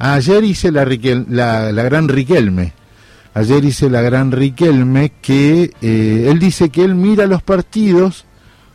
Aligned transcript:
Ayer 0.00 0.42
hice 0.44 0.72
la, 0.72 0.84
la, 1.28 1.72
la 1.72 1.82
gran 1.82 2.08
Riquelme. 2.08 2.72
Ayer 3.34 3.64
hice 3.64 3.90
la 3.90 4.00
gran 4.00 4.32
Riquelme 4.32 5.12
que 5.20 5.70
eh, 5.82 6.26
él 6.28 6.38
dice 6.38 6.70
que 6.70 6.82
él 6.82 6.94
mira 6.94 7.26
los 7.26 7.42
partidos 7.42 8.24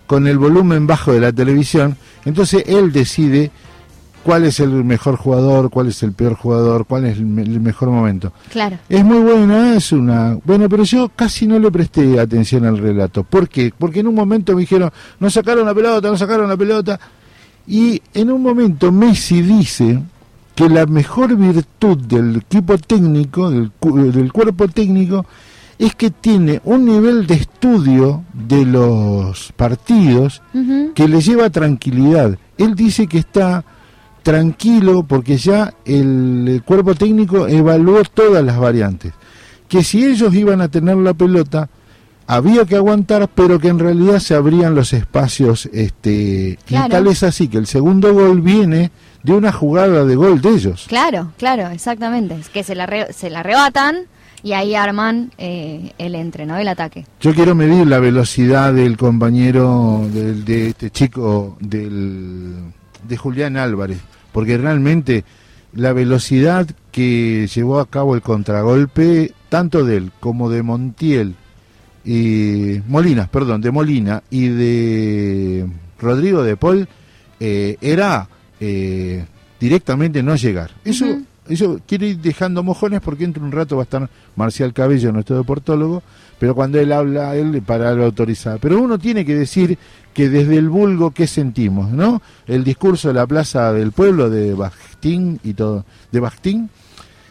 con 0.06 0.28
el 0.28 0.38
volumen 0.38 0.86
bajo 0.86 1.12
de 1.12 1.20
la 1.20 1.34
televisión, 1.34 1.98
entonces 2.26 2.64
él 2.68 2.92
decide 2.92 3.50
cuál 4.24 4.46
es 4.46 4.60
el 4.60 4.70
mejor 4.84 5.18
jugador, 5.18 5.72
cuál 5.72 5.88
es 5.88 6.04
el 6.04 6.14
peor 6.14 6.36
jugador, 6.36 6.86
cuál 6.86 7.06
es 7.06 7.18
el, 7.18 7.26
mejor 7.26 7.90
momento. 7.90 8.32
Claro. 8.52 8.78
Es 8.88 9.04
muy 9.04 9.20
buena, 9.20 9.76
es 9.76 9.92
una... 9.92 10.38
Bueno, 10.44 10.70
pero 10.70 10.84
yo 10.84 11.10
casi 11.16 11.48
no 11.48 11.58
le 11.58 11.72
presté 11.72 12.20
atención 12.20 12.66
al 12.66 12.78
relato. 12.78 13.24
¿Por 13.24 13.50
qué? 13.50 13.74
Porque 13.78 14.02
en 14.02 14.08
un 14.08 14.16
momento 14.16 14.54
me 14.54 14.62
dijeron, 14.62 14.92
no 15.20 15.30
sacaron 15.30 15.66
la 15.66 15.74
pelota, 15.74 16.08
no 16.08 16.18
sacaron 16.18 16.48
la 16.48 16.58
pelota. 16.58 17.00
Y 17.68 18.00
en 18.14 18.32
un 18.32 18.42
momento 18.42 18.92
Messi 18.92 19.42
dice 19.42 20.00
que 20.56 20.70
la 20.70 20.86
mejor 20.86 21.36
virtud 21.36 21.98
del 21.98 22.38
equipo 22.38 22.78
técnico, 22.78 23.50
del, 23.52 23.72
del 24.12 24.32
cuerpo 24.32 24.68
técnico, 24.68 25.26
es 25.78 25.96
que 25.96 26.10
tiene 26.10 26.62
un 26.64 26.86
nivel 26.86 27.28
de 27.28 27.36
estudio 27.36 28.24
de 28.34 28.66
los 28.66 29.52
partidos 29.54 30.42
que 30.94 31.08
le 31.08 31.22
lleva 31.22 31.50
tranquilidad. 31.50 32.38
Él 32.58 32.76
dice 32.76 33.08
que 33.08 33.18
está 33.18 33.66
tranquilo 34.24 35.04
porque 35.04 35.38
ya 35.38 35.74
el, 35.86 36.64
cuerpo 36.66 36.96
técnico 36.96 37.48
evaluó 37.48 38.04
todas 38.04 38.44
las 38.44 38.58
variantes. 38.58 39.14
Que 39.68 39.84
si 39.84 40.06
ellos 40.06 40.34
iban 40.34 40.62
a 40.62 40.70
tener 40.70 40.96
la 40.98 41.14
pelota, 41.14 41.70
había 42.28 42.66
que 42.66 42.76
aguantar, 42.76 43.30
pero 43.34 43.60
que 43.60 43.68
en 43.68 43.80
realidad 43.80 44.20
se 44.20 44.36
abrían 44.36 44.76
los 44.76 44.94
espacios. 44.94 45.68
Este, 45.74 46.58
Y 46.68 46.76
tal 46.90 47.08
es 47.08 47.24
así 47.24 47.48
que 47.48 47.58
el 47.58 47.68
segundo 47.68 48.14
gol 48.14 48.42
viene 48.42 48.92
de 49.24 49.34
una 49.34 49.52
jugada 49.52 50.06
de 50.06 50.16
gol 50.16 50.42
de 50.42 50.50
ellos. 50.50 50.86
Claro, 50.88 51.32
claro, 51.38 51.68
exactamente. 51.70 52.36
Es 52.36 52.50
que 52.50 52.64
se 52.64 52.76
la, 52.76 53.08
se 53.12 53.30
la 53.30 53.40
arrebatan 53.40 54.02
y 54.44 54.54
ahí 54.54 54.76
arman 54.76 55.32
eh, 55.38 55.94
el 55.98 56.16
entre, 56.16 56.46
¿no? 56.46 56.58
El 56.58 56.68
ataque. 56.68 57.06
Yo 57.20 57.34
quiero 57.34 57.56
medir 57.56 57.88
la 57.88 58.00
velocidad 58.00 58.74
del 58.74 58.98
compañero, 58.98 60.08
de 60.12 60.68
este 60.70 60.92
chico, 60.92 61.58
del, 61.60 62.56
de 63.08 63.18
Julián 63.18 63.58
Álvarez 63.58 64.00
porque 64.36 64.58
realmente 64.58 65.24
la 65.72 65.94
velocidad 65.94 66.68
que 66.92 67.48
llevó 67.48 67.80
a 67.80 67.90
cabo 67.90 68.16
el 68.16 68.22
contragolpe, 68.22 69.32
tanto 69.48 69.86
de 69.86 69.96
él 69.96 70.12
como 70.20 70.50
de 70.50 70.62
Montiel, 70.62 71.36
y 72.06 72.82
Molina, 72.88 73.28
perdón, 73.28 73.62
de 73.62 73.72
Molina 73.72 74.22
y 74.30 74.48
de 74.48 75.68
Rodrigo 76.00 76.44
de 76.44 76.56
Paul, 76.56 76.88
eh, 77.40 77.78
era 77.82 78.30
eh, 78.60 79.26
directamente 79.60 80.22
no 80.22 80.36
llegar. 80.36 80.72
Eso, 80.86 81.06
eso 81.50 81.80
quiere 81.88 82.10
ir 82.10 82.20
dejando 82.20 82.62
mojones 82.62 83.02
porque 83.02 83.24
entre 83.24 83.44
un 83.44 83.52
rato 83.52 83.78
va 83.78 83.82
a 83.82 83.86
estar 83.86 84.10
Marcial 84.36 84.72
Cabello, 84.72 85.12
nuestro 85.12 85.38
deportólogo, 85.38 86.04
pero 86.38 86.54
cuando 86.54 86.80
él 86.80 86.92
habla, 86.92 87.36
él 87.36 87.64
para 87.64 87.94
lo 87.94 88.06
autorizado. 88.06 88.60
Pero 88.60 88.80
uno 88.80 89.00
tiene 89.00 89.26
que 89.26 89.36
decir 89.36 89.78
que 90.14 90.30
desde 90.30 90.58
el 90.58 90.70
vulgo, 90.70 91.10
¿qué 91.10 91.26
sentimos? 91.26 91.92
¿no? 91.92 92.22
El 92.46 92.64
discurso 92.64 93.08
de 93.08 93.16
la 93.16 93.26
Plaza 93.26 93.74
del 93.74 93.92
Pueblo 93.92 94.30
de 94.30 94.54
Bastín 94.54 95.40
y 95.44 95.54
todo, 95.54 95.86
de 96.12 96.20
Bastín. 96.20 96.70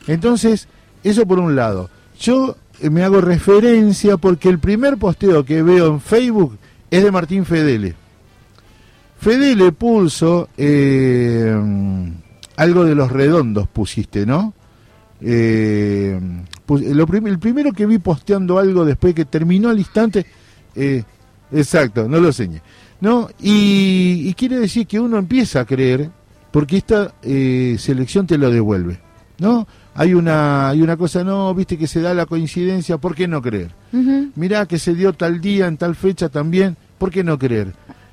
Entonces, 0.08 0.66
eso 1.04 1.26
por 1.26 1.38
un 1.38 1.54
lado. 1.54 1.90
Yo 2.18 2.56
me 2.82 3.02
hago 3.02 3.20
referencia 3.20 4.16
porque 4.16 4.48
el 4.48 4.58
primer 4.58 4.96
posteo 4.96 5.44
que 5.44 5.62
veo 5.62 5.86
en 5.86 6.00
Facebook 6.00 6.58
es 6.90 7.02
de 7.02 7.10
Martín 7.10 7.44
Fedele. 7.44 7.94
Fedele 9.18 9.72
pulso 9.72 10.48
eh, 10.56 11.54
algo 12.56 12.84
de 12.84 12.94
los 12.94 13.10
redondos 13.10 13.68
pusiste, 13.68 14.26
¿no? 14.26 14.52
Eh, 15.20 16.20
el 16.68 17.38
primero 17.38 17.72
que 17.72 17.86
vi 17.86 17.98
posteando 17.98 18.58
algo 18.58 18.84
después 18.84 19.14
que 19.14 19.24
terminó 19.24 19.70
al 19.70 19.78
instante, 19.78 20.26
eh, 20.74 21.02
exacto, 21.52 22.08
no 22.08 22.20
lo 22.20 22.32
señé. 22.32 22.60
¿no? 23.00 23.28
Y, 23.38 24.32
quiere 24.34 24.58
decir 24.58 24.86
que 24.86 24.98
uno 24.98 25.18
empieza 25.18 25.60
a 25.60 25.64
creer, 25.64 26.10
porque 26.50 26.78
esta 26.78 27.14
eh, 27.22 27.76
selección 27.78 28.26
te 28.26 28.38
lo 28.38 28.50
devuelve, 28.50 28.98
¿no? 29.38 29.66
Hay 29.94 30.14
una, 30.14 30.70
hay 30.70 30.82
una 30.82 30.96
cosa, 30.96 31.22
no, 31.22 31.54
viste 31.54 31.78
que 31.78 31.86
se 31.86 32.00
da 32.00 32.14
la 32.14 32.26
coincidencia, 32.26 32.98
¿por 32.98 33.14
qué 33.14 33.28
no 33.28 33.40
creer? 33.40 33.70
Mirá 34.34 34.66
que 34.66 34.78
se 34.78 34.94
dio 34.94 35.12
tal 35.12 35.40
día, 35.40 35.66
en 35.66 35.76
tal 35.76 35.94
fecha 35.94 36.28
también, 36.28 36.76
¿por 36.98 37.10
qué 37.10 37.22
no 37.22 37.38
creer? 37.38 37.72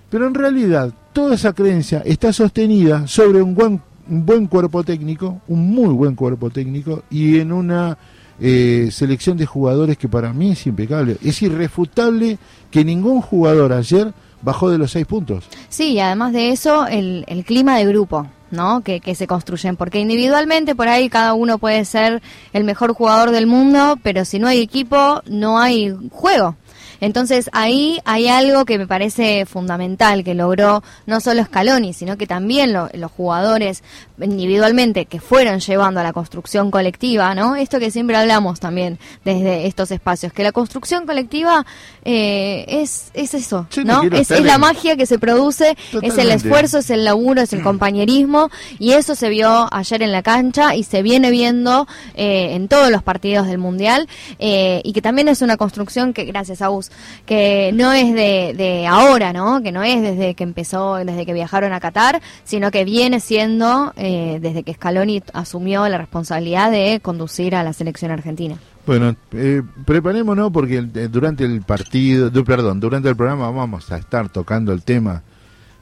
Pero 0.09 0.27
en 0.27 0.33
realidad, 0.33 0.93
toda 1.13 1.35
esa 1.35 1.53
creencia 1.53 2.03
está 2.05 2.31
sostenida 2.33 3.07
sobre 3.07 3.41
un 3.41 3.55
buen, 3.55 3.81
un 4.09 4.25
buen 4.25 4.45
cuerpo 4.45 4.83
técnico, 4.83 5.41
un 5.47 5.71
muy 5.71 5.93
buen 5.93 6.15
cuerpo 6.15 6.49
técnico, 6.49 7.03
y 7.09 7.39
en 7.39 7.51
una 7.51 7.97
eh, 8.39 8.89
selección 8.91 9.37
de 9.37 9.45
jugadores 9.45 9.97
que 9.97 10.09
para 10.09 10.33
mí 10.33 10.51
es 10.51 10.67
impecable. 10.67 11.17
Es 11.23 11.41
irrefutable 11.41 12.37
que 12.69 12.83
ningún 12.83 13.21
jugador 13.21 13.71
ayer 13.71 14.13
bajó 14.41 14.69
de 14.69 14.77
los 14.77 14.91
seis 14.91 15.05
puntos. 15.05 15.45
Sí, 15.69 15.93
y 15.93 15.99
además 15.99 16.33
de 16.33 16.49
eso, 16.49 16.87
el, 16.87 17.23
el 17.27 17.45
clima 17.45 17.77
de 17.77 17.85
grupo. 17.85 18.27
¿No? 18.51 18.81
Que, 18.81 18.99
que, 18.99 19.15
se 19.15 19.27
construyen, 19.27 19.75
porque 19.75 19.99
individualmente 19.99 20.75
por 20.75 20.87
ahí 20.87 21.09
cada 21.09 21.33
uno 21.33 21.57
puede 21.57 21.83
ser 21.85 22.21
el 22.53 22.63
mejor 22.63 22.93
jugador 22.93 23.31
del 23.31 23.47
mundo, 23.47 23.97
pero 24.03 24.25
si 24.25 24.39
no 24.39 24.47
hay 24.47 24.59
equipo, 24.59 25.21
no 25.25 25.59
hay 25.59 25.95
juego. 26.11 26.55
Entonces 27.01 27.49
ahí 27.51 27.99
hay 28.05 28.27
algo 28.27 28.63
que 28.63 28.77
me 28.77 28.87
parece 28.87 29.45
fundamental 29.45 30.23
que 30.23 30.35
logró 30.35 30.83
no 31.07 31.19
solo 31.19 31.43
Scaloni, 31.43 31.93
sino 31.93 32.15
que 32.15 32.27
también 32.27 32.73
los 32.73 33.11
jugadores 33.11 33.83
individualmente 34.21 35.05
que 35.07 35.19
fueron 35.19 35.59
llevando 35.59 35.99
a 35.99 36.03
la 36.03 36.13
construcción 36.13 36.71
colectiva, 36.71 37.33
¿no? 37.33 37.55
Esto 37.55 37.79
que 37.79 37.91
siempre 37.91 38.15
hablamos 38.15 38.59
también 38.59 38.99
desde 39.25 39.65
estos 39.65 39.91
espacios, 39.91 40.31
que 40.31 40.43
la 40.43 40.51
construcción 40.51 41.05
colectiva 41.05 41.65
eh, 42.05 42.65
es, 42.67 43.09
es 43.13 43.33
eso, 43.33 43.67
¿no? 43.83 44.03
Es, 44.03 44.29
la 44.29 44.59
magia 44.59 44.95
que 44.95 45.05
se 45.05 45.17
produce, 45.17 45.75
es 46.01 46.17
el 46.17 46.29
esfuerzo, 46.29 46.79
es 46.79 46.89
el 46.91 47.03
laburo, 47.03 47.41
es 47.41 47.53
el 47.53 47.63
compañerismo 47.63 48.49
y 48.77 48.93
eso 48.93 49.15
se 49.15 49.29
vio 49.29 49.67
ayer 49.73 50.03
en 50.03 50.11
la 50.11 50.21
cancha 50.21 50.75
y 50.75 50.83
se 50.83 51.01
viene 51.01 51.31
viendo 51.31 51.87
eh, 52.15 52.53
en 52.53 52.67
todos 52.67 52.91
los 52.91 53.01
partidos 53.01 53.47
del 53.47 53.57
Mundial 53.57 54.07
eh, 54.37 54.81
y 54.83 54.93
que 54.93 55.01
también 55.01 55.27
es 55.27 55.41
una 55.41 55.57
construcción 55.57 56.13
que, 56.13 56.25
gracias 56.25 56.61
a 56.61 56.69
vos 56.69 56.90
que 57.25 57.71
no 57.73 57.93
es 57.93 58.13
de, 58.13 58.53
de 58.55 58.87
ahora, 58.87 59.33
¿no? 59.33 59.61
Que 59.61 59.71
no 59.71 59.83
es 59.83 60.01
desde 60.01 60.35
que 60.35 60.43
empezó, 60.43 60.95
desde 60.95 61.25
que 61.25 61.33
viajaron 61.33 61.73
a 61.73 61.79
Qatar, 61.79 62.21
sino 62.43 62.71
que 62.71 62.83
viene 62.85 63.19
siendo 63.19 63.93
eh, 63.95 64.39
desde 64.41 64.63
que 64.63 64.73
Scaloni 64.73 65.23
asumió 65.33 65.87
la 65.87 65.97
responsabilidad 65.97 66.71
de 66.71 66.99
conducir 67.01 67.55
a 67.55 67.63
la 67.63 67.73
selección 67.73 68.11
argentina. 68.11 68.57
Bueno, 68.85 69.15
eh, 69.33 69.61
preparémonos 69.85 70.51
porque 70.51 70.77
eh, 70.79 71.07
durante 71.09 71.45
el 71.45 71.61
partido, 71.61 72.31
perdón, 72.43 72.79
durante 72.79 73.09
el 73.09 73.15
programa 73.15 73.51
vamos 73.51 73.91
a 73.91 73.97
estar 73.97 74.29
tocando 74.29 74.73
el 74.73 74.81
tema. 74.83 75.21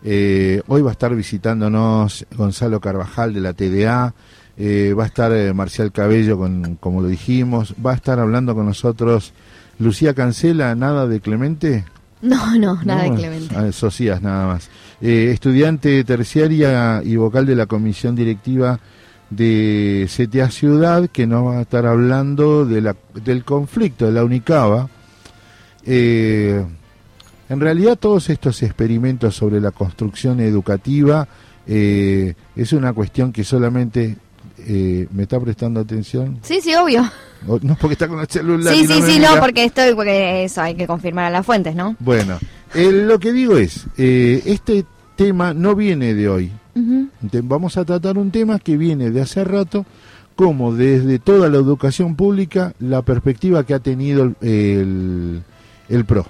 Eh, 0.04 0.62
hoy 0.68 0.82
va 0.82 0.90
a 0.90 0.94
estar 0.94 1.16
visitándonos 1.16 2.26
Gonzalo 2.36 2.80
Carvajal 2.80 3.34
de 3.34 3.42
la 3.42 3.54
TDA, 3.54 4.14
va 4.98 5.04
a 5.04 5.08
estar 5.08 5.54
Marcial 5.54 5.92
Cabello, 5.94 6.38
con, 6.38 6.76
como 6.76 7.02
lo 7.02 7.08
dijimos, 7.08 7.74
va 7.84 7.92
a 7.92 7.96
estar 7.96 8.20
hablando 8.20 8.54
con 8.54 8.66
nosotros 8.66 9.32
Lucía 9.80 10.14
Cancela, 10.14 10.76
nada 10.76 11.08
de 11.08 11.20
Clemente. 11.20 11.86
No, 12.22 12.56
no, 12.58 12.82
nada 12.84 13.04
de 13.04 13.16
Clemente. 13.16 13.56
Ah, 13.56 13.72
Socias, 13.72 14.22
nada 14.22 14.46
más. 14.48 14.70
Eh, 15.02 15.32
estudiante 15.34 16.04
terciaria 16.04 17.02
y 17.04 17.16
vocal 17.16 17.46
de 17.46 17.56
la 17.56 17.66
comisión 17.66 18.16
directiva 18.16 18.80
de 19.30 20.10
CTA 20.14 20.50
Ciudad, 20.52 21.10
que 21.10 21.26
nos 21.26 21.48
va 21.48 21.60
a 21.60 21.62
estar 21.62 21.86
hablando 21.86 22.66
de 22.66 22.82
la, 22.82 22.96
del 23.14 23.44
conflicto 23.46 24.06
de 24.06 24.12
la 24.12 24.24
UNICABA. 24.24 24.90
Eh, 25.86 26.66
en 27.48 27.60
realidad 27.60 27.98
todos 27.98 28.30
estos 28.30 28.62
experimentos 28.64 29.36
sobre 29.36 29.60
la 29.60 29.72
construcción 29.72 30.40
educativa 30.40 31.28
eh, 31.66 32.34
es 32.56 32.74
una 32.74 32.94
cuestión 32.94 33.32
que 33.32 33.44
solamente 33.44 34.18
eh, 34.68 35.08
¿me 35.12 35.24
está 35.24 35.40
prestando 35.40 35.80
atención? 35.80 36.40
Sí, 36.44 36.60
sí, 36.62 36.76
obvio. 36.76 37.10
No 37.46 37.76
porque 37.76 37.94
está 37.94 38.08
con 38.08 38.20
el 38.20 38.28
celular. 38.28 38.74
Sí, 38.74 38.86
sí, 38.86 39.02
sí, 39.02 39.20
no, 39.20 39.40
porque 39.40 39.64
estoy, 39.66 39.94
porque 39.94 40.44
eso 40.46 40.62
hay 40.62 40.76
que 40.76 40.88
confirmar 40.88 41.26
a 41.26 41.30
las 41.30 41.46
fuentes, 41.46 41.76
¿no? 41.76 41.96
Bueno, 42.00 42.40
lo 42.74 43.20
que 43.20 43.32
digo 43.32 43.58
es, 43.58 43.88
eh, 43.98 44.42
este 44.46 44.86
tema 45.16 45.54
no 45.54 45.76
viene 45.76 46.14
de 46.14 46.30
hoy. 46.30 46.52
Vamos 47.44 47.78
a 47.78 47.84
tratar 47.84 48.18
un 48.18 48.32
tema 48.32 48.60
que 48.60 48.78
viene 48.78 49.12
de 49.12 49.22
hace 49.22 49.44
rato, 49.44 49.86
como 50.36 50.74
desde 50.74 51.20
toda 51.20 51.50
la 51.50 51.58
educación 51.58 52.16
pública, 52.16 52.74
la 52.80 53.02
perspectiva 53.02 53.66
que 53.66 53.74
ha 53.74 53.80
tenido 53.80 54.34
el, 54.42 55.44
el 55.90 56.06
PRO. 56.06 56.26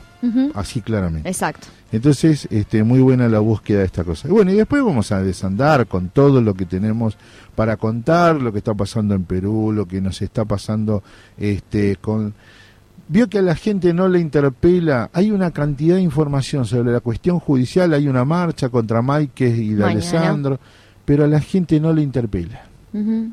Así 0.54 0.82
claramente. 0.82 1.30
Exacto. 1.30 1.68
Entonces, 1.92 2.48
este, 2.52 2.84
muy 2.84 3.00
buena 3.00 3.28
la 3.28 3.40
búsqueda 3.40 3.80
de 3.80 3.86
esta 3.86 4.04
cosa. 4.04 4.28
Y 4.28 4.32
bueno, 4.32 4.52
y 4.52 4.56
después 4.56 4.84
vamos 4.84 5.12
a 5.12 5.22
desandar 5.22 5.88
con 5.88 6.10
todo 6.10 6.42
lo 6.42 6.54
que 6.54 6.66
tenemos 6.66 7.18
para 7.56 7.78
contar, 7.78 8.40
lo 8.40 8.52
que 8.52 8.60
está 8.60 8.74
pasando 8.76 9.16
en 9.16 9.24
Perú, 9.24 9.72
lo 9.74 9.88
que 9.88 10.00
nos 10.00 10.22
está 10.22 10.46
pasando 10.46 11.04
este, 11.38 11.96
con... 11.96 12.34
Vio 13.08 13.28
que 13.28 13.40
a 13.40 13.42
la 13.42 13.56
gente 13.56 13.92
no 13.92 14.08
le 14.08 14.20
interpela, 14.20 15.10
hay 15.14 15.32
una 15.32 15.50
cantidad 15.50 15.96
de 15.96 16.02
información 16.02 16.66
sobre 16.66 16.92
la 16.92 17.00
cuestión 17.00 17.40
judicial, 17.40 17.92
hay 17.94 18.08
una 18.08 18.24
marcha 18.24 18.70
contra 18.70 19.02
Maike 19.02 19.48
y 19.48 19.74
de 19.74 19.84
Alessandro, 19.84 20.60
pero 21.06 21.24
a 21.24 21.28
la 21.28 21.40
gente 21.40 21.80
no 21.80 21.92
le 21.92 22.04
interpela. 22.04 22.66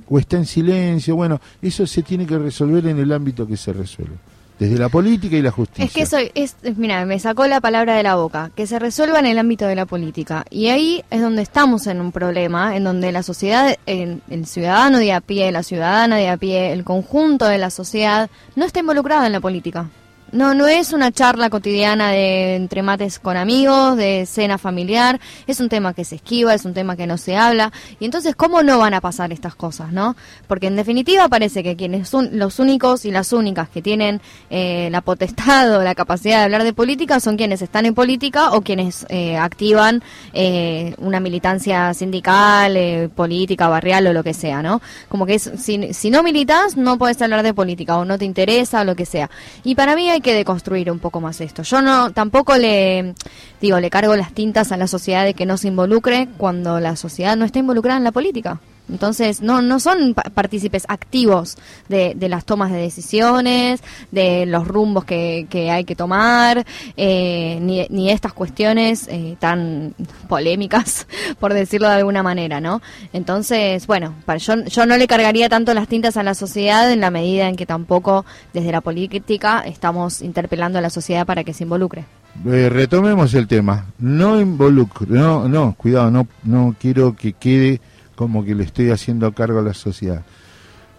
o 0.08 0.18
está 0.18 0.38
en 0.38 0.46
silencio. 0.46 1.14
Bueno, 1.14 1.38
eso 1.60 1.86
se 1.86 2.02
tiene 2.02 2.24
que 2.24 2.38
resolver 2.38 2.86
en 2.86 2.98
el 2.98 3.12
ámbito 3.12 3.46
que 3.46 3.58
se 3.58 3.74
resuelve 3.74 4.16
desde 4.58 4.78
la 4.78 4.88
política 4.88 5.36
y 5.36 5.42
la 5.42 5.50
justicia. 5.50 5.84
Es 5.84 5.92
que 5.92 6.06
soy, 6.06 6.30
es, 6.34 6.56
mira, 6.76 7.04
me 7.04 7.18
sacó 7.18 7.46
la 7.46 7.60
palabra 7.60 7.94
de 7.96 8.02
la 8.02 8.16
boca, 8.16 8.50
que 8.54 8.66
se 8.66 8.78
resuelva 8.78 9.18
en 9.18 9.26
el 9.26 9.38
ámbito 9.38 9.66
de 9.66 9.74
la 9.74 9.86
política. 9.86 10.44
Y 10.50 10.68
ahí 10.68 11.04
es 11.10 11.20
donde 11.20 11.42
estamos 11.42 11.86
en 11.86 12.00
un 12.00 12.12
problema, 12.12 12.76
en 12.76 12.84
donde 12.84 13.12
la 13.12 13.22
sociedad, 13.22 13.76
el, 13.86 14.22
el 14.30 14.46
ciudadano 14.46 14.98
de 14.98 15.12
a 15.12 15.20
pie, 15.20 15.52
la 15.52 15.62
ciudadana 15.62 16.16
de 16.16 16.28
a 16.28 16.36
pie, 16.36 16.72
el 16.72 16.84
conjunto 16.84 17.46
de 17.46 17.58
la 17.58 17.70
sociedad, 17.70 18.30
no 18.54 18.64
está 18.64 18.80
involucrado 18.80 19.26
en 19.26 19.32
la 19.32 19.40
política. 19.40 19.88
No, 20.32 20.54
no 20.54 20.66
es 20.66 20.92
una 20.92 21.12
charla 21.12 21.50
cotidiana 21.50 22.10
de 22.10 22.56
entre 22.56 22.82
mates 22.82 23.20
con 23.20 23.36
amigos, 23.36 23.96
de 23.96 24.26
cena 24.26 24.58
familiar, 24.58 25.20
es 25.46 25.60
un 25.60 25.68
tema 25.68 25.94
que 25.94 26.04
se 26.04 26.16
esquiva, 26.16 26.52
es 26.52 26.64
un 26.64 26.74
tema 26.74 26.96
que 26.96 27.06
no 27.06 27.16
se 27.16 27.36
habla, 27.36 27.72
y 28.00 28.04
entonces 28.06 28.34
cómo 28.34 28.64
no 28.64 28.78
van 28.78 28.92
a 28.92 29.00
pasar 29.00 29.32
estas 29.32 29.54
cosas, 29.54 29.92
¿no? 29.92 30.16
Porque 30.48 30.66
en 30.66 30.74
definitiva 30.74 31.28
parece 31.28 31.62
que 31.62 31.76
quienes 31.76 32.08
son 32.08 32.30
los 32.32 32.58
únicos 32.58 33.04
y 33.04 33.12
las 33.12 33.32
únicas 33.32 33.68
que 33.68 33.82
tienen 33.82 34.20
eh, 34.50 34.88
la 34.90 35.00
potestad 35.00 35.76
o 35.78 35.82
la 35.84 35.94
capacidad 35.94 36.38
de 36.38 36.44
hablar 36.44 36.64
de 36.64 36.72
política 36.72 37.20
son 37.20 37.36
quienes 37.36 37.62
están 37.62 37.86
en 37.86 37.94
política 37.94 38.50
o 38.50 38.62
quienes 38.62 39.06
eh, 39.08 39.36
activan 39.36 40.02
eh, 40.32 40.94
una 40.98 41.20
militancia 41.20 41.94
sindical, 41.94 43.10
política, 43.14 43.68
barrial 43.68 44.08
o 44.08 44.12
lo 44.12 44.24
que 44.24 44.34
sea, 44.34 44.60
¿no? 44.60 44.82
Como 45.08 45.24
que 45.24 45.34
es, 45.34 45.52
si, 45.56 45.94
si 45.94 46.10
no 46.10 46.24
militas 46.24 46.76
no 46.76 46.98
puedes 46.98 47.22
hablar 47.22 47.44
de 47.44 47.54
política 47.54 47.96
o 47.96 48.04
no 48.04 48.18
te 48.18 48.24
interesa 48.24 48.80
o 48.80 48.84
lo 48.84 48.96
que 48.96 49.06
sea. 49.06 49.30
Y 49.62 49.76
para 49.76 49.94
mí 49.94 50.10
hay 50.10 50.20
que 50.26 50.34
deconstruir 50.34 50.90
un 50.90 50.98
poco 50.98 51.20
más 51.20 51.40
esto. 51.40 51.62
Yo 51.62 51.80
no 51.80 52.10
tampoco 52.10 52.56
le 52.56 53.14
digo, 53.60 53.78
le 53.78 53.90
cargo 53.90 54.16
las 54.16 54.32
tintas 54.32 54.72
a 54.72 54.76
la 54.76 54.88
sociedad 54.88 55.24
de 55.24 55.34
que 55.34 55.46
no 55.46 55.56
se 55.56 55.68
involucre 55.68 56.28
cuando 56.36 56.80
la 56.80 56.96
sociedad 56.96 57.36
no 57.36 57.44
está 57.44 57.60
involucrada 57.60 57.98
en 57.98 58.04
la 58.04 58.10
política. 58.10 58.60
Entonces, 58.88 59.42
no, 59.42 59.62
no 59.62 59.80
son 59.80 60.14
partícipes 60.14 60.84
activos 60.88 61.56
de, 61.88 62.14
de, 62.14 62.28
las 62.28 62.44
tomas 62.44 62.70
de 62.70 62.78
decisiones, 62.78 63.82
de 64.10 64.46
los 64.46 64.66
rumbos 64.66 65.04
que, 65.04 65.46
que 65.50 65.70
hay 65.70 65.84
que 65.84 65.96
tomar, 65.96 66.64
eh, 66.96 67.58
ni, 67.60 67.86
ni 67.90 68.10
estas 68.10 68.32
cuestiones 68.32 69.08
eh, 69.08 69.36
tan 69.38 69.94
polémicas, 70.28 71.06
por 71.40 71.52
decirlo 71.52 71.88
de 71.88 71.94
alguna 71.94 72.22
manera, 72.22 72.60
¿no? 72.60 72.80
Entonces, 73.12 73.86
bueno, 73.86 74.14
para, 74.24 74.38
yo, 74.38 74.64
yo 74.64 74.86
no 74.86 74.96
le 74.96 75.06
cargaría 75.06 75.48
tanto 75.48 75.74
las 75.74 75.88
tintas 75.88 76.16
a 76.16 76.22
la 76.22 76.34
sociedad 76.34 76.90
en 76.90 77.00
la 77.00 77.10
medida 77.10 77.48
en 77.48 77.56
que 77.56 77.66
tampoco 77.66 78.24
desde 78.52 78.72
la 78.72 78.80
política 78.80 79.62
estamos 79.66 80.22
interpelando 80.22 80.78
a 80.78 80.82
la 80.82 80.90
sociedad 80.90 81.26
para 81.26 81.44
que 81.44 81.54
se 81.54 81.64
involucre. 81.64 82.04
Eh, 82.44 82.68
retomemos 82.68 83.32
el 83.34 83.46
tema. 83.46 83.86
No 83.98 84.40
involucre, 84.40 85.06
no, 85.08 85.48
no, 85.48 85.74
cuidado, 85.76 86.10
no, 86.10 86.28
no 86.44 86.76
quiero 86.78 87.16
que 87.16 87.32
quede 87.32 87.80
como 88.16 88.44
que 88.44 88.54
le 88.54 88.64
estoy 88.64 88.90
haciendo 88.90 89.30
cargo 89.32 89.60
a 89.60 89.62
la 89.62 89.74
sociedad. 89.74 90.24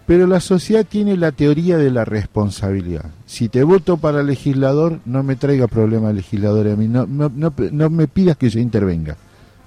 Pero 0.06 0.26
la 0.26 0.40
sociedad 0.40 0.86
tiene 0.88 1.18
la 1.18 1.32
teoría 1.32 1.76
de 1.76 1.90
la 1.90 2.06
responsabilidad. 2.06 3.04
Si 3.26 3.50
te 3.50 3.62
voto 3.62 3.98
para 3.98 4.22
legislador, 4.22 5.00
no 5.04 5.22
me 5.22 5.36
traiga 5.36 5.66
problema 5.66 6.14
legislador 6.14 6.66
a 6.68 6.76
mí, 6.76 6.88
no, 6.88 7.06
no, 7.06 7.30
no, 7.30 7.90
me 7.90 8.08
pidas 8.08 8.38
que 8.38 8.48
yo 8.48 8.58
intervenga. 8.58 9.18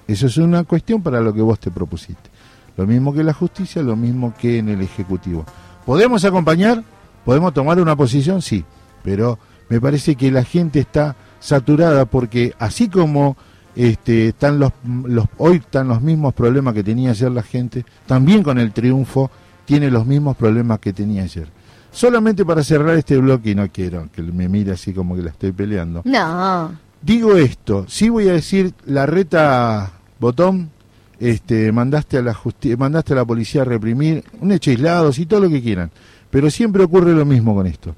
Eso 0.08 0.26
es 0.26 0.36
una 0.38 0.64
cuestión 0.64 1.00
para 1.00 1.20
lo 1.20 1.32
que 1.32 1.42
vos 1.42 1.60
te 1.60 1.70
propusiste. 1.70 2.28
Lo 2.76 2.88
mismo 2.88 3.14
que 3.14 3.22
la 3.22 3.34
justicia, 3.34 3.82
lo 3.82 3.94
mismo 3.94 4.34
que 4.36 4.58
en 4.58 4.70
el 4.70 4.80
Ejecutivo. 4.80 5.44
¿Podemos 5.86 6.24
acompañar? 6.24 6.82
¿Podemos 7.24 7.54
tomar 7.54 7.80
una 7.80 7.94
posición? 7.94 8.42
Sí, 8.42 8.64
pero 9.04 9.38
me 9.68 9.80
parece 9.80 10.16
que 10.16 10.32
la 10.32 10.42
gente 10.42 10.80
está 10.80 11.14
saturada 11.38 12.04
porque 12.06 12.52
así 12.58 12.88
como 12.88 13.36
este, 13.74 14.28
están 14.28 14.58
los, 14.58 14.72
los, 15.04 15.26
hoy 15.38 15.56
están 15.56 15.88
los 15.88 16.02
mismos 16.02 16.34
problemas 16.34 16.74
que 16.74 16.84
tenía 16.84 17.10
ayer 17.10 17.30
la 17.30 17.42
gente, 17.42 17.84
también 18.06 18.42
con 18.42 18.58
el 18.58 18.72
triunfo 18.72 19.30
tiene 19.64 19.90
los 19.90 20.06
mismos 20.06 20.36
problemas 20.36 20.78
que 20.78 20.92
tenía 20.92 21.22
ayer. 21.22 21.48
Solamente 21.90 22.44
para 22.44 22.62
cerrar 22.62 22.96
este 22.96 23.16
bloque, 23.18 23.50
y 23.50 23.54
no 23.54 23.68
quiero 23.70 24.08
que 24.12 24.22
me 24.22 24.48
mire 24.48 24.72
así 24.72 24.92
como 24.92 25.14
que 25.14 25.22
la 25.22 25.30
estoy 25.30 25.52
peleando. 25.52 26.02
No. 26.04 26.72
Digo 27.00 27.36
esto, 27.36 27.84
sí 27.88 28.08
voy 28.08 28.28
a 28.28 28.32
decir, 28.32 28.72
la 28.86 29.06
reta 29.06 29.92
botón, 30.18 30.70
este, 31.18 31.70
mandaste 31.72 32.18
a 32.18 32.22
la 32.22 32.36
mandaste 32.78 33.12
a 33.12 33.16
la 33.16 33.24
policía 33.24 33.62
a 33.62 33.64
reprimir, 33.64 34.24
un 34.40 34.52
hecho 34.52 34.70
aislado, 34.70 35.10
y 35.16 35.26
todo 35.26 35.40
lo 35.40 35.48
que 35.48 35.62
quieran. 35.62 35.90
Pero 36.30 36.50
siempre 36.50 36.82
ocurre 36.82 37.12
lo 37.12 37.26
mismo 37.26 37.54
con 37.54 37.66
esto 37.66 37.94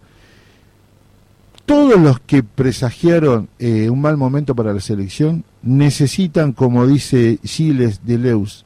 todos 1.67 1.99
los 1.99 2.21
que 2.21 2.43
presagiaron 2.43 3.49
eh, 3.59 3.89
un 3.89 4.01
mal 4.01 4.17
momento 4.17 4.55
para 4.55 4.75
la 4.75 4.81
selección 4.81 5.45
necesitan, 5.63 6.53
como 6.53 6.87
dice 6.87 7.39
Gilles 7.43 8.01
Leus, 8.07 8.65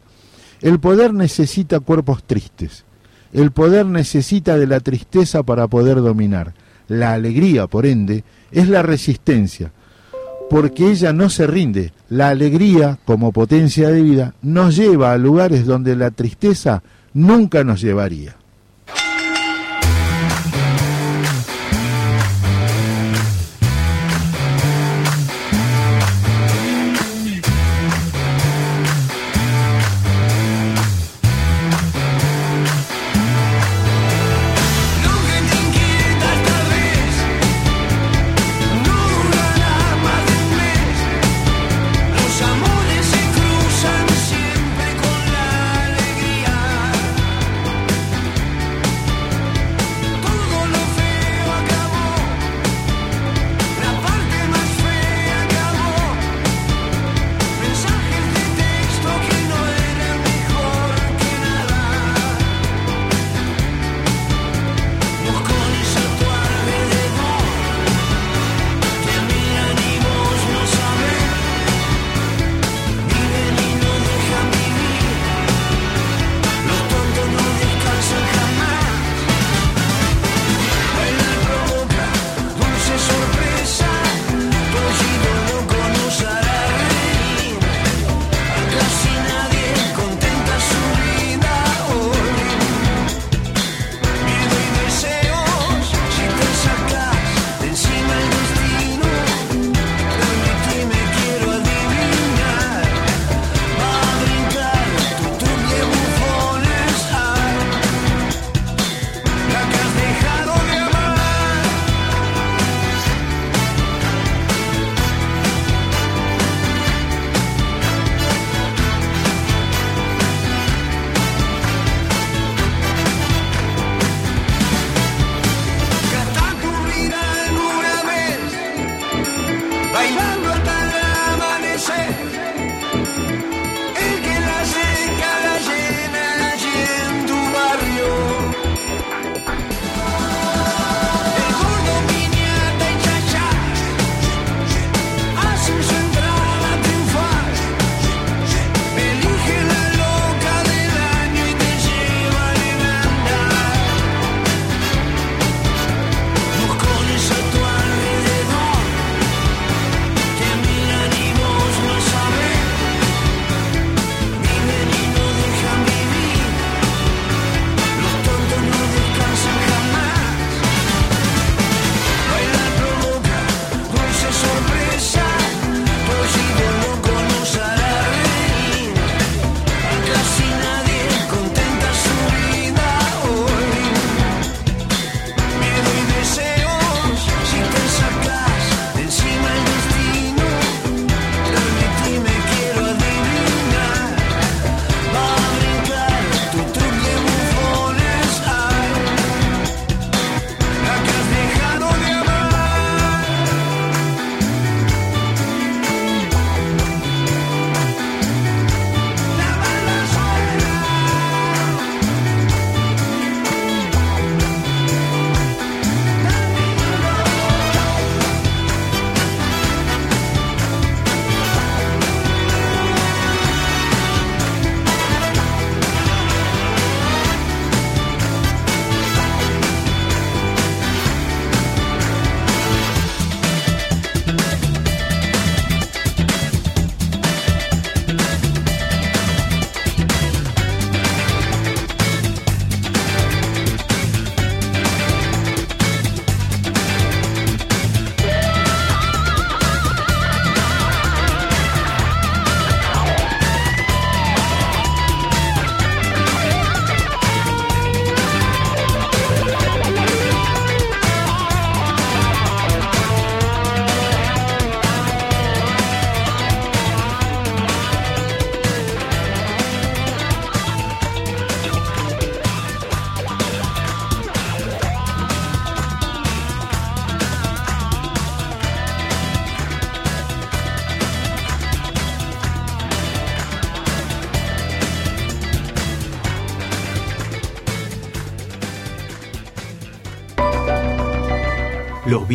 el 0.61 0.81
poder 0.81 1.15
necesita 1.15 1.81
cuerpos 1.81 2.25
tristes, 2.25 2.85
el 3.33 3.53
poder 3.53 3.87
necesita 3.87 4.57
de 4.57 4.67
la 4.67 4.81
tristeza 4.81 5.43
para 5.43 5.69
poder 5.69 5.97
dominar. 5.97 6.55
La 6.89 7.13
alegría, 7.13 7.67
por 7.67 7.87
ende, 7.87 8.25
es 8.51 8.69
la 8.69 8.83
resistencia, 8.83 9.71
porque 10.49 10.91
ella 10.91 11.13
no 11.13 11.29
se 11.29 11.47
rinde. 11.47 11.93
La 12.09 12.31
alegría, 12.31 12.99
como 13.05 13.31
potencia 13.31 13.91
de 13.91 14.03
vida, 14.03 14.35
nos 14.41 14.75
lleva 14.75 15.13
a 15.13 15.19
lugares 15.19 15.67
donde 15.67 15.95
la 15.95 16.11
tristeza 16.11 16.83
nunca 17.13 17.63
nos 17.63 17.83
llevaría. 17.83 18.37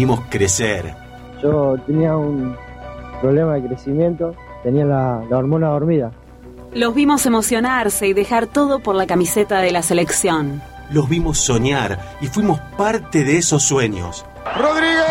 Vimos 0.04 0.20
crecer. 0.30 0.94
Yo 1.42 1.78
tenía 1.88 2.18
un 2.18 2.58
problema 3.22 3.54
de 3.54 3.66
crecimiento, 3.68 4.36
tenía 4.62 4.84
la, 4.84 5.24
la 5.30 5.38
hormona 5.38 5.70
dormida. 5.70 6.12
Los 6.74 6.94
vimos 6.94 7.26
emocionarse 7.26 8.08
y 8.08 8.14
dejar 8.14 8.48
todo 8.48 8.80
por 8.80 8.96
la 8.96 9.08
camiseta 9.08 9.60
de 9.60 9.72
la 9.72 9.82
selección. 9.82 10.62
Los 10.92 11.08
vimos 11.08 11.38
soñar 11.38 12.18
y 12.20 12.28
fuimos 12.28 12.60
parte 12.78 13.24
de 13.24 13.38
esos 13.38 13.64
sueños. 13.64 14.26
Rodríguez. 14.58 15.06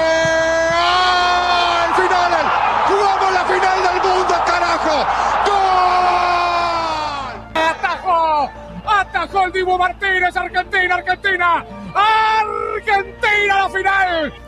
¡Ah! 0.75 1.87
¡El 1.89 1.95
final! 2.03 2.45
¡Jugamos 2.89 3.33
la 3.33 3.45
final 3.45 3.79
del 3.87 3.97
mundo, 4.11 4.35
carajo! 4.45 4.97
¡Gol! 5.47 7.33
¡Atajó! 7.55 8.51
¡Atajó 8.85 9.47
el 9.47 9.53
Dibu 9.53 9.79
Martínez! 9.79 10.37
¡Argentina, 10.37 10.97
Argentina! 10.97 11.65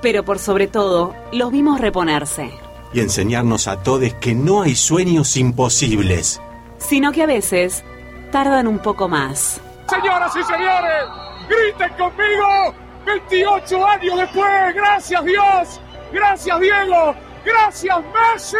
Pero 0.00 0.25
por 0.25 0.38
sobre 0.38 0.66
todo, 0.66 1.14
los 1.33 1.50
vimos 1.50 1.80
reponerse. 1.80 2.50
Y 2.92 3.00
enseñarnos 3.00 3.66
a 3.66 3.83
todos 3.83 4.14
que 4.14 4.35
no 4.35 4.62
hay 4.62 4.76
sueños 4.76 5.37
imposibles. 5.37 6.40
Sino 6.78 7.12
que 7.12 7.23
a 7.23 7.26
veces 7.26 7.85
tardan 8.30 8.66
un 8.66 8.78
poco 8.78 9.09
más. 9.09 9.61
Señoras 9.88 10.35
y 10.37 10.42
señores, 10.44 11.04
griten 11.49 11.90
conmigo. 11.99 12.75
28 13.06 13.87
años 13.87 14.18
después, 14.18 14.75
gracias 14.75 15.25
Dios, 15.25 15.80
gracias 16.12 16.61
Diego, 16.61 17.14
gracias 17.44 17.99
Messi. 17.99 18.56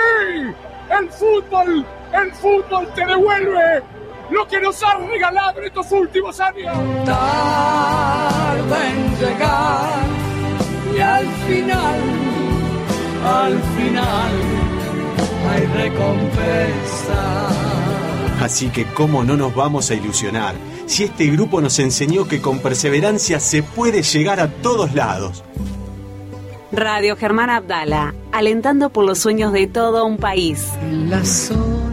El 0.90 1.11
fútbol, 1.11 1.87
el 2.12 2.32
fútbol 2.34 2.87
te 2.94 3.06
devuelve 3.06 3.82
lo 4.30 4.46
que 4.46 4.61
nos 4.61 4.82
ha 4.82 4.94
regalado 4.99 5.61
en 5.61 5.64
estos 5.64 5.90
últimos 5.92 6.38
años. 6.40 6.76
Tarda 7.04 8.88
en 8.90 9.16
llegar 9.16 10.13
y 10.94 11.00
al 11.00 11.26
final, 11.26 12.00
al 13.24 13.62
final 13.76 14.32
hay 15.50 15.66
recompensa. 15.66 17.48
Así 18.40 18.68
que 18.68 18.84
cómo 18.86 19.24
no 19.24 19.36
nos 19.36 19.54
vamos 19.54 19.90
a 19.90 19.94
ilusionar 19.94 20.54
si 20.86 21.04
este 21.04 21.26
grupo 21.26 21.60
nos 21.60 21.78
enseñó 21.78 22.28
que 22.28 22.40
con 22.40 22.58
perseverancia 22.58 23.40
se 23.40 23.62
puede 23.62 24.02
llegar 24.02 24.40
a 24.40 24.48
todos 24.48 24.94
lados. 24.94 25.42
Radio 26.72 27.16
Germán 27.16 27.50
Abdala, 27.50 28.14
alentando 28.32 28.90
por 28.90 29.04
los 29.04 29.18
sueños 29.18 29.52
de 29.52 29.66
todo 29.66 30.04
un 30.04 30.18
país. 30.18 30.68
La 31.08 31.24
zona 31.24 31.83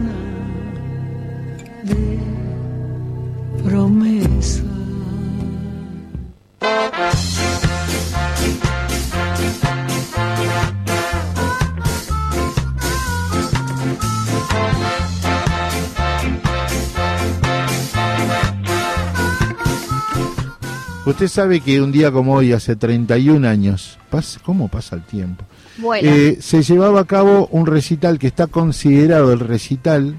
Usted 21.22 21.34
sabe 21.34 21.60
que 21.60 21.80
un 21.80 21.92
día 21.92 22.10
como 22.10 22.34
hoy, 22.34 22.52
hace 22.52 22.74
31 22.74 23.46
años, 23.46 23.96
¿cómo 24.42 24.66
pasa 24.66 24.96
el 24.96 25.02
tiempo? 25.02 25.44
Bueno, 25.78 26.10
Eh, 26.10 26.38
se 26.40 26.64
llevaba 26.64 26.98
a 26.98 27.04
cabo 27.04 27.46
un 27.52 27.66
recital 27.66 28.18
que 28.18 28.26
está 28.26 28.48
considerado 28.48 29.32
el 29.32 29.38
recital 29.38 30.18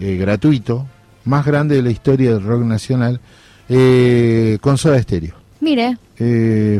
eh, 0.00 0.16
gratuito 0.16 0.86
más 1.26 1.44
grande 1.44 1.74
de 1.76 1.82
la 1.82 1.90
historia 1.90 2.32
del 2.32 2.42
rock 2.42 2.62
nacional 2.62 3.20
eh, 3.68 4.56
con 4.62 4.78
Soda 4.78 5.02
Stereo. 5.02 5.34
mire, 5.60 5.98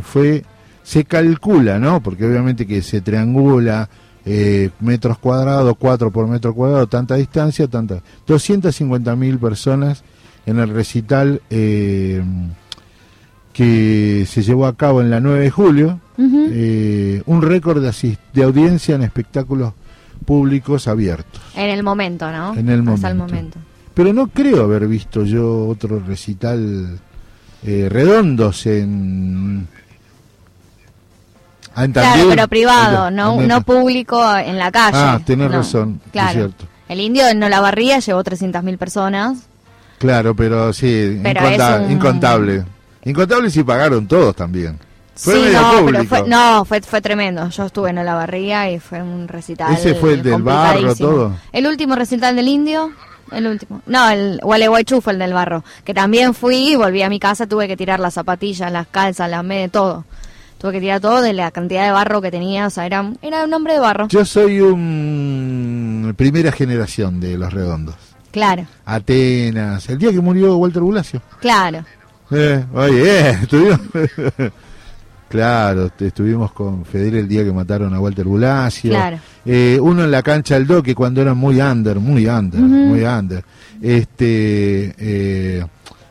fue, 0.03 0.45
se 0.83 1.05
calcula, 1.05 1.79
¿no? 1.79 2.03
Porque 2.03 2.25
obviamente 2.25 2.67
que 2.67 2.81
se 2.81 3.03
triangula 3.03 3.91
metros 4.81 5.19
cuadrados, 5.19 5.77
4 5.79 6.11
por 6.11 6.27
metro 6.27 6.55
cuadrado, 6.55 6.87
tanta 6.87 7.17
distancia, 7.17 7.69
tanta... 7.69 8.03
250 8.27 9.15
mil 9.15 9.39
personas 9.39 10.05
en 10.47 10.59
el 10.59 10.71
recital 10.71 11.43
que 13.59 14.25
se 14.31 14.43
llevó 14.45 14.67
a 14.67 14.77
cabo 14.77 15.01
en 15.01 15.11
la 15.11 15.19
9 15.19 15.41
de 15.41 15.51
julio, 15.51 15.99
eh, 16.17 17.23
un 17.27 17.43
récord 17.43 17.83
de, 17.83 18.17
de 18.33 18.43
audiencia 18.45 18.95
en 18.95 19.03
espectáculos 19.03 19.73
públicos 20.25 20.87
abiertos. 20.87 21.43
en 21.57 21.71
el 21.71 21.83
momento, 21.83 22.31
¿no? 22.31 22.55
En 22.55 22.69
el 22.69 22.89
Hasta 22.89 23.09
el 23.11 23.17
momento. 23.17 23.35
momento. 23.35 23.59
Pero 23.95 24.13
no 24.13 24.29
creo 24.29 24.63
haber 24.63 24.87
visto 24.87 25.25
yo 25.25 25.67
otro 25.67 25.99
recital 25.99 27.01
eh, 27.65 27.89
redondos 27.91 28.65
en... 28.67 29.67
Ah, 31.75 31.85
en 31.85 31.93
Claro, 31.93 32.27
pero 32.29 32.47
privado, 32.47 33.09
En- 33.09 33.17
no, 33.17 33.41
en- 33.41 33.49
no 33.49 33.63
público 33.63 34.37
en 34.37 34.57
la 34.57 34.71
calle. 34.71 34.97
Ah, 34.99 35.21
tenés 35.25 35.51
No, 35.51 35.57
razón, 35.59 36.01
es 36.07 36.13
Claro. 36.13 36.33
cierto. 36.33 36.65
El 36.89 37.01
indio 37.01 37.27
en 37.27 37.41
No 37.41 37.49
la 37.49 37.61
barría 37.61 37.99
llevó 37.99 38.23
300.000 38.23 38.79
personas. 38.79 39.39
Claro, 39.99 40.37
pero 40.37 40.73
sí, 40.73 41.19
Pero 41.25 41.41
inconta- 41.41 41.77
es 41.81 41.87
un- 41.87 41.93
incontable. 41.93 42.65
Incontable 43.09 43.51
si 43.51 43.63
pagaron 43.63 44.07
todos 44.07 44.37
también. 44.37 44.79
Fue 45.15 45.35
sí, 45.35 45.41
medio 45.41 45.61
no, 45.61 45.71
pero 45.71 45.85
público. 45.85 46.05
fue, 46.05 46.29
no, 46.29 46.65
fue, 46.65 46.81
fue 46.83 47.01
tremendo. 47.01 47.49
Yo 47.49 47.65
estuve 47.67 47.91
en 47.91 47.97
No 47.97 48.05
la 48.05 48.15
barría 48.15 48.71
y 48.71 48.79
fue 48.79 49.03
un 49.03 49.27
recital. 49.27 49.75
¿Ese 49.75 49.95
fue 49.95 50.15
el 50.15 50.23
del 50.23 50.43
barro, 50.43 50.95
todo? 50.95 51.37
El 51.53 51.67
último 51.67 51.97
recital 51.97 52.37
del 52.37 52.47
indio. 52.49 52.93
El 53.33 53.47
último. 53.47 53.83
No, 53.87 54.09
el 54.11 54.39
Gualeguaychú 54.43 55.01
fue 55.01 55.15
el 55.15 55.19
del 55.19 55.33
barro. 55.33 55.65
Que 55.85 55.93
también 55.95 56.35
fui 56.35 56.73
y 56.73 56.77
volví 56.77 57.03
a 57.03 57.09
mi 57.09 57.19
casa. 57.19 57.47
Tuve 57.47 57.67
que 57.67 57.77
tirar 57.77 57.99
las 57.99 58.15
zapatillas, 58.15 58.71
las 58.71 58.87
calzas, 58.87 59.29
las 59.29 59.43
medias, 59.43 59.73
todo. 59.73 60.05
Tuve 60.59 60.73
que 60.73 60.81
tirar 60.81 61.01
todo 61.01 61.21
de 61.21 61.33
la 61.33 61.51
cantidad 61.51 61.85
de 61.85 61.93
barro 61.93 62.21
que 62.21 62.31
tenía. 62.31 62.67
O 62.67 62.71
sea, 62.71 62.87
era, 62.87 63.11
era 63.23 63.45
un 63.45 63.53
hombre 63.55 63.73
de 63.75 63.81
barro. 63.81 64.07
Yo 64.09 64.25
soy 64.25 64.61
un 64.61 66.15
primera 66.17 66.53
generación 66.53 67.21
de 67.21 67.37
Los 67.39 67.53
Redondos. 67.53 67.97
Claro, 68.31 68.67
Atenas, 68.85 69.89
el 69.89 69.99
día 69.99 70.11
que 70.13 70.21
murió 70.21 70.57
Walter 70.59 70.83
Bulacio. 70.83 71.23
claro. 71.41 71.85
Eh, 72.31 72.65
oye, 72.75 73.31
eh, 73.31 73.31
estuvimos... 73.43 73.81
claro, 75.29 75.91
estuvimos 75.99 76.53
con 76.53 76.85
Federico 76.85 77.19
el 77.19 77.29
día 77.29 77.45
que 77.45 77.53
mataron 77.53 77.95
a 77.95 78.01
Walter 78.01 78.25
Bulacio. 78.25 78.91
Claro. 78.91 79.19
Eh, 79.45 79.79
uno 79.81 80.05
en 80.05 80.11
la 80.11 80.23
cancha 80.23 80.55
del 80.55 80.67
Doque 80.67 80.95
cuando 80.95 81.21
era 81.23 81.35
muy 81.35 81.61
under, 81.61 81.99
muy 82.01 82.27
under, 82.27 82.61
muy 82.61 83.03
under. 83.03 83.45
Este, 83.81 84.95
eh, 84.99 85.65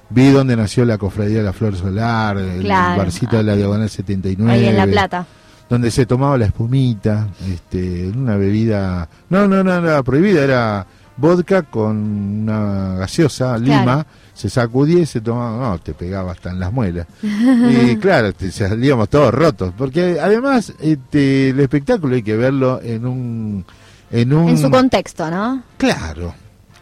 vi 0.10 0.30
donde 0.30 0.56
nació 0.56 0.86
la 0.86 0.98
cofradía 0.98 1.40
de 1.40 1.44
la 1.44 1.54
Flor 1.54 1.76
Solar, 1.76 2.38
el 2.38 2.62
Claro. 2.62 2.98
barcito 3.00 3.38
de 3.38 3.44
la 3.44 3.56
Diagonal 3.56 3.90
79. 3.90 4.52
Ahí 4.52 4.66
en 4.66 4.78
La 4.78 4.88
Plata. 4.88 5.26
Donde 5.70 5.92
se 5.92 6.06
tomaba 6.06 6.38
la 6.38 6.46
espumita, 6.46 7.28
este, 7.52 8.08
una 8.08 8.38
bebida... 8.38 9.10
No, 9.30 9.48
no, 9.50 9.64
no, 9.64 9.74
era 9.76 10.02
prohibida, 10.02 10.42
era 10.44 10.88
vodka 11.18 11.64
con 11.64 11.98
una 11.98 12.96
gaseosa, 13.00 13.58
lima. 13.58 14.06
Se 14.38 14.50
sacudía 14.50 15.00
y 15.00 15.06
se 15.08 15.20
tomaba, 15.20 15.70
no, 15.72 15.80
te 15.80 15.94
pegaba 15.94 16.32
hasta 16.32 16.52
en 16.52 16.60
las 16.60 16.72
muelas. 16.72 17.08
y 17.24 17.96
claro, 18.00 18.32
te- 18.34 18.52
salíamos 18.52 19.10
todos 19.10 19.34
rotos, 19.34 19.74
porque 19.78 20.20
además 20.22 20.74
este, 20.80 21.50
el 21.50 21.60
espectáculo 21.60 22.16
hay 22.16 22.24
que 22.24 22.36
verlo 22.38 22.80
en 22.82 23.06
un... 23.08 23.66
En, 24.12 24.32
un, 24.32 24.48
En 24.50 24.58
su 24.58 24.70
contexto, 24.72 25.30
¿no? 25.30 25.64
Claro, 25.78 26.34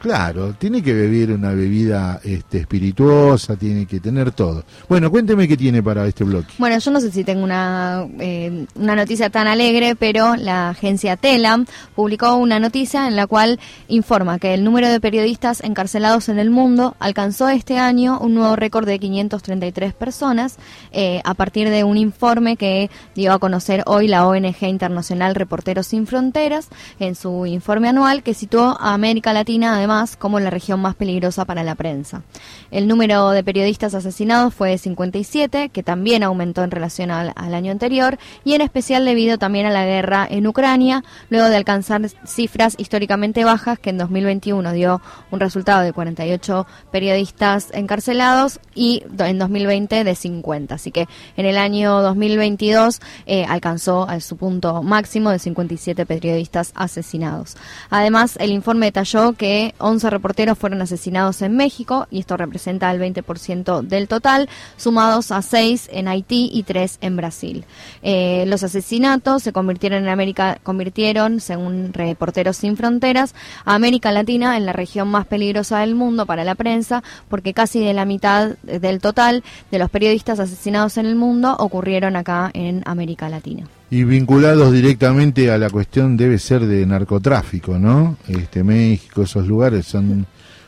claro, 0.06 0.54
tiene 0.54 0.84
que 0.84 0.94
beber 0.94 1.32
una 1.32 1.50
bebida 1.50 2.22
este, 2.24 2.60
espirituosa, 2.60 3.56
tiene 3.56 3.88
que 3.88 4.00
tener 4.00 4.32
todo. 4.34 4.64
Bueno, 4.88 5.10
cuénteme 5.10 5.48
qué 5.48 5.58
tiene 5.58 5.82
para 5.82 6.06
este 6.06 6.24
bloque. 6.24 6.54
Bueno, 6.60 6.78
yo 6.78 6.92
no 6.92 7.02
sé 7.02 7.12
si 7.12 7.24
tengo 7.24 7.44
una, 7.44 8.06
eh, 8.20 8.68
una 8.76 8.96
noticia 8.96 9.32
tan 9.32 9.48
alegre, 9.48 9.96
pero 9.96 10.36
la 10.36 10.70
agencia 10.70 11.18
Telam 11.18 11.66
publicó 11.96 12.36
una 12.36 12.60
noticia 12.60 13.08
en 13.08 13.16
la 13.16 13.26
cual 13.26 13.60
informa 13.88 14.38
que 14.38 14.54
el 14.54 14.64
número 14.64 14.90
de 14.90 15.00
periodistas 15.00 15.64
encarcelados 15.64 16.30
en 16.30 16.38
el 16.38 16.52
mundo 16.52 16.96
alcanzó 17.00 17.50
este 17.50 17.80
año 17.80 18.20
un 18.20 18.36
nuevo 18.36 18.56
récord 18.56 18.86
de 18.86 19.00
533 19.00 19.92
personas 19.96 20.58
eh, 20.92 21.20
a 21.24 21.34
partir 21.34 21.72
de 21.72 21.84
un 21.84 21.98
informe 21.98 22.58
que 22.58 22.92
dio 23.16 23.34
a 23.34 23.40
conocer 23.40 23.82
hoy 23.88 24.08
la 24.08 24.28
ONG 24.28 24.68
internacional 24.68 25.34
Reporteros 25.34 25.88
Sin 25.88 26.06
Fronteras 26.06 26.68
en 27.00 27.16
su 27.16 27.48
informe 27.48 27.90
anual 27.90 28.22
que 28.22 28.36
situó 28.36 28.78
a 28.80 28.94
América 28.94 29.34
Latina 29.34 29.78
además 29.78 29.95
como 30.20 30.40
la 30.40 30.50
región 30.50 30.82
más 30.82 30.96
peligrosa 30.96 31.46
para 31.46 31.64
la 31.64 31.76
prensa. 31.76 32.24
El 32.72 32.88
número 32.88 33.30
de 33.30 33.44
periodistas 33.44 33.94
asesinados 33.94 34.54
fue 34.54 34.72
de 34.72 34.78
57, 34.78 35.70
que 35.70 35.84
también 35.84 36.24
aumentó 36.24 36.64
en 36.64 36.72
relación 36.72 37.12
al, 37.12 37.34
año 37.36 37.72
anterior, 37.72 38.18
y 38.44 38.54
en 38.54 38.62
especial 38.62 39.06
debido 39.06 39.38
también 39.38 39.66
a 39.66 39.70
la 39.70 39.86
guerra 39.86 40.28
en 40.30 40.48
Ucrania, 40.48 41.04
luego 41.30 41.48
de 41.48 41.56
alcanzar 41.56 42.02
cifras 42.26 42.76
históricamente 42.78 43.46
bajas, 43.46 43.80
que 43.80 43.92
en 43.92 43.98
2021 43.98 44.74
dio 44.74 45.02
un 45.32 45.40
resultado 45.40 45.82
de 45.82 45.94
48 45.94 46.68
periodistas 46.92 47.70
encarcelados 47.74 48.60
y 48.74 49.04
en 49.18 49.40
2020 49.40 50.04
de 50.04 50.16
50. 50.16 50.76
Así 50.76 50.92
que 50.92 51.08
en 51.38 51.46
el 51.46 51.58
año 51.58 52.02
2022 52.02 53.00
eh, 53.26 53.46
alcanzó 53.48 54.08
a 54.10 54.20
su 54.20 54.36
punto 54.36 54.84
máximo 54.84 55.30
de 55.30 55.40
57 55.40 56.06
periodistas 56.06 56.74
asesinados. 56.76 57.56
Además, 57.90 58.38
el 58.40 58.52
informe 58.52 58.88
detalló 58.88 59.34
que 59.34 59.74
11 59.86 60.10
reporteros 60.10 60.58
fueron 60.58 60.82
asesinados 60.82 61.44
en 61.44 61.56
México, 61.56 62.08
y 62.10 62.20
esto 62.20 62.38
representa 62.38 62.90
el 62.90 63.00
20% 63.00 63.84
del 63.84 64.08
total, 64.08 64.50
sumados 64.78 65.32
a 65.32 65.44
6 65.44 65.90
en 65.92 66.08
Haití 66.08 66.50
y 66.52 66.64
3 66.64 66.98
en 67.02 67.16
Brasil. 67.16 67.66
Eh, 68.02 68.46
los 68.48 68.64
asesinatos 68.64 69.44
se 69.44 69.54
convirtieron 69.54 70.04
en 70.04 70.10
América, 70.10 70.58
convirtieron, 70.64 71.40
según 71.40 71.94
Reporteros 71.94 72.58
Sin 72.58 72.78
Fronteras, 72.78 73.36
a 73.64 73.76
América 73.76 74.12
Latina 74.12 74.58
en 74.58 74.66
la 74.66 74.74
región 74.74 75.08
más 75.08 75.28
peligrosa 75.28 75.82
del 75.82 75.94
mundo 75.94 76.26
para 76.26 76.44
la 76.44 76.56
prensa, 76.56 77.04
porque 77.30 77.54
casi 77.54 77.80
de 77.80 77.94
la 77.94 78.06
mitad 78.06 78.58
del 78.64 79.00
total 79.00 79.44
de 79.70 79.78
los 79.78 79.92
periodistas 79.92 80.40
asesinados 80.40 80.98
en 80.98 81.06
el 81.06 81.16
mundo 81.16 81.56
ocurrieron 81.60 82.16
acá 82.16 82.50
en 82.56 82.82
América 82.86 83.30
Latina. 83.30 83.68
Y 83.92 84.04
vinculados 84.04 84.72
directamente 84.74 85.52
a 85.52 85.58
la 85.58 85.70
cuestión 85.70 86.18
debe 86.18 86.40
ser 86.40 86.66
de 86.66 86.86
narcotráfico, 86.86 87.78
¿no? 87.78 88.18
Este 88.28 88.64
México, 88.64 89.24
esos 89.24 89.48
lugares 89.48 89.86
son 89.86 90.26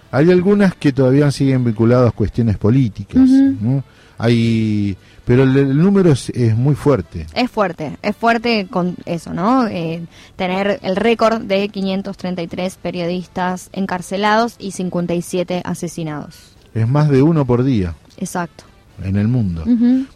hay 0.10 0.32
algunas 0.32 0.74
que 0.76 0.94
todavía 0.94 1.30
siguen 1.32 1.66
vinculados 1.66 2.08
a 2.10 2.12
cuestiones 2.16 2.58
políticas, 2.58 3.28
¿no? 3.28 3.84
Hay 4.18 4.96
pero 5.26 5.44
el, 5.44 5.58
el 5.58 5.78
número 5.78 6.12
es, 6.14 6.30
es 6.30 6.56
muy 6.56 6.74
fuerte. 6.76 7.26
Es 7.34 7.52
fuerte, 7.52 7.98
es 8.02 8.16
fuerte 8.16 8.68
con 8.70 8.96
eso, 9.06 9.34
¿no? 9.34 9.68
Eh, 9.68 10.04
tener 10.38 10.80
el 10.84 10.96
récord 10.96 11.42
de 11.42 11.68
533 11.68 12.78
periodistas 12.82 13.70
encarcelados 13.74 14.56
y 14.60 14.72
57 14.72 15.62
asesinados. 15.66 16.56
Es 16.74 16.88
más 16.88 17.10
de 17.10 17.22
uno 17.22 17.44
por 17.46 17.64
día 17.66 17.94
Exacto. 18.18 18.64
en 19.04 19.18
el 19.18 19.28
mundo. 19.28 19.66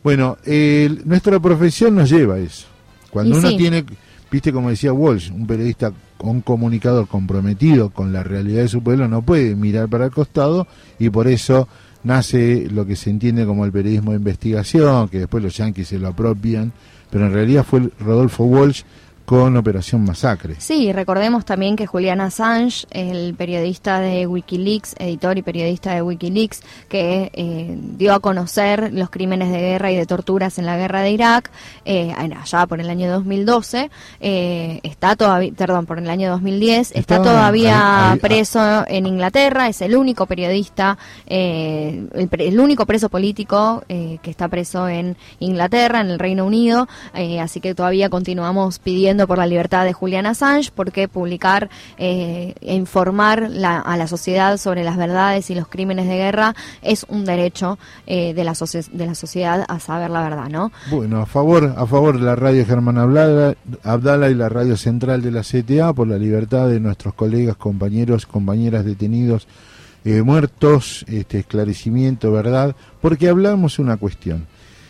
Bueno, 0.02 0.38
el- 0.46 1.02
nuestra 1.06 1.40
profesión 1.42 1.96
nos 1.96 2.10
lleva 2.10 2.36
a 2.36 2.40
eso. 2.40 2.68
Cuando 3.12 3.36
Y 3.36 3.40
uno 3.40 3.50
sí. 3.50 3.58
tiene, 3.58 3.86
viste 4.32 4.52
como 4.52 4.70
decía 4.70 4.94
Walsh, 4.94 5.32
un 5.32 5.46
periodista, 5.46 5.92
un 6.20 6.42
comunicador 6.42 7.08
comprometido 7.08 7.90
con 7.90 8.14
la 8.14 8.24
realidad 8.24 8.62
de 8.64 8.68
su 8.68 8.82
pueblo, 8.82 9.08
no 9.08 9.22
puede 9.22 9.56
mirar 9.56 9.90
para 9.90 10.06
el 10.06 10.12
costado 10.12 10.68
y 10.98 11.10
por 11.10 11.28
eso 11.28 11.68
nace 12.04 12.68
lo 12.72 12.86
que 12.86 12.96
se 12.96 13.10
entiende 13.10 13.46
como 13.46 13.66
el 13.66 13.72
periodismo 13.72 14.12
de 14.12 14.18
investigación, 14.18 15.10
que 15.10 15.20
después 15.20 15.44
los 15.44 15.56
yanquis 15.56 15.88
se 15.88 16.00
lo 16.00 16.08
apropian, 16.08 16.72
pero 17.10 17.28
en 17.28 17.34
realidad 17.34 17.64
fue 17.64 17.90
Rodolfo 18.00 18.46
Walsh 18.46 18.84
con 19.32 19.56
Operación 19.56 20.04
Masacre. 20.04 20.56
Sí, 20.60 20.92
recordemos 20.92 21.46
también 21.46 21.78
que 21.78 21.88
Julian 21.88 22.20
Assange, 22.20 22.86
el 22.92 23.34
periodista 23.34 24.02
de 24.02 24.28
Wikileaks, 24.28 24.94
editor 25.00 25.38
y 25.38 25.42
periodista 25.42 25.94
de 25.96 26.02
Wikileaks, 26.02 26.60
que 26.90 27.32
eh, 27.34 27.78
dio 27.98 28.14
a 28.14 28.20
conocer 28.20 28.92
los 28.92 29.10
crímenes 29.10 29.50
de 29.50 29.58
guerra 29.60 29.90
y 29.90 29.96
de 29.96 30.06
torturas 30.06 30.58
en 30.60 30.66
la 30.66 30.76
guerra 30.76 31.00
de 31.02 31.12
Irak, 31.12 31.50
eh, 31.86 32.12
allá 32.14 32.66
por 32.68 32.82
el 32.82 32.90
año 32.90 33.10
2012, 33.10 33.90
eh, 34.20 34.82
está 34.84 35.16
todavía, 35.16 35.54
perdón, 35.56 35.86
por 35.86 35.98
el 35.98 36.10
año 36.10 36.30
2010, 36.32 36.90
está 36.92 37.00
Estaba 37.00 37.24
todavía 37.24 38.08
ahí- 38.10 38.14
ahí- 38.16 38.20
preso 38.20 38.84
en 38.86 39.06
Inglaterra, 39.06 39.70
es 39.70 39.80
el 39.82 39.96
único 39.96 40.26
periodista, 40.26 40.98
eh, 41.26 42.06
el, 42.16 42.30
el 42.38 42.60
único 42.60 42.86
preso 42.86 43.08
político 43.08 43.82
eh, 43.88 44.18
que 44.22 44.30
está 44.30 44.50
preso 44.50 44.90
en 44.90 45.16
Inglaterra, 45.40 46.02
en 46.02 46.10
el 46.10 46.20
Reino 46.20 46.44
Unido, 46.46 46.90
eh, 47.14 47.40
así 47.40 47.62
que 47.62 47.74
todavía 47.74 48.10
continuamos 48.10 48.80
pidiendo 48.80 49.21
por 49.28 49.38
la 49.38 49.48
libertad 49.48 49.86
de 49.86 49.94
Julian 49.94 50.26
Assange, 50.26 50.72
porque 50.74 51.08
publicar 51.08 51.70
e 51.98 52.54
informar 52.62 53.50
a 53.64 53.98
la 53.98 54.08
sociedad 54.08 54.58
sobre 54.58 54.84
las 54.84 54.98
verdades 54.98 55.50
y 55.50 55.56
los 55.56 55.68
crímenes 55.68 56.08
de 56.08 56.18
guerra 56.18 56.56
es 56.82 57.06
un 57.10 57.26
derecho 57.26 57.78
eh, 58.08 58.34
de, 58.34 58.44
la 58.44 58.54
de 58.54 59.06
la 59.06 59.16
sociedad 59.16 59.66
a 59.68 59.80
saber 59.80 60.10
la 60.10 60.22
verdad, 60.22 60.50
¿no? 60.50 60.72
Bueno, 60.90 61.22
a 61.22 61.26
favor, 61.26 61.74
a 61.76 61.86
favor 61.86 62.20
de 62.20 62.26
la 62.26 62.36
radio 62.36 62.66
Germán 62.66 62.98
Abdala, 62.98 64.30
y 64.30 64.36
la 64.36 64.50
radio 64.50 64.78
central 64.78 65.22
de 65.22 65.32
la 65.32 65.42
CTA 65.42 65.94
por 65.94 66.08
la 66.08 66.18
libertad 66.18 66.68
de 66.70 66.80
nuestros 66.80 67.14
colegas, 67.14 67.56
compañeros, 67.56 68.26
compañeras 68.26 68.86
detenidos, 68.86 69.48
eh, 70.04 70.22
muertos, 70.22 71.06
este 71.08 71.40
esclarecimiento, 71.40 72.32
verdad, 72.32 72.76
porque 73.02 73.30
hablamos 73.30 73.80
una 73.80 73.98
cuestión. 73.98 74.48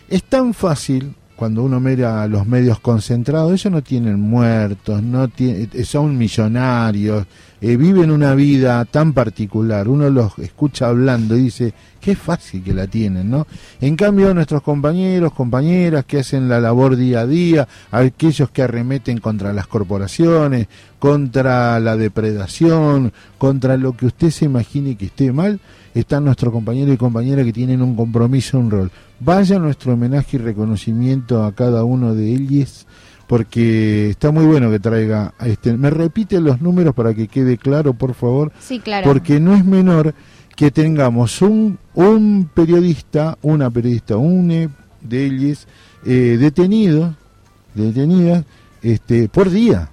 Es 0.10 0.24
tan 0.24 0.54
fácil 0.54 1.16
cuando 1.42 1.64
uno 1.64 1.80
mira 1.80 2.22
a 2.22 2.28
los 2.28 2.46
medios 2.46 2.80
concentrados, 2.82 3.52
ellos 3.54 3.72
no 3.74 3.82
tienen 3.82 4.20
muertos, 4.20 5.02
no 5.02 5.28
tiene- 5.28 5.68
eh, 5.74 5.86
son 5.86 6.16
millonarios, 6.16 7.26
eh, 7.60 7.78
viven 7.78 8.12
una 8.12 8.36
vida 8.36 8.86
tan 8.86 9.12
particular, 9.14 9.88
uno 9.88 10.08
los 10.12 10.38
escucha 10.38 10.90
hablando 10.90 11.36
y 11.36 11.46
dice, 11.46 11.74
qué 12.00 12.16
fácil 12.16 12.62
que 12.62 12.76
la 12.76 12.86
tienen, 12.86 13.32
¿no? 13.32 13.48
En 13.80 13.96
cambio, 13.96 14.32
nuestros 14.36 14.62
compañeros, 14.62 15.34
compañeras 15.34 16.06
que 16.06 16.20
hacen 16.20 16.48
la 16.48 16.60
labor 16.62 16.96
día 16.96 17.22
a 17.22 17.26
día, 17.26 17.68
aquellos 17.90 18.52
que 18.52 18.62
arremeten 18.62 19.18
contra 19.18 19.52
las 19.52 19.66
corporaciones, 19.66 20.68
contra 21.00 21.80
la 21.80 21.98
depredación, 21.98 23.14
contra 23.40 23.78
lo 23.78 23.98
que 23.98 24.06
usted 24.06 24.30
se 24.30 24.46
imagine 24.46 24.96
que 24.96 25.06
esté 25.08 25.32
mal, 25.32 25.60
están 25.96 26.24
nuestros 26.24 26.54
compañeros 26.54 26.94
y 26.94 26.98
compañeras 26.98 27.46
que 27.46 27.52
tienen 27.52 27.82
un 27.82 27.96
compromiso, 27.96 28.60
un 28.60 28.70
rol. 28.70 28.92
Vaya 29.24 29.60
nuestro 29.60 29.94
homenaje 29.94 30.38
y 30.38 30.40
reconocimiento 30.40 31.44
a 31.44 31.54
cada 31.54 31.84
uno 31.84 32.16
de 32.16 32.34
ellos, 32.34 32.88
porque 33.28 34.10
está 34.10 34.32
muy 34.32 34.46
bueno 34.46 34.72
que 34.72 34.80
traiga 34.80 35.36
este. 35.46 35.78
¿Me 35.78 35.92
repite 35.92 36.42
los 36.42 36.60
números 36.60 36.96
para 36.96 37.14
que 37.14 37.28
quede 37.28 37.60
claro, 37.60 37.94
por 37.94 38.16
favor? 38.16 38.52
Sí, 38.60 38.80
claro. 38.80 39.08
Porque 39.08 39.40
no 39.40 39.54
es 39.54 39.64
menor 39.64 40.16
que 40.56 40.72
tengamos 40.72 41.40
un, 41.44 41.78
un 41.94 42.50
periodista, 42.52 43.38
una 43.44 43.70
periodista, 43.70 44.18
une 44.18 44.70
de 45.02 45.26
ellos, 45.26 45.68
eh, 46.04 46.38
detenidos, 46.40 47.14
detenidas, 47.76 48.44
este, 48.82 49.30
por 49.30 49.52
día, 49.52 49.90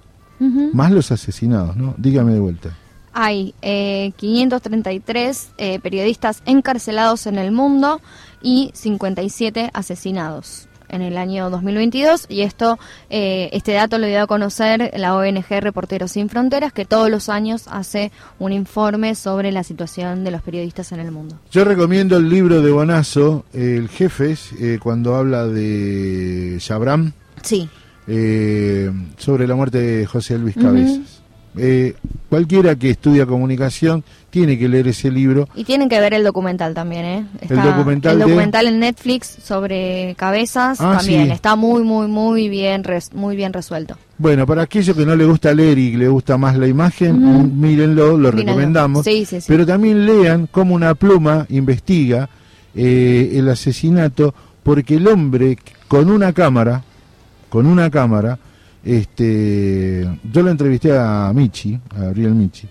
más 0.72 0.90
los 0.90 1.12
asesinados, 1.12 1.76
¿no? 1.76 1.94
Dígame 1.98 2.32
de 2.32 2.40
vuelta. 2.40 2.70
Hay 3.12 3.54
eh, 3.62 4.12
533 4.16 5.50
eh, 5.58 5.80
periodistas 5.80 6.42
encarcelados 6.46 7.26
en 7.26 7.36
el 7.36 7.52
mundo 7.52 8.00
y 8.42 8.70
57 8.74 9.70
asesinados 9.72 10.68
en 10.88 11.02
el 11.02 11.16
año 11.16 11.50
2022 11.50 12.26
y 12.28 12.42
esto 12.42 12.78
eh, 13.10 13.50
este 13.52 13.72
dato 13.72 13.98
lo 13.98 14.06
dio 14.06 14.22
a 14.22 14.26
conocer 14.26 14.90
la 14.96 15.16
ONG 15.16 15.46
Reporteros 15.60 16.12
Sin 16.12 16.28
Fronteras 16.28 16.72
que 16.72 16.84
todos 16.84 17.10
los 17.10 17.28
años 17.28 17.66
hace 17.70 18.10
un 18.38 18.52
informe 18.52 19.14
sobre 19.14 19.52
la 19.52 19.62
situación 19.64 20.24
de 20.24 20.30
los 20.30 20.42
periodistas 20.42 20.92
en 20.92 21.00
el 21.00 21.10
mundo. 21.10 21.38
Yo 21.50 21.64
recomiendo 21.64 22.16
el 22.16 22.28
libro 22.28 22.62
de 22.62 22.70
Bonazo, 22.70 23.44
El 23.52 23.88
Jefes, 23.88 24.52
eh, 24.58 24.78
cuando 24.82 25.14
habla 25.14 25.46
de 25.46 26.56
Shabram, 26.60 27.12
Sí, 27.42 27.68
eh, 28.08 28.90
sobre 29.16 29.46
la 29.46 29.54
muerte 29.54 29.78
de 29.78 30.06
José 30.06 30.38
Luis. 30.38 30.56
Cabezas. 30.56 31.17
Eh, 31.56 31.94
cualquiera 32.28 32.76
que 32.76 32.90
estudia 32.90 33.24
comunicación 33.26 34.04
tiene 34.30 34.58
que 34.58 34.68
leer 34.68 34.88
ese 34.88 35.10
libro. 35.10 35.48
y 35.54 35.64
tienen 35.64 35.88
que 35.88 35.98
ver 35.98 36.12
el 36.14 36.22
documental 36.22 36.74
también, 36.74 37.04
¿eh? 37.04 37.26
El 37.40 37.56
documental 37.62 38.12
el 38.12 38.18
de- 38.18 38.24
documental 38.26 38.66
en 38.66 38.78
Netflix 38.80 39.38
sobre 39.42 40.14
cabezas 40.18 40.80
Ah, 40.80 40.96
también 40.98 41.26
sí. 41.26 41.32
está 41.32 41.56
muy 41.56 41.82
muy 41.82 42.06
muy 42.06 42.48
bien 42.48 42.84
res- 42.84 43.12
muy 43.14 43.34
bien 43.34 43.52
resuelto. 43.52 43.96
Bueno, 44.18 44.46
para 44.46 44.62
aquellos 44.62 44.94
que 44.96 45.06
no 45.06 45.16
le 45.16 45.24
gusta 45.24 45.54
leer 45.54 45.78
y 45.78 45.96
le 45.96 46.08
gusta 46.08 46.36
más 46.36 46.56
la 46.58 46.66
imagen, 46.66 47.24
Ujú. 47.24 47.46
mírenlo, 47.48 48.08
lo 48.18 48.30
Mírenlo. 48.32 48.38
recomendamos. 48.52 49.04
Sí, 49.04 49.24
sí, 49.24 49.40
sí. 49.40 49.46
Pero 49.48 49.64
también 49.64 50.04
lean 50.04 50.48
cómo 50.50 50.74
una 50.74 50.94
pluma 50.94 51.46
investiga 51.48 52.28
eh, 52.74 53.30
el 53.34 53.48
asesinato, 53.48 54.34
porque 54.62 54.96
el 54.96 55.08
hombre 55.08 55.56
con 55.88 56.10
una 56.10 56.32
cámara, 56.32 56.82
con 57.48 57.66
una 57.66 57.90
cámara, 57.90 58.38
este, 58.84 60.08
yo 60.32 60.42
lo 60.42 60.50
entrevisté 60.50 60.96
a 60.96 61.32
Michi, 61.34 61.78
a 61.96 62.00
Gabriel 62.04 62.34
Michi, 62.34 62.68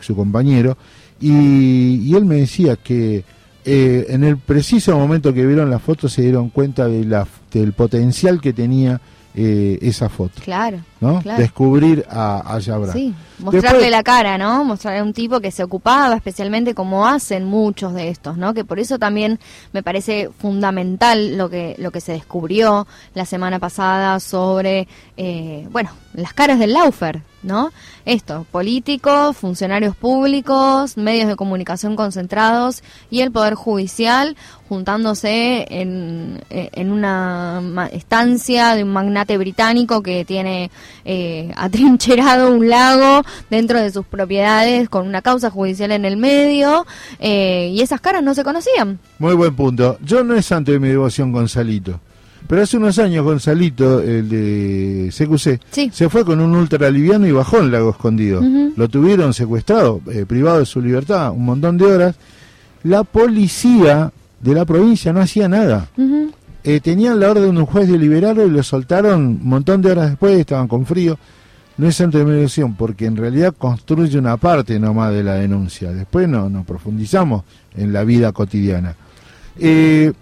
su 0.00 0.16
compañero, 0.16 0.76
y, 1.20 2.00
y 2.02 2.14
él 2.14 2.24
me 2.24 2.36
decía 2.36 2.76
que 2.76 3.24
eh, 3.64 4.06
en 4.08 4.24
el 4.24 4.38
preciso 4.38 4.96
momento 4.98 5.34
que 5.34 5.44
vieron 5.46 5.68
la 5.70 5.78
foto 5.78 6.08
se 6.08 6.22
dieron 6.22 6.48
cuenta 6.48 6.88
de 6.88 7.04
la, 7.04 7.26
del 7.52 7.72
potencial 7.72 8.40
que 8.40 8.52
tenía 8.52 9.00
eh, 9.34 9.78
esa 9.82 10.08
foto, 10.08 10.40
Claro. 10.42 10.78
¿No? 11.00 11.20
claro. 11.20 11.40
Descubrir 11.40 12.06
a, 12.10 12.54
a 12.54 12.58
Yabra. 12.58 12.92
Sí, 12.92 13.14
mostrarle 13.38 13.68
Después- 13.78 13.90
la 13.90 14.02
cara, 14.02 14.38
¿no? 14.38 14.64
Mostrarle 14.64 15.00
a 15.00 15.02
un 15.04 15.12
tipo 15.12 15.40
que 15.40 15.50
se 15.50 15.62
ocupaba, 15.64 16.14
especialmente 16.14 16.74
como 16.74 17.06
hacen 17.06 17.44
muchos 17.44 17.94
de 17.94 18.08
estos, 18.08 18.36
¿no? 18.36 18.52
Que 18.54 18.64
por 18.64 18.78
eso 18.78 18.98
también 18.98 19.38
me 19.72 19.82
parece 19.82 20.30
fundamental 20.38 21.36
lo 21.38 21.48
que 21.48 21.74
lo 21.78 21.90
que 21.90 22.00
se 22.00 22.12
descubrió 22.12 22.86
la 23.14 23.24
semana 23.24 23.58
pasada 23.58 24.20
sobre, 24.20 24.86
eh, 25.16 25.66
bueno, 25.70 25.90
las 26.14 26.32
caras 26.34 26.58
del 26.58 26.72
Laufer, 26.74 27.22
¿no? 27.42 27.70
Esto, 28.04 28.44
políticos, 28.50 29.36
funcionarios 29.36 29.94
públicos, 29.96 30.96
medios 30.96 31.28
de 31.28 31.36
comunicación 31.36 31.96
concentrados 31.96 32.82
y 33.10 33.20
el 33.20 33.30
Poder 33.30 33.54
Judicial 33.54 34.36
juntándose 34.68 35.66
en, 35.70 36.42
en 36.50 36.90
una 36.92 37.88
estancia 37.92 38.74
de 38.74 38.82
un 38.84 38.90
magnate 38.92 39.36
británico 39.38 40.02
que 40.02 40.24
tiene 40.24 40.70
eh, 41.04 41.50
atrincherado 41.56 42.52
un 42.52 42.68
lago 42.68 43.22
dentro 43.50 43.80
de 43.80 43.90
sus 43.90 44.04
propiedades 44.06 44.88
con 44.88 45.06
una 45.06 45.22
causa 45.22 45.50
judicial 45.50 45.92
en 45.92 46.04
el 46.04 46.16
medio 46.16 46.86
eh, 47.18 47.70
y 47.74 47.80
esas 47.80 48.00
caras 48.00 48.22
no 48.22 48.34
se 48.34 48.44
conocían. 48.44 48.98
Muy 49.18 49.34
buen 49.34 49.54
punto. 49.54 49.98
Yo 50.04 50.22
no 50.24 50.34
es 50.34 50.46
santo 50.46 50.72
de 50.72 50.78
mi 50.78 50.88
devoción 50.88 51.32
Gonzalito, 51.32 52.00
Pero 52.46 52.62
hace 52.62 52.76
unos 52.76 52.98
años 52.98 53.24
Gonzalito, 53.24 54.00
el 54.00 54.28
de 54.28 55.10
CQC, 55.16 55.60
Sí. 55.70 55.90
se 55.92 56.08
fue 56.08 56.24
con 56.24 56.40
un 56.40 56.54
ultra 56.54 56.90
liviano 56.90 57.26
y 57.26 57.32
bajó 57.32 57.58
en 57.58 57.70
Lago 57.70 57.90
Escondido. 57.90 58.42
Lo 58.76 58.88
tuvieron 58.88 59.32
secuestrado, 59.34 60.00
eh, 60.10 60.24
privado 60.26 60.58
de 60.60 60.66
su 60.66 60.80
libertad, 60.80 61.30
un 61.32 61.44
montón 61.44 61.76
de 61.78 61.84
horas. 61.86 62.16
La 62.82 63.04
policía 63.04 64.10
de 64.40 64.54
la 64.54 64.64
provincia 64.64 65.12
no 65.12 65.20
hacía 65.20 65.48
nada. 65.48 65.88
Eh, 66.62 66.80
tenían 66.80 67.18
la 67.18 67.30
orden 67.30 67.54
de 67.54 67.60
un 67.60 67.66
juez 67.66 67.88
de 67.88 67.98
liberarlo 67.98 68.46
y 68.46 68.50
lo 68.50 68.62
soltaron 68.62 69.20
un 69.20 69.48
montón 69.48 69.80
de 69.80 69.92
horas 69.92 70.10
después, 70.10 70.38
estaban 70.38 70.68
con 70.68 70.84
frío. 70.84 71.18
No 71.78 71.88
es 71.88 71.98
antimigración, 72.00 72.74
porque 72.74 73.06
en 73.06 73.16
realidad 73.16 73.54
construye 73.56 74.18
una 74.18 74.36
parte 74.36 74.78
nomás 74.78 75.12
de 75.12 75.22
la 75.22 75.34
denuncia. 75.34 75.92
Después 75.92 76.28
no 76.28 76.50
nos 76.50 76.66
profundizamos 76.66 77.44
en 77.74 77.92
la 77.92 78.04
vida 78.04 78.32
cotidiana. 78.32 78.94
Eh, 79.58 80.12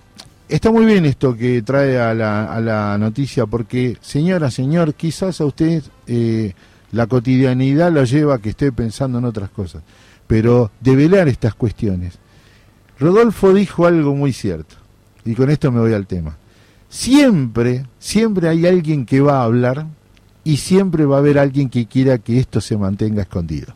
está 0.49 0.71
muy 0.71 0.87
bien 0.87 1.05
esto 1.05 1.37
que 1.37 1.63
trae 1.63 1.99
a 1.99 2.15
la, 2.15 2.45
a 2.45 2.61
la 2.61 2.97
noticia, 2.99 3.47
porque, 3.47 3.97
señora, 4.01 4.53
señor, 4.53 4.95
quizás 4.95 5.41
a 5.41 5.47
usted 5.47 5.83
eh, 6.07 6.53
la 6.93 7.09
cotidianidad 7.09 7.93
lo 7.93 8.05
lleva 8.05 8.37
a 8.37 8.39
que 8.39 8.51
esté 8.51 8.71
pensando 8.71 9.19
en 9.19 9.25
otras 9.25 9.51
cosas. 9.51 9.83
Pero 10.29 10.71
develar 10.81 11.27
estas 11.27 11.55
cuestiones. 11.55 12.19
Rodolfo 13.01 13.53
dijo 13.53 13.87
algo 13.87 14.15
muy 14.15 14.33
cierto, 14.33 14.77
y 15.25 15.35
con 15.35 15.51
esto 15.51 15.71
me 15.71 15.81
voy 15.81 15.93
al 15.93 16.07
tema. 16.07 16.37
Siempre, 16.89 17.85
siempre 17.99 18.49
hay 18.49 18.67
alguien 18.67 19.05
que 19.05 19.21
va 19.21 19.41
a 19.41 19.45
hablar 19.45 19.87
y 20.45 20.57
siempre 20.57 21.05
va 21.05 21.17
a 21.17 21.19
haber 21.19 21.39
alguien 21.39 21.69
que 21.69 21.87
quiera 21.87 22.19
que 22.19 22.39
esto 22.39 22.61
se 22.61 22.77
mantenga 22.77 23.23
escondido. 23.23 23.75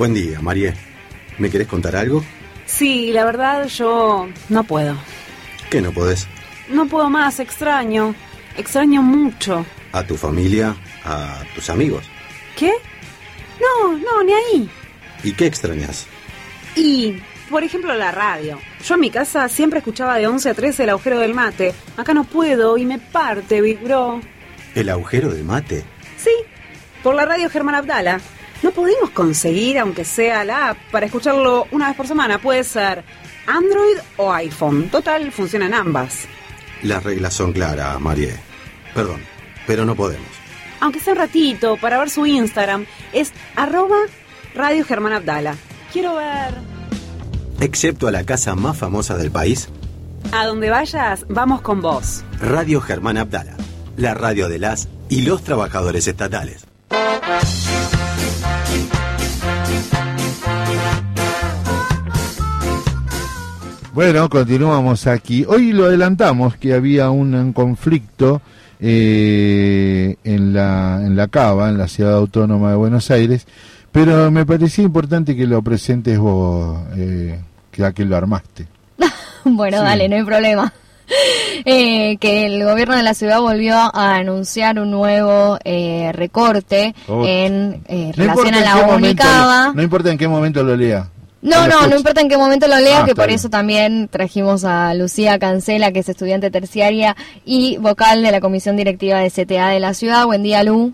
Buen 0.00 0.14
día, 0.14 0.40
María. 0.40 0.72
¿Me 1.36 1.50
querés 1.50 1.68
contar 1.68 1.94
algo? 1.94 2.24
Sí, 2.64 3.12
la 3.12 3.26
verdad 3.26 3.66
yo 3.66 4.30
no 4.48 4.64
puedo. 4.64 4.96
¿Qué 5.68 5.82
no 5.82 5.92
podés? 5.92 6.26
No 6.70 6.86
puedo 6.86 7.10
más, 7.10 7.38
extraño. 7.38 8.14
Extraño 8.56 9.02
mucho. 9.02 9.66
¿A 9.92 10.02
tu 10.02 10.16
familia? 10.16 10.74
¿A 11.04 11.42
tus 11.54 11.68
amigos? 11.68 12.06
¿Qué? 12.56 12.72
No, 13.60 13.92
no, 13.92 14.22
ni 14.22 14.32
ahí. 14.32 14.70
¿Y 15.22 15.34
qué 15.34 15.44
extrañas? 15.44 16.06
Y, 16.76 17.20
por 17.50 17.62
ejemplo, 17.62 17.94
la 17.94 18.10
radio. 18.10 18.58
Yo 18.82 18.94
en 18.94 19.00
mi 19.00 19.10
casa 19.10 19.50
siempre 19.50 19.80
escuchaba 19.80 20.16
de 20.16 20.26
11 20.26 20.48
a 20.48 20.54
13 20.54 20.84
el 20.84 20.88
agujero 20.88 21.18
del 21.18 21.34
mate. 21.34 21.74
Acá 21.98 22.14
no 22.14 22.24
puedo 22.24 22.78
y 22.78 22.86
me 22.86 22.98
parte, 22.98 23.60
Big 23.60 23.80
Bro. 23.80 24.22
¿El 24.74 24.88
agujero 24.88 25.28
del 25.28 25.44
mate? 25.44 25.84
Sí, 26.16 26.32
por 27.02 27.14
la 27.14 27.26
radio 27.26 27.50
Germán 27.50 27.74
Abdala. 27.74 28.18
No 28.62 28.70
pudimos 28.72 29.10
conseguir, 29.10 29.78
aunque 29.78 30.04
sea 30.04 30.44
la 30.44 30.70
app, 30.70 30.78
para 30.90 31.06
escucharlo 31.06 31.66
una 31.70 31.88
vez 31.88 31.96
por 31.96 32.06
semana. 32.06 32.38
Puede 32.38 32.64
ser 32.64 33.04
Android 33.46 33.96
o 34.16 34.32
iPhone. 34.32 34.88
Total, 34.90 35.32
funcionan 35.32 35.74
ambas. 35.74 36.26
Las 36.82 37.02
reglas 37.02 37.34
son 37.34 37.52
claras, 37.52 38.00
María. 38.00 38.34
Perdón, 38.94 39.22
pero 39.66 39.84
no 39.84 39.94
podemos. 39.94 40.28
Aunque 40.80 41.00
sea 41.00 41.12
un 41.12 41.18
ratito, 41.18 41.76
para 41.76 41.98
ver 41.98 42.10
su 42.10 42.26
Instagram, 42.26 42.86
es 43.12 43.32
arroba 43.56 43.98
Radio 44.54 44.84
Germán 44.84 45.12
Abdala. 45.12 45.54
Quiero 45.92 46.16
ver... 46.16 46.54
excepto 47.60 48.08
a 48.08 48.10
la 48.10 48.24
casa 48.24 48.54
más 48.54 48.76
famosa 48.78 49.16
del 49.16 49.30
país? 49.30 49.68
A 50.32 50.46
donde 50.46 50.70
vayas, 50.70 51.26
vamos 51.28 51.60
con 51.60 51.80
vos. 51.82 52.24
Radio 52.40 52.80
Germán 52.80 53.18
Abdala, 53.18 53.56
la 53.96 54.14
radio 54.14 54.48
de 54.48 54.58
las 54.58 54.88
y 55.08 55.22
los 55.22 55.44
trabajadores 55.44 56.06
estatales. 56.06 56.66
Bueno, 63.92 64.28
continuamos 64.28 65.06
aquí. 65.06 65.44
Hoy 65.48 65.72
lo 65.72 65.86
adelantamos 65.86 66.56
que 66.56 66.74
había 66.74 67.10
un, 67.10 67.52
conflicto 67.52 68.40
eh, 68.80 70.16
en, 70.22 70.52
la, 70.52 71.00
en 71.04 71.16
la 71.16 71.26
Cava, 71.28 71.68
en 71.68 71.78
la 71.78 71.88
ciudad 71.88 72.14
autónoma 72.14 72.70
de 72.70 72.76
Buenos 72.76 73.10
Aires, 73.10 73.46
pero 73.90 74.30
me 74.30 74.46
parecía 74.46 74.84
importante 74.84 75.34
que 75.36 75.46
lo 75.46 75.60
presentes 75.62 76.18
vos, 76.18 76.78
eh, 76.96 77.40
que 77.72 77.84
a 77.84 77.92
que 77.92 78.04
lo 78.04 78.16
armaste. 78.16 78.66
bueno, 79.44 79.78
Sí. 79.78 79.84
dale, 79.84 80.08
no 80.08 80.16
hay 80.16 80.24
problema. 80.24 80.72
Eh, 81.64 82.18
que 82.18 82.46
el 82.46 82.62
gobierno 82.64 82.94
de 82.96 83.02
la 83.02 83.14
ciudad 83.14 83.40
volvió 83.40 83.74
a 83.76 84.14
anunciar 84.14 84.78
un 84.78 84.92
nuevo 84.92 85.58
eh, 85.64 86.12
recorte 86.14 86.94
Oh. 87.08 87.24
en 87.26 87.82
eh, 87.88 88.12
No 88.16 88.22
relación 88.32 88.54
a 88.54 88.60
la 88.60 88.74
momento 88.76 88.94
Unicaba. 89.24 89.72
no 89.74 89.82
importa 89.82 90.12
en 90.12 90.16
qué 90.18 90.28
momento 90.28 90.62
lo 90.62 90.76
lea. 90.76 91.08
No, 91.42 91.66
no, 91.66 91.86
no 91.86 91.96
importa 91.96 92.20
en 92.20 92.28
qué 92.28 92.36
momento 92.36 92.66
lo 92.68 92.78
lea, 92.78 93.00
Ah, 93.00 93.04
que 93.06 93.14
por 93.14 93.26
bien. 93.28 93.36
eso 93.38 93.48
también 93.48 94.08
trajimos 94.08 94.64
a 94.64 94.92
Lucía 94.94 95.38
Cancela, 95.38 95.90
que 95.90 96.00
es 96.00 96.08
estudiante 96.08 96.50
terciaria 96.50 97.16
y 97.46 97.78
vocal 97.78 98.22
de 98.22 98.30
la 98.30 98.40
comisión 98.40 98.76
directiva 98.76 99.18
de 99.20 99.30
CTA 99.30 99.68
de 99.68 99.80
la 99.80 99.94
ciudad. 99.94 100.26
Buen 100.26 100.42
día, 100.42 100.62
Lu. 100.64 100.92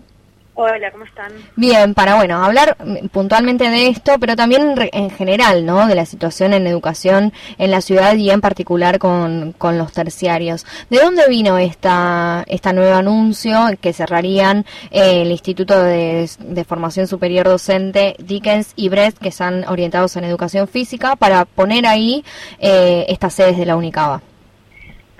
Hola, 0.59 0.89
¿cómo 0.89 1.03
están? 1.03 1.31
Bien, 1.55 1.93
para 1.93 2.15
bueno, 2.15 2.43
hablar 2.43 2.75
puntualmente 3.11 3.69
de 3.69 3.89
esto, 3.89 4.13
pero 4.19 4.35
también 4.35 4.73
en 4.91 5.11
general, 5.11 5.67
¿no? 5.67 5.85
De 5.85 5.93
la 5.93 6.07
situación 6.07 6.51
en 6.51 6.65
educación 6.65 7.31
en 7.59 7.69
la 7.69 7.79
ciudad 7.79 8.15
y 8.15 8.31
en 8.31 8.41
particular 8.41 8.97
con, 8.97 9.53
con 9.55 9.77
los 9.77 9.93
terciarios. 9.93 10.65
¿De 10.89 10.97
dónde 10.97 11.27
vino 11.29 11.59
esta, 11.59 12.43
esta 12.47 12.73
nuevo 12.73 12.95
anuncio 12.95 13.67
que 13.79 13.93
cerrarían 13.93 14.65
eh, 14.89 15.21
el 15.21 15.29
Instituto 15.29 15.79
de, 15.79 16.27
de 16.39 16.63
Formación 16.63 17.05
Superior 17.05 17.45
Docente 17.45 18.15
Dickens 18.17 18.73
y 18.75 18.89
Brest, 18.89 19.19
que 19.19 19.29
están 19.29 19.63
orientados 19.67 20.15
en 20.15 20.23
educación 20.23 20.67
física, 20.67 21.15
para 21.15 21.45
poner 21.45 21.85
ahí 21.85 22.25
eh, 22.57 23.05
estas 23.09 23.35
sedes 23.35 23.59
de 23.59 23.67
la 23.67 23.75
Unicaba? 23.75 24.23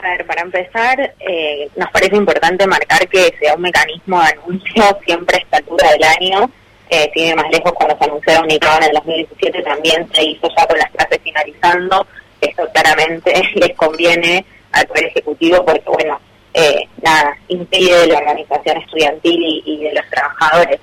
Ver, 0.08 0.26
para 0.26 0.42
empezar, 0.42 1.16
eh, 1.20 1.70
nos 1.76 1.92
parece 1.92 2.16
importante 2.16 2.66
marcar 2.66 3.06
que 3.10 3.34
sea 3.40 3.56
un 3.56 3.62
mecanismo 3.62 4.22
de 4.22 4.28
anuncio 4.28 4.84
siempre 5.06 5.36
a 5.36 5.40
esta 5.42 5.58
altura 5.58 5.90
del 5.92 6.04
año. 6.04 6.50
Eh, 6.90 7.12
sigue 7.14 7.36
más 7.36 7.50
lejos 7.52 7.74
cuando 7.74 7.98
se 7.98 8.06
anunció 8.06 8.34
la 8.34 8.42
Unicaba 8.42 8.78
en 8.78 8.84
el 8.84 8.92
2017, 8.94 9.64
también 9.64 10.08
se 10.14 10.24
hizo 10.24 10.48
ya 10.56 10.66
con 10.66 10.78
las 10.78 10.90
clases 10.92 11.20
finalizando. 11.22 12.08
Esto 12.40 12.64
claramente 12.74 13.34
les 13.56 13.76
conviene 13.76 14.46
al 14.72 14.88
Poder 14.88 15.08
Ejecutivo 15.08 15.66
porque, 15.66 15.90
bueno, 15.90 16.18
eh, 16.54 16.88
nada, 17.02 17.38
impide 17.50 18.08
la 18.08 18.20
organización 18.20 18.78
estudiantil 18.78 19.62
y, 19.66 19.84
de 19.84 19.94
los 19.94 20.10
trabajadores. 20.10 20.80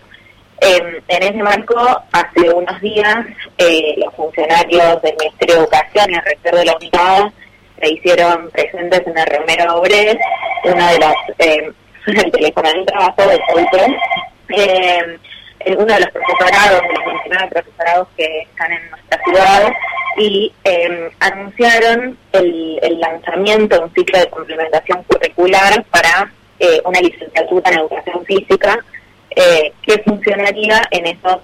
Eh, 0.60 1.02
en 1.08 1.22
ese 1.22 1.42
marco, 1.42 2.02
hace 2.12 2.50
unos 2.50 2.78
días, 2.82 3.24
eh, 3.56 3.94
los 3.96 4.12
funcionarios 4.14 5.00
del 5.00 5.16
Ministerio 5.18 5.54
de 5.54 5.60
Educación 5.62 6.10
y 6.10 6.14
el 6.14 6.22
rector 6.22 6.56
de 6.56 6.64
la 6.66 6.76
Unicaba 6.76 7.32
se 7.84 7.92
hicieron 7.92 8.50
presentes 8.50 9.06
en 9.06 9.18
el 9.18 9.26
Romero 9.26 9.76
Obres, 9.76 10.16
uno 10.64 10.86
de 10.86 10.98
los, 10.98 11.14
eh, 11.38 11.72
el 12.06 12.32
teléfono 12.32 12.72
de 12.72 12.84
trabajo 12.84 13.22
de 13.28 13.40
Solten, 13.48 13.96
eh, 14.50 15.18
eh, 15.60 15.76
uno 15.76 15.92
de 15.92 16.00
los 16.00 16.10
profesorados, 16.10 16.82
de 16.82 16.94
los 16.94 17.04
29 17.04 17.48
profesorados 17.50 18.08
que 18.16 18.40
están 18.40 18.72
en 18.72 18.90
nuestra 18.90 19.20
ciudad, 19.24 19.72
y 20.16 20.52
eh, 20.64 21.10
anunciaron 21.20 22.16
el, 22.32 22.78
el 22.82 23.00
lanzamiento 23.00 23.76
de 23.76 23.84
un 23.84 23.94
ciclo 23.94 24.18
de 24.18 24.30
complementación 24.30 25.02
curricular 25.04 25.84
para 25.90 26.32
eh, 26.60 26.80
una 26.84 27.00
licenciatura 27.00 27.70
en 27.70 27.78
educación 27.80 28.24
física 28.24 28.78
eh, 29.30 29.72
que 29.82 29.98
funcionaría 30.04 30.82
en 30.92 31.06
esos 31.06 31.38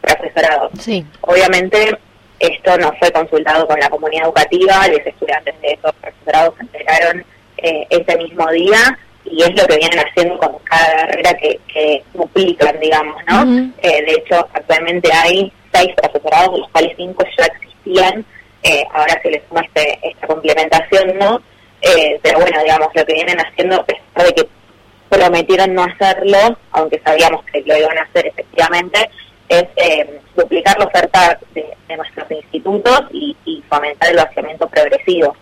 profesorados. 0.00 0.72
Sí. 0.80 1.04
Obviamente 1.20 1.96
esto 2.40 2.76
no 2.78 2.92
fue 2.98 3.12
consultado 3.12 3.66
con 3.66 3.78
la 3.78 3.90
comunidad 3.90 4.24
educativa, 4.24 4.88
los 4.88 5.06
estudiantes 5.06 5.60
de 5.60 5.72
esos 5.72 5.92
profesorados 5.94 6.54
se 6.56 6.62
enteraron 6.62 7.24
eh, 7.58 7.86
ese 7.90 8.16
mismo 8.16 8.50
día 8.50 8.98
y 9.26 9.42
es 9.42 9.50
lo 9.50 9.66
que 9.66 9.76
vienen 9.76 9.98
haciendo 9.98 10.38
con 10.38 10.58
cada 10.64 11.06
carrera 11.06 11.34
que, 11.34 11.60
que 11.72 12.02
duplican, 12.14 12.80
digamos, 12.80 13.22
¿no? 13.28 13.70
Eh, 13.82 14.02
de 14.04 14.12
hecho, 14.12 14.48
actualmente 14.54 15.10
hay 15.12 15.52
seis 15.72 15.90
profesorados, 15.94 16.54
de 16.54 16.58
los 16.60 16.70
cuales 16.70 16.92
cinco 16.96 17.24
ya 17.38 17.44
existían, 17.44 18.24
eh, 18.62 18.84
ahora 18.92 19.20
se 19.22 19.30
les 19.30 19.42
suma 19.46 19.60
este, 19.60 19.98
esta 20.02 20.26
complementación, 20.26 21.18
¿no? 21.18 21.40
Pero 22.22 22.40
bueno, 22.40 22.62
digamos, 22.62 22.88
lo 22.94 23.04
que 23.04 23.14
vienen 23.14 23.38
haciendo, 23.38 23.76
a 23.76 23.84
pesar 23.84 24.26
de 24.26 24.34
que 24.34 24.48
prometieron 25.10 25.74
no 25.74 25.84
hacerlo, 25.84 26.58
aunque 26.72 27.00
sabíamos 27.04 27.44
que 27.46 27.62
lo 27.66 27.76
iban 27.76 27.98
a 27.98 28.02
hacer 28.02 28.26
efectivamente, 28.26 29.10
es 29.50 29.64
eh, 29.76 30.20
duplicar 30.36 30.78
la 30.78 30.86
oferta 30.86 31.38
de, 31.54 31.66
de 31.88 31.96
nuestros 31.96 32.30
institutos 32.30 33.02
y, 33.12 33.36
y 33.44 33.62
fomentar 33.68 34.10
el 34.10 34.16
vaciamiento 34.16 34.66
progresivo. 34.68 35.36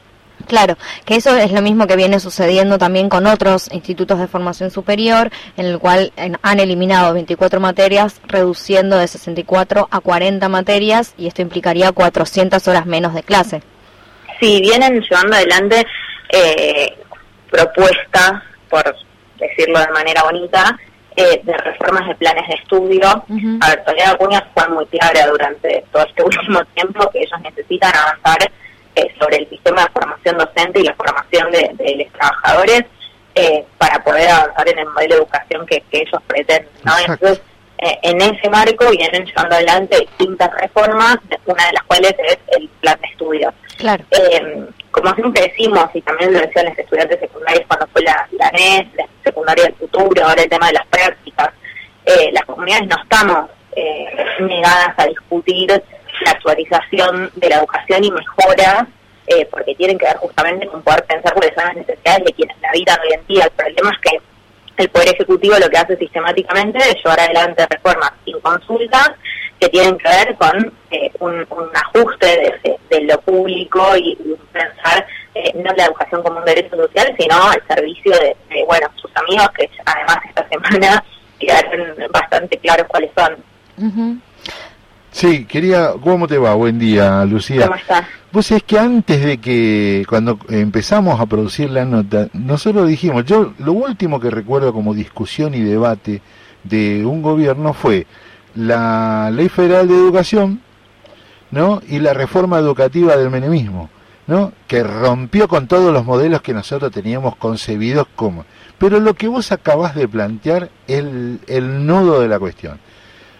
Claro, 0.46 0.78
que 1.04 1.16
eso 1.16 1.36
es 1.36 1.52
lo 1.52 1.60
mismo 1.60 1.86
que 1.86 1.94
viene 1.96 2.20
sucediendo 2.20 2.78
también 2.78 3.10
con 3.10 3.26
otros 3.26 3.70
institutos 3.70 4.18
de 4.18 4.28
formación 4.28 4.70
superior, 4.70 5.30
en 5.58 5.66
el 5.66 5.78
cual 5.78 6.10
han 6.40 6.60
eliminado 6.60 7.12
24 7.12 7.60
materias, 7.60 8.20
reduciendo 8.26 8.96
de 8.96 9.08
64 9.08 9.88
a 9.90 10.00
40 10.00 10.48
materias, 10.48 11.12
y 11.18 11.26
esto 11.26 11.42
implicaría 11.42 11.92
400 11.92 12.66
horas 12.66 12.86
menos 12.86 13.12
de 13.14 13.22
clase. 13.22 13.62
Sí, 14.40 14.60
vienen 14.62 15.00
llevando 15.00 15.36
adelante 15.36 15.84
eh, 16.30 16.96
propuestas, 17.50 18.32
por 18.70 18.96
decirlo 19.38 19.80
de 19.80 19.88
manera 19.88 20.22
bonita, 20.22 20.78
eh, 21.20 21.40
de 21.42 21.52
reformas 21.52 22.06
de 22.06 22.14
planes 22.14 22.46
de 22.46 22.54
estudio. 22.54 23.24
Ujú. 23.28 23.58
A 23.60 23.70
ver, 23.70 23.82
Soledad 23.84 24.12
Acuña 24.12 24.48
fue 24.54 24.68
muy 24.68 24.86
clara 24.86 25.26
durante 25.26 25.84
todo 25.90 26.04
este 26.04 26.22
último 26.22 26.64
tiempo 26.76 27.10
que 27.10 27.18
ellos 27.18 27.40
necesitan 27.42 27.90
avanzar 27.92 28.52
eh, 28.94 29.12
sobre 29.18 29.38
el 29.38 29.48
sistema 29.48 29.82
de 29.82 29.88
formación 29.90 30.38
docente 30.38 30.78
y 30.78 30.84
la 30.84 30.94
formación 30.94 31.50
de, 31.50 31.72
de 31.74 32.04
los 32.04 32.12
trabajadores 32.12 32.84
eh, 33.34 33.64
para 33.78 34.04
poder 34.04 34.30
avanzar 34.30 34.68
en 34.68 34.78
el 34.78 34.86
modelo 34.86 35.16
de 35.16 35.20
educación 35.22 35.66
que, 35.66 35.80
que 35.90 35.98
ellos 36.02 36.22
pretenden. 36.28 36.70
Entonces, 37.08 37.42
en 37.80 38.20
ese 38.20 38.48
marco 38.50 38.88
vienen 38.90 39.24
llevando 39.24 39.56
adelante 39.56 39.98
distintas 39.98 40.50
reformas, 40.60 41.18
una 41.46 41.66
de 41.66 41.72
las 41.72 41.82
cuales 41.82 42.14
es 42.28 42.38
el 42.56 42.68
plan 42.80 42.98
de 43.00 43.08
estudio. 43.08 43.52
Claro. 43.76 44.04
Como 44.90 45.14
siempre 45.14 45.42
decimos, 45.42 45.84
y 45.94 46.00
también 46.00 46.32
lo 46.32 46.40
decían 46.40 46.66
los 46.66 46.78
estudiantes 46.78 47.20
secundarios 47.20 47.66
cuando 47.66 47.86
fue 47.88 48.02
la, 48.02 48.26
la 48.32 48.50
NES, 48.50 48.94
la 48.94 49.06
secundaria 49.22 49.64
del 49.64 49.74
futuro, 49.74 50.24
ahora 50.24 50.42
el 50.42 50.48
tema 50.48 50.68
de 50.68 50.72
las 50.74 50.86
prácticas, 50.86 51.50
eh, 52.04 52.30
las 52.32 52.44
comunidades 52.46 52.88
no 52.88 52.96
estamos 53.02 53.50
eh, 53.76 54.06
negadas 54.40 54.94
a 54.96 55.06
discutir 55.06 55.70
la 56.24 56.30
actualización 56.30 57.30
de 57.36 57.48
la 57.48 57.56
educación 57.56 58.04
y 58.04 58.10
mejora, 58.10 58.86
eh, 59.26 59.46
porque 59.50 59.74
tienen 59.74 59.98
que 59.98 60.06
ver 60.06 60.16
justamente 60.16 60.66
con 60.66 60.82
poder 60.82 61.04
pensar 61.04 61.34
cuáles 61.34 61.54
son 61.54 61.64
las 61.66 61.76
necesidades 61.76 62.24
de 62.24 62.32
quienes 62.32 62.60
la 62.60 62.70
habitan 62.70 62.98
hoy 63.00 63.12
en 63.12 63.26
día. 63.26 63.44
El 63.44 63.50
problema 63.50 63.90
es 63.92 64.10
que 64.10 64.20
el 64.78 64.88
Poder 64.88 65.08
Ejecutivo 65.08 65.58
lo 65.58 65.68
que 65.68 65.76
hace 65.76 65.96
sistemáticamente 65.96 66.78
es 66.78 66.96
llevar 66.96 67.20
adelante 67.20 67.66
reformas 67.68 68.12
sin 68.24 68.40
consultas 68.40 69.10
que 69.60 69.68
tienen 69.68 69.98
que 69.98 70.08
ver 70.08 70.36
con 70.36 70.72
eh, 70.90 71.10
un, 71.20 71.34
un 71.50 71.68
ajuste 71.74 72.58
de, 72.90 73.00
lo 73.02 73.20
público 73.20 73.96
y, 73.96 74.10
y 74.12 74.36
pensar 74.52 75.06
eh, 75.34 75.52
no 75.54 75.72
la 75.76 75.84
educación 75.84 76.22
como 76.22 76.38
un 76.38 76.44
derecho 76.44 76.76
social, 76.76 77.14
sino 77.18 77.34
al 77.42 77.62
servicio 77.68 78.12
de, 78.12 78.36
de, 78.48 78.64
bueno, 78.66 78.88
sus 78.96 79.10
amigos, 79.16 79.48
que 79.56 79.70
además 79.84 80.18
esta 80.28 80.48
semana 80.48 81.04
quedaron 81.38 81.94
bastante 82.10 82.56
claros 82.58 82.86
cuáles 82.88 83.10
son. 83.16 84.22
Sí, 85.10 85.46
quería, 85.46 85.92
¿cómo 86.02 86.26
te 86.26 86.38
va? 86.38 86.54
Buen 86.54 86.78
día, 86.78 87.24
Lucía. 87.24 87.66
¿Cómo 87.66 87.76
estás? 87.76 88.04
Vos 88.30 88.46
sabés 88.46 88.62
que 88.64 88.78
antes 88.78 89.24
de 89.24 89.38
que, 89.38 90.04
cuando 90.08 90.38
empezamos 90.48 91.18
a 91.20 91.26
producir 91.26 91.70
la 91.70 91.84
nota, 91.84 92.28
nosotros 92.34 92.88
dijimos, 92.88 93.24
yo 93.24 93.54
lo 93.58 93.72
último 93.72 94.20
que 94.20 94.30
recuerdo 94.30 94.72
como 94.72 94.92
discusión 94.92 95.54
y 95.54 95.60
debate 95.60 96.20
de 96.64 97.06
un 97.06 97.22
gobierno 97.22 97.72
fue 97.72 98.06
la 98.58 99.30
Ley 99.30 99.48
Federal 99.48 99.86
de 99.86 99.94
Educación, 99.94 100.60
¿no? 101.52 101.80
Y 101.88 102.00
la 102.00 102.12
reforma 102.12 102.58
educativa 102.58 103.16
del 103.16 103.30
menemismo, 103.30 103.88
¿no? 104.26 104.52
Que 104.66 104.82
rompió 104.82 105.46
con 105.46 105.68
todos 105.68 105.92
los 105.92 106.04
modelos 106.04 106.42
que 106.42 106.52
nosotros 106.52 106.90
teníamos 106.90 107.36
concebidos 107.36 108.06
como. 108.16 108.44
Pero 108.78 108.98
lo 109.00 109.14
que 109.14 109.28
vos 109.28 109.52
acabás 109.52 109.94
de 109.94 110.08
plantear 110.08 110.70
es 110.88 110.98
el, 110.98 111.40
el 111.46 111.86
nudo 111.86 112.20
de 112.20 112.28
la 112.28 112.38
cuestión. 112.38 112.78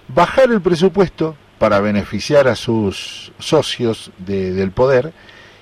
Bajar 0.06 0.50
el 0.50 0.60
presupuesto 0.60 1.34
para 1.58 1.80
beneficiar 1.80 2.46
a 2.46 2.54
sus 2.54 3.32
socios 3.40 4.12
de- 4.18 4.52
del 4.52 4.70
poder. 4.70 5.12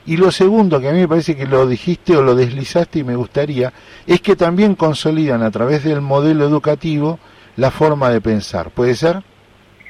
Y 0.04 0.18
lo 0.18 0.30
segundo, 0.30 0.78
que 0.80 0.88
a 0.88 0.92
mí 0.92 0.98
me 1.00 1.08
parece 1.08 1.34
que 1.34 1.46
lo 1.46 1.66
dijiste 1.66 2.14
o 2.16 2.22
lo 2.22 2.34
deslizaste 2.34 2.98
y 3.00 3.04
me 3.04 3.16
gustaría, 3.16 3.72
es 4.06 4.20
que 4.20 4.36
también 4.36 4.74
consolidan 4.76 5.42
a 5.42 5.50
través 5.50 5.82
del 5.82 6.00
modelo 6.02 6.46
educativo 6.46 7.18
la 7.56 7.70
forma 7.70 8.10
de 8.10 8.20
pensar. 8.20 8.70
¿Puede 8.70 8.94
ser? 8.94 9.22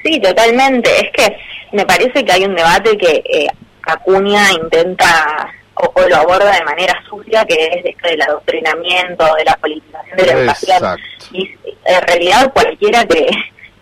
Sí, 0.03 0.19
totalmente. 0.21 0.89
Es 1.05 1.11
que 1.11 1.37
me 1.71 1.85
parece 1.85 2.23
que 2.23 2.31
hay 2.31 2.43
un 2.45 2.55
debate 2.55 2.97
que 2.97 3.23
eh, 3.29 3.47
Acuña 3.83 4.51
intenta 4.51 5.49
o, 5.75 5.91
o 5.93 6.07
lo 6.09 6.15
aborda 6.17 6.51
de 6.51 6.63
manera 6.65 6.93
sucia, 7.09 7.45
que 7.45 7.53
es 7.55 7.85
esto 7.85 8.09
del 8.09 8.21
adoctrinamiento, 8.21 9.25
de 9.35 9.45
la 9.45 9.55
politización 9.57 10.17
de 10.17 10.25
la 10.25 10.31
educación. 10.33 10.77
Exacto. 10.77 11.03
Y 11.31 11.55
en 11.85 12.01
realidad 12.07 12.51
cualquiera 12.53 13.05
que 13.05 13.29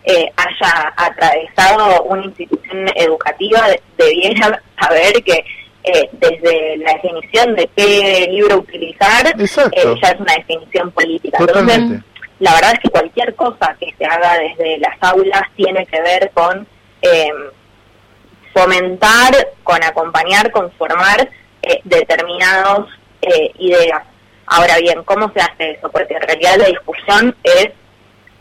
eh, 0.04 0.30
haya 0.36 0.92
atravesado 0.96 2.02
una 2.04 2.24
institución 2.24 2.86
educativa 2.94 3.68
de- 3.68 3.80
debiera 3.98 4.62
saber 4.80 5.12
que 5.24 5.44
eh, 5.84 6.08
desde 6.12 6.76
la 6.78 6.92
definición 6.94 7.54
de 7.54 7.68
qué 7.76 8.28
libro 8.30 8.58
utilizar 8.58 9.26
eh, 9.28 9.94
ya 10.02 10.08
es 10.10 10.20
una 10.20 10.34
definición 10.34 10.90
política. 10.92 11.38
Totalmente. 11.38 11.94
Entonces, 11.96 12.04
la 12.38 12.54
verdad 12.54 12.72
es 12.74 12.80
que 12.80 12.90
cualquier 12.90 13.34
cosa 13.34 13.76
que 13.80 13.94
se 13.96 14.04
haga 14.04 14.38
desde 14.38 14.78
las 14.78 14.96
aulas 15.00 15.42
tiene 15.56 15.86
que 15.86 16.00
ver 16.02 16.30
con 16.34 16.66
eh, 17.02 17.30
fomentar, 18.52 19.32
con 19.62 19.82
acompañar, 19.82 20.50
con 20.50 20.70
formar 20.72 21.28
eh, 21.62 21.80
determinados 21.84 22.88
eh, 23.22 23.52
ideas. 23.58 24.02
Ahora 24.46 24.78
bien, 24.78 25.02
¿cómo 25.04 25.32
se 25.32 25.40
hace 25.40 25.72
eso? 25.72 25.90
Porque 25.90 26.14
en 26.14 26.22
realidad 26.22 26.56
la 26.58 26.66
discusión 26.66 27.36
es, 27.42 27.70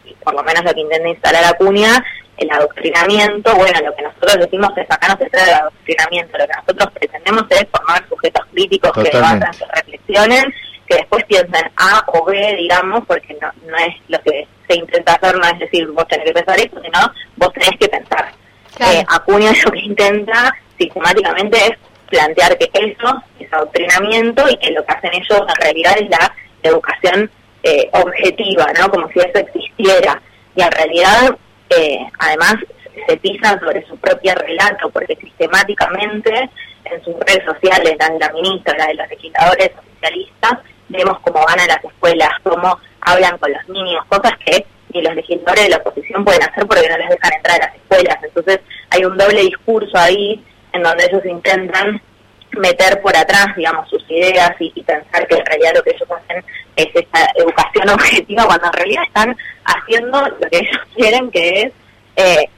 y 0.04 0.14
por 0.16 0.36
lo 0.36 0.44
menos 0.44 0.64
lo 0.64 0.74
que 0.74 0.82
intenta 0.82 1.10
instalar 1.10 1.46
Acuña, 1.46 2.04
el 2.38 2.52
adoctrinamiento, 2.52 3.56
bueno, 3.56 3.80
lo 3.82 3.96
que 3.96 4.04
nosotros 4.04 4.36
decimos 4.40 4.72
es 4.78 4.92
acá 4.92 5.08
no 5.08 5.18
se 5.18 5.30
trata 5.30 5.46
de 5.46 5.54
adoctrinamiento, 5.54 6.38
lo 6.38 6.46
que 6.46 6.54
nosotros 6.54 6.92
pretendemos 6.94 7.46
es 7.50 7.66
formar 7.72 8.08
sujetos 8.10 8.46
críticos 8.52 8.92
que 8.92 9.10
debatan, 9.10 9.52
que 9.58 9.66
reflexionen, 9.74 10.54
que 10.88 10.98
después 10.98 11.24
piensen 11.26 11.72
A 11.78 12.04
o 12.08 12.26
B, 12.26 12.56
digamos, 12.58 13.04
porque 13.08 13.36
no, 13.42 13.52
no 13.68 13.78
es 13.78 13.96
lo 14.08 14.20
que 14.22 14.48
se 14.68 14.76
intenta 14.76 15.14
hacer, 15.14 15.38
no 15.38 15.48
es 15.48 15.60
decir 15.60 15.88
vos 15.88 16.08
tenés 16.08 16.26
que 16.26 16.34
pensar 16.34 16.60
esto, 16.60 16.82
sino 16.82 17.00
vos 17.36 17.54
tenés 17.54 17.78
que 17.80 17.88
pensar. 17.88 18.32
Claro. 18.76 18.94
Eh, 18.94 19.06
Acuña 19.08 19.52
lo 19.64 19.72
que 19.72 19.80
intenta 19.80 20.56
sistemáticamente 20.78 21.58
es 21.58 21.72
plantear 22.10 22.58
que 22.58 22.70
eso 22.74 23.24
es 23.40 23.52
adoctrinamiento 23.52 24.44
y 24.50 24.58
que 24.58 24.72
lo 24.72 24.86
que 24.86 24.94
hacen 24.94 25.14
ellos 25.14 25.42
en 25.48 25.62
realidad 25.62 25.96
es 26.00 26.10
la 26.10 26.36
educación 26.64 27.32
eh, 27.64 27.90
objetiva, 27.94 28.68
¿no? 28.80 28.90
Como 28.90 29.08
si 29.10 29.20
eso 29.20 29.40
existiera. 29.40 30.22
Y 30.56 30.62
en 30.62 30.72
realidad, 30.72 31.36
eh, 31.70 32.00
además, 32.20 32.56
se 33.08 33.18
pisan 33.18 33.60
sobre 33.60 33.86
su 33.88 33.98
propio 33.98 34.34
relato, 34.36 34.90
porque 34.90 35.16
sistemáticamente 35.16 36.50
en 36.86 37.04
sus 37.04 37.16
redes 37.22 37.44
sociales, 37.46 37.96
la 38.00 38.10
de 38.10 38.20
la 38.20 38.30
ministra, 38.30 38.78
la 38.78 38.88
de 38.88 38.94
los 38.96 39.10
legisladores 39.10 39.72
oficialistas, 39.78 40.60
vemos 40.90 41.20
cómo 41.22 41.44
van 41.46 41.60
a 41.60 41.68
las 41.68 41.84
escuelas, 41.84 42.30
cómo 42.44 42.80
hablan 43.02 43.38
con 43.38 43.52
los 43.52 43.70
niños, 43.70 44.04
cosas 44.08 44.34
que 44.46 44.66
ni 44.94 45.02
los 45.02 45.16
legisladores 45.16 45.64
de 45.66 45.70
la 45.70 45.78
oposición 45.78 46.24
pueden 46.24 46.44
hacer 46.44 46.66
porque 46.66 46.90
no 46.90 46.98
les 46.98 47.10
dejan 47.10 47.34
entrar 47.34 47.62
a 47.62 47.66
las 47.66 47.76
escuelas. 47.76 48.18
Entonces 48.24 48.60
hay 48.90 49.06
un 49.06 49.18
doble 49.18 49.42
discurso 49.42 49.98
ahí 49.98 50.44
en 50.74 50.84
donde 50.84 51.06
ellos 51.06 51.26
intentan 51.26 52.02
meter 52.52 53.02
por 53.02 53.16
atrás, 53.16 53.48
digamos, 53.56 53.90
sus 53.90 54.04
ideas 54.10 54.52
y, 54.60 54.70
pensar 54.84 55.28
que 55.28 55.36
en 55.36 55.46
realidad 55.46 55.74
lo 55.76 55.84
que 55.84 55.92
ellos 55.92 56.10
hacen 56.10 56.44
es 56.76 56.88
esta 56.94 57.30
educación 57.36 57.90
objetiva, 57.94 58.46
cuando 58.46 58.68
en 58.68 58.74
realidad 58.74 59.04
están 59.08 59.38
haciendo 59.66 60.22
lo 60.22 60.50
que 60.50 60.58
ellos 60.60 60.82
quieren, 60.96 61.32
que 61.32 61.62
es 61.62 61.74
eh, 62.16 62.50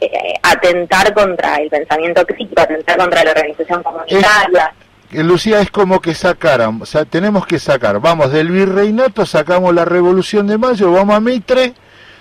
eh, 0.00 0.34
atentar 0.42 1.12
contra 1.12 1.56
el 1.56 1.68
pensamiento 1.68 2.24
crítico, 2.26 2.62
atentar 2.62 2.96
contra 2.96 3.24
la 3.24 3.30
organización 3.32 3.82
comunitaria. 3.82 4.72
Que 5.10 5.24
Lucía 5.24 5.60
es 5.60 5.72
como 5.72 6.00
que 6.00 6.14
sacaran, 6.14 6.80
o 6.82 6.86
sea, 6.86 7.04
tenemos 7.04 7.44
que 7.44 7.58
sacar, 7.58 8.00
vamos 8.00 8.30
del 8.30 8.48
virreinato, 8.48 9.26
sacamos 9.26 9.74
la 9.74 9.84
revolución 9.84 10.46
de 10.46 10.56
mayo, 10.56 10.92
vamos 10.92 11.16
a 11.16 11.20
Mitre, 11.20 11.74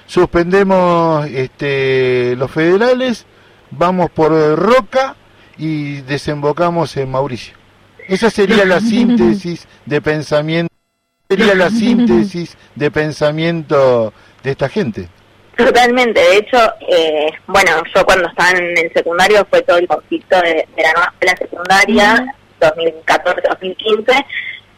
suspendemos 0.08 1.28
este, 1.28 2.36
los 2.36 2.50
federales, 2.50 3.28
vamos 3.70 4.10
por 4.10 4.34
eh, 4.34 4.56
Roca 4.56 5.16
y 5.60 6.02
desembocamos 6.02 6.98
en 6.98 7.12
Mauricio. 7.12 7.54
Esa 8.08 8.32
sería 8.32 8.66
la 8.66 8.80
síntesis 8.80 9.68
de 9.86 10.02
pensamiento, 10.02 10.74
sería 11.30 11.54
la 11.54 11.70
síntesis 11.70 12.58
de 12.74 12.90
pensamiento 12.90 14.14
de 14.42 14.50
esta 14.50 14.68
gente. 14.68 15.10
Totalmente, 15.56 16.20
de 16.20 16.38
hecho, 16.38 16.58
eh, 16.88 17.28
bueno, 17.46 17.72
yo 17.94 18.04
cuando 18.04 18.30
estaba 18.30 18.52
en 18.52 18.78
el 18.78 18.92
secundario 18.94 19.46
fue 19.48 19.62
todo 19.62 19.78
el 19.78 19.88
conflicto 19.88 20.38
de, 20.42 20.68
de 20.76 20.84
la 20.84 20.94
nueva 20.94 21.14
escuela 21.14 21.38
secundaria, 21.38 22.36
2014-2015, 22.60 24.26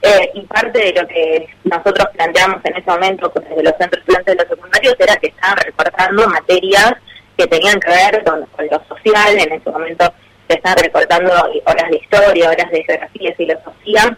eh, 0.03 0.31
y 0.33 0.41
parte 0.41 0.79
de 0.79 0.99
lo 0.99 1.07
que 1.07 1.47
nosotros 1.63 2.07
planteamos 2.15 2.59
en 2.63 2.75
ese 2.75 2.89
momento 2.89 3.31
desde 3.35 3.63
los 3.63 3.73
centros 3.77 3.99
estudiantes 3.99 4.35
de 4.35 4.43
los 4.43 4.49
secundarios 4.49 4.95
era 4.97 5.15
que 5.17 5.27
estaban 5.27 5.57
recortando 5.57 6.27
materias 6.27 6.93
que 7.37 7.45
tenían 7.45 7.79
que 7.79 7.89
ver 7.91 8.23
con, 8.23 8.39
lo 8.39 8.83
social, 8.87 9.37
en 9.37 9.51
ese 9.53 9.69
momento 9.69 10.11
se 10.47 10.55
están 10.55 10.75
recortando 10.77 11.31
horas 11.31 11.89
de 11.91 11.97
historia, 11.97 12.49
horas 12.49 12.71
de 12.71 12.83
geografía 12.83 13.29
y 13.29 13.33
filosofía, 13.33 14.17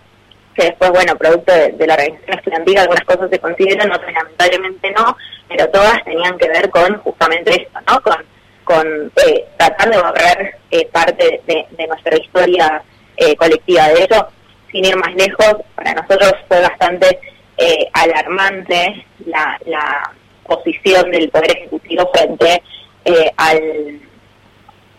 que 0.56 0.66
después, 0.68 0.90
bueno, 0.92 1.18
producto 1.18 1.52
de, 1.54 1.86
la 1.86 1.96
organización 1.96 2.38
estudiantil, 2.38 2.78
algunas 2.78 3.04
cosas 3.04 3.30
se 3.30 3.40
consideran, 3.40 3.92
otras 3.92 4.14
lamentablemente 4.14 4.92
no, 4.92 5.18
pero 5.50 5.68
todas 5.68 6.02
tenían 6.06 6.38
que 6.38 6.48
ver 6.48 6.70
con 6.70 6.98
justamente 7.00 7.62
esto, 7.62 7.80
¿no? 7.88 8.02
Con, 8.02 8.26
con 8.64 9.12
eh, 9.28 9.46
tratar 9.58 9.90
de 9.90 9.98
borrar 9.98 10.56
eh, 10.72 10.88
parte 10.94 11.42
de 11.46 11.88
nuestra 11.88 12.16
historia 12.16 12.82
eh, 13.26 13.36
colectiva. 13.36 13.88
De 13.90 14.04
hecho, 14.04 14.28
sin 14.72 14.86
ir 14.86 14.96
más 14.98 15.14
lejos, 15.16 15.56
para 15.76 15.94
nosotros 15.94 16.34
fue 16.48 16.62
bastante 16.62 17.20
eh, 17.58 17.88
alarmante 17.94 19.06
la, 19.26 19.58
la 19.66 20.12
posición 20.46 21.10
del 21.12 21.30
Poder 21.30 21.52
Ejecutivo 21.58 22.10
frente 22.14 22.62
eh, 23.06 23.32
al, 23.38 24.00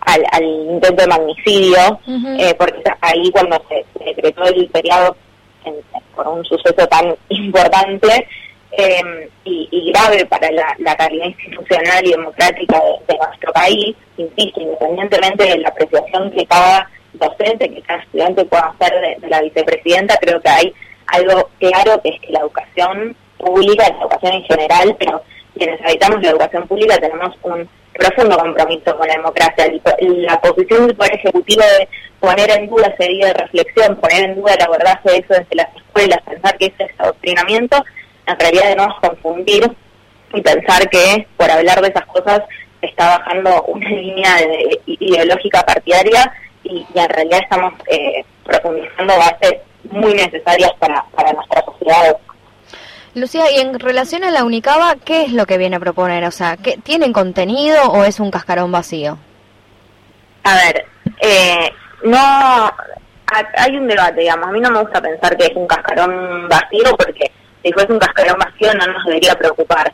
al, 0.01 0.23
al 0.33 0.43
intento 0.45 1.03
de 1.03 1.09
magnicidio, 1.09 2.01
porque 2.55 2.83
ahí 3.01 3.31
cuando 3.31 3.61
se, 3.69 3.85
se 3.99 4.05
decretó 4.05 4.45
el 4.45 4.69
feriado 4.71 5.17
en- 5.65 5.75
por 6.15 6.29
un 6.29 6.45
suceso 6.45 6.87
tan 6.89 7.15
importante 7.31 8.29
eh, 8.77 9.29
y, 9.45 9.69
y 9.71 9.91
grave 9.93 10.25
para 10.27 10.51
la, 10.53 10.75
la 10.79 10.95
calidad 10.97 11.27
institucional 11.27 12.05
y 12.07 12.11
democrática 12.11 12.77
de, 12.81 13.13
de 13.15 13.19
nuestro 13.19 13.53
país, 13.53 13.97
insisto, 14.17 14.61
independientemente 14.61 15.45
de 15.45 15.59
la 15.59 15.69
apreciación 15.69 16.31
que 16.33 16.47
cada 16.47 16.89
docente, 17.15 17.71
que 17.71 17.83
cada 17.83 18.03
estudiante 18.03 18.45
pueda 18.45 18.75
hacer 18.79 19.21
de, 19.21 19.29
la 19.29 19.41
vicepresidenta, 19.41 20.17
creo 20.21 20.41
que 20.41 20.49
hay 20.49 20.75
algo 21.07 21.49
claro 21.59 22.01
que 22.03 22.11
es 22.11 22.21
que 22.21 22.33
la 22.33 22.41
educación 22.41 23.17
pública, 23.39 23.89
la 23.89 24.01
educación 24.01 24.33
en 24.35 24.45
general, 24.45 24.97
pero 24.99 25.23
quienes 25.57 25.81
habitamos 25.83 26.23
la 26.23 26.31
educación 26.31 26.67
pública 26.67 26.97
tenemos 26.99 27.37
un 27.43 27.69
profundo 27.93 28.37
compromiso 28.37 28.97
con 28.97 29.07
la 29.07 29.15
democracia. 29.15 29.73
La 30.01 30.41
posición 30.41 30.87
del 30.87 30.97
Poder 30.97 31.15
Ejecutivo 31.15 31.63
de 31.63 31.89
poner 32.19 32.51
en 32.51 32.69
duda 32.69 32.89
ese 32.99 33.09
día 33.11 33.27
de 33.27 33.35
reflexión, 33.35 33.97
poner 33.97 34.25
en 34.25 34.35
duda 34.37 34.55
el 34.55 34.63
abordaje 34.63 35.11
de 35.11 35.17
eso 35.19 35.35
desde 35.35 35.55
las 35.55 35.77
escuelas, 35.77 36.21
pensar 36.23 36.57
que 36.59 36.67
ese 36.67 36.85
es 36.85 37.01
adoctrinamiento, 37.01 37.85
en 38.27 38.39
realidad 38.39 38.77
no 38.77 38.85
es 38.85 39.09
confundir 39.09 39.71
y 40.33 40.41
pensar 40.41 40.89
que 40.89 41.27
por 41.37 41.51
hablar 41.51 41.81
de 41.81 41.89
esas 41.89 42.07
cosas 42.07 42.41
está 42.81 43.19
bajando 43.19 43.63
una 43.65 43.89
línea 43.89 44.37
de- 44.37 44.81
ideológica 44.87 45.63
partidaria 45.63 46.33
y, 46.65 46.87
y 46.95 46.99
en 46.99 47.09
realidad 47.09 47.41
estamos 47.43 47.73
eh, 47.87 48.25
profundizando 48.45 49.17
bases 49.17 49.55
muy 49.91 50.15
necesarias 50.15 50.73
para, 50.79 51.05
para 51.15 51.33
nuestra 51.33 51.63
sociedad. 51.65 52.17
Lucía, 53.15 53.45
y 53.53 53.61
en 53.61 53.79
relación 53.79 54.25
a 54.25 54.31
la 54.31 54.43
Unicaba, 54.45 54.97
¿qué 55.05 55.23
es 55.23 55.33
lo 55.33 55.47
que 55.47 55.57
viene 55.59 55.77
a 55.77 55.81
proponer? 55.81 56.25
O 56.25 56.31
sea, 56.33 56.57
¿qué, 56.57 56.77
¿tienen 56.83 57.13
contenido 57.13 57.81
o 57.93 58.03
es 58.05 58.19
un 58.19 58.31
cascarón 58.31 58.73
vacío? 58.73 59.19
A 60.43 60.55
ver, 60.57 60.85
eh, 61.21 61.71
no 62.03 62.17
ha- 62.19 62.75
hay 63.57 63.77
un 63.77 63.87
debate, 63.87 64.21
digamos. 64.23 64.49
A 64.49 64.53
mí 64.53 64.61
no 64.61 64.71
me 64.71 64.81
gusta 64.81 65.01
pensar 65.01 65.37
que 65.37 65.47
es 65.47 65.55
un 65.55 65.67
cascarón 65.67 66.49
vacío 66.49 66.97
porque 66.97 67.31
si 67.63 67.73
fuese 67.73 67.93
un 67.93 67.99
cascarón 67.99 68.37
vacío 68.39 68.75
no 68.75 68.87
nos 68.93 69.05
debería 69.05 69.35
preocupar. 69.37 69.93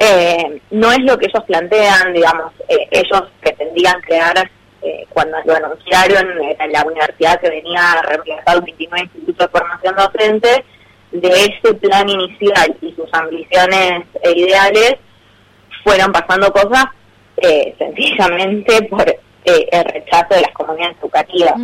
Eh, 0.00 0.60
no 0.70 0.92
es 0.92 0.98
lo 1.00 1.16
que 1.18 1.26
ellos 1.26 1.44
plantean, 1.44 2.12
digamos, 2.12 2.52
eh, 2.68 2.86
ellos 2.90 3.22
pretendían 3.40 4.00
crear, 4.02 4.48
eh, 4.82 5.06
cuando 5.10 5.36
lo 5.44 5.56
anunciaron, 5.56 6.40
era 6.42 6.66
la 6.68 6.84
universidad 6.84 7.40
que 7.40 7.50
venía 7.50 7.92
a 7.92 8.02
reemplazar 8.02 8.58
un 8.58 8.64
29 8.64 9.04
Instituto 9.04 9.44
de 9.44 9.50
Formación 9.50 9.96
Docente, 9.96 10.64
de 11.12 11.28
ese 11.28 11.74
plan 11.74 12.08
inicial 12.08 12.76
y 12.80 12.92
sus 12.92 13.08
ambiciones 13.12 14.04
e 14.22 14.32
ideales 14.32 14.96
fueron 15.82 16.12
pasando 16.12 16.52
cosas 16.52 16.84
eh, 17.38 17.74
sencillamente 17.78 18.82
por 18.82 19.08
eh, 19.08 19.68
el 19.72 19.84
rechazo 19.84 20.34
de 20.34 20.42
las 20.42 20.52
comunidades 20.52 20.96
educativas. 21.00 21.54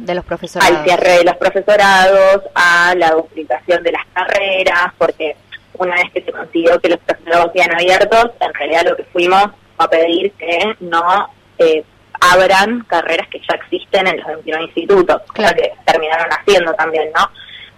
De 0.00 0.14
los 0.14 0.24
profesorados. 0.24 0.76
al 0.76 0.84
cierre 0.84 1.18
de 1.18 1.24
los 1.24 1.36
profesorados, 1.36 2.42
a 2.54 2.94
la 2.96 3.12
duplicación 3.12 3.82
de 3.82 3.92
las 3.92 4.04
carreras, 4.12 4.92
porque 4.98 5.36
una 5.74 5.94
vez 5.94 6.10
que 6.12 6.22
se 6.22 6.32
consiguió 6.32 6.80
que 6.80 6.88
los 6.88 6.98
profesorados 7.00 7.52
sean 7.54 7.72
abiertos, 7.74 8.30
en 8.40 8.54
realidad 8.54 8.86
lo 8.88 8.96
que 8.96 9.04
fuimos 9.04 9.44
a 9.78 9.88
pedir 9.88 10.32
que 10.32 10.74
no 10.80 11.30
eh, 11.60 11.84
abran 12.20 12.80
carreras 12.88 13.28
que 13.28 13.38
ya 13.48 13.54
existen 13.54 14.06
en 14.06 14.16
los 14.18 14.26
29 14.26 14.64
institutos, 14.64 15.22
Claro. 15.32 15.56
que 15.56 15.72
terminaron 15.86 16.28
haciendo 16.32 16.74
también, 16.74 17.10
¿no? 17.16 17.30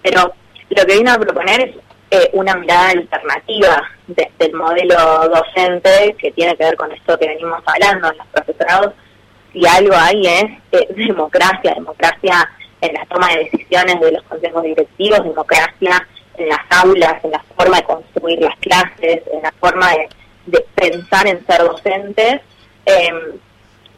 Pero 0.02 0.32
lo 0.70 0.84
que 0.86 0.96
vino 0.96 1.12
a 1.12 1.18
proponer 1.18 1.60
es 1.68 1.76
eh, 2.10 2.28
una 2.34 2.54
mirada 2.56 2.90
alternativa 2.90 3.88
de- 4.06 4.30
del 4.38 4.52
modelo 4.54 4.96
docente 5.28 6.14
que 6.18 6.30
tiene 6.32 6.54
que 6.56 6.64
ver 6.64 6.76
con 6.76 6.90
esto 6.92 7.18
que 7.18 7.28
venimos 7.28 7.62
hablando, 7.66 8.12
los 8.12 8.26
profesorados 8.28 8.92
si 9.52 9.66
algo 9.66 9.94
hay 9.94 10.26
es 10.26 10.44
eh, 10.72 10.88
democracia, 10.94 11.74
democracia 11.74 12.48
en 12.80 12.94
la 12.94 13.04
toma 13.06 13.28
de 13.28 13.44
decisiones 13.50 14.00
de 14.00 14.12
los 14.12 14.22
consejos 14.24 14.62
directivos, 14.62 15.24
democracia 15.24 16.06
en 16.38 16.48
las 16.48 16.60
aulas, 16.70 17.22
en 17.24 17.30
la 17.32 17.44
forma 17.56 17.76
de 17.76 17.82
construir 17.84 18.40
las 18.40 18.56
clases, 18.58 19.22
en 19.32 19.42
la 19.42 19.52
forma 19.60 19.90
de, 19.92 20.08
de 20.46 20.66
pensar 20.74 21.26
en 21.26 21.46
ser 21.46 21.60
docentes. 21.62 22.40
Eh, 22.86 23.10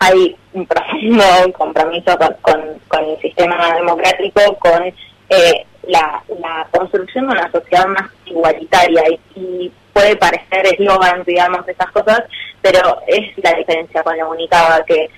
hay 0.04 0.36
un 0.52 0.66
profundo 0.66 1.24
compromiso 1.58 2.16
con, 2.18 2.34
con- 2.42 2.78
con 2.88 3.04
el 3.04 3.18
sistema 3.20 3.74
democrático, 3.74 4.40
con 4.58 4.82
eh, 5.30 5.66
la, 5.88 6.22
la 6.40 6.66
construcción 6.70 7.26
de 7.26 7.32
una 7.32 7.50
sociedad 7.50 7.86
más 7.86 8.10
igualitaria 8.26 9.02
y, 9.08 9.20
y 9.40 9.72
puede 9.92 10.16
parecer 10.16 10.66
eslogan, 10.66 11.22
digamos, 11.24 11.66
esas 11.68 11.90
cosas, 11.92 12.22
pero 12.62 13.00
es 13.06 13.36
la 13.42 13.52
diferencia 13.54 14.02
con 14.02 14.16
la 14.16 14.26
UNICABA 14.26 14.84
que 14.84 15.10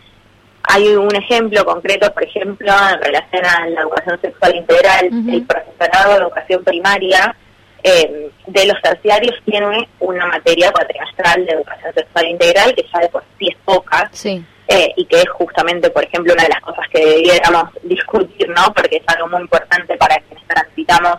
hay 0.68 0.88
un 0.96 1.14
ejemplo 1.14 1.64
concreto, 1.64 2.12
por 2.12 2.24
ejemplo, 2.24 2.72
en 2.92 3.00
relación 3.00 3.44
a 3.46 3.66
la 3.68 3.80
educación 3.82 4.20
sexual 4.20 4.56
integral, 4.56 5.08
Ujú. 5.12 5.30
el 5.30 5.46
profesorado 5.46 6.10
de 6.12 6.18
educación 6.18 6.64
primaria 6.64 7.36
eh, 7.84 8.30
de 8.48 8.66
los 8.66 8.80
terciarios 8.82 9.36
tiene 9.44 9.88
una 10.00 10.26
materia 10.26 10.72
cuatrimestral 10.72 11.46
de 11.46 11.52
educación 11.52 11.94
sexual 11.94 12.26
integral 12.26 12.74
que 12.74 12.84
ya 12.92 12.98
de 13.00 13.08
por 13.10 13.22
sí 13.38 13.46
es 13.48 13.56
poca 13.64 14.08
Sí. 14.12 14.44
Eh, 14.68 14.92
y 14.96 15.04
que 15.06 15.18
es 15.20 15.28
justamente, 15.30 15.90
por 15.90 16.04
ejemplo, 16.04 16.32
una 16.32 16.42
de 16.42 16.48
las 16.48 16.60
cosas 16.60 16.86
que 16.92 17.04
debiéramos 17.04 17.70
discutir, 17.82 18.48
¿no? 18.48 18.72
Porque 18.74 18.96
es 18.96 19.02
algo 19.06 19.28
muy 19.28 19.40
importante 19.42 19.96
para 19.96 20.16
quienes 20.16 20.46
transitamos 20.46 21.18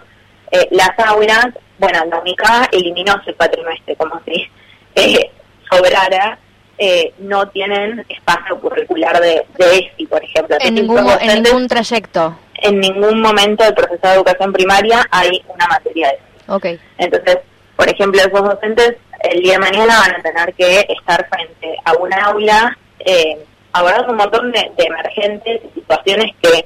eh, 0.51 0.67
las 0.71 0.91
aulas. 0.99 1.47
Bueno, 1.79 2.03
la 2.09 2.19
UNICA 2.19 2.69
eliminó 2.71 3.15
ese 3.21 3.33
cuatrimestre 3.33 3.95
como 3.95 4.19
si 4.25 4.49
eh, 4.95 5.31
sobrara. 5.69 6.37
eh, 6.79 7.13
no 7.19 7.47
tienen 7.49 8.05
espacio 8.09 8.59
curricular 8.59 9.19
de, 9.19 9.45
de 9.57 9.77
ESI, 9.77 10.05
por 10.07 10.23
ejemplo. 10.23 10.57
En 10.59 10.75
ningún, 10.75 11.07
en 11.21 11.43
ningún 11.43 11.67
trayecto. 11.67 12.37
en 12.61 12.79
ningún 12.79 13.21
momento 13.21 13.63
del 13.63 13.73
proceso 13.73 14.07
de 14.07 14.13
educación 14.13 14.51
primaria 14.53 15.05
hay 15.11 15.41
una 15.47 15.67
materia 15.67 16.09
de 16.09 16.13
ESI. 16.15 16.23
Ok. 16.49 16.65
Entonces, 16.97 17.37
por 17.75 17.89
ejemplo, 17.89 18.19
esos 18.21 18.41
docentes 18.43 18.95
el 19.23 19.41
día 19.41 19.53
de 19.53 19.59
mañana 19.59 19.99
van 19.99 20.15
a 20.19 20.21
tener 20.21 20.53
que 20.53 20.85
estar 20.89 21.27
frente 21.29 21.75
a 21.83 21.93
una 21.93 22.17
aula 22.25 22.77
eh, 22.99 23.37
abordando 23.73 24.11
un 24.11 24.17
montón 24.17 24.51
de, 24.51 24.71
de 24.77 24.83
emergentes 24.85 25.61
y 25.63 25.79
situaciones 25.79 26.33
que 26.41 26.65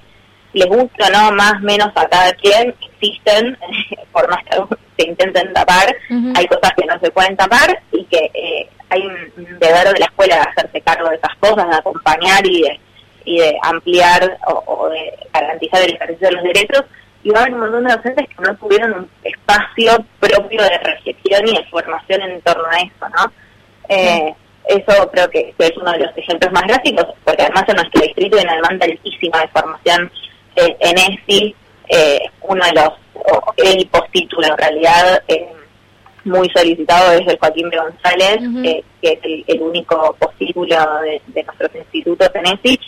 les 0.53 0.67
gusta 0.67 1.09
no 1.09 1.31
más 1.31 1.61
menos 1.61 1.91
a 1.95 2.07
cada 2.07 2.33
quien 2.33 2.75
existen 2.81 3.57
por 4.11 4.29
más 4.29 4.43
que 4.43 4.77
se 4.97 5.09
intenten 5.09 5.53
tapar 5.53 5.95
hay 6.35 6.47
cosas 6.47 6.71
que 6.75 6.85
no 6.85 6.99
se 6.99 7.09
pueden 7.11 7.37
tapar 7.37 7.81
y 7.91 8.03
que 8.05 8.29
eh, 8.33 8.69
hay 8.89 9.01
un 9.01 9.59
deber 9.59 9.93
de 9.93 9.99
la 9.99 10.05
escuela 10.05 10.35
de 10.35 10.41
hacerse 10.41 10.81
cargo 10.81 11.09
de 11.09 11.15
esas 11.15 11.35
cosas 11.39 11.69
de 11.69 11.75
acompañar 11.75 12.45
y 12.45 12.63
de 12.63 12.79
y 13.25 13.39
de 13.39 13.57
ampliar 13.61 14.37
o, 14.47 14.63
o 14.65 14.89
de 14.89 15.13
garantizar 15.33 15.81
el 15.81 15.93
ejercicio 15.95 16.27
de 16.27 16.33
los 16.33 16.43
derechos. 16.43 16.83
Y 17.23 17.29
va 17.29 17.39
a 17.39 17.41
haber 17.43 17.53
un 17.53 17.59
montón 17.61 17.83
de 17.83 17.93
docentes 17.93 18.27
que 18.29 18.43
no 18.43 18.55
tuvieron 18.55 18.93
un 18.93 19.09
espacio 19.23 20.03
propio 20.19 20.63
de 20.63 20.77
reflexión 20.79 21.47
y 21.47 21.55
de 21.55 21.63
formación 21.65 22.21
en 22.23 22.41
torno 22.41 22.65
a 22.65 22.77
eso, 22.77 23.09
¿no? 23.15 23.31
Eh, 23.89 24.33
eso 24.65 25.09
creo 25.11 25.29
que, 25.29 25.53
que 25.57 25.65
es 25.65 25.77
uno 25.77 25.91
de 25.91 25.99
los 25.99 26.17
ejemplos 26.17 26.51
más 26.51 26.63
gráficos, 26.63 27.05
porque 27.23 27.43
además 27.43 27.63
en 27.67 27.75
nuestro 27.75 28.01
distrito 28.01 28.37
hay 28.37 28.43
una 28.43 28.55
demanda 28.55 28.85
altísima 28.85 29.39
de 29.41 29.47
formación 29.49 30.11
eh, 30.55 30.75
en 30.79 30.97
ESI, 30.97 31.55
eh, 31.89 32.19
uno 32.41 32.65
de 32.65 32.73
los, 32.73 32.89
o 33.15 33.53
el 33.57 33.87
postítulo 33.87 34.47
en 34.47 34.57
realidad, 34.57 35.21
eh, 35.27 35.47
muy 36.23 36.47
solicitado 36.55 37.13
es 37.13 37.27
el 37.27 37.37
Joaquín 37.39 37.69
de 37.71 37.77
González, 37.77 38.37
que 38.63 38.83
es 39.13 39.19
el, 39.23 39.43
el 39.47 39.61
único 39.61 40.15
postítulo 40.19 40.75
de, 41.01 41.21
de 41.27 41.43
nuestros 41.43 41.71
institutos 41.75 42.29
en 42.35 42.45
ESI, 42.45 42.79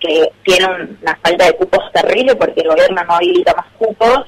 que 0.00 0.28
tiene 0.44 0.66
un- 0.66 0.98
una 1.02 1.16
falta 1.22 1.46
de 1.46 1.52
cupos 1.56 1.90
terrible 1.92 2.34
porque 2.36 2.60
el 2.60 2.68
gobierno 2.68 3.02
no 3.04 3.14
habilita 3.14 3.54
más 3.54 3.66
cupos, 3.78 4.26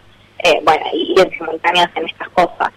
bueno, 0.62 0.84
y, 0.92 1.14
y 1.16 1.20
en 1.20 1.30
simultáneas 1.30 1.88
en 1.96 2.06
estas 2.06 2.28
cosas. 2.30 2.70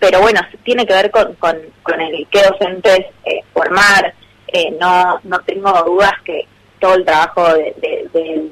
Pero 0.00 0.20
bueno, 0.20 0.40
tiene 0.64 0.84
que 0.86 0.94
ver 0.94 1.10
con, 1.10 1.34
con, 1.34 1.56
con 1.82 2.00
el 2.00 2.26
qué 2.30 2.42
docentes 2.42 3.06
eh, 3.24 3.42
formar. 3.52 4.12
Eh, 4.48 4.74
no, 4.80 5.20
no 5.24 5.38
tengo 5.40 5.70
dudas 5.84 6.12
que 6.24 6.46
todo 6.80 6.94
el 6.94 7.04
trabajo 7.04 7.54
de, 7.54 7.74
de, 7.80 8.08
de- 8.12 8.50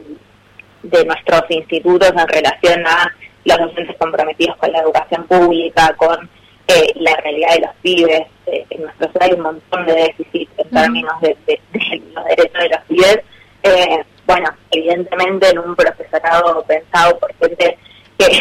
de 0.82 1.04
nuestros 1.04 1.42
institutos 1.48 2.12
en 2.16 2.28
relación 2.28 2.86
a 2.86 3.12
los 3.44 3.58
docentes 3.58 3.96
comprometidos 3.98 4.56
con 4.58 4.70
la 4.70 4.78
educación 4.80 5.24
pública, 5.26 5.92
con 5.96 6.30
eh, 6.68 6.92
la 6.94 7.16
realidad 7.16 7.54
de 7.54 7.60
los 7.62 7.70
pibes. 7.82 8.22
En 8.46 8.78
ciudad 8.96 9.10
hay 9.20 9.32
un 9.32 9.40
montón 9.40 9.86
de 9.86 9.92
déficit 9.94 10.48
en 10.56 10.70
términos 10.70 11.20
de, 11.20 11.36
los 12.14 12.24
derechos 12.26 12.62
de 12.62 12.68
los 12.68 12.80
pibes. 12.86 13.18
Bueno, 14.26 14.50
evidentemente 14.70 15.48
en 15.50 15.58
un 15.58 15.74
profesorado 15.74 16.62
pensado 16.64 17.18
por 17.18 17.34
gente 17.36 17.76
que 18.18 18.38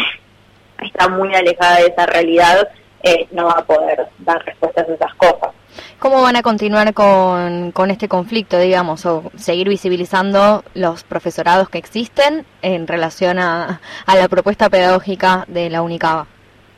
está 0.86 1.08
muy 1.08 1.34
alejada 1.34 1.76
de 1.80 1.86
esa 1.86 2.06
realidad, 2.06 2.68
eh, 3.02 3.26
no 3.32 3.46
va 3.46 3.56
a 3.58 3.64
poder 3.64 4.08
dar 4.18 4.44
respuestas 4.44 4.88
a 4.88 4.92
esas 4.92 5.14
cosas. 5.14 5.50
¿Cómo 5.98 6.22
van 6.22 6.36
a 6.36 6.42
continuar 6.42 6.92
con, 6.94 7.72
con 7.72 7.90
este 7.90 8.08
conflicto, 8.08 8.58
digamos, 8.58 9.04
o 9.06 9.30
seguir 9.36 9.68
visibilizando 9.68 10.64
los 10.74 11.04
profesorados 11.04 11.68
que 11.68 11.78
existen 11.78 12.46
en 12.62 12.86
relación 12.86 13.38
a, 13.38 13.80
a 14.06 14.16
la 14.16 14.28
propuesta 14.28 14.70
pedagógica 14.70 15.44
de 15.48 15.70
la 15.70 15.82
UNICABA? 15.82 16.26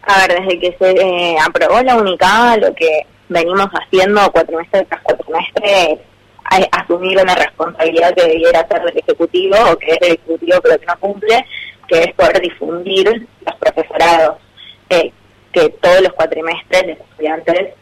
A 0.03 0.27
ver, 0.27 0.41
desde 0.41 0.59
que 0.59 0.77
se 0.79 0.91
eh, 0.91 1.37
aprobó 1.39 1.83
la 1.83 1.97
UNICABA, 1.97 2.57
lo 2.59 2.75
que 2.75 3.07
venimos 3.29 3.69
haciendo 3.73 4.31
cuatrimestre 4.33 4.85
tras 4.85 5.03
cuatrimestre 5.03 5.93
es 5.93 6.69
asumir 6.73 7.19
una 7.19 7.35
responsabilidad 7.35 8.15
que 8.15 8.27
debiera 8.27 8.67
ser 8.67 8.83
del 8.83 8.99
Ejecutivo, 8.99 9.57
o 9.71 9.77
que 9.77 9.93
es 9.93 10.01
del 10.01 10.13
Ejecutivo 10.13 10.59
pero 10.63 10.79
que 10.81 10.87
no 10.87 10.99
cumple, 10.99 11.47
que 11.87 12.03
es 12.05 12.15
poder 12.15 12.41
difundir 12.41 13.29
los 13.47 13.55
profesorados, 13.57 14.37
eh, 14.89 15.13
que 15.53 15.69
todos 15.81 16.01
los 16.03 16.13
cuatrimestres 16.13 16.87
los 16.87 16.99
estudiantes 16.99 17.75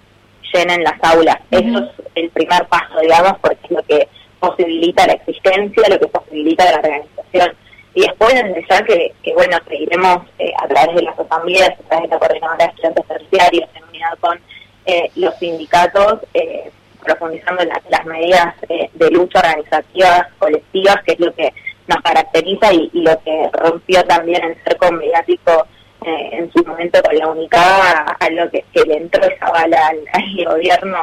llenen 0.54 0.82
las 0.82 0.94
aulas. 1.02 1.36
Eso 1.50 1.78
es 1.78 1.90
el 2.14 2.30
primer 2.30 2.66
paso, 2.68 2.98
digamos, 3.00 3.32
porque 3.40 3.58
es 3.64 3.70
lo 3.70 3.82
que 3.82 4.08
posibilita 4.40 5.06
la 5.06 5.14
existencia, 5.14 5.88
lo 5.88 5.98
que 5.98 6.06
posibilita 6.08 6.64
la 6.70 6.78
organización. 6.78 7.54
Y 7.94 8.02
después, 8.02 8.32
desde 8.34 8.64
ya 8.70 8.82
que, 8.82 9.12
que 9.22 9.34
bueno, 9.34 9.58
seguiremos 9.68 10.18
eh, 10.38 10.52
a 10.62 10.68
través 10.68 10.94
de 10.96 11.02
las 11.02 11.18
asambleas, 11.18 11.70
a 11.70 11.82
través 11.88 12.02
de 12.08 12.14
la 12.14 12.18
coordinadora 12.18 12.64
de 12.64 12.70
estudiantes 12.70 13.06
terciarios, 13.06 13.68
en 13.74 13.84
unidad 13.84 14.18
con 14.20 14.40
eh, 14.86 15.10
los 15.16 15.34
sindicatos, 15.36 16.20
eh, 16.34 16.70
profundizando 17.04 17.62
en 17.62 17.68
la- 17.68 17.82
las 17.90 18.04
medidas 18.06 18.54
eh, 18.68 18.88
de 18.94 19.10
lucha 19.10 19.40
organizativas, 19.40 20.28
colectivas, 20.38 20.96
que 21.04 21.12
es 21.12 21.20
lo 21.20 21.34
que 21.34 21.52
nos 21.88 22.00
caracteriza 22.02 22.72
y, 22.72 22.90
y 22.92 23.00
lo 23.02 23.18
que 23.22 23.48
rompió 23.52 24.04
también 24.04 24.44
el 24.44 24.56
cerco 24.62 24.92
mediático 24.92 25.66
eh, 26.04 26.28
en 26.32 26.52
su 26.52 26.64
momento 26.64 27.02
con 27.02 27.16
la 27.16 27.28
UNICABA, 27.28 28.16
a 28.20 28.30
lo 28.30 28.50
que, 28.50 28.64
que 28.72 28.82
le 28.84 28.96
entró 28.98 29.24
esa 29.24 29.50
bala 29.50 29.88
al, 29.88 30.44
gobierno 30.44 30.98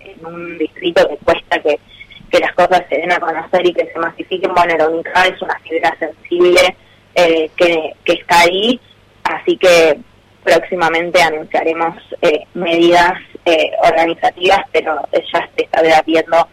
en 0.00 0.26
un 0.26 0.58
distrito 0.58 1.06
que 1.08 1.16
cuesta 1.18 1.60
que, 1.60 1.78
que 2.30 2.38
las 2.38 2.52
cosas 2.54 2.82
se 2.88 2.96
den 2.96 3.12
a 3.12 3.20
conocer 3.20 3.66
y 3.66 3.74
que 3.74 3.86
se 3.86 3.98
masifiquen. 3.98 4.54
Bueno, 4.54 4.76
la 4.76 4.88
UNICABA 4.88 5.26
es 5.26 5.42
una 5.42 5.58
fibra 5.60 5.96
sensible 5.98 6.76
eh, 7.14 7.50
que, 7.56 7.94
que 8.04 8.12
está 8.12 8.40
ahí, 8.40 8.80
así 9.24 9.56
que 9.56 9.98
próximamente 10.44 11.20
anunciaremos 11.20 11.96
eh, 12.22 12.44
medidas 12.54 13.14
eh, 13.44 13.72
organizativas, 13.82 14.60
pero 14.72 15.02
ya 15.12 15.48
se 15.56 15.64
está 15.64 15.82
debatiendo 15.82 16.48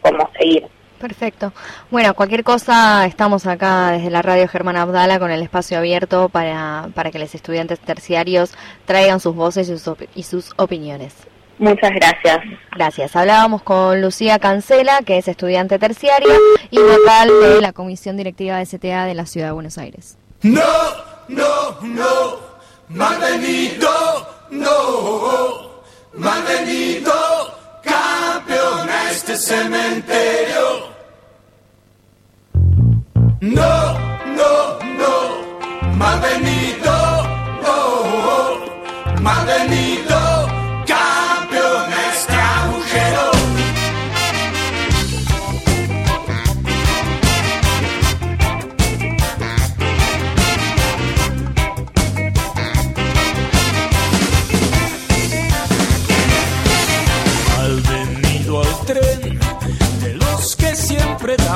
cómo 0.00 0.28
seguir. 0.38 0.66
Perfecto. 0.98 1.52
Bueno, 1.90 2.14
cualquier 2.14 2.42
cosa, 2.42 3.04
estamos 3.06 3.46
acá 3.46 3.90
desde 3.90 4.10
la 4.10 4.22
radio 4.22 4.48
Germán 4.48 4.76
Abdala 4.76 5.18
con 5.18 5.30
el 5.30 5.42
espacio 5.42 5.76
abierto 5.76 6.28
para, 6.28 6.88
para 6.94 7.10
que 7.10 7.18
los 7.18 7.34
estudiantes 7.34 7.78
terciarios 7.80 8.54
traigan 8.86 9.20
sus 9.20 9.34
voces 9.34 9.68
y 9.68 9.78
sus, 9.78 9.96
y 10.14 10.22
sus 10.22 10.52
opiniones. 10.56 11.14
Muchas 11.58 11.90
gracias. 11.90 12.38
Gracias. 12.72 13.16
Hablábamos 13.16 13.62
con 13.62 14.00
Lucía 14.00 14.38
Cancela, 14.38 15.00
que 15.04 15.18
es 15.18 15.28
estudiante 15.28 15.78
terciaria 15.78 16.34
y 16.70 16.78
vocal 16.78 17.30
de 17.40 17.60
la 17.60 17.72
Comisión 17.72 18.16
Directiva 18.16 18.58
de 18.58 18.66
CTA 18.66 19.04
de 19.06 19.14
la 19.14 19.26
Ciudad 19.26 19.48
de 19.48 19.52
Buenos 19.52 19.78
Aires. 19.78 20.18
No, 20.42 20.62
no, 21.28 21.80
no, 21.82 22.38
malvenido, 22.88 23.88
no, 24.50 25.82
malvenido, 26.12 27.12
campeón 27.82 28.95
cementerio. 29.36 30.94
No, 33.40 33.98
no, 34.38 34.78
no, 35.00 35.96
malvenido, 35.96 36.92
no, 37.62 39.20
malvenido, 39.20 39.85
campeón 39.85 39.85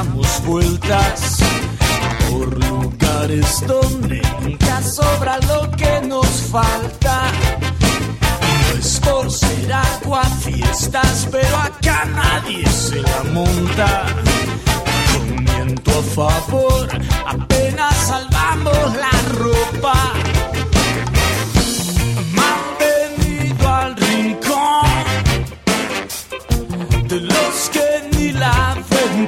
damos 0.04 0.42
vueltas 0.46 1.40
por 2.30 2.48
lugares 2.70 3.62
donde 3.66 4.22
nunca 4.40 4.82
sobra 4.82 5.38
lo 5.40 5.70
que 5.72 6.00
nos 6.06 6.26
falta. 6.50 7.30
No 8.40 8.78
es 8.78 8.98
por 9.00 9.30
ser 9.30 9.70
agua 9.70 10.24
fiestas, 10.42 11.28
pero 11.30 11.54
acá 11.54 12.06
nadie 12.06 12.66
se 12.68 13.02
la 13.02 13.22
monta. 13.34 14.06
Con 15.12 15.48
a 15.86 16.02
favor, 16.14 16.88
apenas 17.26 17.94
salvamos 18.08 18.96
la 19.04 19.14
ropa. 19.42 19.96
Malvenido 22.40 23.68
al 23.68 23.96
rincón 23.96 24.86
de 27.06 27.20
los 27.20 27.70
que 27.70 27.89
ni 29.20 29.26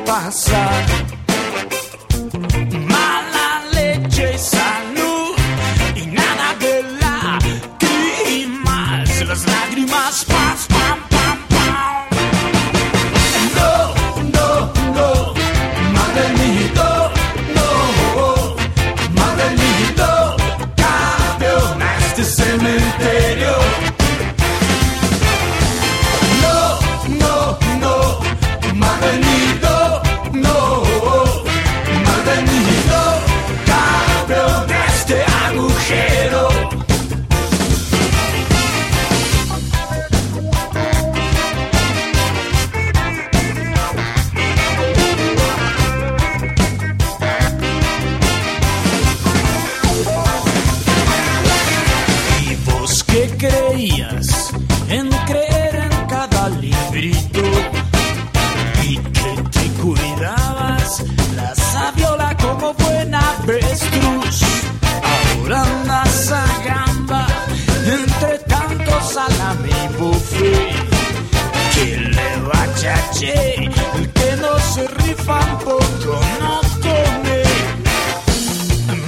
che, 73.22 73.54
el 73.94 74.12
que 74.12 74.36
no 74.36 74.58
se 74.58 74.86
rifa 74.88 75.40
poco 75.58 76.20
no 76.40 76.60
come. 76.84 77.42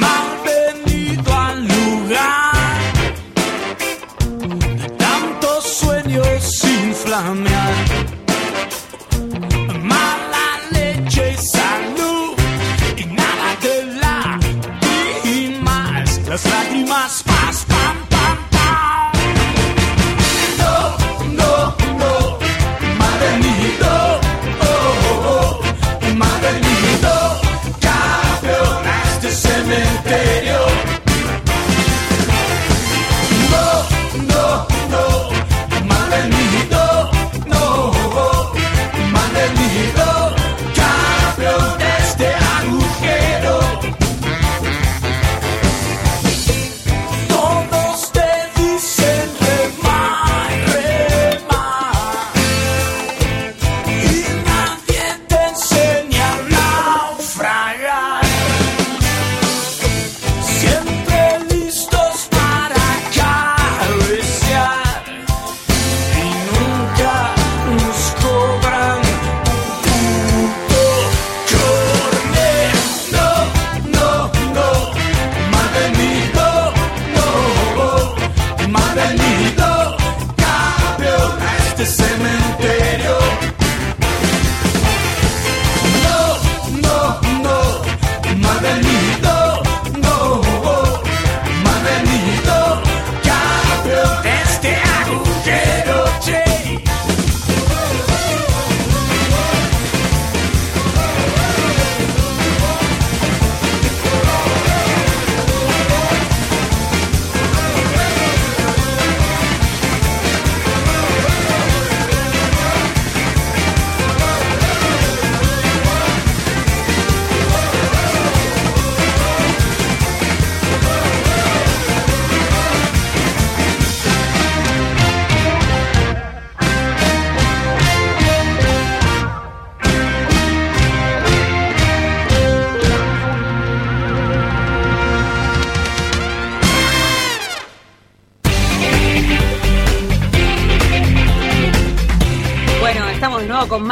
Malvenido 0.04 1.32
al 1.34 1.58
lugar 1.66 2.92
de 4.80 4.88
tantos 5.04 5.64
sueños 5.80 6.42
sin 6.42 6.94
flamear. 6.94 8.13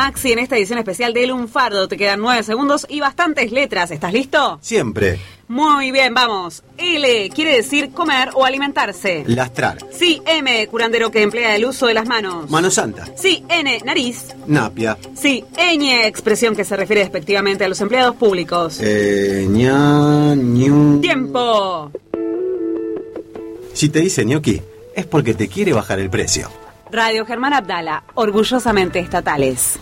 Maxi 0.02 0.32
en 0.32 0.40
esta 0.40 0.56
edición 0.56 0.80
especial 0.80 1.14
de 1.14 1.28
Lunfardo. 1.28 1.86
Te 1.86 1.96
quedan 1.96 2.18
nueve 2.18 2.42
segundos 2.42 2.88
y 2.88 2.98
bastantes 2.98 3.52
letras. 3.52 3.92
¿Estás 3.92 4.12
listo? 4.12 4.58
Siempre. 4.60 5.20
Muy 5.46 5.92
bien, 5.92 6.12
vamos. 6.12 6.64
L 6.76 7.30
quiere 7.32 7.54
decir 7.54 7.92
comer 7.92 8.30
o 8.34 8.44
alimentarse. 8.44 9.22
Lastrar. 9.28 9.78
Sí, 9.92 10.20
M, 10.26 10.66
curandero 10.66 11.12
que 11.12 11.22
emplea 11.22 11.54
el 11.54 11.66
uso 11.66 11.86
de 11.86 11.94
las 11.94 12.08
manos. 12.08 12.50
Mano 12.50 12.68
Santa. 12.68 13.06
Sí, 13.14 13.44
N, 13.48 13.78
nariz. 13.84 14.34
Napia. 14.48 14.98
Sí, 15.14 15.44
ñ, 15.56 16.04
expresión 16.04 16.56
que 16.56 16.64
se 16.64 16.76
refiere 16.76 17.02
despectivamente 17.02 17.64
a 17.64 17.68
los 17.68 17.80
empleados 17.80 18.16
públicos. 18.16 18.80
Eh, 18.80 19.46
ña, 19.48 20.34
ñu. 20.34 21.00
¡Tiempo! 21.00 21.92
Si 23.72 23.88
te 23.88 24.00
dice 24.00 24.24
ñoqui, 24.24 24.60
es 24.96 25.06
porque 25.06 25.34
te 25.34 25.46
quiere 25.46 25.72
bajar 25.72 26.00
el 26.00 26.10
precio. 26.10 26.50
Radio 26.90 27.24
Germán 27.24 27.52
Abdala, 27.52 28.02
orgullosamente 28.14 28.98
estatales. 28.98 29.78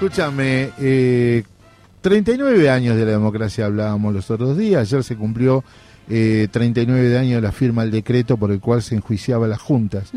Escúchame, 0.00 0.70
eh, 0.80 1.44
39 2.00 2.70
años 2.70 2.96
de 2.96 3.04
la 3.04 3.12
democracia 3.12 3.66
hablábamos 3.66 4.14
los 4.14 4.30
otros 4.30 4.56
días. 4.56 4.80
Ayer 4.80 5.04
se 5.04 5.14
cumplió 5.14 5.62
eh, 6.08 6.48
39 6.50 7.08
de 7.08 7.18
años 7.18 7.34
de 7.36 7.42
la 7.42 7.52
firma 7.52 7.82
del 7.82 7.90
decreto 7.90 8.36
por 8.36 8.50
el 8.50 8.60
cual 8.60 8.82
se 8.82 8.94
enjuiciaba 8.94 9.46
las 9.46 9.60
juntas. 9.60 10.10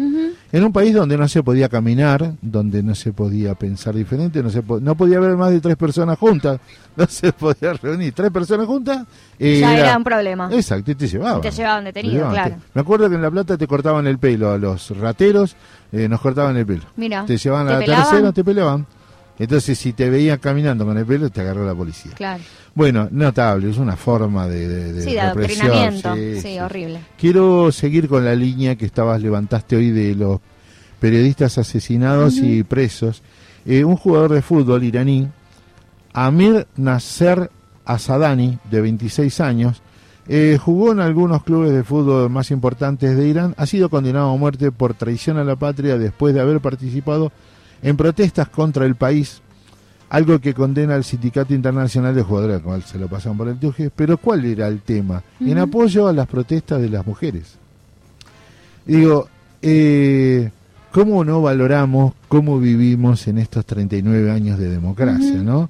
En 0.54 0.64
un 0.64 0.72
país 0.72 0.94
donde 0.94 1.18
no 1.18 1.28
se 1.28 1.42
podía 1.44 1.68
caminar, 1.68 2.34
donde 2.42 2.82
no 2.84 2.94
se 2.94 3.12
podía 3.12 3.56
pensar 3.56 3.96
diferente, 3.96 4.42
no 4.44 4.50
se 4.52 4.62
po- 4.62 4.80
no 4.80 4.94
podía 4.96 5.18
haber 5.18 5.36
más 5.36 5.50
de 5.52 5.60
tres 5.60 5.76
personas 5.76 6.18
juntas, 6.20 6.60
no 6.96 7.06
se 7.08 7.34
podía 7.34 7.74
reunir 7.74 8.14
tres 8.14 8.30
personas 8.32 8.68
juntas. 8.68 9.06
eh, 9.40 9.60
Ya 9.60 9.76
era 9.78 9.98
un 9.98 10.04
problema. 10.04 10.50
Exacto, 10.54 10.92
y 10.92 10.96
te 10.96 11.08
llevaban. 11.08 11.40
Y 11.40 11.42
te 11.42 11.50
llevaban 11.52 11.84
detenido, 11.84 12.14
llevaban. 12.14 12.34
claro. 12.36 12.56
Te- 12.56 12.62
Me 12.76 12.82
acuerdo 12.82 13.10
que 13.10 13.16
en 13.16 13.22
La 13.24 13.32
Plata 13.32 13.58
te 13.58 13.66
cortaban 13.68 14.06
el 14.08 14.20
pelo 14.20 14.52
a 14.52 14.58
los 14.60 14.96
rateros, 14.96 15.56
eh, 15.92 16.08
nos 16.08 16.22
cortaban 16.22 16.56
el 16.56 16.66
pelo. 16.68 16.84
Mira, 16.98 17.26
Te 17.26 17.36
llevaban 17.36 17.66
¿te 17.68 17.74
a 17.74 17.80
la 17.80 17.86
pelaban? 17.86 18.06
tercera, 18.10 18.32
te 18.32 18.44
peleaban. 18.44 18.86
Entonces, 19.40 19.78
si 19.80 19.94
te 19.94 20.10
veían 20.10 20.38
caminando 20.38 20.86
con 20.86 20.98
el 20.98 21.06
pelo, 21.06 21.30
te 21.30 21.42
agarró 21.42 21.66
la 21.66 21.74
policía. 21.74 22.12
Claro. 22.16 22.44
Bueno, 22.76 23.08
notable, 23.12 23.70
es 23.72 23.78
una 23.78 23.96
forma 23.96 24.48
de, 24.48 24.68
de, 24.68 24.94
de 24.94 25.02
Sí, 25.04 25.12
de 25.14 25.22
adoctrinamiento. 25.22 26.16
sí, 26.16 26.36
Sí, 26.36 26.42
sí. 26.42 26.60
horrible. 26.60 27.00
Quiero 27.18 27.72
seguir 27.72 28.08
con 28.08 28.24
la 28.26 28.36
línea 28.36 28.76
que 28.76 28.86
estabas 28.86 29.22
levantaste 29.22 29.76
hoy 29.76 29.90
de 29.92 30.16
los 30.16 30.40
periodistas 31.00 31.58
asesinados 31.58 32.36
y 32.38 32.64
presos. 32.64 33.22
Eh, 33.66 33.84
un 33.84 33.96
jugador 33.98 34.34
de 34.34 34.42
fútbol 34.42 34.84
iraní, 34.84 35.28
Amir 36.14 36.68
Nasser 36.78 37.50
Asadani, 37.86 38.60
de 38.70 38.82
26 38.82 39.40
años, 39.42 39.82
eh, 40.28 40.58
jugó 40.62 40.92
en 40.92 41.00
algunos 41.00 41.44
clubes 41.44 41.72
de 41.74 41.84
fútbol 41.84 42.30
más 42.30 42.52
importantes 42.52 43.18
de 43.18 43.28
Irán, 43.28 43.56
ha 43.58 43.66
sido 43.66 43.90
condenado 43.90 44.32
a 44.32 44.38
muerte 44.38 44.72
por 44.72 44.94
traición 44.94 45.38
a 45.38 45.44
la 45.44 45.56
patria 45.56 45.98
después 45.98 46.34
de 46.34 46.40
haber 46.42 46.60
participado 46.62 47.32
en 47.84 47.98
protestas 47.98 48.50
contra 48.50 48.86
el 48.86 48.96
país, 48.96 49.42
algo 50.10 50.40
que 50.40 50.54
condena 50.54 50.96
al 50.96 51.04
Sindicato 51.04 51.54
Internacional 51.54 52.16
de 52.16 52.24
Jugadores, 52.24 52.58
al 52.58 52.64
cual 52.64 52.84
se 52.84 52.98
lo 52.98 53.08
pasan 53.08 53.38
por 53.38 53.50
el 53.50 53.58
tuje, 53.58 53.92
pero 53.94 54.18
¿cuál 54.18 54.46
era 54.46 54.68
el 54.68 54.82
tema? 54.82 55.22
En 55.40 55.58
apoyo 55.58 56.08
a 56.08 56.14
las 56.14 56.28
protestas 56.28 56.82
de 56.82 56.90
las 56.90 57.06
mujeres. 57.06 57.58
Digo, 58.86 59.28
eh, 59.62 60.50
¿cómo 60.92 61.26
no 61.26 61.42
valoramos 61.42 62.14
cómo 62.28 62.60
vivimos 62.60 63.28
en 63.28 63.38
estos 63.38 63.66
39 63.66 64.32
años 64.32 64.58
de 64.60 64.70
democracia, 64.70 65.42
no? 65.42 65.70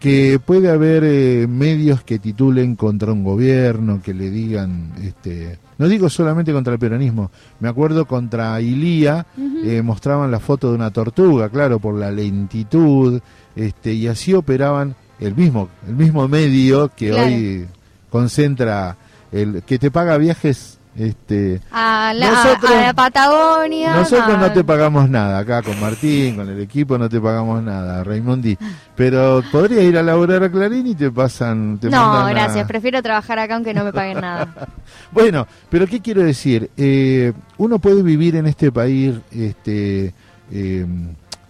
Que 0.00 0.38
puede 0.44 0.70
haber 0.70 1.02
eh, 1.04 1.46
medios 1.48 2.02
que 2.02 2.18
titulen 2.18 2.76
contra 2.76 3.12
un 3.12 3.24
gobierno, 3.24 4.02
que 4.02 4.12
le 4.12 4.28
digan, 4.28 4.92
este, 5.02 5.58
no 5.78 5.88
digo 5.88 6.08
solamente 6.08 6.52
contra 6.52 6.72
el 6.72 6.78
peronismo, 6.78 7.30
me 7.60 7.68
acuerdo 7.68 8.06
contra 8.06 8.60
Ilía, 8.60 9.26
eh, 9.64 9.82
mostraban 9.82 10.30
la 10.30 10.40
foto 10.40 10.68
de 10.70 10.74
una 10.76 10.90
tortuga, 10.90 11.48
claro, 11.48 11.78
por 11.78 11.94
la 11.96 12.10
lentitud, 12.10 13.20
este, 13.56 13.92
y 13.92 14.06
así 14.08 14.34
operaban 14.34 14.94
el 15.20 15.34
mismo, 15.34 15.68
el 15.88 15.94
mismo 15.94 16.26
medio 16.28 16.90
que 16.94 17.10
Claro. 17.10 17.26
hoy 17.26 17.66
concentra 18.10 18.96
el 19.32 19.62
que 19.64 19.78
te 19.78 19.90
paga 19.90 20.16
viajes 20.18 20.78
este 20.96 21.60
A 21.72 22.12
la, 22.14 22.30
Nosotros- 22.30 22.70
a 22.70 22.80
la 22.82 22.92
Patagonia. 22.94 23.94
nosotros 23.96 24.38
no 24.38 24.52
te 24.52 24.62
pagamos 24.62 25.08
nada 25.10 25.38
acá 25.38 25.62
con 25.62 25.80
Martín 25.80 26.36
con 26.36 26.48
el 26.48 26.60
equipo 26.60 26.96
no 26.98 27.08
te 27.08 27.20
pagamos 27.20 27.62
nada 27.62 28.04
Raimundi 28.04 28.56
pero 28.94 29.42
podrías 29.50 29.82
ir 29.84 29.98
a 29.98 30.02
laburar 30.02 30.44
a 30.44 30.50
Clarín 30.50 30.86
y 30.86 30.94
te 30.94 31.10
pasan 31.10 31.78
te 31.80 31.90
No, 31.90 32.12
a- 32.14 32.30
gracias. 32.30 32.66
Prefiero 32.68 33.02
trabajar 33.02 33.38
acá 33.40 33.54
aunque 33.56 33.74
no 33.74 33.84
me 33.84 33.92
paguen 33.92 34.20
nada. 34.20 34.48
Bueno, 35.10 35.46
pero 35.68 35.86
¿qué 35.86 36.00
quiero 36.00 36.22
decir? 36.22 36.70
Eh, 36.76 37.32
uno 37.58 37.78
puede 37.78 38.02
vivir 38.02 38.36
en 38.36 38.46
este 38.46 38.70
país, 38.72 39.14
este, 39.32 40.12
eh, 40.50 40.86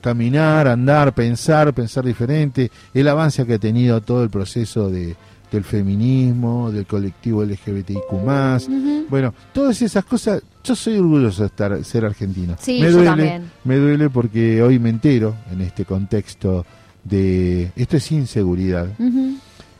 caminar, 0.00 0.68
andar, 0.68 1.12
pensar, 1.14 1.72
pensar 1.72 2.04
diferente, 2.04 2.70
el 2.92 3.08
avance 3.08 3.46
que 3.46 3.54
ha 3.54 3.58
tenido 3.58 4.00
todo 4.02 4.22
el 4.22 4.28
proceso 4.30 4.90
de, 4.90 5.16
del 5.54 5.64
feminismo, 5.64 6.70
del 6.70 6.86
colectivo 6.86 7.44
LGBTIQ+, 7.44 8.12
Ujú. 8.12 9.06
bueno, 9.08 9.32
todas 9.52 9.80
esas 9.82 10.04
cosas, 10.04 10.42
yo 10.62 10.74
soy 10.74 10.98
orgulloso 10.98 11.42
de 11.42 11.46
estar, 11.46 11.84
ser 11.84 12.04
argentino. 12.04 12.56
Sí, 12.60 12.80
me 12.80 12.86
yo 12.86 12.92
duele, 12.92 13.06
también. 13.06 13.50
Me 13.64 13.76
duele 13.76 14.10
porque 14.10 14.62
hoy 14.62 14.78
me 14.78 14.90
entero 14.90 15.34
en 15.50 15.60
este 15.60 15.84
contexto 15.84 16.66
de... 17.02 17.70
Esto 17.76 17.96
es 17.96 18.12
inseguridad. 18.12 18.88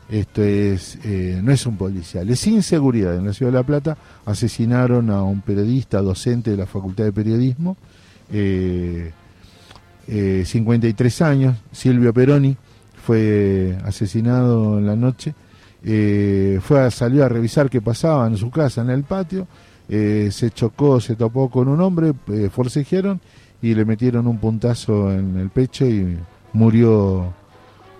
Esto 0.09 0.43
es, 0.43 0.99
eh, 1.03 1.39
no 1.43 1.51
es 1.51 1.65
un 1.65 1.77
policial, 1.77 2.29
es 2.29 2.45
inseguridad. 2.47 3.15
En 3.15 3.25
la 3.25 3.33
ciudad 3.33 3.51
de 3.51 3.57
La 3.57 3.63
Plata 3.63 3.97
asesinaron 4.25 5.09
a 5.09 5.23
un 5.23 5.41
periodista, 5.41 6.01
docente 6.01 6.51
de 6.51 6.57
la 6.57 6.67
Facultad 6.67 7.05
de 7.05 7.11
Periodismo, 7.11 7.75
eh, 8.31 9.11
eh, 10.07 10.43
53 10.45 11.21
años, 11.23 11.57
Silvio 11.71 12.13
Peroni, 12.13 12.55
fue 13.03 13.77
asesinado 13.83 14.77
en 14.77 14.85
la 14.85 14.95
noche. 14.95 15.33
Eh, 15.87 16.59
fue 16.63 16.81
a, 16.81 16.89
salió 16.89 17.23
a 17.23 17.29
revisar 17.29 17.69
qué 17.69 17.79
pasaba 17.79 18.25
en 18.27 18.37
su 18.37 18.49
casa, 18.49 18.81
en 18.81 18.89
el 18.89 19.03
patio. 19.03 19.47
eh, 19.87 20.29
se 20.31 20.49
chocó, 20.49 20.99
se 20.99 21.15
topó 21.15 21.47
con 21.49 21.67
un 21.67 21.79
hombre, 21.79 22.11
eh, 22.29 22.49
forcejearon 22.51 23.21
y 23.61 23.75
le 23.75 23.85
metieron 23.85 24.25
un 24.25 24.39
puntazo 24.39 25.11
en 25.11 25.37
el 25.37 25.49
pecho 25.51 25.85
y 25.85 26.17
murió 26.53 27.31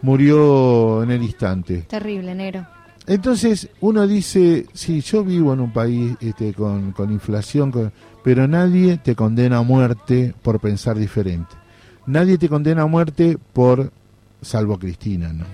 murió 0.02 1.04
en 1.04 1.12
el 1.12 1.24
instante. 1.24 1.84
Terrible, 1.88 2.34
negro. 2.36 2.66
Entonces 3.08 3.70
uno 3.82 4.08
dice, 4.08 4.66
sí, 4.74 5.02
yo 5.02 5.24
vivo 5.24 5.54
en 5.54 5.60
un 5.60 5.72
país 5.72 6.16
este, 6.22 6.54
con, 6.54 6.92
con 6.92 7.12
inflación, 7.12 7.72
con- 7.72 7.92
pero 8.24 8.48
nadie 8.48 8.98
te 8.98 9.16
condena 9.16 9.58
a 9.58 9.62
muerte 9.62 10.34
por 10.42 10.60
pensar 10.60 10.98
diferente. 10.98 11.56
Nadie 12.08 12.38
te 12.40 12.50
condena 12.50 12.82
a 12.84 12.88
muerte 12.88 13.38
por, 13.54 13.92
salvo 14.42 14.78
Cristina, 14.80 15.32
¿no? 15.34 15.46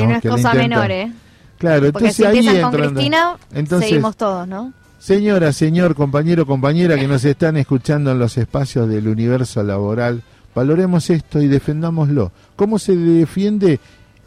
Que 0.00 0.06
no 0.06 0.14
es 0.14 0.22
que 0.22 0.28
cosa 0.28 0.54
menor, 0.54 0.90
¿eh? 0.90 1.12
Claro, 1.58 1.92
Porque 1.92 2.08
entonces 2.08 2.44
si 2.44 2.48
ahí 2.48 2.60
con 2.60 2.72
Cristina, 2.72 3.36
entonces, 3.52 3.88
seguimos 3.88 4.16
todos, 4.16 4.46
¿no? 4.46 4.72
Señora, 4.98 5.52
señor, 5.52 5.94
compañero, 5.94 6.46
compañera 6.46 6.96
que 6.96 7.06
nos 7.06 7.24
están 7.24 7.56
escuchando 7.56 8.12
en 8.12 8.18
los 8.18 8.36
espacios 8.38 8.88
del 8.88 9.08
universo 9.08 9.62
laboral, 9.62 10.22
valoremos 10.54 11.10
esto 11.10 11.40
y 11.40 11.46
defendámoslo. 11.46 12.32
¿Cómo 12.56 12.78
se 12.78 12.96
defiende? 12.96 13.80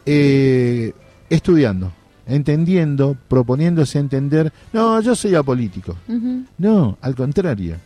Eh, 0.06 0.92
estudiando, 1.28 1.92
entendiendo, 2.26 3.16
proponiéndose 3.28 3.98
entender. 3.98 4.52
No, 4.72 5.00
yo 5.00 5.14
soy 5.14 5.34
apolítico. 5.34 5.96
Ujú. 6.08 6.44
No, 6.58 6.96
al 7.00 7.14
contrario. 7.14 7.76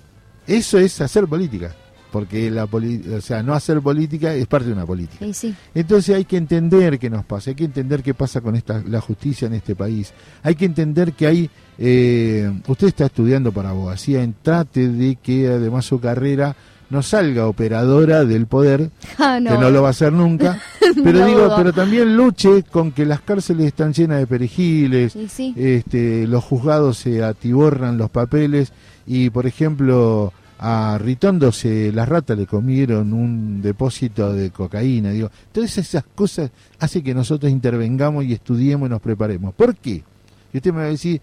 Eso 0.46 0.78
es 0.78 1.00
hacer 1.00 1.26
política. 1.26 1.74
Porque 2.12 2.50
la 2.50 2.64
o 2.64 3.20
sea, 3.22 3.42
no 3.42 3.54
hacer 3.54 3.80
política 3.80 4.34
es 4.34 4.46
parte 4.46 4.66
de 4.68 4.74
una 4.74 4.84
política. 4.86 5.24
Sí, 5.24 5.32
sí. 5.32 5.54
Entonces 5.74 6.14
hay 6.14 6.26
que 6.26 6.36
entender 6.36 6.98
qué 6.98 7.08
nos 7.08 7.24
pasa, 7.24 7.50
hay 7.50 7.56
que 7.56 7.64
entender 7.64 8.02
qué 8.02 8.12
pasa 8.12 8.42
con 8.42 8.54
esta, 8.54 8.82
la 8.86 9.00
justicia 9.00 9.46
en 9.46 9.54
este 9.54 9.74
país, 9.74 10.12
hay 10.42 10.54
que 10.54 10.66
entender 10.66 11.14
que 11.14 11.26
hay, 11.26 11.50
eh, 11.78 12.52
usted 12.68 12.88
está 12.88 13.06
estudiando 13.06 13.50
para 13.50 13.70
abogacía, 13.70 14.22
en 14.22 14.34
trate 14.42 14.88
de 14.88 15.16
que 15.16 15.48
además 15.48 15.86
su 15.86 15.98
carrera 16.00 16.54
no 16.90 17.00
salga 17.02 17.46
operadora 17.46 18.26
del 18.26 18.46
poder, 18.46 18.90
Ah, 19.18 19.40
no. 19.40 19.50
que 19.52 19.58
no 19.58 19.70
lo 19.70 19.80
va 19.80 19.88
a 19.88 19.92
hacer 19.92 20.12
nunca, 20.12 20.60
pero 21.02 21.20
No 21.20 21.26
digo, 21.26 21.52
pero 21.56 21.72
también 21.72 22.14
luche 22.14 22.62
con 22.64 22.92
que 22.92 23.06
las 23.06 23.22
cárceles 23.22 23.68
están 23.68 23.94
llenas 23.94 24.18
de 24.18 24.26
perejiles, 24.26 25.16
sí. 25.30 25.54
este, 25.56 26.26
los 26.26 26.44
juzgados 26.44 26.98
se 26.98 27.24
atiborran 27.24 27.96
los 27.96 28.10
papeles 28.10 28.72
y, 29.06 29.30
por 29.30 29.46
ejemplo, 29.46 30.32
a 30.64 30.96
Ritondo 30.96 31.50
se, 31.50 31.90
las 31.90 32.08
ratas 32.08 32.38
le 32.38 32.46
comieron 32.46 33.12
un 33.12 33.60
depósito 33.60 34.32
de 34.32 34.50
cocaína. 34.52 35.10
Digo, 35.10 35.28
todas 35.50 35.76
esas 35.76 36.04
cosas 36.14 36.52
hacen 36.78 37.02
que 37.02 37.12
nosotros 37.12 37.50
intervengamos 37.50 38.24
y 38.24 38.32
estudiemos 38.32 38.86
y 38.86 38.90
nos 38.90 39.00
preparemos. 39.00 39.54
¿Por 39.54 39.74
qué? 39.74 40.04
Y 40.52 40.56
usted 40.56 40.70
me 40.72 40.78
va 40.78 40.84
a 40.84 40.90
decir, 40.90 41.20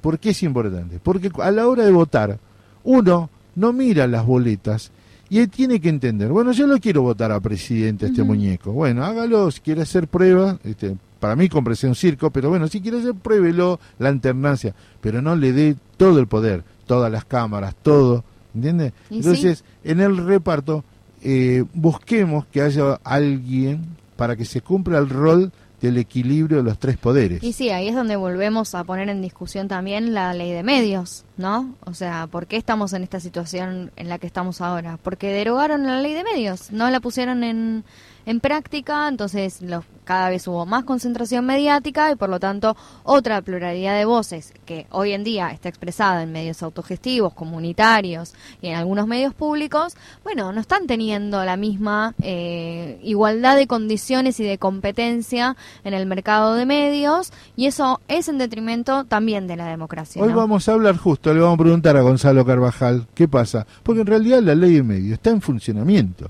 ¿por 0.00 0.18
qué 0.18 0.30
es 0.30 0.42
importante? 0.42 0.98
Porque 1.02 1.30
a 1.38 1.50
la 1.50 1.68
hora 1.68 1.84
de 1.84 1.92
votar, 1.92 2.38
uno 2.82 3.28
no 3.56 3.74
mira 3.74 4.06
las 4.06 4.24
boletas 4.24 4.90
y 5.28 5.40
él 5.40 5.50
tiene 5.50 5.82
que 5.82 5.90
entender, 5.90 6.30
bueno, 6.30 6.52
yo 6.52 6.66
lo 6.66 6.78
quiero 6.78 7.02
votar 7.02 7.30
a 7.30 7.40
presidente, 7.40 8.06
este 8.06 8.22
muñeco. 8.22 8.72
Bueno, 8.72 9.04
hágalo, 9.04 9.50
si 9.50 9.60
quiere 9.60 9.82
hacer 9.82 10.08
prueba, 10.08 10.58
este, 10.64 10.96
para 11.20 11.36
mí 11.36 11.50
cómprese 11.50 11.88
un 11.88 11.94
circo, 11.94 12.30
pero 12.30 12.48
bueno, 12.48 12.68
si 12.68 12.80
quiere 12.80 13.00
hacer, 13.00 13.12
pruébelo, 13.12 13.80
la 13.98 14.08
alternancia, 14.08 14.74
pero 15.02 15.20
no 15.20 15.36
le 15.36 15.52
dé 15.52 15.76
todo 15.98 16.20
el 16.20 16.26
poder, 16.26 16.64
todas 16.86 17.12
las 17.12 17.26
cámaras, 17.26 17.74
todo, 17.82 18.24
¿entiende? 18.58 18.92
Y 19.10 19.16
Entonces, 19.16 19.64
en 19.84 20.00
el 20.00 20.16
reparto, 20.16 20.84
eh, 21.22 21.64
busquemos 21.74 22.46
que 22.46 22.60
haya 22.60 23.00
alguien 23.04 23.84
para 24.16 24.36
que 24.36 24.44
se 24.44 24.60
cumpla 24.60 24.98
el 24.98 25.08
rol 25.08 25.52
del 25.80 25.96
equilibrio 25.96 26.58
de 26.58 26.62
los 26.64 26.78
tres 26.78 26.96
poderes. 26.96 27.42
Y 27.42 27.52
sí, 27.52 27.70
ahí 27.70 27.88
es 27.88 27.94
donde 27.94 28.16
volvemos 28.16 28.74
a 28.74 28.84
poner 28.84 29.08
en 29.08 29.22
discusión 29.22 29.68
también 29.68 30.12
la 30.12 30.34
ley 30.34 30.52
de 30.52 30.62
medios. 30.62 31.24
¿no? 31.38 31.74
O 31.84 31.94
sea, 31.94 32.26
¿por 32.26 32.46
qué 32.46 32.56
estamos 32.56 32.92
en 32.92 33.04
esta 33.04 33.20
situación 33.20 33.92
en 33.96 34.08
la 34.08 34.18
que 34.18 34.26
estamos 34.26 34.60
ahora? 34.60 34.98
Porque 35.02 35.32
derogaron 35.32 35.86
la 35.86 36.00
ley 36.00 36.12
de 36.12 36.24
medios, 36.24 36.72
no 36.72 36.90
la 36.90 37.00
pusieron 37.00 37.44
en, 37.44 37.84
en 38.28 38.40
práctica, 38.40 39.08
entonces 39.08 39.62
los, 39.62 39.86
cada 40.04 40.28
vez 40.28 40.46
hubo 40.48 40.66
más 40.66 40.84
concentración 40.84 41.46
mediática 41.46 42.12
y 42.12 42.14
por 42.14 42.28
lo 42.28 42.38
tanto 42.38 42.76
otra 43.02 43.40
pluralidad 43.40 43.96
de 43.96 44.04
voces 44.04 44.52
que 44.66 44.86
hoy 44.90 45.12
en 45.12 45.24
día 45.24 45.50
está 45.50 45.70
expresada 45.70 46.22
en 46.22 46.30
medios 46.30 46.62
autogestivos, 46.62 47.32
comunitarios 47.32 48.34
y 48.60 48.68
en 48.68 48.74
algunos 48.74 49.06
medios 49.06 49.32
públicos, 49.32 49.96
bueno, 50.24 50.52
no 50.52 50.60
están 50.60 50.86
teniendo 50.86 51.42
la 51.42 51.56
misma 51.56 52.14
eh, 52.20 53.00
igualdad 53.02 53.56
de 53.56 53.66
condiciones 53.66 54.38
y 54.40 54.44
de 54.44 54.58
competencia 54.58 55.56
en 55.82 55.94
el 55.94 56.04
mercado 56.04 56.54
de 56.54 56.66
medios 56.66 57.32
y 57.56 57.64
eso 57.64 58.02
es 58.08 58.28
en 58.28 58.36
detrimento 58.36 59.04
también 59.04 59.46
de 59.46 59.56
la 59.56 59.68
democracia. 59.68 60.22
Hoy 60.22 60.34
vamos 60.34 60.68
a 60.68 60.74
hablar 60.74 60.98
justo, 60.98 61.32
le 61.32 61.40
vamos 61.40 61.54
a 61.54 61.62
preguntar 61.62 61.96
a 61.96 62.02
Gonzalo 62.02 62.44
Carvajal, 62.44 63.06
¿qué 63.14 63.26
pasa? 63.26 63.66
Porque 63.82 64.02
en 64.02 64.06
realidad 64.06 64.42
la 64.42 64.54
ley 64.54 64.74
de 64.74 64.82
medios 64.82 65.14
está 65.14 65.30
en 65.30 65.40
funcionamiento. 65.40 66.28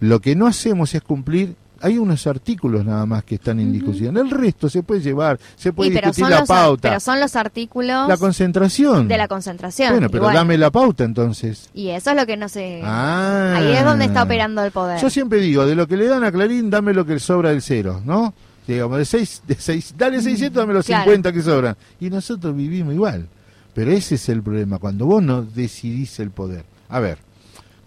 Lo 0.00 0.20
que 0.20 0.34
no 0.36 0.46
hacemos 0.46 0.94
es 0.94 1.02
cumplir, 1.02 1.54
hay 1.80 1.96
unos 1.98 2.26
artículos 2.26 2.84
nada 2.84 3.06
más 3.06 3.24
que 3.24 3.36
están 3.36 3.60
en 3.60 3.72
discusión, 3.72 4.16
el 4.16 4.30
resto 4.30 4.68
se 4.68 4.82
puede 4.82 5.00
llevar, 5.00 5.38
se 5.56 5.72
puede 5.72 5.90
Y 5.90 5.92
discutir 5.94 6.26
la 6.28 6.40
los, 6.40 6.48
pauta, 6.48 6.88
pero 6.88 7.00
son 7.00 7.20
los 7.20 7.36
artículos 7.36 8.08
la 8.08 8.16
concentración. 8.16 9.06
de 9.08 9.16
la 9.18 9.28
concentración. 9.28 9.92
Bueno, 9.92 10.08
pero 10.10 10.24
igual. 10.24 10.34
dame 10.34 10.58
la 10.58 10.70
pauta 10.70 11.04
entonces. 11.04 11.68
Y 11.74 11.88
eso 11.90 12.10
es 12.10 12.16
lo 12.16 12.26
que 12.26 12.36
no 12.36 12.48
se... 12.48 12.80
Ah. 12.84 13.54
Ahí 13.56 13.72
es 13.72 13.84
donde 13.84 14.04
está 14.06 14.22
operando 14.24 14.62
el 14.64 14.70
poder. 14.72 15.00
Yo 15.00 15.10
siempre 15.10 15.40
digo, 15.40 15.66
de 15.66 15.74
lo 15.74 15.86
que 15.86 15.96
le 15.96 16.06
dan 16.06 16.24
a 16.24 16.32
Clarín, 16.32 16.70
dame 16.70 16.92
lo 16.94 17.04
que 17.04 17.18
sobra 17.18 17.50
del 17.50 17.62
cero, 17.62 18.00
¿no? 18.04 18.34
Digamos, 18.66 18.98
de 18.98 19.04
seis, 19.04 19.42
de 19.46 19.54
seis, 19.54 19.94
dale 19.96 20.20
600, 20.20 20.60
dame 20.60 20.74
los 20.74 20.84
Claro. 20.84 21.04
50 21.04 21.32
que 21.32 21.42
sobran. 21.42 21.76
Y 22.00 22.10
nosotros 22.10 22.54
vivimos 22.54 22.92
igual. 22.92 23.26
Pero 23.72 23.92
ese 23.92 24.16
es 24.16 24.28
el 24.28 24.42
problema, 24.42 24.78
cuando 24.78 25.06
vos 25.06 25.22
no 25.22 25.42
decidís 25.42 26.18
el 26.20 26.30
poder. 26.30 26.64
A 26.88 26.98
ver, 27.00 27.18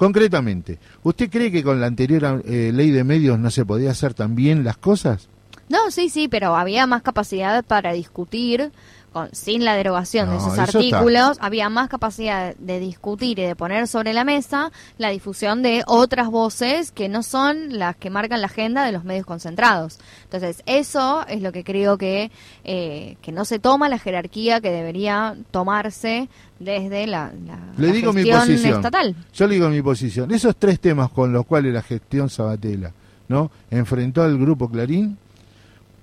concretamente, 0.02 0.80
¿usted 1.04 1.30
cree 1.30 1.52
que 1.52 1.62
con 1.62 1.80
la 1.80 1.86
anterior 1.86 2.42
eh, 2.48 2.72
ley 2.74 2.90
de 2.90 3.04
medios 3.04 3.38
no 3.38 3.52
se 3.52 3.66
podía 3.66 3.92
hacer 3.92 4.16
tan 4.16 4.34
bien 4.34 4.64
las 4.64 4.76
cosas? 4.78 5.30
No, 5.70 5.92
sí, 5.92 6.10
sí, 6.10 6.28
pero 6.28 6.56
había 6.56 6.88
más 6.88 7.04
capacidad 7.04 7.64
para 7.64 7.94
discutir, 7.94 8.72
con, 9.12 9.30
sin 9.34 9.66
la 9.66 9.76
derogación 9.76 10.30
de 10.30 10.38
esos 10.38 10.58
está. 10.58 10.64
artículos, 10.64 11.38
había 11.42 11.70
más 11.70 11.90
capacidad 11.90 12.56
de 12.56 12.80
discutir 12.80 13.40
y 13.40 13.44
de 13.44 13.56
poner 13.56 13.88
sobre 13.88 14.14
la 14.14 14.24
mesa 14.24 14.72
la 14.98 15.10
difusión 15.10 15.62
de 15.64 15.84
otras 15.88 16.30
voces 16.30 16.92
que 16.92 17.10
no 17.10 17.22
son 17.24 17.78
las 17.78 17.96
que 17.96 18.10
marcan 18.10 18.42
la 18.42 18.48
agenda 18.48 18.86
de 18.86 18.92
los 18.92 19.04
medios 19.04 19.26
concentrados. 19.26 20.00
Entonces, 20.24 20.64
eso 20.66 21.26
es 21.28 21.42
lo 21.42 21.52
que 21.52 21.64
creo 21.64 21.98
que, 21.98 22.32
eh, 22.64 23.18
que 23.22 23.32
no 23.32 23.46
se 23.46 23.60
toma 23.60 23.90
la 23.90 24.00
jerarquía 24.00 24.62
que 24.62 24.72
debería 24.72 25.36
tomarse 25.52 26.30
desde 26.60 27.08
la, 27.08 27.32
la- 27.46 27.60
Le 27.78 27.88
la 27.88 27.94
digo 27.94 28.14
mi 28.14 28.22
gestión 28.22 28.40
posición. 28.42 28.76
estatal. 28.78 29.16
Yo 29.34 29.48
le 29.48 29.56
digo 29.56 29.70
mi 29.70 29.82
posición. 29.82 30.32
Esos 30.32 30.56
tres 30.56 30.80
temas 30.80 31.10
con 31.10 31.34
los 31.34 31.46
cuales 31.46 31.74
la 31.74 31.82
gestión 31.82 32.30
Sabatella 32.30 32.92
¿no? 33.28 33.52
enfrentó 33.70 34.24
al 34.24 34.38
grupo 34.38 34.70
Clarín, 34.70 35.18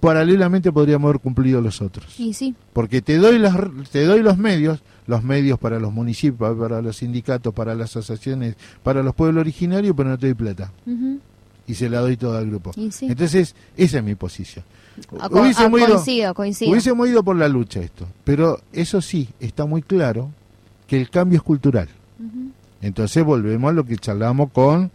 paralelamente 0.00 0.70
podríamos 0.72 1.08
haber 1.08 1.20
cumplido 1.20 1.60
los 1.60 1.82
otros. 1.82 2.18
Y 2.20 2.32
sí. 2.34 2.54
Porque 2.72 3.02
te 3.02 3.16
doy, 3.18 3.38
las, 3.38 3.56
te 3.90 4.04
doy 4.04 4.22
los 4.22 4.38
medios, 4.38 4.80
los 5.06 5.22
medios 5.24 5.58
para 5.58 5.78
los 5.80 5.92
municipios, 5.92 6.56
para 6.56 6.80
los 6.82 6.96
sindicatos, 6.96 7.52
para 7.54 7.74
las 7.74 7.90
asociaciones, 7.96 8.56
para 8.82 9.02
los 9.02 9.14
pueblos 9.14 9.40
originarios, 9.40 9.94
pero 9.96 10.08
no 10.10 10.18
te 10.18 10.26
doy 10.26 10.34
plata. 10.34 10.72
Y 11.66 11.74
se 11.74 11.88
la 11.90 12.00
doy 12.00 12.16
todo 12.16 12.38
al 12.38 12.46
grupo. 12.48 12.72
Sí. 12.72 13.06
Entonces, 13.08 13.54
esa 13.76 13.98
es 13.98 14.04
mi 14.04 14.14
posición. 14.14 14.64
Ah, 15.20 15.28
co- 15.28 15.38
ah, 15.38 15.70
coincido, 15.70 16.34
coincido. 16.34 16.70
hubiésemos 16.72 17.08
ido 17.08 17.22
por 17.22 17.36
la 17.36 17.46
lucha 17.48 17.80
esto. 17.80 18.06
Pero 18.24 18.60
eso 18.72 19.00
sí, 19.00 19.28
está 19.38 19.64
muy 19.66 19.82
claro 19.82 20.30
que 20.86 20.98
el 21.00 21.10
cambio 21.10 21.36
es 21.36 21.42
cultural. 21.42 21.88
Entonces 22.80 23.24
volvemos 23.24 23.70
a 23.70 23.72
lo 23.72 23.84
que 23.84 23.96
charlamos 23.96 24.50
con 24.52 24.90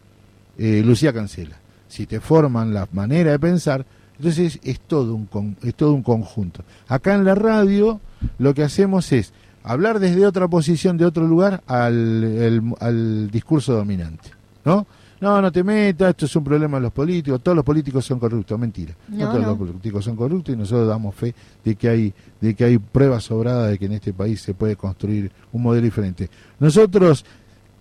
eh, 0.57 0.81
Lucía 0.85 1.13
Cancela. 1.13 1.57
Si 1.87 2.05
te 2.05 2.19
forman 2.19 2.73
la 2.73 2.87
manera 2.91 3.31
de 3.31 3.39
pensar, 3.39 3.85
entonces 4.23 4.59
es 4.63 4.79
todo 4.79 5.15
un 5.15 5.25
con- 5.25 5.57
es 5.63 5.75
todo 5.75 5.93
un 5.93 6.01
conjunto. 6.03 6.63
Acá 6.87 7.13
en 7.15 7.25
la 7.25 7.35
radio 7.35 7.99
lo 8.39 8.53
que 8.53 8.63
hacemos 8.63 9.11
es 9.11 9.33
hablar 9.63 9.99
desde 9.99 10.25
otra 10.25 10.47
posición, 10.47 10.97
de 10.97 11.05
otro 11.05 11.27
lugar, 11.27 11.61
al, 11.67 12.23
el- 12.23 12.61
al 12.79 13.29
discurso 13.29 13.73
dominante, 13.73 14.29
¿no? 14.63 14.87
No, 15.19 15.41
no 15.41 15.51
te 15.53 15.63
metas, 15.63 16.09
esto 16.09 16.25
es 16.25 16.35
un 16.35 16.43
problema 16.43 16.77
de 16.77 16.83
los 16.83 16.91
políticos, 16.91 17.39
todos 17.41 17.55
los 17.55 17.63
políticos 17.63 18.03
son 18.05 18.19
corruptos, 18.19 18.59
mentira. 18.59 18.93
No, 19.07 19.17
No, 19.19 19.25
todos 19.31 19.41
no. 19.41 19.47
los 19.49 19.57
políticos 19.57 20.03
son 20.05 20.15
corruptos 20.17 20.53
y 20.53 20.57
nosotros 20.57 20.85
damos 20.87 21.15
fe 21.15 21.33
de 21.63 21.75
que 21.75 21.87
hay 21.89 22.13
de 22.41 22.53
que 22.55 22.63
hay 22.65 22.77
pruebas 22.77 23.23
sobradas 23.25 23.69
de 23.71 23.77
que 23.79 23.85
en 23.85 23.93
este 23.93 24.11
país 24.13 24.41
se 24.41 24.53
puede 24.53 24.75
construir 24.75 25.31
un 25.53 25.61
modelo 25.63 25.85
diferente. 25.85 26.29
Nosotros 26.59 27.23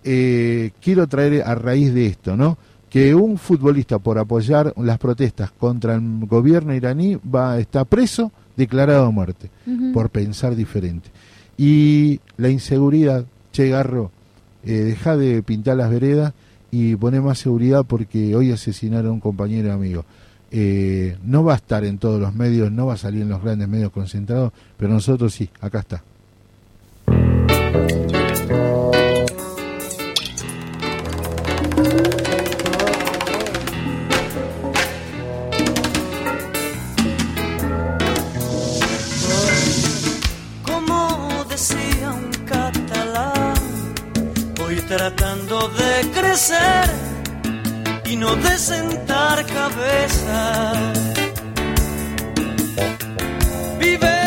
eh, 0.05 0.71
quiero 0.81 1.07
traer 1.07 1.43
a 1.43 1.55
raíz 1.55 1.93
de 1.93 2.07
esto, 2.07 2.35
¿no? 2.37 2.57
Que 2.93 3.15
un 3.15 3.39
futbolista 3.39 3.97
por 3.97 4.19
apoyar 4.19 4.71
las 4.77 4.99
protestas 4.99 5.49
contra 5.49 5.95
el 5.95 6.27
gobierno 6.27 6.75
iraní 6.75 7.15
va 7.15 7.57
está 7.57 7.85
preso, 7.85 8.31
declarado 8.55 9.07
a 9.07 9.09
muerte 9.09 9.49
por 9.91 10.11
pensar 10.11 10.55
diferente. 10.55 11.09
Y 11.57 12.19
la 12.37 12.49
inseguridad, 12.49 13.25
che 13.51 13.69
Garro, 13.69 14.11
eh, 14.63 14.73
deja 14.73 15.17
de 15.17 15.41
pintar 15.41 15.77
las 15.77 15.89
veredas 15.89 16.33
y 16.69 16.95
pone 16.95 17.19
más 17.19 17.39
seguridad 17.39 17.83
porque 17.83 18.35
hoy 18.35 18.51
asesinaron 18.51 19.09
a 19.09 19.13
un 19.13 19.19
compañero 19.19 19.69
y 19.69 19.71
amigo. 19.71 20.05
Eh, 20.51 21.17
no 21.23 21.43
va 21.43 21.53
a 21.53 21.55
estar 21.55 21.83
en 21.85 21.97
todos 21.97 22.21
los 22.21 22.35
medios, 22.35 22.71
no 22.71 22.85
va 22.85 22.93
a 22.93 22.97
salir 22.97 23.23
en 23.23 23.29
los 23.29 23.41
grandes 23.41 23.67
medios 23.67 23.91
concentrados, 23.91 24.53
pero 24.77 24.93
nosotros 24.93 25.33
sí, 25.33 25.49
acá 25.61 25.79
está. 25.79 26.03
Tratando 44.97 45.69
de 45.69 46.11
crecer 46.11 46.85
y 48.05 48.15
no 48.15 48.35
de 48.35 48.57
sentar 48.59 49.43
cabeza. 49.45 50.73
Vive 53.79 54.17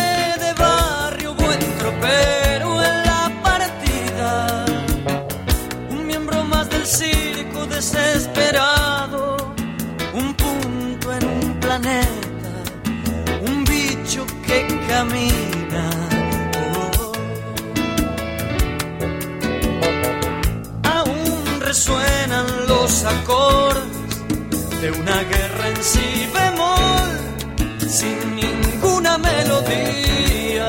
de 0.45 0.53
barrio 0.59 1.35
buen 1.35 1.61
tropero 1.79 2.83
en 2.83 2.97
la 3.11 3.31
partida, 3.45 4.65
un 5.91 6.05
miembro 6.05 6.43
más 6.45 6.69
del 6.69 6.85
circo 6.85 7.67
desesperado, 7.67 9.55
un 10.15 10.35
punto 10.35 11.13
en 11.13 11.25
un 11.29 11.61
planeta 11.61 12.27
un 13.47 13.65
bicho 13.65 14.27
que 14.45 14.67
camina. 14.89 15.46
Los 22.97 23.05
acordes 23.05 24.81
de 24.81 24.91
una 24.91 25.23
guerra 25.25 25.69
en 25.69 25.83
si 25.83 26.29
bemol, 26.33 27.89
sin 27.89 28.37
ninguna 28.37 29.19
melodía. 29.19 30.69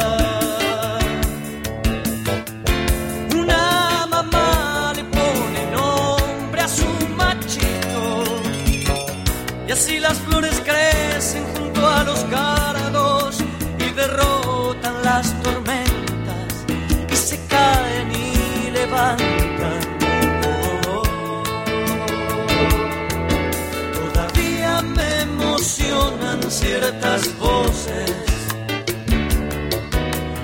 Una 3.33 4.07
mamá 4.09 4.93
le 4.95 5.03
pone 5.05 5.71
nombre 5.71 6.61
a 6.61 6.67
su 6.67 6.87
machito 7.15 8.23
y 9.65 9.71
así 9.71 9.99
las 9.99 10.17
flores 10.17 10.61
crecen 10.65 11.45
junto 11.55 11.87
a 11.87 12.03
los 12.03 12.19
cardos 12.25 13.37
y 13.79 13.89
derrotan 13.91 15.01
las 15.01 15.33
tormentas 15.43 16.65
y 17.09 17.15
se 17.15 17.39
caen 17.47 18.11
y 18.11 18.71
levantan. 18.71 19.26
Ciertas 26.59 27.37
voces. 27.37 28.11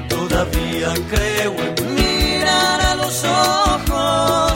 Todavía 0.10 0.94
creo 1.10 1.56
en 1.68 1.96
mirar 1.96 2.82
a 2.82 2.96
los 2.96 3.24
ojos. 3.24 4.54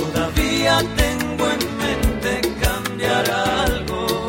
Todavía 0.00 0.74
tengo 1.02 1.44
en 1.56 1.62
mente 1.82 2.32
cambiar 2.62 3.24
algo. 3.64 4.26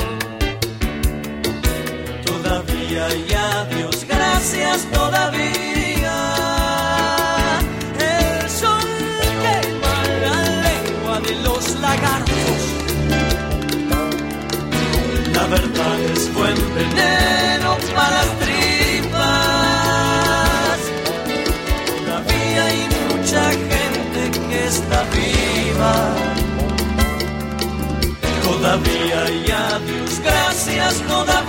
Todavía 2.25 3.03
y 3.27 3.33
a 3.33 3.65
Dios 3.65 4.05
gracias 4.07 4.85
todavía. 4.91 5.64
toda 31.01 31.44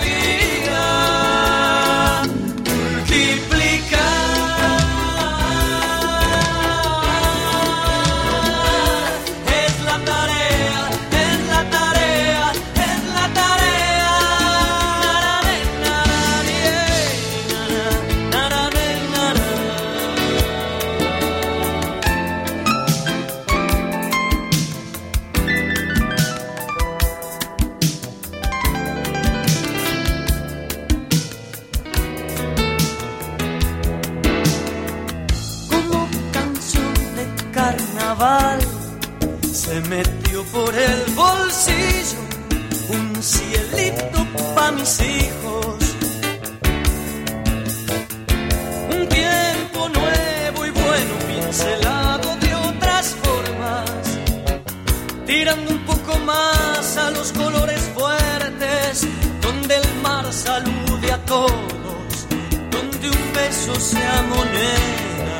salude 60.37 61.13
a 61.13 61.19
todos, 61.25 62.29
donde 62.71 63.09
un 63.09 63.33
beso 63.33 63.75
sea 63.81 64.23
moneda 64.29 65.39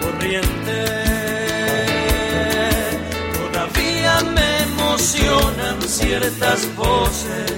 corriente. 0.00 0.78
Todavía 3.38 4.20
me 4.34 4.62
emocionan 4.62 5.82
ciertas 5.82 6.74
voces, 6.76 7.52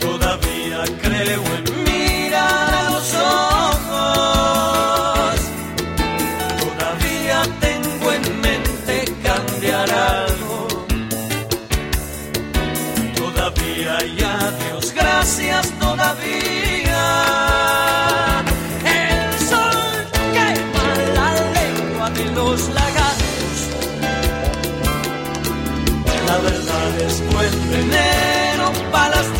todavía 0.00 0.84
creo 1.02 1.42
en 1.58 1.73
veneno 27.74 28.72
para 28.92 29.16
las 29.16 29.33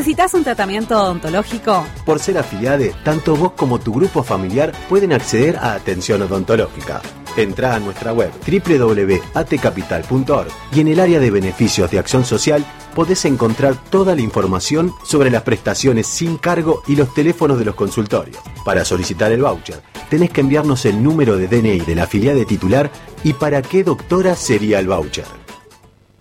¿Necesitas 0.00 0.32
un 0.32 0.44
tratamiento 0.44 0.98
odontológico? 0.98 1.84
Por 2.06 2.20
ser 2.20 2.38
afiliade, 2.38 2.94
tanto 3.04 3.36
vos 3.36 3.52
como 3.52 3.78
tu 3.78 3.92
grupo 3.92 4.22
familiar 4.22 4.72
pueden 4.88 5.12
acceder 5.12 5.58
a 5.58 5.74
atención 5.74 6.22
odontológica. 6.22 7.02
Entra 7.36 7.74
a 7.74 7.80
nuestra 7.80 8.14
web 8.14 8.32
www.atcapital.org 8.32 10.48
y 10.72 10.80
en 10.80 10.88
el 10.88 11.00
área 11.00 11.20
de 11.20 11.30
beneficios 11.30 11.90
de 11.90 11.98
acción 11.98 12.24
social 12.24 12.64
podés 12.94 13.26
encontrar 13.26 13.74
toda 13.90 14.14
la 14.14 14.22
información 14.22 14.94
sobre 15.04 15.30
las 15.30 15.42
prestaciones 15.42 16.06
sin 16.06 16.38
cargo 16.38 16.82
y 16.88 16.96
los 16.96 17.12
teléfonos 17.12 17.58
de 17.58 17.66
los 17.66 17.74
consultorios. 17.74 18.38
Para 18.64 18.86
solicitar 18.86 19.32
el 19.32 19.42
voucher, 19.42 19.82
tenés 20.08 20.30
que 20.30 20.40
enviarnos 20.40 20.86
el 20.86 21.02
número 21.02 21.36
de 21.36 21.46
DNI 21.46 21.80
de 21.80 21.94
la 21.94 22.04
afiliade 22.04 22.46
titular 22.46 22.90
y 23.22 23.34
para 23.34 23.60
qué 23.60 23.84
doctora 23.84 24.34
sería 24.34 24.78
el 24.78 24.88
voucher. 24.88 25.26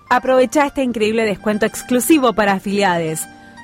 Aprovecha 0.09 0.65
este 0.65 0.83
increíble 0.83 1.23
descuento 1.23 1.65
exclusivo 1.65 2.33
para 2.33 2.51
afiliados. 2.51 3.21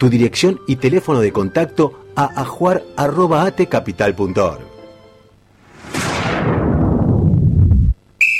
tu 0.00 0.08
dirección 0.08 0.58
y 0.66 0.76
teléfono 0.76 1.20
de 1.20 1.30
contacto 1.30 2.06
a 2.16 2.24
ajuar.atecapital.org. 2.40 4.60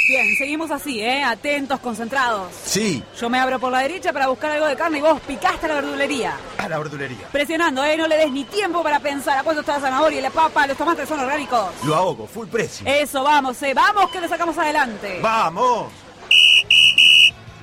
Bien, 0.09 0.35
seguimos 0.39 0.71
así, 0.71 1.03
¿eh? 1.03 1.23
Atentos, 1.23 1.79
concentrados. 1.81 2.49
Sí, 2.65 3.03
Yo 3.21 3.29
me 3.29 3.39
abro 3.39 3.61
por 3.61 3.71
la 3.71 3.81
derecha 3.81 4.11
para 4.13 4.29
buscar 4.29 4.51
algo 4.53 4.67
de 4.67 4.75
carne 4.75 4.99
y 4.99 5.03
vos 5.03 5.21
picaste 5.21 5.67
a 5.67 5.69
la 5.69 5.75
verdulería. 5.77 6.33
a 6.57 6.67
la 6.67 6.79
verdulería. 6.79 7.29
Presionando, 7.31 7.85
¿eh? 7.85 7.95
No 7.99 8.09
le 8.09 8.17
des 8.17 8.33
ni 8.33 8.45
tiempo 8.45 8.83
para 8.83 8.99
pensar 8.99 9.37
a 9.39 9.43
cuánto 9.43 9.61
está 9.61 9.75
la 9.75 9.81
zanahoria 9.81 10.19
y 10.19 10.23
la 10.23 10.31
papa, 10.31 10.67
los 10.67 10.79
tomates 10.79 11.07
son 11.07 11.21
orgánicos. 11.21 11.67
Lo 11.85 11.95
ahogo, 11.95 12.27
full 12.27 12.47
precio. 12.49 12.87
Eso, 12.89 13.23
vamos, 13.23 13.63
eh. 13.63 13.75
Vamos 13.75 14.11
que 14.11 14.21
lo 14.23 14.29
sacamos 14.29 14.57
adelante. 14.57 15.21
¡Vamos! 15.23 15.89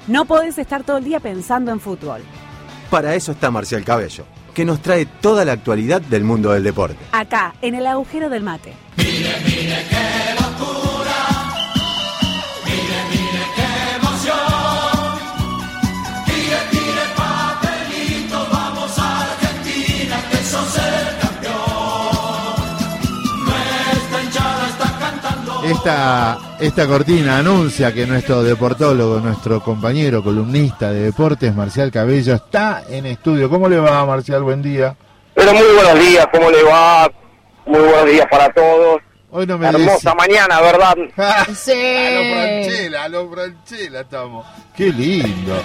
No 0.05 0.25
podés 0.25 0.55
estar 0.59 0.83
todo 0.83 0.97
el 0.99 1.03
día 1.03 1.19
pensando 1.19 1.71
en 1.71 1.79
fútbol. 1.79 2.21
Para 2.89 3.15
eso 3.15 3.33
está 3.33 3.51
Marcial 3.51 3.83
Cabello, 3.83 4.25
que 4.53 4.63
nos 4.63 4.81
trae 4.81 5.05
toda 5.05 5.43
la 5.43 5.51
actualidad 5.51 6.01
del 6.01 6.23
mundo 6.23 6.51
del 6.51 6.63
deporte. 6.63 6.97
Acá, 7.11 7.53
en 7.61 7.75
el 7.75 7.85
agujero 7.85 8.29
del 8.29 8.43
mate. 8.43 8.73
Esta, 25.67 26.37
esta 26.61 26.87
cortina 26.87 27.39
anuncia 27.39 27.93
que 27.93 28.05
nuestro 28.05 28.41
deportólogo, 28.41 29.19
nuestro 29.19 29.61
compañero 29.61 30.23
columnista 30.23 30.93
de 30.93 31.01
deportes, 31.01 31.53
Marcial 31.53 31.91
Cabello, 31.91 32.35
está 32.35 32.83
en 32.89 33.05
estudio. 33.05 33.49
¿Cómo 33.49 33.67
le 33.67 33.77
va, 33.77 34.05
Marcial? 34.05 34.43
Buen 34.43 34.61
día. 34.61 34.95
Pero 35.33 35.53
muy 35.53 35.67
buenos 35.75 35.99
días, 35.99 36.25
¿cómo 36.31 36.49
le 36.49 36.63
va? 36.63 37.11
Muy 37.65 37.81
buenos 37.81 38.05
días 38.05 38.25
para 38.31 38.49
todos. 38.53 39.01
Hoy 39.29 39.45
no 39.45 39.57
me 39.57 39.67
Hermosa 39.67 40.15
mañana, 40.15 40.61
¿verdad? 40.61 40.95
Sí. 41.53 41.73
A 41.73 42.11
lo 42.11 42.23
Franchella, 42.33 43.03
a 43.03 43.09
lo 43.09 43.29
Franchella 43.29 43.99
estamos. 44.01 44.47
Qué 44.73 44.85
lindo. 44.85 45.61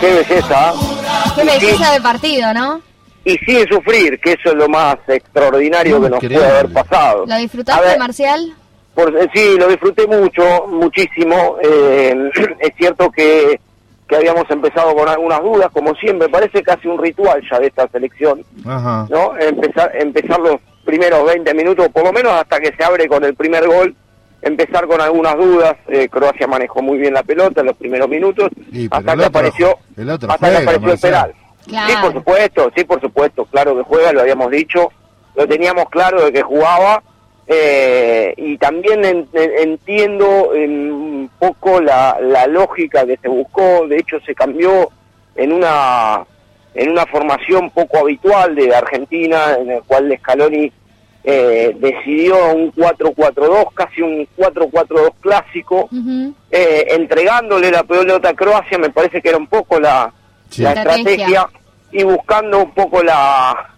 Qué 0.00 0.14
belleza. 0.14 0.72
Qué 1.36 1.44
belleza 1.44 1.92
de 1.92 2.00
partido, 2.00 2.54
¿no? 2.54 2.80
Y 3.26 3.36
sin 3.38 3.66
sufrir, 3.68 4.18
que 4.20 4.32
eso 4.32 4.50
es 4.50 4.54
lo 4.54 4.70
más 4.70 4.96
extraordinario 5.06 6.00
que 6.00 6.08
nos 6.08 6.20
puede 6.20 6.46
haber 6.46 6.72
pasado. 6.72 7.26
¿Lo 7.26 7.36
disfrutaste. 7.36 7.98
Marcial? 7.98 8.54
Por- 8.94 9.16
eh, 9.16 9.28
sí, 9.34 9.56
lo 9.58 9.68
disfruté 9.68 10.06
mucho, 10.06 10.66
muchísimo. 10.68 11.56
Eh, 11.62 12.30
es 12.60 12.72
cierto 12.76 13.10
que, 13.10 13.60
que 14.08 14.16
habíamos 14.16 14.48
empezado 14.50 14.94
con 14.94 15.08
algunas 15.08 15.40
dudas, 15.42 15.68
como 15.72 15.94
siempre. 15.96 16.28
Parece 16.28 16.62
casi 16.62 16.88
un 16.88 17.02
ritual 17.02 17.42
ya 17.50 17.58
de 17.58 17.66
esta 17.68 17.88
selección, 17.88 18.44
Ajá. 18.64 19.06
¿no? 19.10 19.36
Empezar, 19.38 19.90
empezar 19.94 20.38
los 20.40 20.56
primeros 20.84 21.24
20 21.26 21.54
minutos, 21.54 21.88
por 21.88 22.04
lo 22.04 22.12
menos 22.12 22.32
hasta 22.32 22.60
que 22.60 22.72
se 22.76 22.84
abre 22.84 23.08
con 23.08 23.24
el 23.24 23.34
primer 23.34 23.66
gol. 23.66 23.94
Empezar 24.42 24.86
con 24.86 25.00
algunas 25.00 25.36
dudas. 25.38 25.74
Eh, 25.88 26.06
Croacia 26.10 26.46
manejó 26.46 26.82
muy 26.82 26.98
bien 26.98 27.14
la 27.14 27.22
pelota 27.22 27.60
en 27.62 27.66
los 27.68 27.76
primeros 27.76 28.08
minutos. 28.10 28.50
Y, 28.70 28.88
pero 28.90 28.98
hasta 29.00 29.12
el 29.12 29.18
que 29.18 29.24
otro- 29.26 29.38
apareció, 29.38 29.78
el 29.96 30.10
otro 30.10 30.30
hasta 30.30 30.50
que 30.50 30.56
apareció 30.58 30.92
el 30.92 30.98
penal. 31.00 31.34
Claro. 31.66 31.88
Sí, 31.88 31.96
por 32.02 32.12
supuesto, 32.12 32.70
sí, 32.76 32.84
por 32.84 33.00
supuesto, 33.00 33.44
claro 33.46 33.74
que 33.74 33.82
juega, 33.84 34.12
lo 34.12 34.20
habíamos 34.20 34.50
dicho, 34.50 34.92
lo 35.34 35.48
teníamos 35.48 35.88
claro 35.88 36.22
de 36.26 36.30
que 36.30 36.42
jugaba 36.42 37.02
eh, 37.46 38.32
y 38.36 38.56
también 38.58 39.04
en- 39.04 39.28
en- 39.32 39.68
entiendo 39.70 40.54
en 40.54 40.90
un 40.92 41.30
poco 41.38 41.80
la, 41.80 42.18
la 42.20 42.46
lógica 42.46 43.04
que 43.06 43.16
se 43.18 43.28
buscó, 43.28 43.86
de 43.86 43.98
hecho 43.98 44.18
se 44.24 44.34
cambió 44.34 44.90
en 45.36 45.52
una 45.52 46.24
en 46.76 46.90
una 46.90 47.06
formación 47.06 47.70
poco 47.70 47.98
habitual 47.98 48.56
de 48.56 48.74
Argentina, 48.74 49.54
en 49.60 49.70
el 49.70 49.82
cual 49.84 50.12
Scaloni 50.18 50.72
eh, 51.22 51.72
decidió 51.78 52.52
un 52.52 52.72
4-4-2, 52.72 53.72
casi 53.74 54.02
un 54.02 54.26
4-4-2 54.36 55.10
clásico, 55.20 55.84
Ujú. 55.92 56.34
eh, 56.50 56.86
entregándole 56.90 57.70
la 57.70 57.84
pelota 57.84 58.30
a 58.30 58.34
Croacia, 58.34 58.76
me 58.76 58.90
parece 58.90 59.22
que 59.22 59.28
era 59.28 59.38
un 59.38 59.46
poco 59.46 59.78
la, 59.78 60.12
Sí. 60.50 60.62
la 60.62 60.72
estrategia 60.72 61.48
y 61.92 62.02
buscando 62.02 62.58
un 62.64 62.72
poco 62.72 63.02
la, 63.04 63.73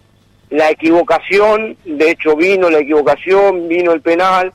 la 0.49 0.69
equivocación, 0.69 1.75
de 1.85 2.11
hecho 2.11 2.35
vino 2.35 2.69
la 2.69 2.79
equivocación, 2.79 3.67
vino 3.67 3.91
el 3.91 4.01
penal, 4.01 4.53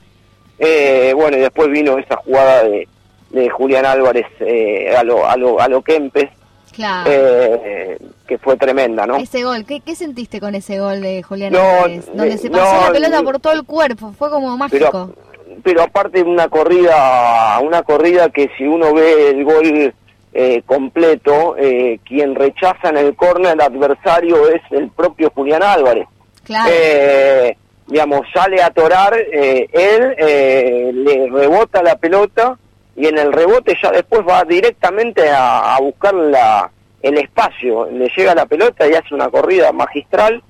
eh, 0.59 1.13
bueno, 1.15 1.37
y 1.37 1.41
después 1.41 1.69
vino 1.69 1.97
esa 1.97 2.15
jugada 2.17 2.63
de, 2.63 2.87
de 3.31 3.49
Julián 3.49 3.85
Álvarez 3.85 4.25
eh, 4.39 4.95
a 4.95 5.03
lo 5.03 5.25
a 5.27 5.35
lo 5.37 5.59
a 5.59 5.67
lo 5.67 5.81
Kempes, 5.81 6.29
Claro. 6.71 7.09
eh, 7.11 7.97
que 8.27 8.37
fue 8.39 8.57
tremenda, 8.57 9.05
¿no? 9.05 9.17
Ese 9.17 9.43
gol, 9.43 9.63
¿qué, 9.65 9.81
qué 9.81 9.95
sentiste 9.95 10.39
con 10.39 10.55
ese 10.55 10.79
gol 10.79 11.01
de 11.01 11.21
Julián 11.21 11.53
No, 11.53 11.59
Álvarez? 11.59 12.07
Donde 12.13 12.33
eh, 12.33 12.37
se 12.37 12.49
pasó 12.49 12.73
no, 12.73 12.81
la 12.87 12.91
pelota 12.91 13.21
por 13.23 13.39
todo 13.39 13.53
el 13.53 13.63
cuerpo, 13.63 14.13
fue 14.17 14.29
como 14.31 14.57
mágico. 14.57 14.89
pero 14.91 15.33
pero 15.63 15.83
aparte 15.83 16.23
una 16.23 16.47
corrida 16.49 17.59
una 17.61 17.83
corrida 17.83 18.29
que 18.29 18.49
si 18.57 18.63
uno 18.65 18.93
ve 18.93 19.29
el 19.29 19.43
gol 19.45 19.93
eh, 20.33 20.61
completo 20.65 21.55
eh, 21.57 21.99
quien 22.05 22.33
rechaza 22.35 22.89
en 22.89 22.97
el 22.97 23.15
córner 23.15 23.61
adversario 23.61 24.49
es 24.49 24.61
el 24.71 24.89
propio 24.89 25.31
Julián 25.35 25.61
Álvarez 25.63 26.07
claro. 26.43 26.69
Eh, 26.73 27.55
digamos 27.87 28.21
sale 28.33 28.61
a 28.61 28.69
torar 28.71 29.13
eh, 29.15 29.67
él 29.71 30.15
eh, 30.17 30.91
le 30.93 31.27
rebota 31.29 31.83
la 31.83 31.95
pelota 31.97 32.57
y 32.95 33.07
en 33.07 33.17
el 33.17 33.31
rebote 33.33 33.75
ya 33.81 33.91
después 33.91 34.21
va 34.27 34.43
directamente 34.43 35.29
a, 35.29 35.75
a 35.75 35.79
buscar 35.79 36.13
la, 36.13 36.71
el 37.01 37.17
espacio 37.17 37.87
le 37.91 38.07
llega 38.15 38.33
la 38.33 38.45
pelota 38.45 38.87
y 38.87 38.93
hace 38.93 39.13
una 39.13 39.29
corrida 39.29 39.71
magistral 39.71 40.41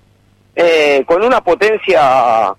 eh, 0.55 1.03
con 1.07 1.23
una 1.23 1.41
potencia 1.41 2.53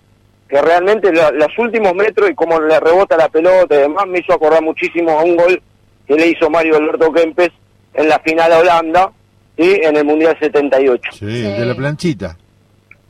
que 0.48 0.60
realmente 0.60 1.12
la- 1.12 1.30
los 1.30 1.56
últimos 1.58 1.94
metros 1.94 2.28
y 2.30 2.34
como 2.34 2.60
le 2.60 2.78
rebota 2.80 3.16
la 3.16 3.28
pelota 3.28 3.74
y 3.76 3.78
demás 3.78 4.06
me 4.06 4.18
hizo 4.18 4.34
acordar 4.34 4.62
muchísimo 4.62 5.18
a 5.18 5.22
un 5.22 5.36
gol 5.36 5.62
que 6.06 6.14
le 6.16 6.28
hizo 6.28 6.48
Mario 6.50 6.76
Alberto 6.76 7.12
Kempes 7.12 7.50
en 7.94 8.08
la 8.08 8.18
final 8.20 8.52
a 8.52 8.58
Holanda 8.58 9.10
¿sí? 9.56 9.78
en 9.82 9.96
el 9.96 10.04
Mundial 10.04 10.36
78. 10.38 11.02
Sí, 11.12 11.24
el 11.24 11.58
de 11.58 11.64
la 11.66 11.74
planchita. 11.74 12.36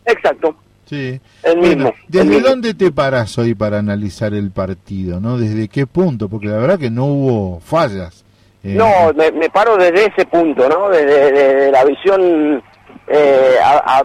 Exacto, 0.05 0.57
Sí. 0.87 1.19
el 1.43 1.57
Bueno, 1.59 1.63
mismo. 1.77 1.89
el 1.89 1.95
¿desde 2.09 2.25
mismo. 2.29 2.49
dónde 2.49 2.75
te 2.75 2.93
paras 2.93 3.39
hoy 3.39 3.55
para 3.55 3.79
analizar 3.79 4.35
el 4.35 4.51
partido? 4.51 5.19
¿no? 5.21 5.39
¿Desde 5.39 5.69
qué 5.69 5.87
punto? 5.87 6.29
Porque 6.29 6.47
la 6.49 6.59
verdad 6.59 6.79
que 6.79 6.91
no 6.91 7.07
hubo 7.07 7.61
fallas. 7.61 8.23
Eh, 8.63 8.75
No, 8.75 9.13
me, 9.15 9.31
me 9.33 9.49
paro 9.51 9.77
desde 9.77 10.07
ese 10.07 10.27
punto, 10.27 10.69
¿no? 10.69 10.89
Desde, 10.91 11.33
desde 11.33 11.71
la 11.73 11.85
visión. 11.85 12.63
eh, 13.09 13.57
a- 13.63 13.99
a- 13.99 14.05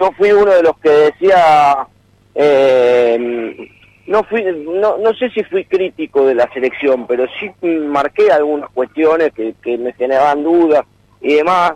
yo 0.00 0.10
fui 0.16 0.30
uno 0.32 0.50
de 0.52 0.62
los 0.62 0.78
que 0.78 0.88
decía 0.90 1.86
Eh, 2.34 3.68
no, 4.08 4.24
fui, 4.24 4.42
no, 4.42 4.96
no 4.98 5.14
sé 5.14 5.30
si 5.30 5.44
fui 5.44 5.64
crítico 5.64 6.26
de 6.26 6.34
la 6.34 6.50
selección, 6.52 7.06
pero 7.06 7.26
sí 7.38 7.50
marqué 7.66 8.32
algunas 8.32 8.70
cuestiones 8.70 9.32
que, 9.32 9.54
que 9.62 9.76
me 9.76 9.92
generaban 9.92 10.42
dudas 10.42 10.84
y 11.20 11.34
demás. 11.34 11.72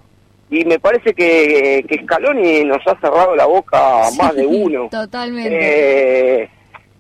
Y 0.51 0.65
me 0.65 0.79
parece 0.79 1.15
que, 1.15 1.85
que 1.89 2.03
Scaloni 2.03 2.65
nos 2.65 2.87
ha 2.87 2.99
cerrado 3.01 3.37
la 3.37 3.47
boca 3.47 4.07
a 4.07 4.11
más 4.13 4.35
de 4.35 4.47
uno. 4.47 4.89
Totalmente. 4.91 6.43
Eh, 6.43 6.51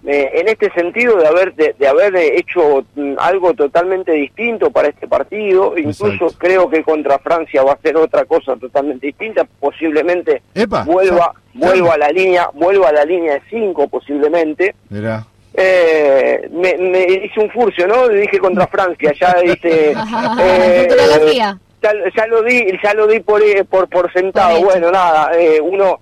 eh, 0.06 0.30
en 0.34 0.48
este 0.48 0.70
sentido 0.72 1.16
de 1.16 1.26
haber 1.28 1.54
de, 1.54 1.74
de 1.78 1.86
haber 1.86 2.14
hecho 2.16 2.84
mm, 2.96 3.14
algo 3.18 3.54
totalmente 3.54 4.12
distinto 4.12 4.70
para 4.70 4.88
este 4.88 5.06
partido, 5.06 5.74
incluso 5.78 6.06
Exacto. 6.06 6.34
creo 6.38 6.68
que 6.68 6.82
contra 6.82 7.18
Francia 7.20 7.62
va 7.62 7.72
a 7.74 7.78
ser 7.78 7.96
otra 7.96 8.24
cosa 8.24 8.56
totalmente 8.56 9.06
distinta, 9.06 9.44
posiblemente 9.60 10.42
Epa, 10.54 10.82
vuelva 10.84 11.34
vuelva 11.54 11.94
a 11.94 11.98
la 11.98 12.08
línea 12.08 12.48
vuelva 12.54 12.88
a 12.88 12.92
la 12.92 13.04
línea 13.04 13.34
de 13.34 13.42
5 13.50 13.88
posiblemente. 13.88 14.74
Mirá. 14.90 15.24
Eh, 15.54 16.48
me, 16.50 16.74
me 16.78 17.02
hice 17.02 17.38
un 17.38 17.50
furcio, 17.50 17.86
¿no? 17.86 18.08
Le 18.08 18.22
dije 18.22 18.38
contra 18.38 18.66
Francia, 18.66 19.12
ya 19.20 19.34
dice 19.42 19.92
eh, 19.92 20.86
Futurología. 20.88 21.58
ya, 21.82 21.92
ya 22.16 22.26
lo 22.26 22.42
di, 22.42 22.64
ya 22.82 22.94
lo 22.94 23.06
di 23.06 23.20
por 23.20 23.42
eh, 23.42 23.62
por, 23.64 23.86
por 23.88 24.12
sentado. 24.12 24.60
Bueno, 24.62 24.90
nada, 24.90 25.30
eh, 25.38 25.60
uno 25.60 26.00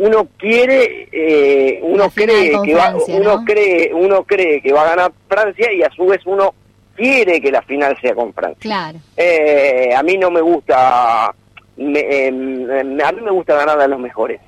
uno 0.00 0.28
quiere, 0.38 1.08
eh, 1.12 1.78
uno 1.82 2.08
cree 2.10 2.52
que 2.64 2.74
va, 2.74 2.90
Francia, 2.90 3.14
uno 3.16 3.36
¿no? 3.36 3.44
cree, 3.44 3.92
uno 3.94 4.24
cree 4.24 4.60
que 4.62 4.72
va 4.72 4.82
a 4.82 4.90
ganar 4.96 5.12
Francia 5.28 5.72
y 5.72 5.82
a 5.82 5.90
su 5.90 6.06
vez 6.06 6.20
uno 6.24 6.54
quiere 6.96 7.40
que 7.40 7.50
la 7.52 7.62
final 7.62 7.96
sea 8.00 8.14
con 8.14 8.32
Francia. 8.32 8.58
Claro. 8.60 8.98
Eh, 9.16 9.90
a 9.94 10.02
mí 10.02 10.16
no 10.16 10.30
me 10.30 10.40
gusta, 10.40 11.34
me- 11.76 12.00
eh, 12.00 12.28
a 12.28 13.12
mí 13.12 13.20
me 13.22 13.30
gusta 13.30 13.54
ganar 13.56 13.80
a 13.80 13.86
los 13.86 13.98
mejores. 14.00 14.40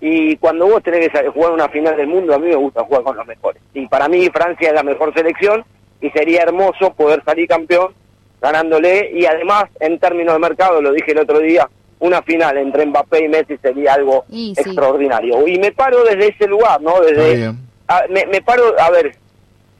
Y 0.00 0.36
cuando 0.36 0.66
vos 0.68 0.82
tenés 0.82 1.08
que 1.08 1.28
jugar 1.28 1.52
una 1.52 1.68
final 1.68 1.96
del 1.96 2.06
mundo, 2.06 2.34
a 2.34 2.38
mí 2.38 2.48
me 2.48 2.54
gusta 2.56 2.84
jugar 2.84 3.02
con 3.02 3.16
los 3.16 3.26
mejores. 3.26 3.60
Y 3.74 3.86
para 3.88 4.08
mí 4.08 4.28
Francia 4.32 4.68
es 4.68 4.74
la 4.74 4.84
mejor 4.84 5.12
selección 5.14 5.64
y 6.00 6.10
sería 6.10 6.42
hermoso 6.42 6.92
poder 6.94 7.22
salir 7.24 7.48
campeón 7.48 7.92
ganándole. 8.40 9.10
Y 9.12 9.26
además, 9.26 9.64
en 9.80 9.98
términos 9.98 10.34
de 10.34 10.38
mercado, 10.40 10.80
lo 10.80 10.92
dije 10.92 11.10
el 11.12 11.18
otro 11.18 11.40
día, 11.40 11.68
una 12.00 12.22
final 12.22 12.56
entre 12.58 12.86
Mbappé 12.86 13.24
y 13.24 13.28
Messi 13.28 13.56
sería 13.60 13.94
algo 13.94 14.24
Y 14.30 14.54
sí. 14.54 14.62
extraordinario. 14.62 15.46
Y 15.48 15.58
me 15.58 15.72
paro 15.72 16.04
desde 16.04 16.28
ese 16.28 16.46
lugar, 16.46 16.80
¿no? 16.80 17.00
Desde, 17.00 17.46
a- 17.88 18.04
me, 18.08 18.24
me 18.26 18.40
paro, 18.42 18.74
a 18.80 18.90
ver, 18.90 19.16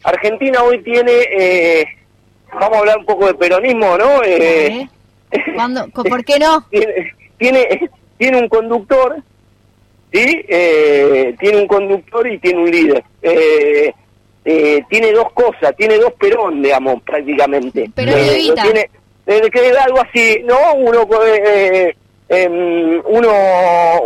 Argentina 0.03 0.63
hoy 0.63 0.83
tiene, 0.83 1.13
eh, 1.37 1.85
vamos 2.53 2.77
a 2.77 2.81
hablar 2.81 2.99
un 2.99 3.05
poco 3.07 3.27
de 3.27 3.35
peronismo, 3.35 3.97
¿no? 3.99 4.23
Eh, 4.25 4.89
¿Por 5.95 6.25
qué 6.25 6.39
no? 6.39 6.65
tiene, 6.71 7.13
tiene, 7.39 7.91
tiene 8.17 8.39
un 8.39 8.49
conductor, 8.49 9.17
¿sí? 10.13 10.45
Eh, 10.49 11.35
tiene 11.39 11.59
un 11.59 11.67
conductor 11.69 12.27
y 12.27 12.39
tiene 12.39 12.61
un 12.63 12.71
líder. 12.71 13.05
Eh, 13.23 13.93
eh, 14.45 14.83
tiene 14.89 15.13
dos 15.13 15.31
cosas, 15.33 15.77
tiene 15.77 15.99
dos 15.99 16.13
Perón, 16.15 16.63
digamos, 16.63 17.03
prácticamente. 17.03 17.91
Perón 17.95 18.19
y 18.19 18.23
Eh, 18.23 18.33
Evita. 18.35 18.65
lo 18.65 18.71
tiene, 18.73 18.91
eh, 19.27 19.51
que 19.53 19.69
es 19.69 19.77
algo 19.77 20.01
así, 20.01 20.41
¿no? 20.45 20.75
Uno, 20.75 21.07
eh, 22.29 22.49
uno, 23.05 23.31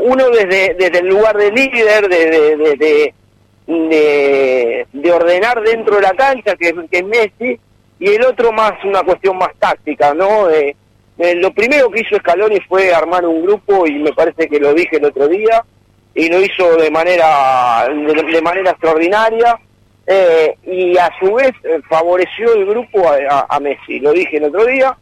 uno 0.03 0.28
desde, 0.31 0.74
desde 0.74 0.99
el 1.01 1.09
lugar 1.09 1.36
de 1.36 1.51
líder, 1.51 2.09
de, 2.09 2.27
de, 2.31 2.57
de, 2.57 2.77
de, 2.77 3.15
de- 3.66 4.86
de 4.93 5.12
ordenar 5.12 5.61
dentro 5.62 5.97
de 5.97 6.03
la 6.03 6.12
cancha, 6.12 6.55
que, 6.57 6.69
es- 6.90 7.05
Messi, 7.05 7.59
y 7.99 8.09
el 8.15 8.24
otro 8.24 8.53
más 8.53 8.73
una 8.85 9.03
cuestión 9.03 9.36
más 9.39 9.51
táctica, 9.59 10.12
¿no? 10.15 10.49
Eh, 10.51 10.74
lo 11.36 11.53
primero 11.53 11.89
que 11.90 12.01
hizo 12.01 12.16
Scaloni 12.16 12.59
fue 12.69 12.93
armar 12.93 13.24
un 13.27 13.43
grupo, 13.43 13.86
y 13.86 13.99
me 13.99 14.12
parece 14.12 14.49
que 14.49 14.59
lo 14.59 14.74
dije 14.74 14.97
el 14.97 15.05
otro 15.05 15.28
día, 15.28 15.65
y 16.15 16.28
lo 16.28 16.40
hizo 16.40 16.77
de 16.77 16.90
manera, 16.90 17.86
de, 17.89 18.43
manera 18.43 18.70
extraordinaria, 18.73 19.59
eh, 20.07 20.57
y 20.65 20.97
a 20.99 21.09
su 21.20 21.32
vez 21.35 21.53
eh, 21.62 21.78
favoreció 21.89 22.55
el 22.55 22.66
grupo 22.66 23.05
a 23.49 23.61
Messi. 23.61 24.01
Lo 24.01 24.12
dije 24.12 24.39
el 24.39 24.44
otro 24.44 24.65
día, 24.66 24.97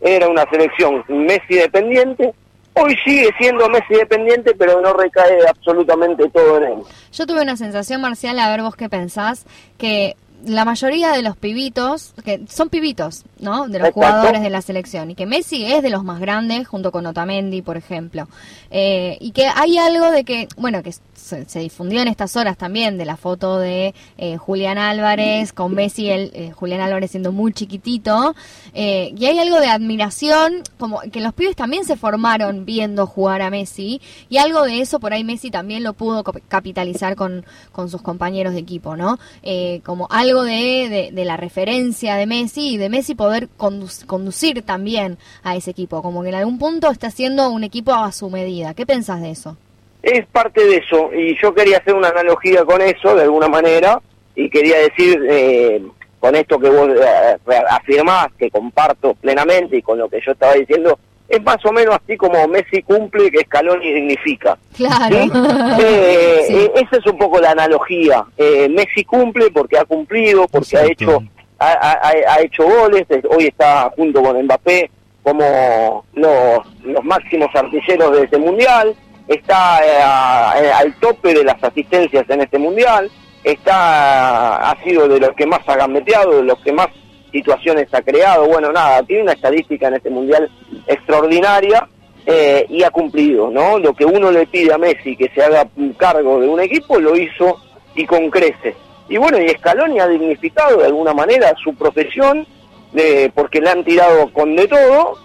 era 0.00 0.26
una 0.28 0.44
selección 0.50 1.04
Messi 1.08 1.54
dependiente. 1.56 2.32
Hoy 2.80 2.96
sigue 3.04 3.28
siendo 3.38 3.68
Messi 3.68 3.94
dependiente, 3.94 4.54
pero 4.56 4.80
no 4.80 4.92
recae 4.92 5.46
absolutamente 5.48 6.28
todo 6.28 6.58
en 6.58 6.64
él. 6.64 6.78
Yo 7.12 7.26
tuve 7.26 7.42
una 7.42 7.56
sensación, 7.56 8.00
Marcial, 8.00 8.38
a 8.38 8.50
ver 8.50 8.62
vos 8.62 8.76
qué 8.76 8.88
pensás, 8.88 9.46
que 9.76 10.16
la 10.44 10.64
mayoría 10.64 11.10
de 11.10 11.22
los 11.22 11.36
pibitos, 11.36 12.14
que 12.24 12.42
son 12.48 12.68
pibitos, 12.68 13.24
¿no? 13.40 13.66
De 13.66 13.80
los 13.80 13.88
Exacto. 13.88 13.94
jugadores 13.94 14.42
de 14.42 14.50
la 14.50 14.62
selección, 14.62 15.10
y 15.10 15.16
que 15.16 15.26
Messi 15.26 15.64
es 15.72 15.82
de 15.82 15.90
los 15.90 16.04
más 16.04 16.20
grandes, 16.20 16.68
junto 16.68 16.92
con 16.92 17.04
Otamendi, 17.06 17.62
por 17.62 17.76
ejemplo. 17.76 18.28
Eh, 18.70 19.16
y 19.20 19.32
que 19.32 19.48
hay 19.48 19.78
algo 19.78 20.10
de 20.12 20.22
que, 20.24 20.46
bueno, 20.56 20.82
que 20.82 20.92
se, 21.28 21.58
difundió 21.60 22.00
en 22.00 22.08
estas 22.08 22.36
horas 22.36 22.56
también, 22.56 22.98
de 22.98 23.04
la 23.04 23.16
foto 23.16 23.58
de 23.58 23.94
eh, 24.16 24.36
Julián 24.36 24.78
Álvarez, 24.78 25.52
con 25.52 25.74
Messi, 25.74 26.08
el, 26.10 26.30
eh, 26.34 26.52
Julián 26.52 26.80
Álvarez 26.80 27.10
siendo 27.10 27.32
muy 27.32 27.52
chiquitito, 27.52 28.34
eh, 28.74 29.12
y 29.16 29.26
hay 29.26 29.38
algo 29.38 29.60
de 29.60 29.68
admiración, 29.68 30.62
como 30.78 31.00
que 31.12 31.20
los 31.20 31.34
pibes 31.34 31.56
también 31.56 31.84
se 31.84 31.96
formaron 31.96 32.64
viendo 32.64 33.06
jugar 33.06 33.42
a 33.42 33.50
Messi, 33.50 34.00
y 34.28 34.38
algo 34.38 34.62
de 34.62 34.80
eso 34.80 35.00
por 35.00 35.12
ahí 35.12 35.24
Messi 35.24 35.50
también 35.50 35.82
lo 35.82 35.92
pudo 35.92 36.24
cap- 36.24 36.42
capitalizar 36.48 37.14
con, 37.16 37.44
con 37.72 37.90
sus 37.90 38.02
compañeros 38.02 38.54
de 38.54 38.60
equipo, 38.60 38.96
¿no? 38.96 39.18
Eh, 39.42 39.80
como 39.84 40.06
algo 40.10 40.42
de, 40.42 41.10
de, 41.12 41.24
la 41.24 41.36
referencia 41.36 42.16
de 42.16 42.26
Messi 42.26 42.74
y 42.74 42.76
de 42.78 42.88
Messi 42.88 43.14
poder 43.14 43.48
condu- 43.58 44.06
conducir 44.06 44.62
también 44.62 45.18
a 45.42 45.56
ese 45.56 45.70
equipo, 45.70 46.02
como 46.02 46.22
que 46.22 46.30
en 46.30 46.34
algún 46.36 46.58
punto 46.58 46.90
está 46.90 47.10
siendo 47.10 47.50
un 47.50 47.64
equipo 47.64 47.92
a 47.92 48.10
su 48.12 48.30
medida. 48.30 48.74
¿Qué 48.74 48.86
pensás 48.86 49.20
de 49.20 49.30
eso? 49.30 49.56
Es 50.02 50.26
parte 50.26 50.64
de 50.64 50.76
eso, 50.76 51.10
y 51.12 51.36
yo 51.40 51.52
quería 51.54 51.78
hacer 51.78 51.94
una 51.94 52.08
analogía 52.08 52.64
con 52.64 52.80
eso, 52.80 53.14
de 53.16 53.22
alguna 53.24 53.48
manera, 53.48 54.00
y 54.34 54.48
quería 54.48 54.78
decir, 54.78 55.20
eh, 55.28 55.82
con 56.20 56.34
esto 56.36 56.58
que 56.58 56.70
vos 56.70 56.88
eh, 56.90 57.36
afirmás, 57.70 58.28
que 58.38 58.50
comparto 58.50 59.14
plenamente, 59.14 59.76
y 59.78 59.82
con 59.82 59.98
lo 59.98 60.08
que 60.08 60.20
yo 60.24 60.32
estaba 60.32 60.54
diciendo, 60.54 60.98
es 61.28 61.42
más 61.42 61.62
o 61.66 61.72
menos 61.72 61.96
así 62.02 62.16
como 62.16 62.46
Messi 62.48 62.82
cumple 62.82 63.30
que 63.30 63.40
Scaloni 63.40 63.92
dignifica. 63.92 64.56
Claro. 64.76 65.16
¿sí? 65.16 65.30
Eh, 65.80 66.44
Sí. 66.46 66.54
eh, 66.56 66.72
esa 66.76 66.96
es 66.96 67.06
un 67.06 67.18
poco 67.18 67.38
la 67.40 67.50
analogía. 67.50 68.24
Eh, 68.38 68.68
Messi 68.70 69.04
cumple 69.04 69.50
porque 69.50 69.76
ha 69.78 69.84
cumplido, 69.84 70.46
porque 70.48 70.76
ha 70.78 70.84
hecho 70.86 71.22
ha, 71.58 71.72
ha- 71.72 72.34
ha 72.34 72.40
hecho 72.40 72.62
goles, 72.64 73.04
hoy 73.28 73.46
está 73.48 73.90
junto 73.96 74.22
con 74.22 74.40
Mbappé 74.44 74.90
como 75.24 76.04
los, 76.14 76.60
los 76.84 77.04
máximos 77.04 77.48
artilleros 77.54 78.12
de 78.16 78.24
este 78.24 78.38
mundial, 78.38 78.94
está 79.28 79.80
eh, 79.84 80.64
eh, 80.64 80.72
al 80.72 80.94
tope 80.98 81.34
de 81.34 81.44
las 81.44 81.62
asistencias 81.62 82.28
en 82.28 82.40
este 82.40 82.58
mundial, 82.58 83.10
está 83.44 84.70
ha 84.70 84.82
sido 84.82 85.06
de 85.06 85.20
los 85.20 85.30
que 85.34 85.46
más 85.46 85.60
ha 85.66 85.76
gambeteado, 85.76 86.38
de 86.38 86.42
los 86.44 86.58
que 86.60 86.72
más 86.72 86.88
situaciones 87.30 87.92
ha 87.92 88.02
creado, 88.02 88.46
bueno, 88.46 88.72
nada, 88.72 89.02
tiene 89.02 89.22
una 89.22 89.32
estadística 89.32 89.88
en 89.88 89.94
este 89.94 90.10
mundial 90.10 90.50
extraordinaria 90.86 91.86
eh, 92.26 92.66
y 92.68 92.82
ha 92.82 92.90
cumplido, 92.90 93.50
¿no? 93.50 93.78
Lo 93.78 93.94
que 93.94 94.04
uno 94.04 94.30
le 94.30 94.46
pide 94.46 94.72
a 94.72 94.78
Messi 94.78 95.16
que 95.16 95.30
se 95.34 95.42
haga 95.42 95.66
cargo 95.96 96.40
de 96.40 96.48
un 96.48 96.60
equipo, 96.60 96.98
lo 96.98 97.16
hizo 97.16 97.60
y 97.94 98.06
con 98.06 98.30
creces. 98.30 98.74
Y 99.08 99.16
bueno, 99.16 99.40
y 99.40 99.48
Scaloni 99.48 100.00
ha 100.00 100.08
dignificado 100.08 100.78
de 100.78 100.86
alguna 100.86 101.14
manera 101.14 101.54
su 101.62 101.74
profesión, 101.74 102.46
de, 102.92 103.30
porque 103.34 103.60
le 103.60 103.70
han 103.70 103.84
tirado 103.84 104.32
con 104.32 104.56
de 104.56 104.66
todo, 104.68 105.18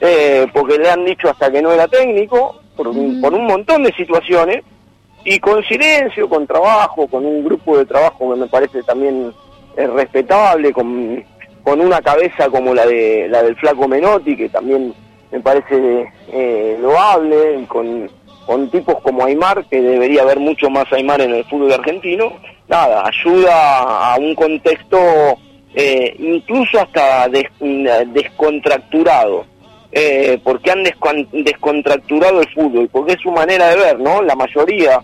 eh, 0.00 0.46
porque 0.52 0.78
le 0.78 0.90
han 0.90 1.04
dicho 1.04 1.28
hasta 1.28 1.50
que 1.50 1.62
no 1.62 1.72
era 1.72 1.88
técnico, 1.88 2.60
por 2.76 2.88
un, 2.88 3.20
por 3.20 3.32
un 3.34 3.46
montón 3.46 3.82
de 3.84 3.92
situaciones, 3.92 4.62
y 5.24 5.38
con 5.40 5.62
silencio, 5.64 6.28
con 6.28 6.46
trabajo, 6.46 7.06
con 7.06 7.24
un 7.24 7.44
grupo 7.44 7.78
de 7.78 7.86
trabajo 7.86 8.30
que 8.34 8.40
me 8.40 8.46
parece 8.46 8.82
también 8.82 9.32
eh, 9.76 9.86
respetable, 9.86 10.72
con, 10.72 11.24
con 11.62 11.80
una 11.80 12.02
cabeza 12.02 12.48
como 12.50 12.74
la 12.74 12.84
de 12.86 13.26
la 13.30 13.42
del 13.42 13.56
flaco 13.56 13.88
Menotti, 13.88 14.36
que 14.36 14.48
también 14.50 14.92
me 15.32 15.40
parece 15.40 16.12
eh, 16.30 16.76
loable, 16.80 17.64
con, 17.68 18.10
con 18.46 18.68
tipos 18.70 19.00
como 19.00 19.24
Aymar, 19.24 19.64
que 19.70 19.80
debería 19.80 20.22
haber 20.22 20.38
mucho 20.38 20.68
más 20.68 20.92
Aymar 20.92 21.22
en 21.22 21.34
el 21.34 21.44
fútbol 21.44 21.72
argentino, 21.72 22.34
nada, 22.68 23.04
ayuda 23.06 24.12
a 24.12 24.16
un 24.18 24.34
contexto 24.34 24.98
eh, 25.74 26.14
incluso 26.18 26.78
hasta 26.80 27.28
des- 27.30 27.50
descontracturado, 28.12 29.46
eh, 29.96 30.40
porque 30.42 30.70
han 30.72 30.80
descon- 30.84 31.28
descontracturado 31.44 32.40
el 32.40 32.48
fútbol, 32.52 32.88
porque 32.90 33.12
es 33.12 33.20
su 33.22 33.30
manera 33.30 33.68
de 33.70 33.76
ver, 33.76 34.00
¿no? 34.00 34.20
La 34.22 34.34
mayoría 34.34 35.00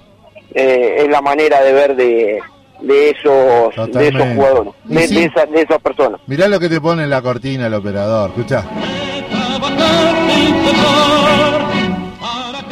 eh, 0.53 0.97
es 0.99 1.09
la 1.09 1.21
manera 1.23 1.63
de 1.63 1.73
ver 1.73 1.95
de, 1.97 2.41
de 2.81 3.11
esos 3.11 3.93
de 3.95 4.09
esos 4.09 4.23
jugadores, 4.35 4.73
de, 4.85 5.07
sí. 5.09 5.15
de 5.15 5.25
esa- 5.27 5.47
de 5.47 5.63
esas 5.63 5.79
personas. 5.81 6.21
Mirá 6.27 6.49
lo 6.49 6.59
que 6.59 6.69
te 6.69 6.81
pone 6.81 7.05
en 7.05 7.11
la 7.11 7.23
cortina 7.23 7.67
el 7.69 7.75
operador, 7.75 8.31
escuchá. 8.31 8.65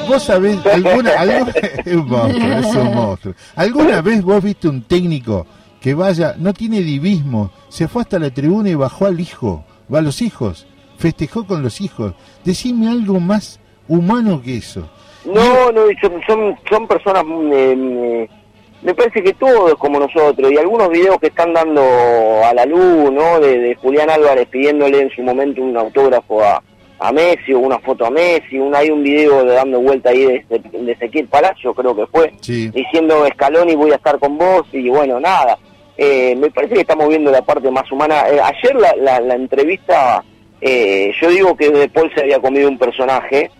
Vos 0.09 0.23
sabés, 0.23 0.65
alguna, 0.66 1.11
alguna- 1.20 1.53
es 1.85 1.95
un 1.95 2.09
monstruo, 2.09 2.53
es 2.59 2.74
un 2.74 2.95
monstruo. 2.95 3.35
¿Alguna 3.57 4.01
vez 4.01 4.23
vos 4.23 4.43
viste 4.43 4.66
un 4.69 4.82
técnico 4.82 5.47
que 5.82 5.93
vaya, 5.95 6.35
no 6.39 6.55
tiene 6.55 6.81
divismo, 6.81 7.53
se 7.69 7.86
fue 7.89 8.03
hasta 8.03 8.19
la 8.19 8.31
tribuna 8.31 8.70
y 8.70 8.74
bajó 8.74 9.07
al 9.07 9.20
hijo, 9.20 9.65
va 9.93 9.99
a 9.99 10.03
los 10.03 10.23
hijos, 10.23 10.66
festejó 10.99 11.47
con 11.47 11.62
los 11.62 11.81
hijos? 11.81 12.12
Decime 12.45 12.89
algo 12.91 13.19
más 13.20 13.59
humano 13.89 14.43
que 14.45 14.59
eso. 14.59 14.87
No, 15.25 15.73
no, 15.73 15.83
son, 16.01 16.20
son, 16.27 16.57
son 16.69 16.87
personas 16.87 17.25
mm, 17.25 17.51
eh, 17.53 18.29
me 18.83 18.95
parece 18.95 19.23
que 19.23 19.33
todo 19.35 19.69
es 19.69 19.75
como 19.75 19.99
nosotros 19.99 20.53
y 20.53 20.57
algunos 20.57 20.89
videos 20.91 21.19
que 21.19 21.27
están 21.29 21.53
dando 21.53 21.83
a 22.45 22.55
la 22.55 22.65
luz, 22.65 23.11
¿no? 23.12 23.41
De, 23.41 23.59
de 23.59 23.75
Julián 23.75 24.09
Álvarez 24.09 24.47
pidiéndole 24.49 25.01
en 25.01 25.11
su 25.11 25.23
momento 25.23 25.61
un 25.62 25.77
autógrafo 25.77 26.43
a, 26.45 26.62
a 27.01 27.12
Messi 27.12 27.53
o 27.55 27.59
una 27.59 27.79
foto 27.81 28.07
a 28.07 28.11
Messi, 28.11 28.57
un, 28.59 28.75
hay 28.75 28.91
un 28.91 29.03
video 29.03 29.45
de 29.45 29.55
dando 29.55 29.81
vuelta 29.81 30.11
ahí 30.11 30.25
de, 30.25 30.45
de, 30.49 30.79
de 30.79 30.93
Ezequiel 30.93 31.27
Palacio, 31.27 31.75
creo 31.75 31.95
que 31.97 32.07
fue, 32.07 32.33
Sí. 32.41 32.69
diciendo 32.70 33.27
Scaloni 33.35 33.75
voy 33.75 33.91
a 33.91 33.97
estar 33.97 34.16
con 34.20 34.39
vos 34.39 34.62
y 34.73 34.89
bueno, 34.89 35.19
nada. 35.19 35.59
Eh, 35.97 36.37
me 36.37 36.49
parece 36.51 36.75
que 36.75 36.83
estamos 36.83 37.09
viendo 37.09 37.33
la 37.33 37.43
parte 37.43 37.69
más 37.73 37.91
humana. 37.91 38.29
Eh, 38.29 38.41
ayer 38.41 38.77
la, 38.77 38.95
la, 38.97 39.19
la 39.19 39.35
entrevista, 39.35 40.23
eh, 40.60 41.12
yo 41.20 41.30
digo 41.30 41.56
que 41.56 41.70
De 41.70 41.89
Paul 41.89 42.10
se 42.14 42.20
había 42.22 42.39
comido 42.40 42.68
un 42.68 42.78
personaje, 42.78 43.51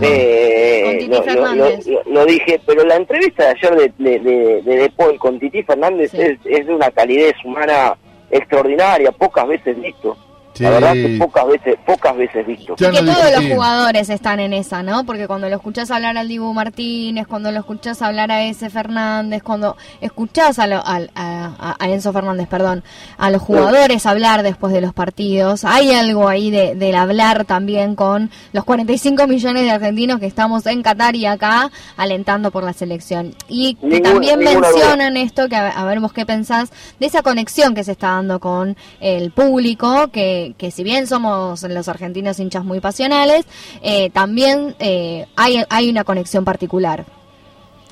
eh, 0.00 1.06
lo, 1.08 1.16
lo- 1.16 1.22
Fernández. 1.22 1.86
lo- 1.86 2.02
lo 2.04 2.24
dije, 2.26 2.60
pero 2.66 2.84
la 2.84 2.96
entrevista 2.96 3.44
de 3.44 3.50
ayer 3.50 3.74
de 3.76 3.92
De, 3.98 4.18
de, 4.20 4.62
de 4.62 4.76
De 4.76 4.90
Paul 4.90 5.18
con 5.18 5.38
Titi 5.40 5.62
Fernández 5.62 6.10
Sí. 6.12 6.18
es, 6.20 6.38
es 6.44 6.66
de 6.66 6.74
una 6.74 6.90
calidez 6.90 7.34
humana 7.44 7.96
extraordinaria, 8.30 9.12
pocas 9.12 9.46
veces 9.48 9.80
visto. 9.80 10.16
Sí. 10.54 10.64
La 10.64 10.70
verdad 10.70 10.92
que 10.92 11.16
pocas 11.18 11.46
veces, 11.46 11.74
pocas 11.86 12.16
veces 12.16 12.46
visto. 12.46 12.74
Ya 12.76 12.88
Y 12.90 12.92
que 12.96 13.02
no 13.02 13.14
todos 13.14 13.32
los 13.42 13.52
jugadores 13.54 14.10
están 14.10 14.38
en 14.40 14.52
esa, 14.52 14.82
¿no? 14.82 15.04
Porque 15.04 15.26
cuando 15.26 15.48
lo 15.48 15.56
escuchás 15.56 15.90
hablar 15.90 16.16
al 16.18 16.28
Dibu 16.28 16.52
Martínez, 16.52 17.26
cuando 17.26 17.50
lo 17.50 17.60
escuchás 17.60 18.02
hablar 18.02 18.30
a 18.30 18.42
ese 18.44 18.68
Fernández, 18.68 19.42
cuando 19.42 19.76
escuchás 20.02 20.58
a, 20.58 20.66
lo- 20.66 20.84
al- 20.84 21.10
a- 21.14 21.76
a 21.78 21.88
Enzo 21.88 22.12
Fernández, 22.12 22.48
perdón, 22.48 22.84
a 23.18 23.30
los 23.30 23.40
jugadores 23.40 24.04
hablar 24.06 24.42
después 24.42 24.72
de 24.72 24.80
los 24.82 24.92
partidos, 24.92 25.64
hay 25.64 25.92
algo 25.92 26.28
ahí 26.28 26.50
de, 26.50 26.74
del 26.74 26.96
hablar 26.96 27.44
también 27.44 27.94
con 27.94 28.30
los 28.52 28.64
45 28.64 29.26
millones 29.26 29.62
de 29.64 29.70
argentinos 29.70 30.20
que 30.20 30.26
estamos 30.26 30.66
en 30.66 30.82
Qatar 30.82 31.16
y 31.16 31.26
acá 31.26 31.70
alentando 31.96 32.50
por 32.50 32.62
la 32.64 32.72
selección. 32.72 33.34
Y 33.48 33.74
que 33.76 33.86
Ninguna- 33.86 34.10
también 34.10 34.38
ninguna 34.40 34.68
duda. 34.68 34.70
mencionan 34.78 35.16
esto, 35.16 35.48
que 35.48 35.56
a, 35.56 35.68
a 35.70 35.84
ver 35.86 36.00
vos 36.00 36.12
qué 36.12 36.26
pensás, 36.26 36.70
de 37.00 37.06
esa 37.06 37.22
conexión 37.22 37.74
que 37.74 37.84
se 37.84 37.92
está 37.92 38.08
dando 38.08 38.38
con 38.40 38.76
el 39.00 39.30
público, 39.30 40.08
que, 40.42 40.54
que 40.54 40.70
si 40.70 40.82
bien 40.82 41.06
somos 41.06 41.62
los 41.62 41.88
argentinos 41.88 42.38
hinchas 42.40 42.64
muy 42.64 42.80
pasionales, 42.80 43.46
eh, 43.82 44.10
también 44.10 44.74
eh, 44.78 45.26
hay, 45.36 45.62
hay 45.68 45.90
una 45.90 46.04
conexión 46.04 46.44
particular. 46.44 47.04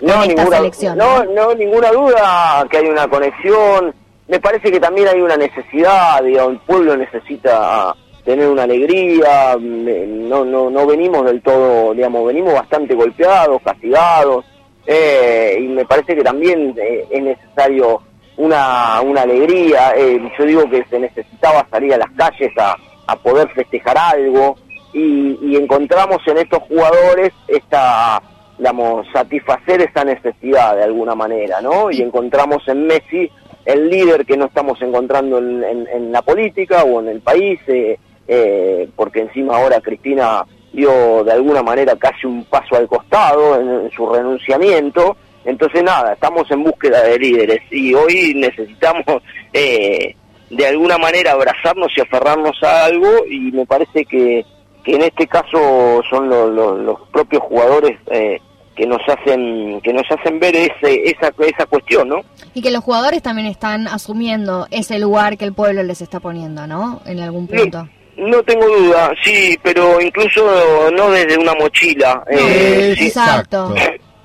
No, 0.01 0.15
con 0.15 0.23
esta 0.23 0.43
ninguna, 0.43 0.57
selección, 0.57 0.99
no, 0.99 1.25
no, 1.25 1.55
ninguna 1.55 1.93
duda 1.93 2.67
que 2.71 2.79
hay 2.79 2.87
una 2.87 3.07
conexión. 3.09 3.95
Me 4.29 4.41
parece 4.41 4.71
que 4.71 4.81
también 4.81 5.09
hay 5.09 5.21
una 5.21 5.37
necesidad, 5.37 6.23
digamos, 6.23 6.53
el 6.53 6.59
pueblo 6.61 6.97
necesita 6.97 7.95
tener 8.25 8.49
una 8.49 8.63
alegría. 8.63 9.57
No, 9.61 10.45
no, 10.45 10.71
no 10.71 10.87
venimos 10.87 11.27
del 11.27 11.43
todo, 11.43 11.93
digamos, 11.93 12.27
venimos 12.27 12.55
bastante 12.55 12.95
golpeados, 12.95 13.61
castigados, 13.63 14.45
eh, 14.87 15.59
y 15.61 15.69
me 15.69 15.85
parece 15.85 16.17
que 16.17 16.23
también 16.23 16.75
eh, 16.79 17.07
es 17.11 17.23
necesario 17.23 18.01
una, 18.45 19.01
una 19.03 19.23
alegría. 19.23 19.93
Eh, 19.97 20.21
yo 20.39 20.45
digo 20.45 20.69
que 20.71 20.85
se 20.91 20.99
necesitaba 20.99 21.67
salir 21.71 21.95
a 21.95 21.99
las 21.99 22.11
calles 22.13 22.53
a, 22.59 22.77
a 23.07 23.17
poder 23.17 23.49
festejar 23.51 23.97
algo 23.99 24.57
y, 24.93 25.39
y 25.43 25.57
encontramos 25.57 26.19
en 26.27 26.39
estos 26.39 26.61
jugadores 26.65 27.33
esta, 27.49 28.21
digamos, 28.59 29.07
satisfacer 29.13 29.83
esa 29.83 30.05
necesidad 30.05 30.77
de 30.77 30.85
alguna 30.85 31.15
manera, 31.15 31.61
¿no? 31.61 31.91
Y 31.91 32.03
encontramos 32.03 32.67
en 32.69 32.87
Messi 32.87 33.31
el 33.65 33.89
líder 33.91 34.25
que 34.25 34.37
no 34.37 34.47
estamos 34.47 34.81
encontrando 34.83 35.39
en, 35.39 35.63
en- 35.63 35.87
en 35.89 36.13
la 36.13 36.23
política 36.23 36.83
o 36.85 37.01
en 37.01 37.09
el 37.09 37.21
país, 37.21 37.61
eh, 37.69 37.99
eh, 38.27 38.89
porque 38.97 39.21
encima 39.21 39.57
ahora 39.57 39.81
Cristina 39.81 40.45
dio 40.73 41.25
de 41.25 41.33
alguna 41.33 41.63
manera 41.63 41.95
casi 41.97 42.27
un 42.27 42.45
paso 42.45 42.77
al 42.77 42.87
costado 42.89 43.61
en, 43.61 43.69
en 43.87 43.91
su 43.91 44.07
renunciamiento. 44.09 45.17
Entonces 45.45 45.83
nada, 45.83 46.13
estamos 46.13 46.51
en 46.51 46.63
búsqueda 46.65 47.03
de 47.05 47.19
líderes 47.19 47.61
y 47.71 47.95
hoy 47.95 48.35
necesitamos 48.35 49.05
eh, 49.53 50.15
de 50.51 50.67
alguna 50.67 50.99
manera 50.99 51.33
abrazarnos 51.33 51.89
y 51.97 52.01
aferrarnos 52.01 52.63
a 52.63 52.85
algo 52.87 53.09
y 53.29 53.39
me 53.53 53.65
parece 53.67 54.05
que, 54.05 54.45
que 54.85 54.95
en 54.97 55.03
este 55.03 55.27
caso 55.27 56.01
son 56.11 56.29
lo- 56.29 56.51
lo- 56.51 56.77
los 56.77 56.97
propios 57.13 57.43
jugadores 57.45 57.97
eh, 58.11 58.39
que 58.77 58.87
nos 58.87 59.01
hacen 59.09 59.81
que 59.83 59.93
nos 59.93 60.05
hacen 60.11 60.39
ver 60.41 60.57
ese, 60.57 61.03
esa 61.05 61.33
esa 61.39 61.67
cuestión, 61.67 62.09
¿no? 62.09 62.21
Y 62.55 62.63
que 62.63 62.71
los 62.71 62.83
jugadores 62.83 63.23
también 63.23 63.47
están 63.47 63.87
asumiendo 63.89 64.67
ese 64.71 64.99
lugar 64.99 65.37
que 65.37 65.45
el 65.45 65.53
pueblo 65.53 65.83
les 65.83 66.01
está 66.01 66.19
poniendo, 66.21 66.67
¿no? 66.67 67.01
En 67.07 67.21
algún 67.21 67.47
punto. 67.47 67.89
No 68.17 68.43
tengo 68.43 68.67
duda, 68.67 69.13
sí, 69.23 69.59
pero 69.63 70.01
incluso 70.01 70.91
no 70.93 71.11
desde 71.11 71.39
una 71.39 71.55
mochila. 71.55 72.23
eh, 72.31 72.95
sí, 72.99 73.07
Exacto. 73.07 73.75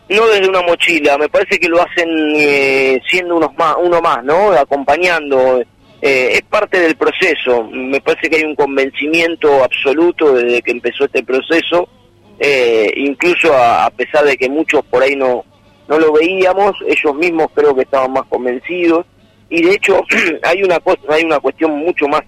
No 0.10 0.27
desde 0.27 0.49
una 0.49 0.61
mochila, 0.61 1.18
me 1.18 1.30
parece 1.30 1.60
que 1.60 1.68
lo 1.68 1.82
hacen 1.82 2.10
eh, 2.36 2.99
siendo 3.10 3.38
unos 3.38 3.53
más, 3.57 3.76
uno 3.82 4.02
más, 4.02 4.23
¿no? 4.23 4.52
Acompañando, 4.52 5.61
eh, 6.02 6.30
es 6.34 6.41
parte 6.44 6.80
del 6.80 6.95
proceso. 6.95 7.64
Me 7.72 7.99
parece 8.02 8.30
que 8.30 8.38
hay 8.38 8.44
un 8.44 8.56
convencimiento 8.56 9.64
absoluto 9.64 10.34
desde 10.34 10.61
que 10.61 10.72
empezó 10.72 11.06
este 11.06 11.23
proceso, 11.23 11.88
eh, 12.40 12.91
incluso 12.95 13.53
a, 13.53 13.86
a 13.86 13.90
pesar 13.90 14.26
de 14.26 14.38
que 14.38 14.49
muchos 14.49 14.86
por 14.86 15.02
ahí 15.02 15.15
no, 15.15 15.44
no 15.88 15.99
lo 15.99 16.14
veíamos, 16.14 16.73
ellos 16.88 17.15
mismos 17.15 17.48
creo 17.53 17.76
que 17.76 17.84
estaban 17.84 18.14
más 18.14 18.26
convencidos. 18.26 19.06
Y 19.49 19.64
de 19.64 19.73
hecho 19.73 20.02
hay 20.44 20.64
una 20.64 20.80
hay 21.10 21.23
una 21.23 21.40
cuestión 21.40 21.72
mucho 21.72 22.07
más 22.07 22.22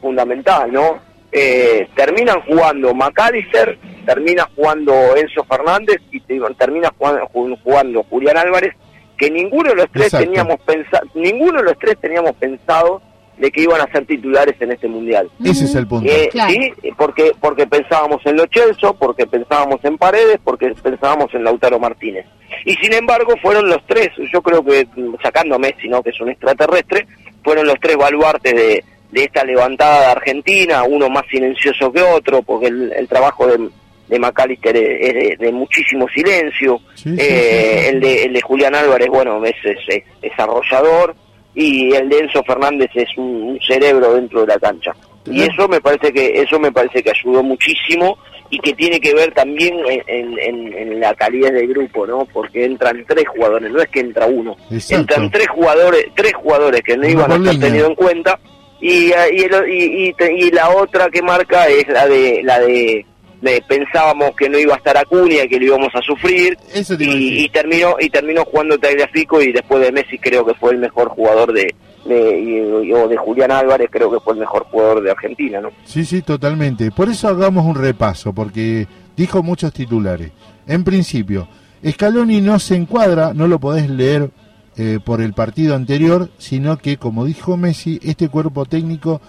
fundamental, 0.00 0.72
¿no? 0.72 0.98
Eh, 1.32 1.86
terminan 1.94 2.40
jugando 2.42 2.94
McAllister, 2.94 3.78
termina 4.08 4.48
jugando 4.56 4.92
Enzo 5.16 5.44
Fernández 5.44 5.98
y 6.10 6.20
termina 6.56 6.90
jugando, 6.96 7.26
ju- 7.28 7.58
jugando 7.62 8.02
Julián 8.04 8.38
Álvarez, 8.38 8.74
que 9.18 9.30
ninguno 9.30 9.68
de 9.70 9.76
los 9.76 9.90
tres 9.92 10.06
Exacto. 10.06 10.24
teníamos 10.26 10.60
pensado, 10.60 11.06
ninguno 11.14 11.58
de 11.58 11.64
los 11.64 11.78
tres 11.78 11.98
teníamos 12.00 12.32
pensado 12.36 13.02
de 13.36 13.50
que 13.52 13.60
iban 13.62 13.80
a 13.80 13.92
ser 13.92 14.06
titulares 14.06 14.56
en 14.60 14.72
este 14.72 14.88
mundial. 14.88 15.28
Ese 15.44 15.66
es 15.66 15.74
el 15.74 15.86
punto. 15.86 16.10
Eh, 16.10 16.28
Claro. 16.32 16.50
Sí, 16.52 16.72
porque 16.96 17.32
porque 17.40 17.66
pensábamos 17.66 18.24
en 18.24 18.36
Lo 18.36 18.44
Celso, 18.52 18.94
porque 18.94 19.26
pensábamos 19.26 19.78
en 19.84 19.98
Paredes, 19.98 20.38
porque 20.42 20.74
pensábamos 20.82 21.32
en 21.34 21.44
Lautaro 21.44 21.78
Martínez. 21.78 22.24
Y 22.64 22.74
sin 22.76 22.94
embargo 22.94 23.34
fueron 23.42 23.68
los 23.68 23.84
tres, 23.86 24.08
yo 24.32 24.40
creo 24.42 24.64
que 24.64 24.88
mm, 24.96 25.16
sacando 25.22 25.54
a 25.56 25.58
Messi, 25.58 25.88
¿no? 25.88 26.02
que 26.02 26.10
es 26.10 26.20
un 26.20 26.30
extraterrestre, 26.30 27.06
fueron 27.44 27.66
los 27.66 27.76
tres 27.80 27.96
baluartes 27.96 28.54
de, 28.54 28.84
de 29.12 29.24
esta 29.24 29.44
levantada 29.44 30.00
de 30.00 30.06
Argentina, 30.06 30.82
uno 30.82 31.08
más 31.08 31.24
silencioso 31.30 31.92
que 31.92 32.02
otro, 32.02 32.42
porque 32.42 32.66
el, 32.66 32.92
el 32.92 33.06
trabajo 33.08 33.46
de, 33.46 33.68
de 34.08 34.18
McAllister 34.18 34.76
es, 34.76 35.14
de, 35.14 35.36
de 35.38 35.52
muchísimo 35.52 36.06
silencio, 36.08 36.80
Sí, 36.94 37.10
sí, 37.10 37.16
Eh, 37.18 37.80
sí. 37.82 37.88
El, 37.94 38.00
de, 38.00 38.24
el 38.24 38.32
de 38.32 38.40
Julián 38.40 38.74
Álvarez, 38.74 39.08
bueno, 39.08 39.44
es, 39.44 39.54
es, 39.64 40.02
es- 40.22 40.32
arrollador, 40.38 41.14
y 41.54 41.92
el 41.94 42.08
de 42.08 42.18
Enzo 42.20 42.42
Fernández 42.44 42.90
es 42.94 43.08
un, 43.16 43.24
un 43.42 43.60
cerebro 43.60 44.14
dentro 44.14 44.40
de 44.42 44.46
la 44.48 44.58
cancha. 44.58 44.92
Y 45.30 45.42
eso 45.42 45.68
me 45.68 45.80
parece 45.80 46.12
que 46.12 46.40
eso 46.40 46.58
me 46.58 46.72
parece 46.72 47.02
que 47.02 47.10
ayudó 47.10 47.42
muchísimo 47.42 48.16
y 48.50 48.58
que 48.60 48.72
tiene 48.72 48.98
que 48.98 49.12
ver 49.12 49.32
también 49.34 49.74
en, 49.86 50.02
en- 50.06 50.38
en- 50.38 50.72
en 50.78 51.00
la 51.00 51.12
calidad 51.14 51.52
del 51.52 51.68
grupo, 51.68 52.06
¿no? 52.06 52.24
Porque 52.32 52.64
entran 52.64 53.04
tres 53.06 53.28
jugadores, 53.28 53.70
no 53.70 53.82
es 53.82 53.88
que 53.88 54.00
entra 54.00 54.24
uno, 54.26 54.56
Exacto. 54.70 55.00
entran 55.02 55.30
tres 55.30 55.48
jugadores, 55.48 56.06
tres 56.14 56.32
jugadores 56.34 56.80
que 56.82 56.96
no 56.96 57.06
iban 57.06 57.30
a 57.30 57.36
estar 57.36 57.58
tenidos 57.58 57.88
en 57.90 57.94
cuenta 57.96 58.38
y, 58.80 59.08
y, 59.08 59.12
el- 59.12 59.68
y- 59.70 60.08
y 60.08 60.14
y 60.46 60.50
la 60.52 60.70
otra 60.70 61.10
que 61.10 61.20
marca 61.20 61.66
es 61.68 61.86
la 61.88 62.06
de 62.06 62.40
la 62.42 62.60
de, 62.60 63.04
de 63.40 63.62
pensábamos 63.68 64.32
que 64.36 64.48
no 64.48 64.58
iba 64.58 64.74
a 64.74 64.78
estar 64.78 64.96
Acuña 64.96 65.46
que 65.48 65.58
lo 65.58 65.66
íbamos 65.66 65.94
a 65.94 66.02
sufrir 66.02 66.56
Eso 66.74 66.94
y, 66.98 67.44
y 67.44 67.48
terminó 67.50 67.94
y 68.00 68.10
terminó 68.10 68.44
jugando 68.44 68.76
Tagliafico 68.78 69.40
y 69.40 69.52
después 69.52 69.80
de 69.80 69.92
Messi 69.92 70.18
creo 70.18 70.44
que 70.44 70.54
fue 70.54 70.72
el 70.72 70.78
mejor 70.78 71.08
jugador 71.10 71.52
de, 71.52 71.72
de 72.04 72.40
y- 72.40 72.92
o 72.92 73.06
de 73.08 73.16
Julián 73.16 73.52
Álvarez 73.52 73.88
creo 73.92 74.10
que 74.10 74.18
fue 74.20 74.32
el 74.34 74.40
mejor 74.40 74.64
jugador 74.64 75.02
de 75.02 75.10
Argentina, 75.12 75.60
¿no? 75.60 75.70
Sí, 75.84 76.04
sí, 76.04 76.22
totalmente. 76.22 76.90
Por 76.90 77.08
eso 77.08 77.28
hagamos 77.28 77.64
un 77.64 77.76
repaso, 77.76 78.32
porque 78.32 78.86
dijo 79.16 79.42
muchos 79.42 79.72
titulares. 79.72 80.30
En 80.66 80.82
principio, 80.82 81.46
Scaloni 81.88 82.40
no 82.40 82.58
se 82.58 82.74
encuadra, 82.74 83.32
no 83.34 83.46
lo 83.46 83.58
podés 83.60 83.88
leer 83.88 84.30
eh, 84.76 84.98
por 85.04 85.20
el 85.20 85.32
partido 85.32 85.74
anterior, 85.76 86.28
sino 86.38 86.76
que, 86.78 86.96
como 86.96 87.24
dijo 87.24 87.56
Messi, 87.56 88.00
este 88.02 88.28
cuerpo 88.28 88.64
técnico 88.64 89.20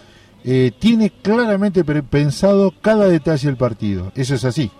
eh, 0.45 0.71
tiene 0.79 1.11
claramente 1.21 1.83
pensado 1.83 2.73
cada 2.81 3.07
detalle 3.07 3.47
del 3.47 3.57
partido. 3.57 4.11
Eso 4.15 4.35
es 4.35 4.45
así. 4.45 4.71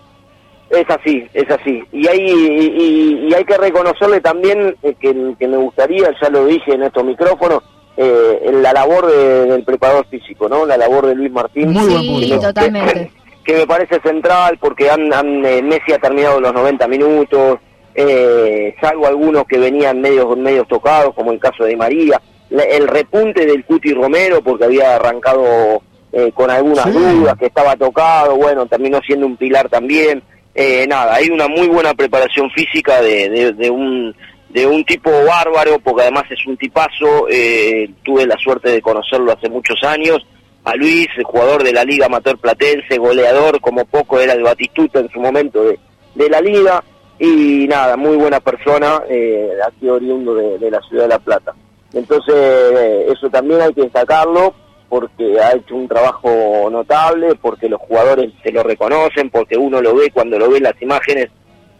Es 0.70 0.88
así, 0.88 1.26
es 1.34 1.50
así. 1.50 1.82
Y 1.92 2.06
hay, 2.06 2.20
y, 2.20 3.28
y 3.28 3.34
hay 3.34 3.44
que 3.44 3.56
reconocerle 3.58 4.20
también 4.20 4.76
eh, 4.82 4.94
que, 5.00 5.34
que 5.38 5.48
me 5.48 5.56
gustaría, 5.56 6.10
ya 6.22 6.28
lo 6.30 6.46
dije 6.46 6.74
en 6.74 6.84
estos 6.84 7.04
micrófonos, 7.04 7.62
eh, 7.96 8.50
la 8.52 8.72
labor 8.72 9.06
de- 9.10 9.46
del 9.46 9.64
preparador 9.64 10.06
físico, 10.06 10.48
¿no? 10.48 10.64
La 10.64 10.76
labor 10.76 11.06
de 11.06 11.16
Luis 11.16 11.32
Martín. 11.32 11.72
Muy 11.72 11.86
buen 11.88 12.02
Sí, 12.02 12.28
punto. 12.30 12.46
totalmente. 12.46 13.10
que 13.44 13.54
me 13.56 13.66
parece 13.66 14.00
central 14.00 14.58
porque 14.60 14.88
han, 14.88 15.12
han, 15.12 15.44
eh, 15.44 15.60
Messi 15.60 15.92
ha 15.92 15.98
terminado 15.98 16.40
los 16.40 16.52
90 16.54 16.86
minutos, 16.86 17.58
eh, 17.94 18.74
salvo 18.80 19.06
algunos 19.08 19.44
que 19.48 19.58
venían 19.58 20.00
medios 20.00 20.36
medios 20.38 20.68
tocados, 20.68 21.12
como 21.14 21.32
el 21.32 21.40
caso 21.40 21.64
de 21.64 21.76
María, 21.76 22.20
el 22.50 22.88
repunte 22.88 23.46
del 23.46 23.64
Cuti 23.64 23.92
Romero 23.92 24.42
porque 24.42 24.64
había 24.64 24.96
arrancado 24.96 25.82
eh, 26.12 26.32
con 26.34 26.50
algunas 26.50 26.84
Sí. 26.86 26.90
dudas, 26.92 27.36
que 27.38 27.46
estaba 27.46 27.76
tocado, 27.76 28.36
bueno, 28.36 28.66
terminó 28.66 29.00
siendo 29.06 29.26
un 29.26 29.36
pilar 29.36 29.68
también. 29.68 30.22
Eh, 30.54 30.84
nada, 30.88 31.14
hay 31.14 31.30
una 31.30 31.46
muy 31.46 31.68
buena 31.68 31.94
preparación 31.94 32.50
física 32.50 33.00
de, 33.00 33.28
de, 33.28 33.52
de 33.52 33.70
un 33.70 34.14
de 34.48 34.66
un 34.66 34.84
tipo 34.84 35.10
bárbaro, 35.24 35.78
porque 35.78 36.02
además 36.02 36.24
es 36.28 36.44
un 36.44 36.56
tipazo, 36.56 37.28
eh, 37.30 37.88
tuve 38.02 38.26
la 38.26 38.36
suerte 38.36 38.68
de 38.70 38.82
conocerlo 38.82 39.30
hace 39.30 39.48
muchos 39.48 39.80
años, 39.84 40.26
a 40.64 40.74
Luis, 40.74 41.06
el 41.16 41.22
jugador 41.22 41.62
de 41.62 41.72
la 41.72 41.84
Liga 41.84 42.06
Amateur 42.06 42.36
Platense, 42.36 42.98
goleador, 42.98 43.60
como 43.60 43.84
poco 43.84 44.18
era 44.18 44.32
el 44.32 44.42
Batistuta 44.42 44.98
en 44.98 45.08
su 45.10 45.20
momento 45.20 45.62
de, 45.62 45.78
de 46.16 46.28
la 46.28 46.40
Liga, 46.40 46.82
y 47.20 47.68
nada, 47.68 47.96
muy 47.96 48.16
buena 48.16 48.40
persona, 48.40 49.00
eh, 49.08 49.50
aquí 49.68 49.88
oriundo 49.88 50.34
de, 50.34 50.58
de 50.58 50.68
la 50.68 50.80
ciudad 50.80 51.04
de 51.04 51.08
La 51.10 51.18
Plata. 51.20 51.54
Entonces, 51.92 52.34
eh, 52.34 53.06
eso 53.12 53.28
también 53.30 53.60
hay 53.60 53.72
que 53.74 53.82
destacarlo, 53.82 54.54
porque 54.88 55.40
ha 55.40 55.52
hecho 55.52 55.74
un 55.76 55.88
trabajo 55.88 56.68
notable, 56.70 57.34
porque 57.40 57.68
los 57.68 57.80
jugadores 57.80 58.32
se 58.42 58.52
lo 58.52 58.62
reconocen, 58.62 59.30
porque 59.30 59.56
uno 59.56 59.80
lo 59.80 59.94
ve 59.94 60.10
cuando 60.12 60.38
lo 60.38 60.50
ve 60.50 60.60
las 60.60 60.80
imágenes, 60.82 61.28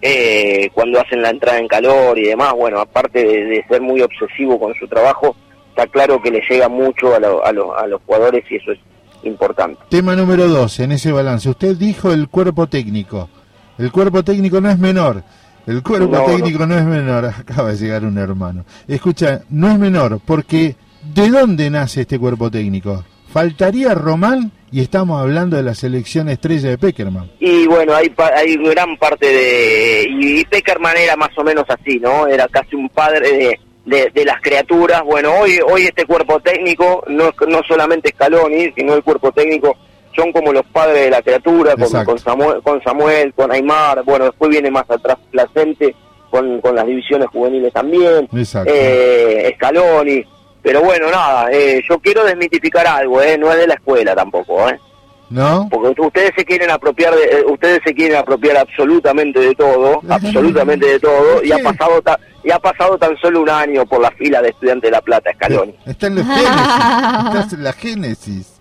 eh, 0.03 0.71
cuando 0.75 1.01
hacen 1.01 1.21
la 1.23 1.31
entrada 1.31 1.59
en 1.59 1.69
calor 1.69 2.19
y 2.19 2.23
demás, 2.29 2.53
bueno, 2.55 2.79
aparte 2.81 3.23
de, 3.25 3.65
ser 3.69 3.81
muy 3.83 4.01
obsesivo 4.01 4.59
con 4.59 4.75
su 4.75 4.87
trabajo, 4.89 5.37
está 5.71 5.87
claro 5.87 6.21
que 6.23 6.31
le 6.31 6.41
llega 6.49 6.69
mucho 6.69 7.15
a, 7.15 7.19
lo- 7.19 7.45
a 7.45 7.53
los- 7.53 7.77
a 7.77 7.87
los 7.87 8.01
jugadores 8.07 8.45
y 8.51 8.57
eso 8.57 8.73
es 8.73 8.79
importante. 9.25 9.79
Tema 9.91 10.17
número 10.17 10.49
dos, 10.49 10.81
en 10.81 10.93
ese 10.93 11.13
balance. 11.13 11.49
Usted 11.49 11.77
dijo 11.77 12.13
el 12.13 12.29
cuerpo 12.29 12.67
técnico. 12.69 13.29
El 13.79 13.93
cuerpo 13.93 14.23
técnico 14.23 14.61
no 14.61 14.71
es 14.71 14.79
menor. 14.79 15.23
El 15.67 15.83
cuerpo 15.83 16.17
No, 16.17 16.25
técnico 16.25 16.67
no. 16.67 16.77
es 16.77 16.85
menor. 16.85 17.25
Acaba 17.39 17.71
de 17.73 17.77
llegar 17.77 18.05
un 18.05 18.19
hermano. 18.19 18.65
Escucha, 18.89 19.43
no 19.51 19.71
es 19.71 19.79
menor 19.79 20.21
porque 20.25 20.77
¿de 21.15 21.29
dónde 21.31 21.71
nace 21.71 22.03
este 22.03 22.19
cuerpo 22.19 22.51
técnico? 22.51 23.05
Faltaría 23.33 23.95
Román 23.95 24.51
y 24.73 24.81
estamos 24.81 25.21
hablando 25.21 25.57
de 25.57 25.63
la 25.63 25.75
selección 25.75 26.29
estrella 26.29 26.71
de 26.71 26.79
Peckerman. 26.79 27.31
Y 27.39 27.67
bueno, 27.67 27.95
hay, 27.95 28.13
hay 28.37 28.57
gran 28.57 28.97
parte 28.97 29.27
de... 29.27 30.07
Y, 30.09 30.41
y 30.41 30.45
Peckerman 30.45 30.97
era 30.97 31.17
más 31.17 31.31
o 31.37 31.45
menos 31.45 31.65
así, 31.69 31.99
¿no? 32.01 32.27
Era 32.27 32.49
casi 32.49 32.75
un 32.77 32.89
padre 32.89 33.33
de, 33.33 33.61
de, 33.87 34.11
de 34.15 34.25
las 34.25 34.41
criaturas. 34.41 35.03
Bueno, 35.05 35.33
hoy 35.41 35.59
hoy 35.69 35.83
este 35.83 36.05
cuerpo 36.07 36.41
técnico, 36.41 37.05
no, 37.09 37.33
no 37.49 37.61
solamente 37.69 38.11
Scaloni, 38.11 38.73
sino 38.77 38.95
el 38.95 39.03
cuerpo 39.03 39.31
técnico, 39.33 39.77
son 40.17 40.33
como 40.33 40.53
los 40.53 40.65
padres 40.67 41.05
de 41.05 41.11
la 41.11 41.23
criatura, 41.23 41.75
con, 41.77 42.05
con, 42.05 42.19
Samuel, 42.19 42.63
con 42.63 42.83
Samuel, 42.83 43.33
con 43.35 43.53
Aymar, 43.53 44.03
bueno, 44.05 44.27
después 44.27 44.51
viene 44.51 44.71
más 44.71 44.85
atrás 44.91 45.17
Placente, 45.31 45.95
con, 46.31 46.61
con 46.61 46.75
las 46.75 46.87
divisiones 46.87 47.29
juveniles 47.29 47.73
también, 47.73 48.29
eh, 48.73 49.53
Scaloni. 49.57 50.25
Pero 50.63 50.83
bueno, 50.83 51.11
nada, 51.11 51.49
eh, 51.51 51.83
yo 51.89 51.99
quiero 52.01 52.23
desmitificar 52.25 52.87
algo, 52.87 53.23
¿eh? 53.23 53.39
No 53.39 53.51
es 53.51 53.57
de 53.59 53.67
la 53.67 53.75
escuela 53.75 54.15
tampoco, 54.15 54.69
¿eh? 54.69 54.79
¿No? 55.31 55.69
porque 55.71 56.01
ustedes 56.01 56.33
se 56.37 56.45
quieren 56.45 56.73
apropiar 56.73 57.15
de, 57.15 57.23
eh, 57.23 57.45
ustedes 57.49 57.79
se 57.87 57.95
quieren 57.95 58.17
apropiar 58.19 58.57
absolutamente 58.57 59.39
de 59.39 59.55
todo 59.55 60.01
absolutamente 60.11 60.87
de 60.87 60.99
todo 60.99 61.41
y 61.45 61.53
ha 61.53 61.59
pasado 61.61 62.03
ta- 62.03 62.19
y 62.43 62.51
ha 62.51 62.59
pasado 62.59 62.99
tan 62.99 63.17
solo 63.19 63.43
un 63.43 63.49
año 63.49 63.87
por 63.87 64.01
la 64.01 64.11
fila 64.11 64.43
de 64.43 64.49
estudiantes 64.49 64.89
de 64.89 64.91
la 64.91 65.01
plata 65.01 65.31
Scaloni 65.33 65.73
Está 65.87 66.09
en 66.09 66.17
la 66.17 66.25
génesis. 66.25 67.41
Está 67.45 67.57
en 67.57 67.63
la 67.63 67.73
génesis. 67.73 68.60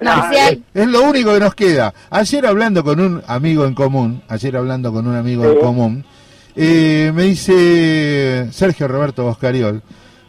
Marcial. 0.00 0.62
Es 0.74 0.86
lo 0.86 1.02
único 1.02 1.32
que 1.34 1.40
nos 1.40 1.54
queda. 1.54 1.94
Ayer 2.10 2.46
hablando 2.46 2.82
con 2.82 3.00
un 3.00 3.22
amigo 3.26 3.66
en 3.66 3.74
común, 3.74 4.22
ayer 4.28 4.56
hablando 4.56 4.92
con 4.92 5.06
un 5.06 5.16
amigo 5.16 5.44
en 5.44 5.58
común, 5.60 6.04
eh, 6.56 7.12
me 7.14 7.24
dice 7.24 8.48
Sergio 8.52 8.88
Roberto 8.88 9.24
Boscariol, 9.24 9.82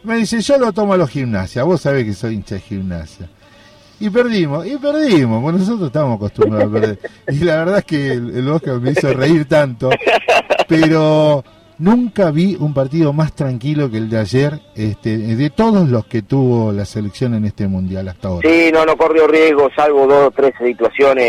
me 0.04 0.18
dice, 0.18 0.42
yo 0.42 0.58
lo 0.58 0.72
tomo 0.74 0.94
a 0.94 0.98
los 0.98 1.10
gimnasia, 1.10 1.64
vos 1.64 1.82
sabés 1.82 2.06
que 2.06 2.14
soy 2.14 2.36
hincha 2.36 2.56
de 2.56 2.62
gimnasia. 2.62 3.30
Y 4.00 4.10
perdimos, 4.10 4.66
y 4.66 4.78
perdimos, 4.78 5.42
bueno, 5.42 5.60
nosotros 5.60 5.88
estamos 5.88 6.16
acostumbrados 6.16 6.70
a 6.70 6.74
perder. 6.74 7.00
Y 7.28 7.44
la 7.44 7.58
verdad 7.58 7.78
es 7.80 7.86
que 7.86 8.12
el, 8.14 8.36
el 8.36 8.50
Oscar 8.50 8.80
me 8.80 8.92
hizo 8.92 9.14
reír 9.14 9.46
tanto, 9.46 9.92
pero 10.68 11.44
nunca 11.82 12.30
vi 12.30 12.56
un 12.60 12.74
partido 12.74 13.12
más 13.12 13.34
tranquilo 13.34 13.90
que 13.90 13.98
el 13.98 14.10
de 14.10 14.20
ayer, 14.20 14.60
este, 14.76 15.18
de 15.18 15.50
todos 15.50 15.90
los 15.90 16.06
que 16.06 16.22
tuvo 16.22 16.72
la 16.72 16.86
selección 16.86 17.34
en 17.34 17.46
este 17.46 17.68
mundial 17.68 18.08
hasta 18.08 18.28
ahora. 18.28 18.48
sí 18.48 18.70
no 18.72 18.86
no 18.86 18.96
corrió 18.96 19.28
riesgo 19.28 19.68
salvo 19.76 20.06
dos 20.06 20.28
o 20.28 20.32
tres 20.32 20.54
situaciones 20.64 21.26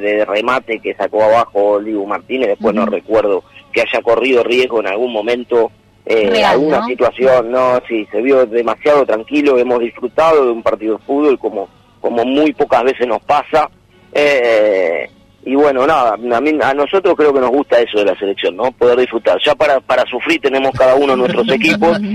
de 0.00 0.24
remate 0.26 0.80
que 0.80 0.94
sacó 0.94 1.22
abajo 1.22 1.80
Dibu 1.80 2.04
Martínez 2.04 2.48
después 2.48 2.74
no 2.74 2.84
recuerdo 2.84 3.44
que 3.72 3.82
haya 3.82 4.02
corrido 4.02 4.42
riesgo 4.42 4.80
en 4.80 4.88
algún 4.88 5.12
momento 5.12 5.70
eh, 6.04 6.28
Real, 6.30 6.52
alguna 6.52 6.80
¿no? 6.80 6.86
situación 6.86 7.50
no 7.52 7.80
sí 7.88 8.06
se 8.10 8.20
vio 8.20 8.44
demasiado 8.46 9.06
tranquilo 9.06 9.56
hemos 9.56 9.78
disfrutado 9.78 10.46
de 10.46 10.50
un 10.50 10.62
partido 10.62 10.96
de 10.96 11.04
fútbol 11.04 11.38
como 11.38 11.68
como 12.00 12.24
muy 12.24 12.52
pocas 12.54 12.82
veces 12.82 13.06
nos 13.06 13.22
pasa 13.22 13.70
eh, 14.12 15.08
y 15.42 15.54
bueno 15.54 15.86
nada 15.86 16.14
a, 16.14 16.40
mí, 16.40 16.58
a 16.62 16.74
nosotros 16.74 17.14
creo 17.16 17.32
que 17.32 17.40
nos 17.40 17.50
gusta 17.50 17.80
eso 17.80 17.98
de 17.98 18.04
la 18.04 18.18
selección 18.18 18.56
no 18.56 18.70
poder 18.72 18.98
disfrutar. 18.98 19.38
Ya 19.44 19.54
para 19.54 19.80
para 19.80 20.04
sufrir 20.06 20.40
tenemos 20.40 20.72
cada 20.76 20.94
uno 20.94 21.16
nuestros 21.16 21.48
equipos. 21.52 21.98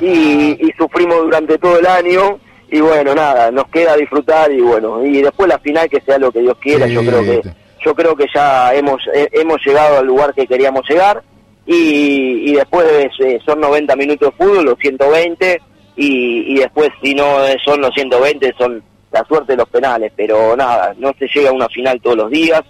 Y, 0.00 0.56
y 0.60 0.72
sufrimos 0.78 1.22
durante 1.22 1.58
todo 1.58 1.78
el 1.78 1.86
año. 1.86 2.38
Y 2.70 2.80
bueno 2.80 3.14
nada 3.14 3.50
nos 3.50 3.68
queda 3.68 3.96
disfrutar 3.96 4.52
y 4.52 4.60
bueno 4.60 5.04
y 5.04 5.22
después 5.22 5.48
la 5.48 5.58
final 5.58 5.88
que 5.88 6.02
sea 6.02 6.18
lo 6.18 6.30
que 6.30 6.40
Dios 6.40 6.56
quiera 6.60 6.86
yo 6.86 7.00
creo 7.00 7.22
que 7.22 7.40
yo 7.84 7.94
creo 7.94 8.14
que 8.14 8.26
ya 8.34 8.74
hemos 8.74 9.00
eh, 9.14 9.28
hemos 9.32 9.58
llegado 9.64 9.98
al 9.98 10.06
lugar 10.06 10.34
que 10.34 10.46
queríamos 10.46 10.82
llegar. 10.88 11.22
Y, 11.70 12.50
y 12.50 12.54
después 12.54 12.86
eh, 13.20 13.38
son 13.44 13.60
90 13.60 13.94
minutos 13.96 14.30
de 14.30 14.44
fútbol, 14.44 14.64
los 14.64 14.78
120 14.78 15.60
y, 15.96 16.54
y 16.54 16.58
después 16.60 16.88
si 17.02 17.14
no 17.14 17.44
eh, 17.44 17.56
son 17.62 17.80
los 17.80 17.90
120 17.94 18.54
son 18.58 18.82
la 19.10 19.24
suerte 19.24 19.52
de 19.52 19.58
los 19.58 19.68
penales, 19.68 20.12
pero 20.14 20.56
nada, 20.56 20.94
no 20.98 21.12
se 21.18 21.26
llega 21.26 21.50
a 21.50 21.54
una 21.54 21.68
final 21.68 22.00
todos 22.00 22.16
los 22.16 22.30
días, 22.30 22.62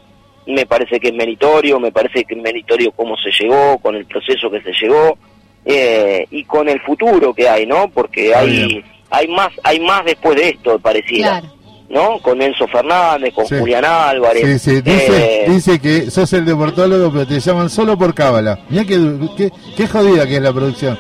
me 0.47 0.67
parece 0.67 0.99
que 0.99 1.09
es 1.09 1.15
meritorio, 1.15 1.79
me 1.79 1.93
parece 1.93 2.25
que 2.25 2.35
es 2.35 2.43
meritorio 2.43 2.93
cómo 2.93 3.17
se 3.17 3.31
llegó, 3.31 3.79
con 3.79 3.97
el 3.97 4.07
proceso 4.07 4.51
que 4.51 4.63
se 4.63 4.73
llegó 4.73 5.19
eh, 5.65 6.27
y 6.31 6.45
con 6.45 6.69
el 6.69 6.81
futuro 6.81 7.35
que 7.35 7.49
hay, 7.49 7.67
¿no? 7.67 7.89
Porque 7.89 8.35
hay 8.35 8.83
hay 9.11 9.27
más 9.29 9.51
hay 9.63 9.81
más 9.81 10.05
después 10.05 10.37
de 10.37 10.51
esto 10.51 10.79
pareciera. 10.79 11.41
Claro. 11.41 11.58
¿No? 11.91 12.19
Con 12.21 12.43
Enzo 12.43 12.67
Fernández, 12.69 13.33
con 13.33 13.47
Sí. 13.47 13.55
Julián 13.59 13.83
Álvarez. 13.85 14.45
Sí, 14.45 14.59
sí, 14.59 14.81
dice, 14.83 15.45
eh, 15.45 15.51
dice 15.51 15.79
que 15.79 16.11
sos 16.11 16.31
el 16.35 16.45
deportólogo, 16.45 17.11
pero 17.11 17.27
te 17.27 17.41
llaman 17.41 17.71
solo 17.71 17.97
por 17.97 18.13
cábala. 18.15 18.59
Mirá 18.69 18.85
qué, 18.85 19.01
qué, 19.39 19.51
qué 19.75 19.89
jodida 19.89 20.27
que 20.27 20.37
es 20.37 20.43
la 20.43 20.53
producción. 20.53 20.99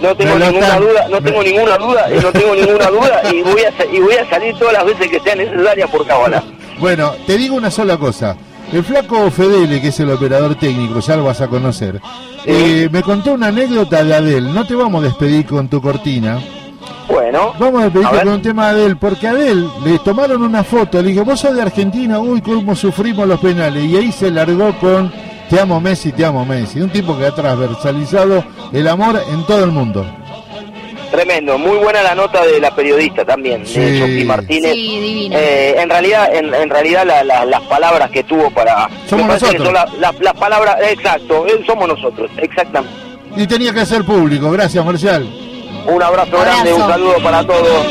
No 0.00 0.16
tengo 0.16 0.36
ninguna 0.38 0.78
duda, 0.78 1.08
no 1.08 1.20
tengo 1.22 1.42
ninguna 1.42 1.78
duda, 1.78 2.06
y 2.12 2.20
no 2.20 2.32
tengo 2.32 2.54
ninguna 2.54 2.86
duda 2.90 3.22
y 3.32 3.42
voy 3.42 3.60
a 3.62 3.84
y 3.92 4.00
voy 4.00 4.14
a 4.14 4.28
salir 4.28 4.54
todas 4.56 4.74
las 4.74 4.84
veces 4.86 5.08
que 5.08 5.20
sea 5.20 5.36
necesaria 5.36 5.86
por 5.86 6.06
cábala. 6.06 6.42
Bueno, 6.80 7.12
te 7.26 7.36
digo 7.36 7.54
una 7.54 7.70
sola 7.70 7.96
cosa. 7.96 8.36
El 8.72 8.82
flaco 8.82 9.30
Fedele, 9.30 9.80
que 9.80 9.88
es 9.88 10.00
el 10.00 10.10
operador 10.10 10.56
técnico, 10.56 10.98
ya 10.98 11.16
lo 11.16 11.24
vas 11.24 11.40
a 11.40 11.46
conocer, 11.48 12.00
eh, 12.44 12.88
me 12.90 13.02
contó 13.02 13.34
una 13.34 13.48
anécdota 13.48 14.02
de 14.02 14.14
Adel. 14.14 14.52
No 14.52 14.66
te 14.66 14.74
vamos 14.74 15.02
a 15.02 15.06
despedir 15.06 15.46
con 15.46 15.68
tu 15.68 15.80
cortina. 15.80 16.40
Bueno, 17.08 17.52
Vamos 17.58 17.80
a 17.82 17.84
despedirte 17.84 18.14
ver. 18.16 18.24
con 18.24 18.32
un 18.34 18.42
tema 18.42 18.72
de 18.72 18.80
Adel, 18.82 18.96
porque 18.96 19.26
a 19.28 19.30
Adel 19.32 19.68
le 19.84 19.98
tomaron 19.98 20.42
una 20.42 20.64
foto, 20.64 21.02
le 21.02 21.08
dije, 21.08 21.20
vos 21.20 21.38
sos 21.38 21.54
de 21.54 21.62
Argentina, 21.62 22.18
uy, 22.18 22.40
cómo 22.40 22.74
sufrimos 22.74 23.26
los 23.28 23.38
penales. 23.40 23.84
Y 23.84 23.96
ahí 23.96 24.10
se 24.12 24.30
largó 24.30 24.72
con 24.78 25.12
Te 25.50 25.60
amo 25.60 25.78
Messi, 25.80 26.12
te 26.12 26.24
amo 26.24 26.44
Messi. 26.46 26.80
Un 26.80 26.88
tipo 26.90 27.16
que 27.18 27.26
ha 27.26 27.30
transversalizado 27.34 28.42
el 28.72 28.88
amor 28.88 29.20
en 29.30 29.44
todo 29.44 29.62
el 29.64 29.70
mundo. 29.70 30.04
tremendo, 31.10 31.56
muy 31.58 31.76
buena 31.76 32.02
la 32.02 32.14
nota 32.16 32.44
de 32.44 32.58
la 32.58 32.74
periodista 32.74 33.24
también, 33.24 33.64
Sí. 33.64 33.78
de 33.78 34.00
Sofía 34.00 34.24
Martínez. 34.24 34.72
Sí, 34.74 34.98
divino. 34.98 35.36
Eh, 35.38 35.76
en 35.78 35.88
realidad, 35.88 36.34
en, 36.34 36.52
en 36.52 36.68
realidad 36.68 37.04
la- 37.06 37.22
la- 37.22 37.44
las 37.44 37.60
palabras 37.62 38.10
que 38.10 38.24
tuvo 38.24 38.50
para, 38.50 38.88
Somos 39.08 39.26
nosotros. 39.28 39.62
son 39.64 39.74
la- 39.74 39.86
la- 40.00 40.14
las 40.18 40.32
palabras, 40.34 40.76
exacto, 40.90 41.46
eh, 41.46 41.62
somos 41.66 41.86
nosotros, 41.86 42.28
exactamente. 42.38 42.96
Y 43.36 43.46
tenía 43.46 43.72
que 43.72 43.86
ser 43.86 44.02
público. 44.04 44.50
Gracias, 44.50 44.84
Marcial. 44.84 45.28
Un 45.86 46.02
abrazo, 46.02 46.36
Abrazo. 46.36 46.40
grande, 46.42 46.72
un 46.72 46.80
saludo 46.80 47.22
para 47.22 47.46
todos. 47.46 47.86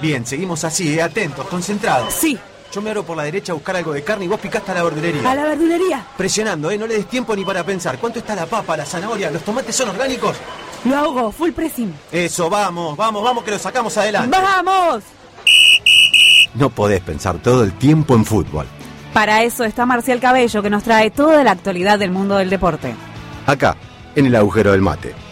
Bien, 0.00 0.24
seguimos 0.24 0.64
así, 0.64 0.94
eh, 0.98 1.02
atentos, 1.02 1.46
concentrados. 1.48 2.14
Sí, 2.14 2.38
Yo 2.72 2.82
me 2.82 2.90
abro 2.90 3.02
por 3.02 3.16
la 3.16 3.22
derecha 3.24 3.52
a 3.52 3.54
buscar 3.54 3.76
algo 3.76 3.92
de 3.94 4.04
carne 4.04 4.26
y 4.26 4.28
vos 4.28 4.38
picaste 4.38 4.70
a 4.72 4.74
la 4.74 4.82
verdulería. 4.82 5.30
a 5.30 5.34
la 5.34 5.44
verdulería. 5.44 6.04
Presionando, 6.18 6.70
¿eh? 6.70 6.76
No 6.76 6.86
le 6.86 6.96
des 6.98 7.06
tiempo 7.08 7.34
ni 7.34 7.42
para 7.44 7.64
pensar. 7.64 7.98
¿Cuánto 7.98 8.18
está 8.18 8.34
la 8.34 8.44
papa, 8.44 8.76
la 8.76 8.84
zanahoria? 8.84 9.30
¿Los 9.30 9.42
tomates 9.42 9.74
son 9.74 9.88
orgánicos? 9.88 10.36
Lo 10.84 10.96
hago, 10.96 11.32
full 11.32 11.50
pressing. 11.52 11.92
Eso, 12.12 12.50
vamos, 12.50 12.94
vamos, 12.96 13.24
vamos, 13.24 13.42
que 13.42 13.52
lo 13.52 13.58
sacamos 13.58 13.96
adelante. 13.96 14.36
¡Vamos! 14.38 15.02
No 16.54 16.68
podés 16.68 17.00
pensar 17.00 17.38
todo 17.38 17.64
el 17.64 17.72
tiempo 17.72 18.14
en 18.14 18.24
fútbol. 18.26 18.66
Para 19.12 19.42
eso 19.42 19.64
está 19.64 19.86
Marcial 19.86 20.20
Cabello, 20.20 20.62
que 20.62 20.70
nos 20.70 20.84
trae 20.84 21.10
toda 21.10 21.42
la 21.44 21.52
actualidad 21.52 21.98
del 21.98 22.10
mundo 22.10 22.36
del 22.36 22.50
deporte. 22.50 22.94
Acá, 23.46 23.76
en 24.14 24.26
el 24.26 24.36
agujero 24.36 24.72
del 24.72 24.82
mate. 24.82 25.27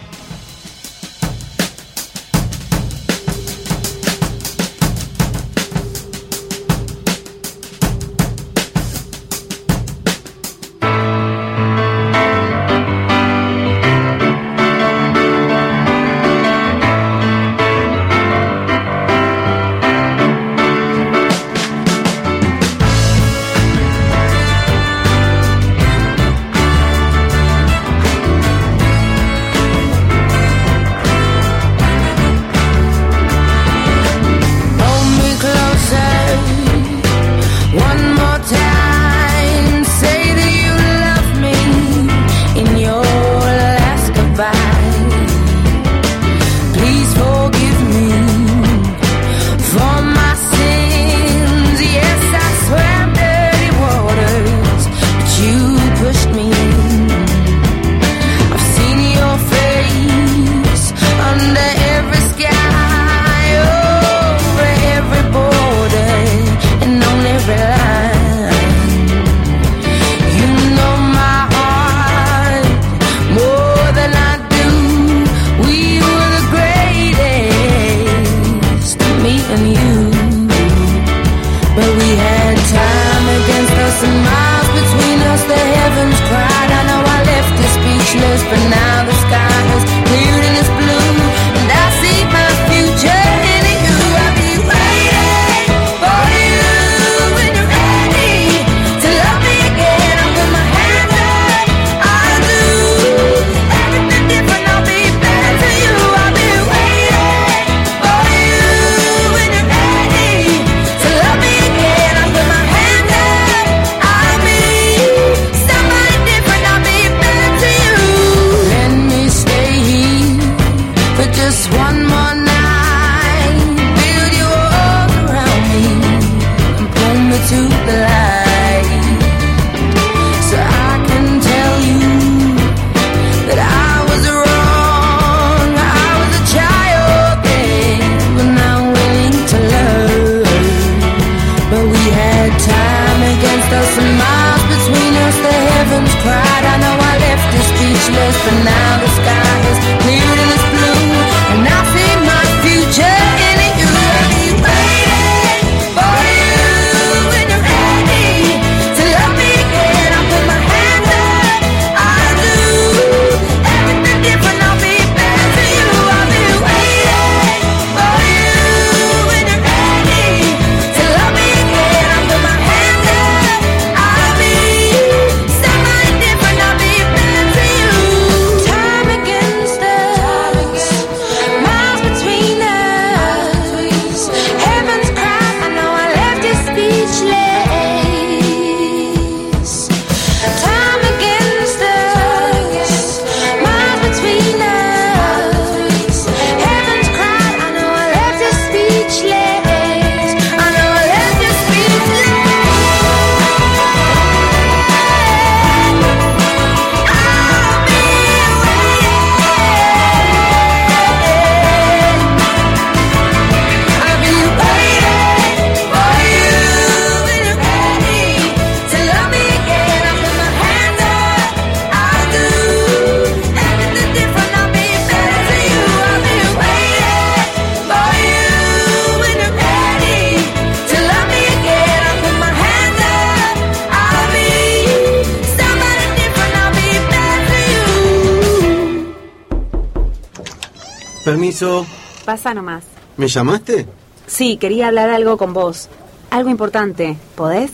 ¿Me 243.16 243.28
llamaste? 243.28 243.86
Sí, 244.26 244.56
quería 244.56 244.88
hablar 244.88 245.10
algo 245.10 245.36
con 245.36 245.52
vos. 245.52 245.88
Algo 246.30 246.51
importante. 246.51 247.16
¿Podés? 247.36 247.70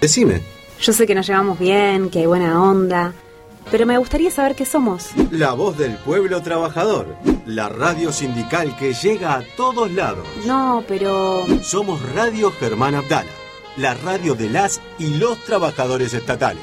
Decime. 0.00 0.40
Yo 0.80 0.92
sé 0.92 1.06
que 1.06 1.14
nos 1.14 1.26
llevamos 1.26 1.58
bien, 1.58 2.10
que 2.10 2.20
hay 2.20 2.26
buena 2.26 2.60
onda, 2.62 3.12
pero 3.70 3.86
me 3.86 3.96
gustaría 3.98 4.30
saber 4.30 4.54
qué 4.56 4.64
somos. 4.64 5.10
La 5.30 5.52
voz 5.52 5.78
del 5.78 5.94
pueblo 5.96 6.42
trabajador. 6.42 7.14
La 7.46 7.68
radio 7.68 8.12
sindical 8.12 8.76
que 8.76 8.92
llega 8.94 9.34
a 9.36 9.42
todos 9.56 9.92
lados. 9.92 10.26
No, 10.44 10.82
pero... 10.88 11.44
Somos 11.62 12.00
Radio 12.14 12.50
Germán 12.50 12.94
Abdala. 12.94 13.30
La 13.76 13.94
radio 13.94 14.34
de 14.34 14.50
las 14.50 14.80
y 14.98 15.14
los 15.18 15.38
trabajadores 15.44 16.12
estatales. 16.12 16.62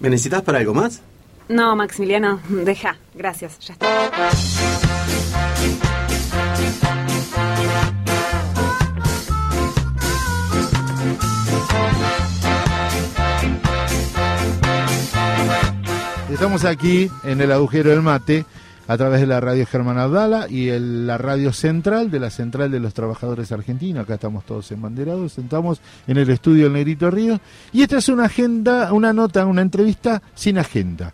¿Me 0.00 0.10
necesitas 0.10 0.42
para 0.42 0.58
algo 0.58 0.74
más? 0.74 1.00
No, 1.48 1.74
Maximiliano, 1.76 2.40
deja. 2.48 2.96
Gracias, 3.14 3.58
ya 3.60 3.72
está. 3.74 4.59
Estamos 16.40 16.64
aquí 16.64 17.10
en 17.22 17.42
el 17.42 17.52
agujero 17.52 17.90
del 17.90 18.00
mate 18.00 18.46
a 18.88 18.96
través 18.96 19.20
de 19.20 19.26
la 19.26 19.40
radio 19.40 19.66
Germán 19.66 19.98
Abdala 19.98 20.46
y 20.48 20.68
el- 20.68 21.06
la 21.06 21.18
radio 21.18 21.52
central 21.52 22.10
de 22.10 22.18
la 22.18 22.30
Central 22.30 22.70
de 22.70 22.80
los 22.80 22.94
Trabajadores 22.94 23.52
Argentinos. 23.52 24.04
Acá 24.04 24.14
estamos 24.14 24.46
todos 24.46 24.72
embanderados, 24.72 25.34
sentamos 25.34 25.82
en 26.06 26.16
el 26.16 26.30
estudio 26.30 26.64
del 26.64 26.72
Negrito 26.72 27.10
Río. 27.10 27.38
Y 27.74 27.82
esta 27.82 27.98
es 27.98 28.08
una 28.08 28.24
agenda, 28.24 28.90
una 28.94 29.12
nota, 29.12 29.44
una 29.44 29.60
entrevista 29.60 30.22
sin 30.34 30.56
agenda. 30.56 31.12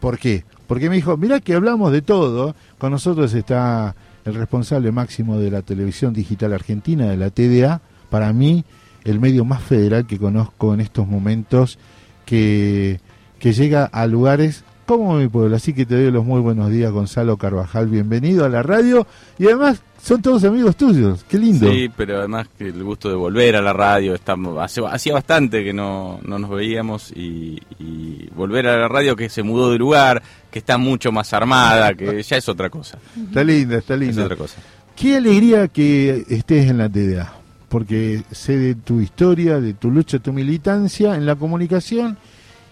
¿Por 0.00 0.18
qué? 0.18 0.44
Porque 0.66 0.90
me 0.90 0.96
dijo, 0.96 1.16
mira 1.16 1.38
que 1.40 1.54
hablamos 1.54 1.92
de 1.92 2.02
todo. 2.02 2.56
Con 2.78 2.90
nosotros 2.90 3.32
está 3.34 3.94
el 4.24 4.34
responsable 4.34 4.90
máximo 4.90 5.38
de 5.38 5.52
la 5.52 5.62
televisión 5.62 6.12
digital 6.12 6.52
argentina, 6.52 7.06
de 7.06 7.16
la 7.16 7.30
TDA. 7.30 7.80
Para 8.10 8.32
mí, 8.32 8.64
el 9.04 9.20
medio 9.20 9.44
más 9.44 9.62
federal 9.62 10.06
que 10.08 10.18
conozco 10.18 10.74
en 10.74 10.80
estos 10.80 11.06
momentos, 11.06 11.78
que, 12.26 13.00
que 13.40 13.52
llega 13.52 13.86
a 13.86 14.06
lugares 14.06 14.62
como 14.86 15.14
mi 15.14 15.26
pueblo. 15.28 15.56
Así 15.56 15.72
que 15.72 15.86
te 15.86 15.94
doy 16.00 16.12
los 16.12 16.24
muy 16.24 16.40
buenos 16.40 16.70
días, 16.70 16.92
Gonzalo 16.92 17.36
Carvajal. 17.36 17.88
Bienvenido 17.88 18.44
a 18.44 18.48
la 18.48 18.62
radio. 18.62 19.06
Y 19.38 19.46
además, 19.46 19.80
son 20.02 20.20
todos 20.20 20.44
amigos 20.44 20.76
tuyos. 20.76 21.24
Qué 21.28 21.38
lindo. 21.38 21.70
Sí, 21.70 21.88
pero 21.96 22.18
además 22.18 22.48
que 22.58 22.68
el 22.68 22.82
gusto 22.84 23.08
de 23.08 23.14
volver 23.14 23.56
a 23.56 23.62
la 23.62 23.72
radio, 23.72 24.14
estamos, 24.14 24.58
hace- 24.60 24.84
hacía 24.86 25.14
bastante 25.14 25.62
que 25.64 25.72
no, 25.72 26.20
no 26.24 26.38
nos 26.38 26.50
veíamos 26.50 27.12
y, 27.12 27.60
y 27.78 28.28
volver 28.34 28.66
a 28.66 28.76
la 28.76 28.88
radio 28.88 29.14
que 29.16 29.28
se 29.28 29.42
mudó 29.42 29.70
de 29.72 29.78
lugar, 29.78 30.22
que 30.50 30.58
está 30.58 30.76
mucho 30.78 31.12
más 31.12 31.32
armada, 31.32 31.94
que 31.94 32.22
ya 32.28 32.36
es 32.36 32.48
otra 32.48 32.68
cosa. 32.68 32.98
Está 33.28 33.42
linda, 33.44 33.78
está 33.78 33.94
Es 33.94 34.00
linda. 34.00 34.24
otra 34.24 34.36
cosa. 34.36 34.56
Qué 34.96 35.16
alegría 35.16 35.68
que 35.68 36.26
estés 36.28 36.68
en 36.68 36.78
la 36.78 36.88
TDA, 36.88 37.32
porque 37.68 38.22
sé 38.32 38.58
de 38.58 38.74
tu 38.74 39.00
historia, 39.00 39.60
de 39.60 39.72
tu 39.72 39.90
lucha, 39.90 40.18
tu 40.18 40.32
militancia 40.32 41.14
en 41.14 41.24
la 41.26 41.36
comunicación 41.36 42.18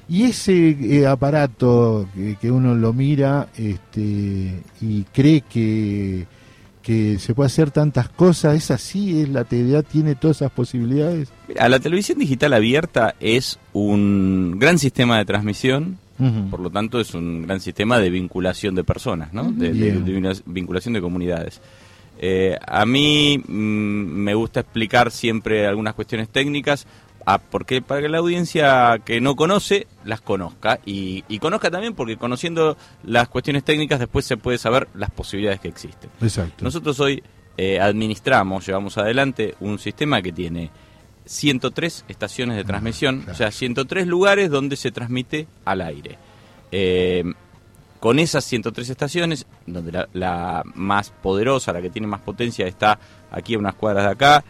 y 0.08 0.24
ese 0.24 0.70
eh, 0.70 1.06
aparato 1.06 2.08
que, 2.14 2.36
que 2.36 2.50
uno 2.50 2.74
lo 2.74 2.92
mira 2.92 3.48
este, 3.56 4.62
y 4.80 5.04
cree 5.12 5.42
que, 5.42 6.26
que 6.88 7.18
se 7.18 7.34
puede 7.34 7.48
hacer 7.48 7.70
tantas 7.70 8.08
cosas, 8.08 8.56
es 8.56 8.70
así, 8.70 9.20
es 9.20 9.28
la 9.28 9.44
TDA 9.44 9.82
tiene 9.82 10.14
todas 10.14 10.38
esas 10.38 10.50
posibilidades. 10.50 11.28
Mira, 11.46 11.68
la 11.68 11.78
televisión 11.80 12.18
digital 12.18 12.54
abierta 12.54 13.14
es 13.20 13.58
un 13.74 14.56
gran 14.58 14.78
sistema 14.78 15.18
de 15.18 15.26
transmisión, 15.26 15.98
por 16.50 16.60
lo 16.60 16.70
tanto 16.70 16.98
es 16.98 17.12
un 17.12 17.42
gran 17.42 17.60
sistema 17.60 18.00
de 18.00 18.08
vinculación 18.08 18.74
de 18.74 18.84
personas, 18.84 19.34
¿no? 19.34 19.52
de, 19.52 20.40
vinculación 20.46 20.94
de 20.94 21.02
comunidades. 21.02 21.60
Eh, 22.20 22.56
a 22.66 22.86
mí 22.86 23.38
mm, 23.38 23.52
me 23.52 24.34
gusta 24.34 24.60
explicar 24.60 25.10
siempre 25.10 25.66
algunas 25.66 25.92
cuestiones 25.94 26.30
técnicas, 26.30 26.86
ah, 27.34 27.38
porque 27.38 27.82
para 27.82 28.00
que 28.00 28.08
la 28.08 28.18
audiencia 28.18 29.00
que 29.04 29.20
no 29.20 29.36
conoce 29.36 29.86
las 30.04 30.20
conozca 30.20 30.80
y, 30.86 31.24
y 31.28 31.38
conozca 31.38 31.70
también 31.70 31.94
porque 31.94 32.16
conociendo 32.16 32.76
las 33.04 33.28
cuestiones 33.28 33.64
técnicas 33.64 33.98
después 33.98 34.24
se 34.24 34.36
puede 34.36 34.58
saber 34.58 34.88
las 34.94 35.10
posibilidades 35.10 35.60
que 35.60 35.68
existen. 35.68 36.10
Exacto. 36.20 36.64
Nosotros 36.64 36.98
hoy 37.00 37.22
eh, 37.56 37.80
administramos, 37.80 38.66
llevamos 38.66 38.96
adelante 38.98 39.54
un 39.60 39.78
sistema 39.78 40.22
que 40.22 40.32
tiene 40.32 40.70
103 41.26 42.06
estaciones 42.08 42.56
de 42.56 42.64
transmisión, 42.64 43.26
o 43.30 43.34
sea, 43.34 43.50
103 43.50 44.06
lugares 44.06 44.48
donde 44.48 44.76
se 44.76 44.90
transmite 44.90 45.46
al 45.64 45.82
aire. 45.82 46.16
Eh, 46.72 47.24
con 48.00 48.20
esas 48.20 48.44
103 48.44 48.90
estaciones, 48.90 49.46
donde 49.66 49.92
la, 49.92 50.08
la 50.12 50.62
más 50.74 51.10
poderosa, 51.10 51.72
la 51.72 51.82
que 51.82 51.90
tiene 51.90 52.06
más 52.06 52.20
potencia, 52.20 52.66
está 52.66 52.98
aquí 53.30 53.54
a 53.54 53.58
unas 53.58 53.74
cuadras 53.74 54.04
de 54.04 54.10
acá, 54.12 54.44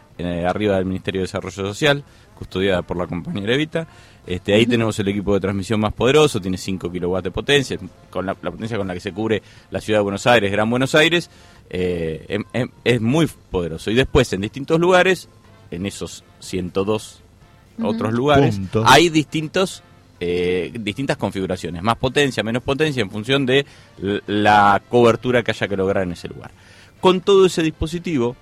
arriba 0.46 0.76
del 0.76 0.84
Ministerio 0.84 1.20
de 1.20 1.26
Desarrollo 1.26 1.66
Social, 1.66 2.04
custodiada 2.38 2.82
por 2.82 2.96
la 2.96 3.06
compañera 3.06 3.52
Evita. 3.54 3.86
Este, 4.26 4.54
ahí 4.54 4.66
tenemos 4.66 4.98
el 4.98 5.08
equipo 5.08 5.34
de 5.34 5.40
transmisión 5.40 5.80
más 5.80 5.92
poderoso, 5.92 6.40
tiene 6.40 6.56
5 6.58 6.90
kilowatts 6.92 7.24
de 7.24 7.30
potencia, 7.30 7.78
con 8.10 8.26
la, 8.26 8.36
la 8.40 8.50
potencia 8.50 8.76
con 8.76 8.86
la 8.86 8.94
que 8.94 9.00
se 9.00 9.12
cubre 9.12 9.42
la 9.70 9.80
ciudad 9.80 9.98
de 10.00 10.02
Buenos 10.04 10.26
Aires, 10.26 10.52
Gran 10.52 10.68
Buenos 10.70 10.94
Aires, 10.94 11.30
eh, 11.70 12.24
em- 12.28 12.44
em- 12.52 12.68
es 12.84 13.00
muy 13.00 13.26
poderoso. 13.50 13.90
Y 13.90 13.94
después, 13.94 14.32
en 14.32 14.42
distintos 14.42 14.78
lugares, 14.78 15.28
en 15.70 15.86
esos 15.86 16.24
102 16.40 17.20
Ujú. 17.78 17.88
otros 17.88 18.12
lugares, 18.12 18.60
hay 18.86 19.08
distintos 19.08 19.82
eh, 20.20 20.72
distintas 20.80 21.16
configuraciones, 21.16 21.80
más 21.80 21.96
potencia, 21.96 22.42
menos 22.42 22.64
potencia, 22.64 23.00
en 23.02 23.08
función 23.10 23.46
de 23.46 23.64
la 24.26 24.82
cobertura 24.88 25.44
que 25.44 25.52
haya 25.52 25.68
que 25.68 25.76
lograr 25.76 26.02
en 26.02 26.12
ese 26.12 26.26
lugar. 26.26 26.50
Con 27.00 27.20
todo 27.20 27.46
ese 27.46 27.62
dispositivo, 27.62 28.34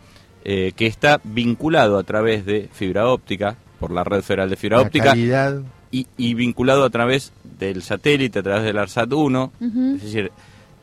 eh, 0.43 0.73
que 0.75 0.87
está 0.87 1.21
vinculado 1.23 1.99
a 1.99 2.03
través 2.03 2.47
de 2.47 2.71
fibra 2.73 3.09
óptica, 3.09 3.59
por 3.79 3.91
la 3.91 4.05
red 4.05 4.23
federal 4.23 4.51
de 4.51 4.57
fibra 4.57 4.79
La 4.79 4.83
óptica, 4.85 5.05
calidad. 5.07 5.61
y, 5.91 6.07
y 6.17 6.35
vinculado 6.35 6.85
a 6.85 6.91
través 6.91 7.33
del 7.59 7.83
satélite, 7.83 8.39
a 8.41 8.43
través 8.43 8.65
del 8.65 8.79
ARSAT 8.79 9.13
1, 9.13 9.53
Ujú. 9.61 9.95
es 9.97 10.03
decir, 10.03 10.33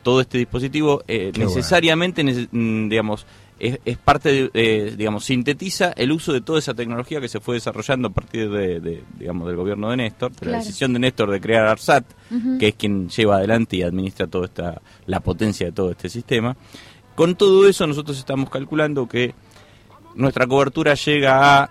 todo 0.02 0.22
este 0.22 0.38
dispositivo 0.38 1.04
eh, 1.08 1.32
necesariamente, 1.38 2.24
nece- 2.24 2.48
mm, 2.52 2.90
digamos, 2.90 3.26
es, 3.60 3.80
es 3.86 3.98
parte, 3.98 4.30
de, 4.32 4.52
eh, 4.54 4.94
digamos, 4.98 5.24
sintetiza 5.24 5.94
el 5.96 6.12
uso 6.12 6.34
de 6.34 6.42
toda 6.42 6.60
esa 6.60 6.74
tecnología 6.74 7.22
que 7.22 7.30
se 7.30 7.40
fue 7.40 7.56
desarrollando 7.56 8.10
a 8.10 8.12
partir 8.12 8.50
de, 8.50 8.80
de, 8.82 9.04
digamos, 9.18 9.48
del 9.48 9.56
gobierno 9.56 9.90
de 9.92 9.98
Néstor, 9.98 10.32
de 10.34 10.52
la 10.52 10.58
decisión 10.58 10.92
de 10.92 11.00
Néstor 11.00 11.30
de 11.32 11.40
crear 11.40 11.68
ARSAT, 11.68 12.04
que 12.60 12.70
es 12.70 12.76
quien 12.76 13.08
lleva 13.10 13.38
adelante 13.38 13.78
y 13.78 13.84
administra 13.84 14.28
toda 14.28 14.46
esta, 14.46 14.82
la 15.06 15.20
potencia 15.22 15.68
de 15.68 15.72
todo 15.72 15.92
este 15.92 16.10
sistema. 16.10 16.58
Con 17.16 17.36
todo 17.36 17.70
eso 17.70 17.86
nosotros 17.88 18.18
estamos 18.18 18.50
calculando 18.50 19.08
que 19.08 19.34
nuestra 20.16 20.46
cobertura 20.48 20.96
llega 20.96 21.64
a 21.64 21.70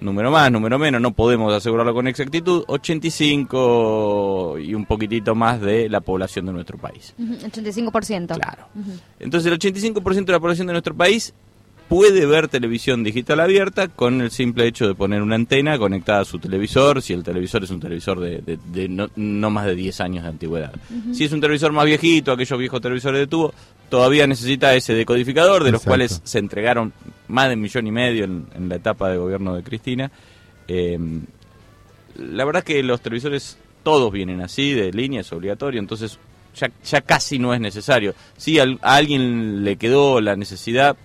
número 0.00 0.30
más, 0.30 0.50
número 0.50 0.78
menos, 0.78 1.00
no 1.00 1.12
podemos 1.12 1.52
asegurarlo 1.52 1.92
con 1.94 2.08
exactitud, 2.08 2.64
85 2.68 4.58
y 4.58 4.74
un 4.74 4.86
poquitito 4.86 5.34
más 5.34 5.60
de 5.60 5.88
la 5.88 6.00
población 6.00 6.46
de 6.46 6.52
nuestro 6.52 6.78
país. 6.78 7.14
Ujú, 7.18 7.34
85%. 7.34 8.34
Claro. 8.34 8.66
Entonces 9.18 9.50
el 9.52 9.58
85% 9.58 10.24
de 10.26 10.32
la 10.32 10.40
población 10.40 10.66
de 10.66 10.72
nuestro 10.74 10.94
país 10.94 11.32
puede 11.88 12.24
ver 12.24 12.46
televisión 12.46 13.02
digital 13.02 13.40
abierta 13.40 13.88
con 13.88 14.20
el 14.20 14.30
simple 14.30 14.66
hecho 14.68 14.86
de 14.86 14.94
poner 14.94 15.22
una 15.22 15.34
antena 15.34 15.76
conectada 15.76 16.20
a 16.20 16.24
su 16.24 16.38
televisor, 16.38 17.02
si 17.02 17.12
el 17.12 17.24
televisor 17.24 17.64
es 17.64 17.70
un 17.70 17.80
televisor 17.80 18.20
de, 18.20 18.38
de- 18.42 18.58
de 18.72 18.88
no, 18.88 19.08
no 19.16 19.50
más 19.50 19.66
de 19.66 19.74
10 19.74 20.00
años 20.00 20.22
de 20.22 20.28
antigüedad. 20.30 20.72
Si 21.12 21.24
es 21.24 21.32
un 21.32 21.40
televisor 21.40 21.72
más 21.72 21.84
viejito, 21.86 22.30
aquellos 22.30 22.58
viejos 22.58 22.80
televisores 22.80 23.18
de 23.20 23.26
tubo, 23.26 23.52
todavía 23.90 24.26
necesita 24.26 24.74
ese 24.74 24.94
decodificador, 24.94 25.64
de 25.64 25.72
los 25.72 25.80
Exacto. 25.82 25.90
cuales 25.90 26.20
se 26.24 26.38
entregaron 26.38 26.92
más 27.28 27.48
de 27.48 27.54
un 27.54 27.60
millón 27.60 27.86
y 27.86 27.92
medio 27.92 28.24
en, 28.24 28.46
en 28.54 28.68
la 28.68 28.76
etapa 28.76 29.10
de 29.10 29.18
gobierno 29.18 29.54
de 29.54 29.62
Cristina. 29.62 30.10
Eh, 30.68 30.98
la 32.16 32.44
verdad 32.44 32.62
que 32.64 32.82
los 32.82 33.00
televisores 33.00 33.58
todos 33.82 34.12
vienen 34.12 34.40
así, 34.40 34.72
de 34.72 34.92
línea, 34.92 35.20
es 35.22 35.32
obligatorio, 35.32 35.80
entonces 35.80 36.18
ya, 36.54 36.70
ya 36.84 37.00
casi 37.00 37.38
no 37.38 37.52
es 37.54 37.60
necesario. 37.60 38.14
Si 38.36 38.58
al- 38.58 38.78
a 38.82 38.96
alguien 38.96 39.64
le 39.64 39.76
quedó 39.76 40.20
la 40.20 40.36
necesidad, 40.36 40.96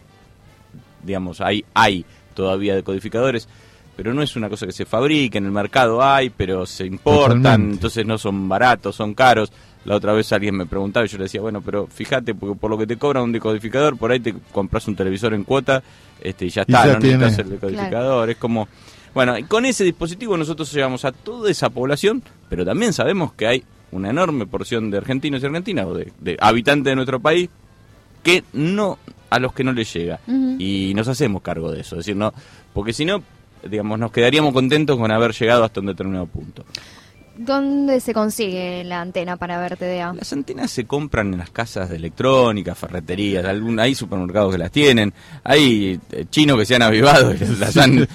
digamos, 1.03 1.41
hay, 1.41 1.65
hay 1.73 2.05
todavía 2.33 2.75
decodificadores, 2.75 3.47
pero 3.95 4.13
no 4.13 4.21
es 4.21 4.35
una 4.35 4.49
cosa 4.49 4.65
que 4.65 4.71
se 4.71 4.85
fabrica, 4.85 5.37
en 5.37 5.45
el 5.45 5.51
mercado 5.51 6.03
hay, 6.03 6.29
pero 6.29 6.65
se 6.65 6.85
importan, 6.85 7.41
Totalmente. 7.41 7.73
entonces 7.75 8.05
no 8.05 8.17
son 8.17 8.47
baratos, 8.49 8.95
son 8.95 9.13
caros. 9.13 9.51
La 9.85 9.95
otra 9.95 10.13
vez 10.13 10.31
alguien 10.33 10.55
me 10.55 10.65
preguntaba 10.65 11.05
y 11.05 11.09
yo 11.09 11.17
le 11.17 11.25
decía, 11.25 11.41
bueno, 11.41 11.61
pero 11.61 11.85
fíjate, 11.87 12.33
porque 12.33 12.59
por 12.59 12.71
lo 12.71 12.77
que 12.77 12.87
te 12.87 12.97
cobran 12.97 13.23
un 13.23 13.31
decodificador, 13.31 13.97
por 13.97 14.11
ahí 14.11 14.19
te 14.19 14.33
compras 14.51 14.87
un 14.87 14.95
televisor 14.95 15.33
en 15.33 15.43
cuota 15.43 15.83
este, 16.21 16.45
y 16.45 16.49
ya 16.49 16.61
Y 16.61 16.71
está, 16.71 16.87
ya 16.87 16.93
no 16.93 16.99
necesitas 16.99 17.39
el 17.39 17.49
decodificador, 17.51 18.29
es 18.29 18.37
como... 18.37 18.67
Bueno, 19.13 19.37
y 19.37 19.43
con 19.43 19.65
ese 19.65 19.83
dispositivo 19.83 20.35
nosotros 20.35 20.73
llegamos 20.73 21.05
a 21.05 21.11
toda 21.11 21.49
esa 21.49 21.69
población, 21.69 22.21
pero 22.49 22.65
también 22.65 22.91
sabemos 22.93 23.31
que 23.33 23.47
hay 23.47 23.63
una 23.91 24.09
enorme 24.09 24.45
porción 24.45 24.91
de 24.91 24.97
argentinos 24.97 25.41
y 25.41 25.45
argentinas, 25.45 25.85
o 25.85 25.93
de, 25.93 26.11
de 26.19 26.35
habitantes 26.41 26.91
de 26.91 26.95
nuestro 26.95 27.19
país, 27.21 27.49
que 28.23 28.43
no 28.53 28.97
a 29.29 29.39
los 29.39 29.53
que 29.53 29.63
no 29.63 29.71
les 29.71 29.93
llega. 29.93 30.19
Y 30.59 30.93
nos 30.95 31.07
hacemos 31.07 31.41
cargo 31.41 31.71
de 31.71 31.81
eso. 31.81 31.95
Es 31.95 31.99
decir, 32.05 32.15
no, 32.15 32.33
porque 32.73 32.91
si 32.91 33.05
no, 33.05 33.23
digamos, 33.69 33.99
nos 33.99 34.11
quedaríamos 34.11 34.53
contentos 34.53 34.97
con 34.97 35.11
haber 35.11 35.31
llegado 35.33 35.63
hasta 35.63 35.79
un 35.79 35.87
determinado 35.87 36.25
punto. 36.27 36.65
¿Dónde 37.37 37.99
se 37.99 38.13
consigue 38.13 38.85
la 38.85 39.01
antena 39.01 39.35
para 39.35 39.59
ver 39.59 39.75
TDA? 39.75 40.13
Las 40.13 40.31
antenas 40.31 40.71
se 40.71 40.85
compran 40.85 41.33
en 41.33 41.39
las 41.39 41.49
casas 41.49 41.89
de 41.89 41.97
electrónica, 41.97 42.75
ferreterías, 42.75 43.43
algún, 43.43 43.77
hay 43.77 43.93
supermercados 43.93 44.53
que 44.53 44.57
las 44.57 44.71
tienen, 44.71 45.13
hay 45.43 45.99
eh, 46.11 46.25
chinos 46.29 46.57
que 46.57 46.65
se 46.65 46.75
han 46.75 46.81
avivado 46.81 47.33
y 47.33 47.37
las 47.59 47.75
han... 47.75 48.07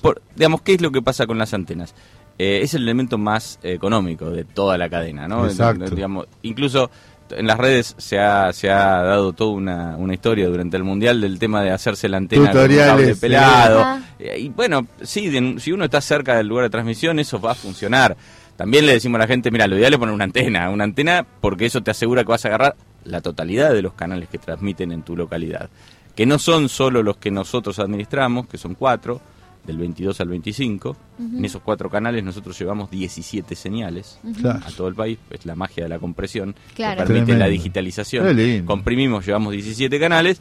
Por- 0.00 0.22
digamos, 0.36 0.62
¿qué 0.62 0.74
es 0.74 0.80
lo 0.80 0.92
que 0.92 1.02
pasa 1.02 1.26
con 1.26 1.36
las 1.36 1.52
antenas? 1.52 1.94
Eh, 2.38 2.60
es 2.62 2.74
el 2.74 2.82
elemento 2.82 3.18
más 3.18 3.58
eh, 3.64 3.72
económico 3.72 4.30
de 4.30 4.44
toda 4.44 4.78
la 4.78 4.88
cadena, 4.88 5.26
¿no? 5.26 5.46
Exacto. 5.46 5.92
Digamos, 5.92 6.26
incluso 6.42 6.90
en 7.30 7.46
las 7.46 7.58
redes 7.58 7.94
se 7.98 8.18
ha, 8.18 8.52
se 8.52 8.70
ha 8.70 9.02
dado 9.02 9.32
toda 9.32 9.52
una, 9.52 9.96
una 9.96 10.14
historia 10.14 10.48
durante 10.48 10.76
el 10.76 10.84
mundial 10.84 11.20
del 11.20 11.38
tema 11.38 11.62
de 11.62 11.70
hacerse 11.70 12.08
la 12.08 12.16
antena 12.18 12.50
con 12.50 12.56
un 12.60 12.62
Tutoriales, 12.62 12.90
cable 12.92 13.14
sí. 13.14 13.20
pelado. 13.20 13.98
Eh, 14.18 14.38
Y 14.40 14.48
bueno, 14.50 14.86
sí, 15.02 15.28
de- 15.28 15.58
si 15.60 15.72
uno 15.72 15.84
está 15.84 16.00
cerca 16.00 16.36
del 16.36 16.46
lugar 16.48 16.64
de 16.64 16.70
transmisión, 16.70 17.18
eso 17.18 17.40
va 17.40 17.52
a 17.52 17.54
funcionar. 17.54 18.16
También 18.56 18.86
le 18.86 18.92
decimos 18.92 19.16
a 19.16 19.22
la 19.22 19.26
gente, 19.26 19.50
mira, 19.50 19.66
lo 19.66 19.76
ideal 19.76 19.92
es 19.94 19.98
poner 19.98 20.14
una 20.14 20.24
antena, 20.24 20.70
una 20.70 20.84
antena 20.84 21.26
porque 21.40 21.66
eso 21.66 21.82
te 21.82 21.90
asegura 21.90 22.22
que 22.22 22.30
vas 22.30 22.44
a 22.44 22.48
agarrar 22.48 22.76
la 23.04 23.20
totalidad 23.20 23.72
de 23.72 23.82
los 23.82 23.94
canales 23.94 24.28
que 24.28 24.38
transmiten 24.38 24.92
en 24.92 25.02
tu 25.02 25.16
localidad. 25.16 25.68
Que 26.14 26.26
no 26.26 26.38
son 26.38 26.68
solo 26.68 27.02
los 27.02 27.16
que 27.16 27.32
nosotros 27.32 27.80
administramos, 27.80 28.46
que 28.46 28.56
son 28.56 28.74
cuatro, 28.74 29.20
del 29.66 29.78
22 29.78 30.20
al 30.20 30.28
25. 30.28 30.90
Ujú. 30.90 31.36
En 31.38 31.44
esos 31.44 31.62
cuatro 31.62 31.88
canales 31.90 32.22
nosotros 32.22 32.58
llevamos 32.58 32.90
17 32.90 33.54
señales 33.54 34.18
a 34.44 34.70
todo 34.76 34.88
el 34.88 34.94
país. 34.94 35.18
Es 35.30 35.46
la 35.46 35.54
magia 35.54 35.84
de 35.84 35.88
la 35.88 35.98
compresión 35.98 36.54
Claro. 36.74 37.00
que 37.00 37.06
permite 37.06 37.24
Tremendo. 37.26 37.44
la 37.44 37.50
digitalización. 37.50 38.64
Comprimimos, 38.66 39.26
llevamos 39.26 39.52
17 39.52 39.98
canales 39.98 40.40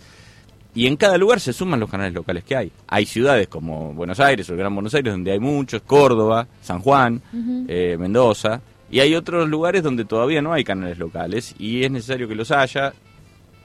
y 0.75 0.87
en 0.87 0.97
cada 0.97 1.17
lugar 1.17 1.39
se 1.39 1.53
suman 1.53 1.79
los 1.79 1.89
canales 1.89 2.13
locales 2.13 2.43
que 2.43 2.55
hay. 2.55 2.71
Hay 2.87 3.05
ciudades 3.05 3.47
como 3.47 3.93
Buenos 3.93 4.19
Aires 4.19 4.49
o 4.49 4.53
el 4.53 4.59
Gran 4.59 4.73
Buenos 4.73 4.93
Aires 4.95 5.13
donde 5.13 5.31
hay 5.31 5.39
muchos, 5.39 5.81
Córdoba, 5.83 6.47
San 6.61 6.79
Juan, 6.79 7.21
eh, 7.67 7.95
Mendoza, 7.99 8.61
y 8.91 8.99
hay 8.99 9.15
otros 9.15 9.47
lugares 9.49 9.81
donde 9.83 10.05
todavía 10.05 10.41
no 10.41 10.51
hay 10.53 10.63
canales 10.63 10.97
locales 10.99 11.55
y 11.59 11.83
es 11.83 11.91
necesario 11.91 12.27
que 12.27 12.35
los 12.35 12.51
haya, 12.51 12.93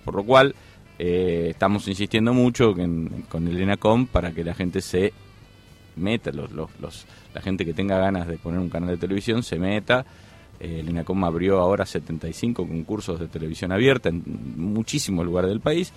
por 0.05 0.14
lo 0.14 0.22
cual 0.24 0.55
eh, 0.98 1.48
estamos 1.51 1.86
insistiendo 1.89 2.35
mucho 2.35 2.76
en- 2.76 3.24
con 3.28 3.47
el 3.47 3.60
ENACOM 3.60 4.06
para 4.06 4.32
que 4.32 4.43
la 4.43 4.55
gente 4.55 4.80
se 4.80 5.12
meta, 5.98 6.30
los, 6.32 6.50
los, 6.52 6.70
los- 6.80 7.06
la 7.34 7.40
gente 7.40 7.64
que 7.64 7.74
tenga 7.74 7.98
ganas 7.98 8.26
de 8.26 8.38
poner 8.38 8.58
un 8.60 8.68
canal 8.70 8.90
de 8.90 8.96
televisión 8.96 9.42
se 9.42 9.58
meta. 9.58 10.04
Eh, 10.60 10.80
el 10.80 10.88
ENACOM 10.88 11.22
abrió 11.24 11.58
ahora 11.60 11.86
75 11.86 12.66
concursos 12.66 13.20
de 13.20 13.28
televisión 13.28 13.70
abierta 13.72 14.08
en 14.08 14.22
muchísimos 14.56 15.24
lugares 15.24 15.50
del 15.50 15.60
país. 15.60 15.92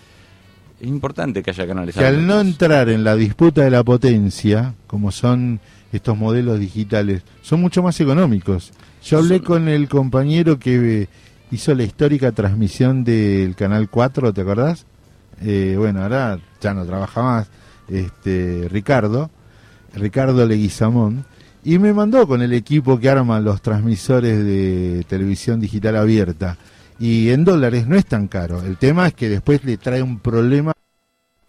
Es 0.80 0.88
importante 0.88 1.42
que 1.44 1.52
haya 1.52 1.68
canales 1.68 1.96
que 1.96 2.04
al 2.06 2.26
no 2.26 2.40
entrar 2.42 2.90
en 2.90 3.04
la 3.04 3.16
disputa 3.16 3.64
de 3.64 3.72
la 3.72 3.84
potencia, 3.84 4.74
como 4.88 5.12
son 5.12 5.60
estos 5.92 6.18
modelos 6.18 6.60
digitales, 6.60 7.24
son 7.42 7.62
mucho 7.62 7.82
más 7.84 8.00
económicos. 8.00 8.72
Yo 9.04 9.18
hablé 9.20 9.42
con 9.42 9.68
el 9.68 9.88
compañero 9.90 10.58
que 10.60 11.02
eh, 11.04 11.08
hizo 11.52 11.74
la 11.76 11.84
histórica 11.84 12.32
transmisión 12.32 13.04
del 13.04 13.56
Canal 13.56 13.90
4, 13.90 14.32
¿te 14.34 14.42
acordás? 14.42 14.86
Eh, 15.42 15.76
bueno, 15.78 16.04
ahora 16.04 16.40
ya 16.62 16.74
no 16.76 16.86
trabaja 16.86 17.22
más, 17.24 17.50
este 17.88 18.68
Ricardo, 18.70 19.30
Ricardo 19.96 20.46
Leguizamón, 20.46 21.26
y 21.64 21.78
me 21.78 21.94
mandó 21.94 22.28
con 22.28 22.42
el 22.42 22.54
equipo 22.54 23.00
que 23.00 23.10
arman 23.10 23.44
los 23.44 23.62
transmisores 23.62 24.44
de 24.44 25.06
televisión 25.08 25.60
digital 25.60 25.96
abierta. 25.96 26.58
Y 27.00 27.30
en 27.30 27.46
dólares 27.46 27.88
no 27.88 27.96
es 27.96 28.06
tan 28.06 28.28
caro. 28.28 28.62
El 28.62 28.78
tema 28.78 29.08
es 29.08 29.14
que 29.14 29.30
después 29.30 29.64
le 29.64 29.78
trae 29.78 30.02
un 30.02 30.20
problema. 30.20 30.74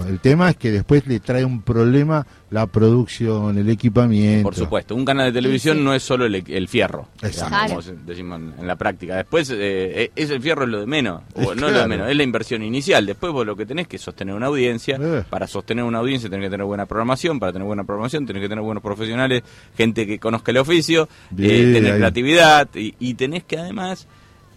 El 0.09 0.21
tema 0.21 0.51
es 0.51 0.57
que 0.57 0.71
después 0.71 1.07
le 1.07 1.21
trae 1.21 1.45
un 1.45 1.63
problema 1.63 2.27
la 2.51 2.67
producción, 2.67 3.57
el 3.57 3.69
equipamiento. 3.71 4.43
Por 4.45 4.55
supuesto, 4.55 4.95
un 4.95 5.05
canal 5.05 5.27
de 5.33 5.33
televisión 5.41 5.77
Sí, 5.77 5.81
sí. 5.81 5.85
no 5.85 5.95
es 5.95 6.03
solo 6.03 6.27
el, 6.27 6.35
el 6.47 6.69
fierro, 6.69 7.09
Exacto. 7.23 7.57
digamos, 7.65 7.87
como 7.87 7.99
decimos 8.07 8.41
en- 8.59 8.67
la 8.67 8.77
práctica. 8.77 9.17
Después, 9.17 9.51
eh, 9.55 10.11
es 10.15 10.31
el 10.31 10.43
fierro 10.43 10.65
es 10.65 10.69
lo 10.71 10.81
de 10.81 10.87
menos, 10.87 11.23
o 11.35 11.55
no 11.55 11.67
es 11.69 11.73
lo 11.73 11.81
de 11.81 11.89
menos, 11.89 12.11
es 12.11 12.17
la 12.17 12.23
inversión 12.23 12.63
inicial. 12.63 13.07
Después 13.07 13.33
vos 13.33 13.47
lo 13.47 13.57
que 13.57 13.65
tenés 13.67 13.89
que 13.89 13.97
sostener 13.99 14.35
una 14.35 14.47
audiencia. 14.47 14.99
Eh. 15.01 15.25
Para 15.31 15.47
sostener 15.47 15.85
una 15.85 15.99
audiencia 15.99 16.29
tenés 16.29 16.47
que 16.47 16.51
tener 16.51 16.67
buena 16.67 16.85
programación, 16.87 17.41
para 17.41 17.53
tener 17.53 17.67
buena 17.67 17.85
programación 17.85 18.27
tenés 18.27 18.43
que 18.43 18.49
tener 18.49 18.63
buenos 18.63 18.83
profesionales, 18.83 19.43
gente 19.77 20.07
que 20.07 20.19
conozca 20.19 20.51
el 20.51 20.59
oficio, 20.59 21.09
Bien, 21.31 21.71
eh, 21.71 21.73
tener 21.73 21.93
ahí. 21.93 21.99
creatividad 21.99 22.69
y, 22.75 22.95
y 23.01 23.15
tenés 23.15 23.45
que 23.45 23.59
además 23.59 24.07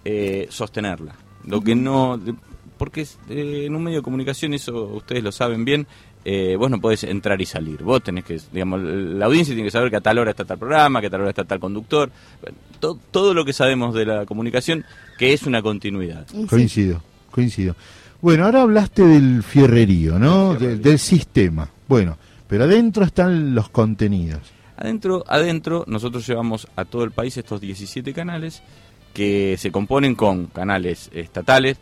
eh, 0.04 0.48
sostenerla. 0.50 1.16
Lo 1.48 1.62
que 1.62 1.76
no... 1.76 2.20
Porque 2.78 3.06
eh, 3.30 3.64
en 3.66 3.76
un 3.76 3.84
medio 3.84 4.00
de 4.00 4.04
comunicación, 4.04 4.54
eso 4.54 4.84
ustedes 4.86 5.24
lo 5.24 5.32
saben 5.32 5.64
bien, 5.66 5.88
eh, 6.26 6.56
vos 6.58 6.70
no 6.70 6.82
podés 6.82 7.04
entrar 7.04 7.40
y 7.42 7.46
salir. 7.46 7.84
Vos 7.84 8.04
tenés 8.04 8.24
que, 8.26 8.40
digamos, 8.52 8.82
la 8.82 9.26
audiencia 9.28 9.54
tiene 9.54 9.68
que 9.68 9.72
saber 9.72 9.90
que 9.90 9.98
a 9.98 10.02
tal 10.02 10.18
hora 10.18 10.32
está 10.32 10.44
tal 10.46 10.58
programa, 10.58 11.00
que 11.02 11.08
a 11.08 11.10
tal 11.10 11.22
hora 11.22 11.30
está 11.30 11.46
tal 11.46 11.60
conductor. 11.60 12.12
Bueno, 12.42 12.58
to- 12.80 13.00
todo 13.12 13.34
lo 13.34 13.46
que 13.46 13.54
sabemos 13.54 13.94
de 13.94 14.06
la 14.06 14.26
comunicación, 14.26 14.84
que 15.18 15.34
es 15.34 15.44
una 15.44 15.62
continuidad. 15.62 16.26
Coincido, 16.50 17.02
coincido. 17.32 17.76
Bueno, 18.22 18.46
ahora 18.46 18.64
hablaste 18.64 19.04
del 19.06 19.44
fierrerío, 19.44 20.18
¿no? 20.18 20.56
Del, 20.56 20.82
del 20.82 20.98
sistema. 21.00 21.70
Bueno, 21.88 22.18
pero 22.48 22.64
adentro 22.64 23.04
están 23.06 23.54
los 23.54 23.70
contenidos. 23.70 24.42
Adentro, 24.78 25.24
adentro, 25.28 25.86
nosotros 25.88 26.28
llevamos 26.28 26.68
a 26.76 26.84
todo 26.86 27.04
el 27.04 27.12
país 27.12 27.38
estos 27.38 27.62
17 27.62 28.14
canales 28.14 28.62
que 29.14 29.56
se 29.58 29.72
componen 29.72 30.16
con 30.16 30.48
canales 30.48 31.10
estatales, 31.14 31.78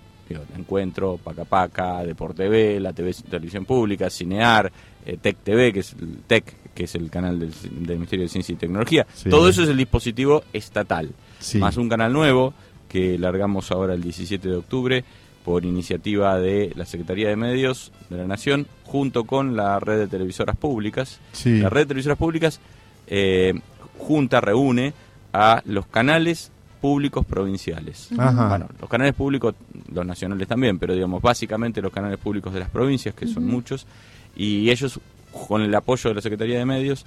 Encuentro, 0.57 1.19
Paca 1.23 1.45
Paca, 1.45 2.03
Deporte 2.03 2.43
TV, 2.43 2.79
la 2.79 2.93
TV 2.93 3.13
Televisión 3.29 3.65
Pública, 3.65 4.09
Cinear, 4.09 4.71
eh, 5.05 5.17
Tech 5.21 5.37
TV, 5.43 5.73
que 5.73 5.79
es 5.79 5.93
el 5.93 6.19
Tech, 6.27 6.73
que 6.73 6.85
es 6.85 6.95
el 6.95 7.09
canal 7.09 7.39
del, 7.39 7.51
del 7.51 7.97
Ministerio 7.97 8.23
de 8.25 8.29
Ciencia 8.29 8.53
y 8.53 8.57
Tecnología. 8.57 9.05
Sí. 9.13 9.29
Todo 9.29 9.49
eso 9.49 9.63
es 9.63 9.69
el 9.69 9.77
dispositivo 9.77 10.43
estatal. 10.53 11.11
Sí. 11.39 11.57
Más 11.57 11.77
un 11.77 11.89
canal 11.89 12.13
nuevo 12.13 12.53
que 12.89 13.17
largamos 13.17 13.71
ahora 13.71 13.93
el 13.93 14.01
17 14.01 14.47
de 14.47 14.55
octubre 14.55 15.03
por 15.43 15.65
iniciativa 15.65 16.39
de 16.39 16.71
la 16.75 16.85
Secretaría 16.85 17.29
de 17.29 17.35
Medios 17.35 17.91
de 18.09 18.17
la 18.17 18.27
Nación 18.27 18.67
junto 18.83 19.25
con 19.25 19.55
la 19.55 19.79
red 19.79 19.99
de 19.99 20.07
televisoras 20.07 20.55
públicas. 20.55 21.19
Sí. 21.33 21.59
La 21.59 21.69
red 21.69 21.81
de 21.81 21.87
televisoras 21.87 22.17
públicas 22.17 22.59
eh, 23.07 23.53
junta, 23.97 24.41
reúne 24.41 24.93
a 25.33 25.61
los 25.65 25.85
canales 25.87 26.51
públicos 26.83 27.25
provinciales. 27.25 28.09
Ajá. 28.17 28.49
Bueno, 28.49 28.67
los 28.81 28.89
canales 28.89 29.13
públicos, 29.13 29.55
los 29.93 30.05
nacionales 30.05 30.49
también, 30.49 30.79
pero 30.79 30.93
digamos 30.93 31.21
básicamente 31.21 31.81
los 31.81 31.93
canales 31.93 32.17
públicos 32.17 32.53
de 32.53 32.59
las 32.59 32.69
provincias, 32.69 33.15
que 33.15 33.25
son 33.25 33.45
muchos, 33.45 33.87
y 34.35 34.69
ellos, 34.69 34.99
con 35.47 35.61
el 35.61 35.73
apoyo 35.73 36.09
de 36.09 36.15
la 36.15 36.21
Secretaría 36.21 36.57
de 36.57 36.65
Medios, 36.65 37.05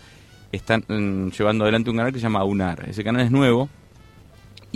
están 0.50 0.82
mm, 0.88 1.28
llevando 1.28 1.64
adelante 1.64 1.90
un 1.90 1.98
canal 1.98 2.10
que 2.10 2.18
se 2.18 2.22
llama 2.22 2.42
UNAR. 2.44 2.88
Ese 2.88 3.04
canal 3.04 3.20
es 3.20 3.30
nuevo 3.30 3.68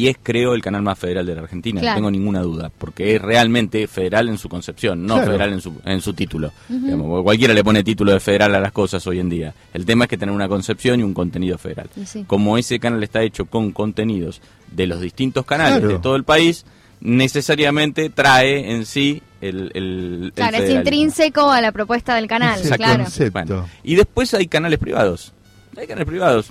y 0.00 0.08
es, 0.08 0.16
creo, 0.22 0.54
el 0.54 0.62
canal 0.62 0.82
más 0.82 0.98
federal 0.98 1.26
de 1.26 1.34
la 1.34 1.42
Argentina, 1.42 1.80
Claro. 1.80 1.94
no 1.94 1.98
tengo 1.98 2.10
ninguna 2.10 2.40
duda, 2.40 2.70
porque 2.78 3.14
es 3.16 3.20
realmente 3.22 3.86
federal 3.86 4.28
en 4.28 4.38
su 4.38 4.48
concepción, 4.48 5.04
no 5.04 5.14
Claro. 5.16 5.26
federal 5.32 5.52
en 5.52 5.60
su, 5.60 5.74
en 5.84 6.00
su 6.00 6.14
título. 6.14 6.52
Digamos, 6.68 7.22
cualquiera 7.22 7.52
le 7.52 7.62
pone 7.64 7.82
título 7.84 8.12
de 8.12 8.20
federal 8.20 8.54
a 8.54 8.60
las 8.60 8.72
cosas 8.72 9.06
hoy 9.06 9.20
en 9.20 9.28
día. 9.28 9.54
El 9.74 9.84
tema 9.84 10.04
es 10.04 10.10
que 10.10 10.16
tener 10.16 10.34
una 10.34 10.48
concepción 10.48 11.00
y 11.00 11.02
un 11.02 11.12
contenido 11.14 11.58
federal. 11.58 11.88
Sí. 12.06 12.24
Como 12.26 12.56
ese 12.56 12.78
canal 12.78 13.02
está 13.02 13.22
hecho 13.22 13.44
con 13.46 13.72
contenidos 13.72 14.40
de 14.70 14.86
los 14.86 15.00
distintos 15.00 15.44
canales 15.44 15.80
Claro. 15.80 15.94
de 15.94 15.98
todo 16.00 16.16
el 16.16 16.24
país, 16.24 16.64
necesariamente 17.00 18.10
trae 18.10 18.72
en 18.72 18.86
sí 18.86 19.22
el, 19.40 19.70
el, 19.74 20.22
el 20.26 20.32
Claro, 20.34 20.56
es 20.58 20.70
intrínseco 20.70 21.50
a 21.50 21.60
la 21.60 21.72
propuesta 21.72 22.14
del 22.14 22.26
canal, 22.26 22.60
Ese 22.60 22.76
claro. 22.76 23.66
Y 23.82 23.94
después 23.94 24.32
hay 24.34 24.46
canales 24.46 24.78
privados. 24.78 25.32
Hay 25.80 25.86
canales 25.86 26.06
privados. 26.06 26.48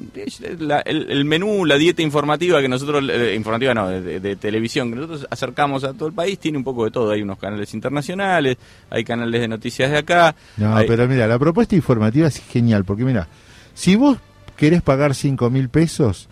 La- 0.60 0.80
el, 0.82 1.10
el 1.12 1.24
menú, 1.26 1.64
la 1.66 1.76
dieta 1.78 2.02
informativa 2.02 2.60
que 2.62 2.68
nosotros, 2.68 3.04
eh, 3.10 3.36
informativa 3.36 3.74
no, 3.76 3.88
de, 3.90 4.36
televisión, 4.38 4.90
que 4.90 4.96
nosotros 4.96 5.28
acercamos 5.30 5.84
a 5.84 5.94
todo 5.94 6.08
el 6.08 6.14
país, 6.16 6.40
tiene 6.40 6.58
un 6.58 6.64
poco 6.64 6.86
de 6.86 6.92
todo. 6.92 7.12
Hay 7.12 7.22
unos 7.22 7.38
canales 7.38 7.74
internacionales, 7.74 8.58
hay 8.90 9.04
canales 9.04 9.40
de 9.42 9.48
noticias 9.48 9.92
de 9.92 9.98
acá. 10.00 10.36
No, 10.58 10.76
hay- 10.76 10.88
pero 10.88 11.08
mira, 11.08 11.28
la 11.28 11.38
propuesta 11.38 11.76
informativa 11.76 12.28
es 12.28 12.40
genial, 12.40 12.86
porque 12.86 13.04
mira, 13.04 13.28
si 13.76 13.96
vos 13.96 14.18
querés 14.58 14.82
pagar 14.82 15.14
5 15.14 15.50
mil 15.50 15.70
pesos, 15.70 16.28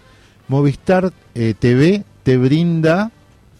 Movistar 0.48 1.12
eh, 1.36 1.54
TV 1.60 2.04
te 2.24 2.38
brinda 2.38 3.12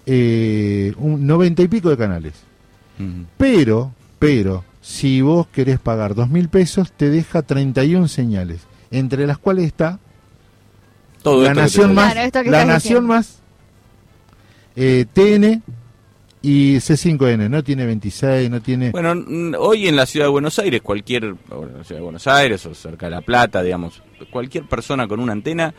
eh, 0.06 0.94
un 0.98 1.28
90 1.28 1.62
y 1.62 1.68
pico 1.68 1.90
de 1.90 1.98
canales. 1.98 2.34
Pero, 3.38 3.94
pero, 4.20 4.64
si 4.82 5.22
vos 5.22 5.48
querés 5.48 5.80
pagar 5.80 6.16
dos 6.16 6.30
mil 6.30 6.50
pesos, 6.50 6.92
te 6.92 7.10
deja 7.10 7.42
31 7.44 8.08
señales, 8.08 8.62
entre 8.92 9.26
las 9.28 9.38
cuales 9.38 9.66
está 9.66 10.00
Todo 11.22 11.44
la 11.44 11.54
Nación 11.54 11.94
más, 11.94 12.14
Claro, 12.14 12.52
la 12.52 12.66
Nación 12.66 12.80
diciendo. 12.80 13.02
más, 13.02 13.40
eh, 14.76 15.06
TN 15.12 15.62
y 16.42 16.76
C5N. 16.78 17.50
No 17.50 17.64
tiene 17.64 17.86
26, 17.86 18.50
no 18.50 18.62
tiene. 18.62 18.92
Bueno, 18.92 19.14
hoy 19.60 19.88
en 19.88 19.96
la 19.96 20.06
ciudad 20.06 20.28
de 20.28 20.32
Buenos 20.32 20.58
Aires, 20.60 20.82
cualquier, 20.82 21.36
o 21.50 21.64
en 21.64 21.78
la 21.80 21.84
ciudad 21.84 22.00
de 22.00 22.04
Buenos 22.04 22.28
Aires 22.28 22.66
o 22.66 22.74
cerca 22.74 23.08
de 23.08 23.12
La 23.12 23.22
Plata, 23.22 23.62
digamos, 23.64 24.02
cualquier 24.32 24.66
persona 24.66 25.08
con 25.08 25.20
una 25.20 25.34
antena 25.34 25.74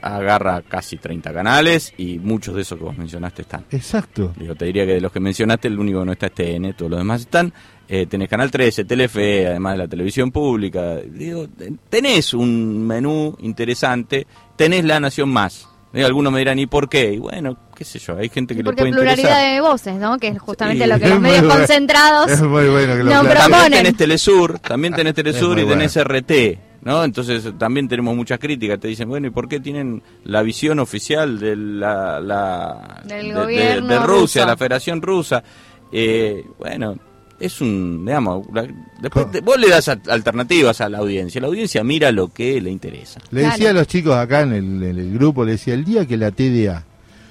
agarra 0.00 0.62
casi 0.62 0.96
30 0.96 1.32
canales 1.32 1.92
y 1.98 2.18
muchos 2.20 2.54
de 2.54 2.62
esos 2.62 2.78
que 2.78 2.84
vos 2.84 2.96
mencionaste 2.96 3.42
están. 3.42 3.64
Exacto. 3.70 4.32
Digo, 4.36 4.54
te 4.54 4.64
diría 4.66 4.86
que 4.86 4.94
de 4.94 5.00
los 5.00 5.12
que 5.12 5.20
mencionaste, 5.20 5.68
el 5.68 5.78
único 5.78 6.00
que 6.00 6.06
no 6.06 6.12
está 6.12 6.26
es 6.26 6.34
TN, 6.34 6.72
todos 6.74 6.90
los 6.90 7.00
demás 7.00 7.22
están. 7.22 7.52
Eh, 7.90 8.04
tenés 8.06 8.28
Canal 8.28 8.50
13, 8.50 8.84
Telefe, 8.84 9.46
además 9.46 9.72
de 9.74 9.78
la 9.78 9.88
televisión 9.88 10.30
pública. 10.30 10.96
Digo, 10.96 11.46
tenés 11.88 12.34
un 12.34 12.86
menú 12.86 13.34
interesante, 13.40 14.26
tenés 14.56 14.84
La 14.84 15.00
Nación 15.00 15.30
Más. 15.30 15.66
Eh, 15.94 16.04
algunos 16.04 16.30
me 16.30 16.38
dirán, 16.40 16.58
¿y 16.58 16.66
por 16.66 16.90
qué? 16.90 17.14
Y 17.14 17.18
bueno, 17.18 17.56
qué 17.74 17.82
sé 17.84 17.98
yo, 17.98 18.18
hay 18.18 18.28
gente 18.28 18.54
que 18.54 18.58
le 18.58 18.64
Porque 18.64 18.82
puede 18.82 18.92
pluralidad 18.92 19.18
interesar. 19.30 19.54
de 19.54 19.60
voces, 19.62 19.94
¿no? 19.94 20.18
Que 20.18 20.28
es 20.28 20.38
justamente 20.38 20.84
Sí. 20.84 20.90
lo 20.90 20.98
que 20.98 21.08
los 21.08 21.18
medios 21.20 21.40
bueno. 21.46 21.54
concentrados 21.56 22.30
Es 22.30 22.42
muy 22.42 22.68
bueno 22.68 22.94
que 22.94 23.04
lo 23.04 23.10
no 23.10 23.16
aclares. 23.20 23.48
También 23.48 23.72
tenés 23.72 23.96
Telesur, 23.96 24.58
también 24.58 24.94
tenés 24.94 25.14
Telesur 25.14 25.58
y 25.58 25.64
tenés 25.64 25.96
RT, 25.96 26.58
¿no? 26.82 27.02
Entonces 27.04 27.42
también 27.58 27.88
tenemos 27.88 28.14
muchas 28.14 28.38
críticas. 28.38 28.78
Te 28.78 28.88
dicen, 28.88 29.08
bueno, 29.08 29.28
¿y 29.28 29.30
por 29.30 29.48
qué 29.48 29.60
tienen 29.60 30.02
la 30.24 30.42
visión 30.42 30.78
oficial 30.78 31.40
de 31.40 31.56
la, 31.56 32.20
la- 32.20 33.00
Del 33.06 33.32
de- 33.34 33.46
de- 33.46 33.80
de 33.80 33.98
Rusia, 34.00 34.42
ruso? 34.42 34.46
la 34.46 34.56
Federación 34.58 35.00
Rusa? 35.00 35.42
Eh, 35.90 36.44
bueno, 36.58 36.98
es 37.40 37.60
un, 37.60 38.04
digamos, 38.04 38.46
la- 38.52 38.66
después 39.00 39.30
te- 39.30 39.40
vos 39.40 39.58
le 39.58 39.68
das 39.68 39.88
a- 39.88 39.98
alternativas 40.08 40.80
a 40.80 40.88
la 40.88 40.98
audiencia. 40.98 41.40
La 41.40 41.46
audiencia 41.46 41.82
mira 41.84 42.10
lo 42.12 42.28
que 42.32 42.60
le 42.60 42.70
interesa. 42.70 43.20
Le 43.30 43.42
decía 43.42 43.70
a 43.70 43.72
los 43.72 43.86
chicos 43.86 44.14
acá 44.16 44.40
en 44.42 44.52
el, 44.52 44.82
en 44.82 44.98
el 44.98 45.12
grupo, 45.14 45.44
le 45.44 45.52
decía, 45.52 45.74
el 45.74 45.84
día 45.84 46.04
que 46.06 46.16
la 46.16 46.30
TDA 46.30 46.84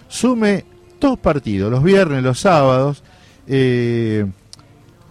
sume 0.08 0.66
dos 1.00 1.20
partidos, 1.20 1.70
los 1.72 1.84
viernes, 1.84 2.24
los 2.24 2.40
sábados, 2.40 3.04
eh, 3.48 4.26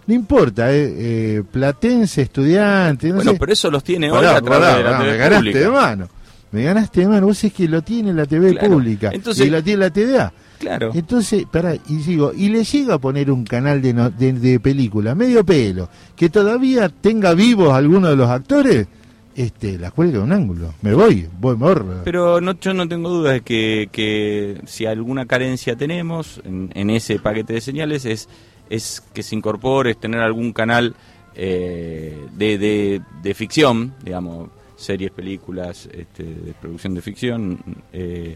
no 0.07 0.13
importa, 0.13 0.71
eh, 0.73 0.93
eh, 0.97 1.43
platense, 1.51 2.21
estudiante, 2.23 3.09
no 3.09 3.15
bueno, 3.15 3.31
sé. 3.33 3.37
pero 3.39 3.53
eso 3.53 3.69
los 3.69 3.83
tiene 3.83 4.09
hoy 4.09 4.17
Pará, 4.17 4.37
a 4.37 4.41
través 4.41 4.59
pará, 4.59 4.77
de 4.77 4.83
la 4.83 4.89
pará, 4.91 4.99
TV 4.99 5.11
me 5.11 5.17
ganaste 5.17 5.35
pública. 5.37 5.59
de 5.59 5.69
mano. 5.69 6.09
Me 6.49 6.63
ganaste 6.63 6.99
de 7.01 7.07
mano, 7.07 7.27
vos 7.27 7.43
es 7.43 7.53
que 7.53 7.67
lo 7.67 7.81
tiene 7.81 8.13
la 8.13 8.25
TV 8.25 8.51
Claro. 8.53 8.69
pública 8.69 9.09
Entonces- 9.13 9.45
y 9.45 9.49
lo 9.49 9.61
tiene 9.61 9.79
la 9.81 9.89
TDA. 9.89 10.31
Claro. 10.59 10.91
Entonces, 10.93 11.45
pará, 11.51 11.75
y 11.87 11.95
digo, 11.97 12.31
y 12.35 12.49
le 12.49 12.63
llega 12.63 12.95
a 12.95 12.97
poner 12.99 13.29
un 13.31 13.43
canal 13.43 13.81
de, 13.81 13.93
no- 13.93 14.09
de, 14.09 14.33
de 14.33 14.59
película, 14.59 15.13
medio 15.15 15.45
pelo, 15.45 15.89
que 16.15 16.29
todavía 16.29 16.89
tenga 16.89 17.33
vivos 17.33 17.73
algunos 17.73 18.09
de 18.11 18.15
los 18.15 18.29
actores, 18.29 18.87
este, 19.35 19.77
la 19.77 19.91
cuelga 19.91 20.17
de 20.17 20.23
un 20.23 20.31
ángulo. 20.31 20.73
Me 20.81 20.93
voy, 20.95 21.27
voy, 21.39 21.55
me 21.55 21.65
ahorro. 21.67 22.01
Pero 22.03 22.41
no, 22.41 22.59
yo 22.59 22.73
no 22.73 22.87
tengo 22.87 23.09
dudas 23.09 23.33
de 23.33 23.41
que, 23.41 23.87
que 23.91 24.59
si 24.65 24.85
alguna 24.87 25.25
carencia 25.27 25.75
tenemos 25.75 26.41
en, 26.43 26.71
en 26.73 26.89
ese 26.89 27.19
paquete 27.19 27.53
de 27.53 27.61
señales 27.61 28.05
es, 28.05 28.27
es 28.69 29.03
que 29.13 29.21
se 29.21 29.35
incorpore, 29.35 29.91
es 29.91 29.99
tener 29.99 30.21
algún 30.21 30.53
canal 30.53 30.95
eh, 31.35 32.17
de, 32.35 32.57
de, 32.57 33.01
de 33.21 33.33
ficción, 33.35 33.93
digamos, 34.03 34.49
series, 34.75 35.11
películas, 35.11 35.87
este, 35.93 36.23
de 36.23 36.53
producción 36.59 36.95
de 36.95 37.01
ficción, 37.01 37.59
eh, 37.93 38.35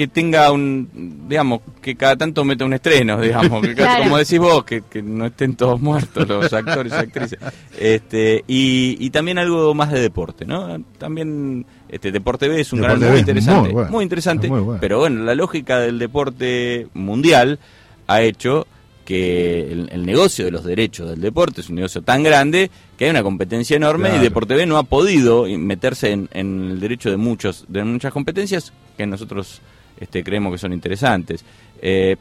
que 0.00 0.08
tenga 0.08 0.50
un, 0.50 1.26
digamos, 1.28 1.60
que 1.82 1.94
cada 1.94 2.16
tanto 2.16 2.42
meta 2.42 2.64
un 2.64 2.72
estreno, 2.72 3.20
digamos, 3.20 3.60
que 3.60 3.74
Claro. 3.76 4.04
como 4.04 4.16
decís 4.16 4.38
vos, 4.38 4.64
que, 4.64 4.82
que 4.88 5.02
no 5.02 5.26
estén 5.26 5.56
todos 5.56 5.78
muertos 5.78 6.26
los 6.26 6.50
actores 6.52 6.90
y 6.92 6.96
actrices. 6.96 7.38
Este, 7.78 8.42
y, 8.48 8.96
y 8.98 9.10
también 9.10 9.36
algo 9.36 9.74
más 9.74 9.92
de 9.92 10.00
deporte, 10.00 10.46
¿no? 10.46 10.82
También 10.96 11.66
este 11.90 12.10
Deporte 12.12 12.48
B 12.48 12.60
es 12.60 12.72
un 12.72 12.80
Deporte 12.80 12.98
canal 13.00 13.10
muy 13.10 13.16
es 13.16 13.20
interesante, 13.28 13.68
muy 13.74 13.82
bueno, 13.84 14.02
interesante, 14.02 14.46
es 14.46 14.50
muy 14.52 14.60
bueno. 14.60 14.80
pero 14.80 14.98
bueno, 15.00 15.22
la 15.24 15.34
lógica 15.34 15.78
del 15.80 15.98
deporte 15.98 16.86
mundial 16.94 17.58
ha 18.06 18.22
hecho 18.22 18.66
que 19.04 19.70
el, 19.72 19.88
el 19.92 20.06
negocio 20.06 20.44
de 20.44 20.50
los 20.52 20.64
derechos 20.64 21.10
del 21.10 21.20
deporte 21.20 21.60
es 21.62 21.68
un 21.68 21.74
negocio 21.76 22.00
tan 22.00 22.22
grande 22.22 22.70
que 22.96 23.04
hay 23.04 23.10
una 23.10 23.22
competencia 23.22 23.76
enorme 23.76 24.08
Claro. 24.08 24.22
y 24.22 24.24
Deporte 24.24 24.54
B 24.54 24.66
no 24.66 24.78
ha 24.78 24.84
podido 24.84 25.46
meterse 25.58 26.12
en, 26.12 26.28
en 26.32 26.70
el 26.70 26.80
derecho 26.80 27.10
de 27.10 27.16
muchos 27.16 27.64
de 27.68 27.82
muchas 27.84 28.12
competencias 28.12 28.72
que 28.96 29.06
nosotros 29.06 29.60
este, 29.98 30.22
creemos 30.22 30.52
que 30.52 30.58
son 30.58 30.72
interesantes. 30.72 31.44
Eh, 31.82 32.16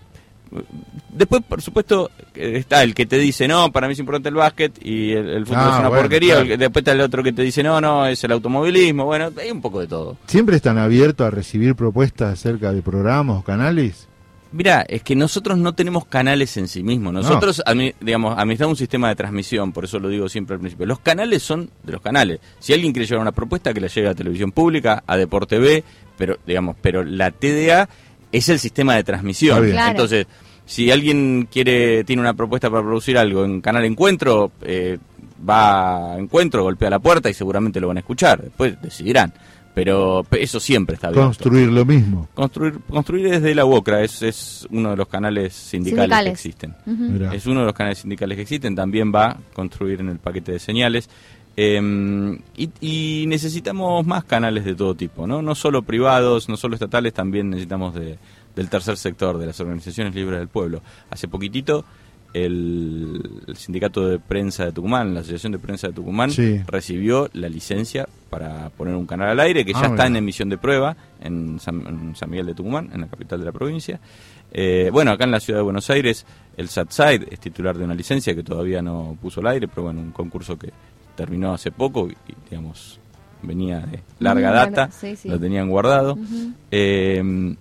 después, 1.12 1.44
por 1.48 1.62
supuesto, 1.62 2.10
está 2.34 2.82
el 2.84 2.96
que 2.96 3.06
te 3.06 3.18
dice, 3.18 3.48
no, 3.48 3.72
para 3.72 3.88
mí 3.88 3.94
es 3.94 4.00
importante 4.00 4.30
el 4.30 4.36
básquet 4.36 4.74
y 4.84 5.12
el, 5.12 5.30
el 5.30 5.46
fútbol 5.46 5.60
Ah, 5.62 5.70
es 5.74 5.80
una 5.80 5.90
bueno, 5.90 6.02
porquería. 6.04 6.36
claro. 6.44 6.58
después 6.58 6.82
está 6.82 6.92
el 6.94 7.02
otro 7.02 7.24
que 7.24 7.34
te 7.34 7.42
dice, 7.44 7.62
no, 7.64 7.80
no, 7.80 8.08
es 8.08 8.24
el 8.24 8.32
automovilismo. 8.32 9.06
Bueno, 9.06 9.30
hay 9.40 9.52
un 9.52 9.62
poco 9.62 9.80
de 9.80 9.88
todo. 9.88 10.18
¿Siempre 10.28 10.56
están 10.56 10.78
abiertos 10.78 11.28
a 11.28 11.30
recibir 11.32 11.76
propuestas 11.76 12.34
acerca 12.34 12.72
de 12.74 12.82
programas 12.82 13.38
o 13.38 13.44
canales? 13.44 14.08
Mira, 14.52 14.82
es 14.88 15.04
que 15.04 15.16
nosotros 15.16 15.58
no 15.60 15.74
tenemos 15.74 16.06
canales 16.06 16.58
en 16.58 16.68
sí 16.68 16.82
mismos. 16.82 17.14
Nosotros, 17.14 17.62
admi- 17.68 17.94
digamos, 18.02 18.36
administramos 18.38 18.74
un 18.74 18.78
sistema 18.78 19.08
de 19.10 19.16
transmisión, 19.16 19.72
por 19.72 19.86
eso 19.86 20.00
lo 20.00 20.10
digo 20.10 20.28
siempre 20.28 20.56
al 20.56 20.60
principio. 20.60 20.88
Los 20.88 21.00
canales 21.00 21.44
son 21.44 21.70
de 21.84 21.92
los 21.92 22.02
canales. 22.02 22.40
Si 22.58 22.74
alguien 22.74 22.92
quiere 22.92 23.06
llevar 23.08 23.22
una 23.22 23.32
propuesta, 23.32 23.74
que 23.74 23.80
la 23.82 23.88
lleve 23.88 24.10
a 24.10 24.16
Televisión 24.16 24.52
Pública, 24.52 25.04
a 25.06 25.18
Deporte 25.18 25.60
B, 25.60 25.84
pero, 26.18 26.38
digamos, 26.48 26.76
pero 26.82 27.04
la 27.04 27.30
TDA 27.30 27.88
es 28.32 28.50
el 28.50 28.58
sistema 28.60 28.96
de 28.96 29.04
transmisión. 29.04 29.70
Claro. 29.70 29.92
Entonces, 29.92 30.26
si 30.66 30.90
alguien 30.90 31.48
quiere, 31.52 32.04
tiene 32.04 32.22
una 32.22 32.34
propuesta 32.34 32.70
para 32.72 32.82
producir 32.82 33.18
algo 33.20 33.46
en 33.46 33.62
Canal 33.62 33.86
Encuentro, 33.86 34.52
eh, 34.64 34.98
va 35.48 36.14
a 36.14 36.18
encuentro, 36.18 36.64
golpea 36.64 36.90
la 36.90 37.00
puerta 37.00 37.30
y 37.30 37.34
seguramente 37.34 37.80
lo 37.80 37.88
van 37.88 37.98
a 37.98 38.02
escuchar. 38.02 38.42
Después 38.42 38.82
decidirán. 38.82 39.32
Pero 39.82 40.26
pe- 40.30 40.44
eso 40.44 40.60
siempre 40.60 40.96
está 40.96 41.10
bien. 41.10 41.24
Construir 41.24 41.70
lo 41.70 41.86
mismo. 41.86 42.28
Construir, 42.34 42.80
construir 42.90 43.30
desde 43.30 43.56
la 43.56 43.64
UOCRA 43.64 44.04
es, 44.04 44.22
es 44.24 44.68
uno 44.72 44.90
de 44.90 44.98
los 44.98 45.08
canales 45.08 45.54
sindicales, 45.54 46.02
Sindicales. 46.04 46.26
que 46.26 46.50
existen. 46.50 46.76
Es 47.34 47.46
uno 47.46 47.62
de 47.62 47.66
los 47.68 47.74
canales 47.76 48.00
sindicales 48.00 48.36
que 48.36 48.42
existen. 48.42 48.76
También 48.76 49.14
va 49.16 49.28
a 49.28 49.38
construir 49.54 50.02
en 50.02 50.10
el 50.10 50.18
paquete 50.20 50.52
de 50.52 50.60
señales. 50.60 51.10
Eh, 51.56 52.38
y, 52.58 52.70
y 52.82 53.26
necesitamos 53.28 54.06
más 54.06 54.24
canales 54.26 54.66
de 54.66 54.76
todo 54.76 54.96
tipo, 54.96 55.28
¿no? 55.28 55.42
No 55.42 55.56
solo 55.56 55.82
privados, 55.82 56.50
no 56.50 56.58
solo 56.58 56.76
estatales, 56.76 57.14
también 57.14 57.50
necesitamos 57.50 57.94
de, 57.96 58.18
del 58.56 58.70
tercer 58.70 58.98
sector, 58.98 59.38
de 59.38 59.46
las 59.46 59.60
organizaciones 59.60 60.14
libres 60.16 60.40
del 60.40 60.48
pueblo. 60.50 60.82
Hace 61.10 61.28
poquitito 61.28 61.86
el, 62.34 63.22
el 63.48 63.56
sindicato 63.56 64.08
de 64.08 64.20
prensa 64.20 64.66
de 64.66 64.72
Tucumán, 64.72 65.14
la 65.14 65.22
Asociación 65.22 65.52
de 65.52 65.60
Prensa 65.60 65.88
de 65.88 65.94
Tucumán, 65.94 66.32
Sí. 66.32 66.62
recibió 66.68 67.30
la 67.34 67.50
licencia 67.50 68.08
para 68.30 68.70
poner 68.70 68.96
un 68.96 69.06
canal 69.08 69.30
al 69.30 69.40
aire 69.40 69.66
que 69.66 69.74
ya 69.74 69.80
Ah, 69.80 69.84
está 69.86 69.92
mira. 70.04 70.08
en 70.08 70.16
emisión 70.18 70.50
de 70.50 70.58
prueba 70.58 70.96
en 71.22 71.60
San, 71.60 71.86
en 71.88 72.16
San 72.16 72.30
Miguel 72.30 72.46
de 72.48 72.54
Tucumán, 72.54 72.90
en 72.94 73.02
la 73.02 73.08
capital 73.08 73.40
de 73.40 73.46
la 73.46 73.52
provincia. 73.52 74.00
Eh, 74.52 74.90
bueno, 74.92 75.12
acá 75.12 75.24
en 75.26 75.32
la 75.32 75.40
ciudad 75.40 75.60
de 75.60 75.64
Buenos 75.64 75.90
Aires, 75.90 76.26
el 76.58 76.70
SATSIDE 76.70 77.28
es 77.32 77.40
titular 77.40 77.78
de 77.78 77.84
una 77.86 77.96
licencia 77.96 78.34
que 78.36 78.44
todavía 78.44 78.82
no 78.82 79.18
puso 79.22 79.42
al 79.42 79.48
aire, 79.48 79.68
pero 79.68 79.84
bueno, 79.84 80.00
un 80.02 80.12
concurso 80.12 80.58
que 80.58 80.72
terminó 81.16 81.54
hace 81.54 81.72
poco 81.72 82.08
y, 82.10 82.16
digamos, 82.50 83.00
venía 83.42 83.80
de 83.82 84.02
larga 84.20 84.52
data, 84.52 84.82
larga, 84.82 84.92
sí, 84.92 85.16
sí. 85.16 85.30
lo 85.30 85.40
tenían 85.40 85.70
guardado. 85.70 86.18
Eh, 86.72 87.56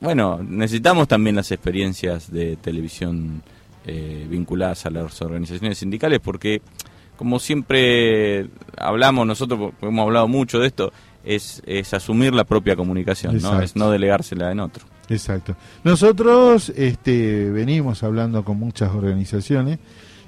bueno, 0.00 0.40
necesitamos 0.42 1.08
también 1.08 1.36
las 1.36 1.50
experiencias 1.52 2.30
de 2.32 2.56
televisión 2.56 3.42
eh, 3.86 4.26
vinculadas 4.28 4.86
a 4.86 4.90
las 4.90 5.20
organizaciones 5.22 5.78
sindicales 5.78 6.20
porque, 6.20 6.62
como 7.16 7.38
siempre 7.38 8.48
hablamos 8.76 9.26
nosotros, 9.26 9.72
hemos 9.80 10.02
hablado 10.02 10.28
mucho 10.28 10.58
de 10.58 10.66
esto, 10.66 10.92
es, 11.24 11.62
es 11.66 11.92
asumir 11.94 12.34
la 12.34 12.44
propia 12.44 12.76
comunicación, 12.76 13.38
¿no? 13.38 13.60
Es 13.60 13.76
no 13.76 13.90
delegársela 13.90 14.50
en 14.52 14.60
otro. 14.60 14.84
Exacto. 15.08 15.56
Nosotros 15.84 16.72
este, 16.76 17.50
venimos 17.50 18.02
hablando 18.02 18.44
con 18.44 18.58
muchas 18.58 18.94
organizaciones. 18.94 19.78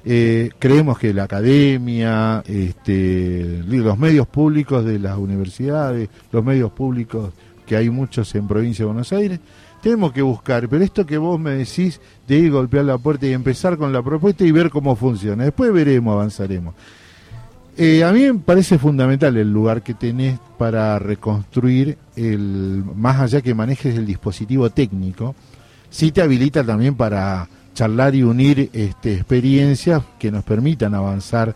eh, 0.05 0.51
creemos 0.59 0.99
que 0.99 1.15
la 1.15 1.25
academia, 1.25 2.43
este, 2.47 3.63
los 3.67 3.99
medios 3.99 4.27
públicos 4.27 4.85
de 4.85 4.99
las 4.99 5.17
universidades, 5.17 6.09
los 6.33 6.45
medios 6.45 6.73
públicos 6.73 7.33
que 7.67 7.77
hay 7.77 7.89
muchos 7.91 8.35
en 8.35 8.49
provincia 8.49 8.83
de 8.85 8.87
Buenos 8.87 9.13
Aires, 9.13 9.39
tenemos 9.83 10.13
que 10.13 10.23
buscar. 10.23 10.69
Pero 10.69 10.83
esto 10.83 11.05
que 11.05 11.19
vos 11.19 11.39
me 11.39 11.51
decís 11.51 12.01
de 12.27 12.39
ir 12.39 12.51
golpear 12.51 12.85
la 12.85 12.97
puerta 12.97 13.27
y 13.27 13.33
empezar 13.33 13.77
con 13.77 13.93
la 13.93 14.03
propuesta 14.03 14.45
y 14.45 14.51
ver 14.53 14.71
cómo 14.71 14.97
funciona. 14.97 15.45
Después 15.45 15.73
veremos, 15.73 16.15
avanzaremos. 16.15 16.75
Eh, 17.77 18.05
a 18.05 18.13
mí 18.13 18.21
me 18.21 18.35
parece 18.35 18.79
fundamental 18.79 19.37
el 19.37 19.51
lugar 19.51 19.83
que 19.83 19.95
tenés 19.95 20.39
para 20.59 20.99
reconstruir 20.99 21.97
el 22.17 22.85
más 22.95 23.19
allá 23.19 23.41
que 23.41 23.55
manejes 23.55 23.97
el 23.97 24.05
dispositivo 24.05 24.69
técnico, 24.69 25.35
sí 25.89 26.13
te 26.13 26.21
habilita 26.21 26.63
también 26.63 26.95
para 26.95 27.49
charlar 27.75 28.15
y 28.15 28.23
unir 28.23 28.69
este, 28.75 29.15
experiencias 29.15 30.03
que 30.19 30.31
nos 30.31 30.45
permitan 30.45 30.95
avanzar. 30.95 31.55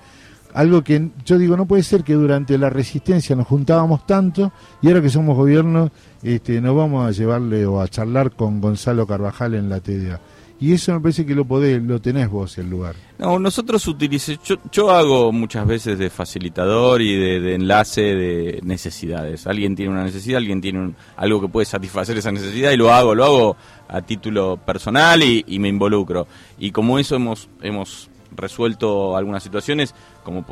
Algo 0.56 0.82
que 0.82 1.10
yo 1.24 1.38
digo, 1.38 1.56
no 1.56 1.66
puede 1.66 1.82
ser 1.82 2.02
que 2.02 2.14
durante 2.14 2.56
la 2.58 2.70
resistencia 2.70 3.36
nos 3.36 3.46
juntábamos 3.46 4.06
tanto 4.06 4.52
y 4.82 4.88
ahora 4.88 5.02
que 5.02 5.10
somos 5.10 5.36
gobierno 5.36 5.90
este, 6.22 6.60
nos 6.60 6.74
vamos 6.74 7.06
a 7.06 7.10
llevarle 7.12 7.66
o 7.66 7.80
a 7.80 7.88
charlar 7.88 8.32
con 8.32 8.60
Gonzalo 8.60 9.06
Carvajal 9.06 9.54
en 9.54 9.68
la 9.68 9.80
TDA. 9.80 10.18
Y 10.58 10.72
eso 10.72 10.94
me 10.94 11.00
parece 11.00 11.26
que 11.26 11.34
lo 11.34 11.44
podés, 11.44 11.82
lo 11.82 12.00
tenés 12.00 12.30
vos 12.30 12.56
el 12.56 12.70
lugar. 12.70 12.94
No, 13.18 13.38
nosotros 13.38 13.86
utilicemos, 13.86 14.40
yo, 14.72 14.90
hago 14.90 15.30
muchas 15.30 15.66
veces 15.66 15.98
de 15.98 16.08
facilitador 16.08 17.02
y 17.02 17.14
de, 17.14 17.40
de 17.40 17.54
enlace 17.56 18.00
de 18.00 18.60
necesidades. 18.64 19.46
Alguien 19.46 19.76
tiene 19.76 19.92
una 19.92 20.04
necesidad, 20.04 20.38
alguien 20.38 20.62
tiene 20.62 20.78
un- 20.80 20.96
algo 21.18 21.42
que 21.42 21.48
puede 21.48 21.66
satisfacer 21.66 22.16
esa 22.16 22.32
necesidad 22.32 22.70
y 22.72 22.78
lo 22.78 22.90
hago, 22.90 23.14
lo 23.14 23.24
hago 23.26 23.56
a 23.88 24.00
título 24.00 24.56
personal 24.56 25.22
y, 25.22 25.44
y 25.46 25.58
me 25.58 25.68
involucro. 25.68 26.26
Y 26.58 26.70
como 26.70 26.98
eso 26.98 27.16
hemos, 27.16 27.50
hemos 27.60 28.08
resuelto 28.34 29.14
algunas 29.16 29.42
situaciones, 29.42 29.94
como, 30.26 30.44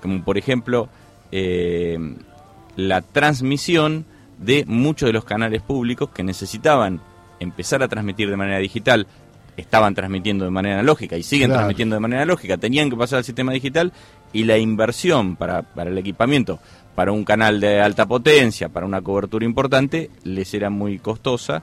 como 0.00 0.22
por 0.24 0.38
ejemplo 0.38 0.88
eh, 1.32 1.98
la 2.76 3.02
transmisión 3.02 4.06
de 4.38 4.64
muchos 4.66 5.08
de 5.08 5.12
los 5.12 5.24
canales 5.24 5.60
públicos 5.60 6.08
que 6.10 6.22
necesitaban 6.22 7.00
empezar 7.40 7.82
a 7.82 7.88
transmitir 7.88 8.30
de 8.30 8.36
manera 8.36 8.58
digital 8.58 9.06
estaban 9.56 9.92
transmitiendo 9.96 10.44
de 10.44 10.52
manera 10.52 10.76
analógica 10.76 11.16
y 11.16 11.24
siguen 11.24 11.48
Claro. 11.48 11.62
transmitiendo 11.62 11.96
de 11.96 12.00
manera 12.00 12.22
analógica, 12.22 12.56
tenían 12.58 12.88
que 12.88 12.96
pasar 12.96 13.18
al 13.18 13.24
sistema 13.24 13.52
digital 13.52 13.92
y 14.32 14.44
la 14.44 14.56
inversión 14.56 15.34
para, 15.34 15.62
para 15.62 15.90
el 15.90 15.98
equipamiento, 15.98 16.60
para 16.94 17.10
un 17.10 17.24
canal 17.24 17.58
de 17.58 17.80
alta 17.80 18.06
potencia, 18.06 18.68
para 18.68 18.86
una 18.86 19.02
cobertura 19.02 19.44
importante, 19.44 20.10
les 20.22 20.54
era 20.54 20.70
muy 20.70 20.98
costosa. 21.00 21.62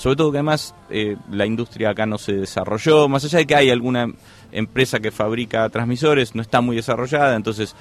Sobre 0.00 0.16
todo 0.16 0.32
que 0.32 0.38
además 0.38 0.74
eh, 0.88 1.18
la 1.30 1.44
industria 1.44 1.90
acá 1.90 2.06
no 2.06 2.16
se 2.16 2.32
desarrolló, 2.32 3.06
más 3.06 3.22
allá 3.26 3.40
de 3.40 3.46
que 3.46 3.54
hay 3.54 3.68
alguna 3.68 4.06
empresa 4.50 4.98
que 4.98 5.10
fabrica 5.10 5.68
transmisores, 5.68 6.34
no 6.34 6.40
está 6.40 6.62
muy 6.62 6.74
desarrollada, 6.74 7.36
entonces 7.36 7.76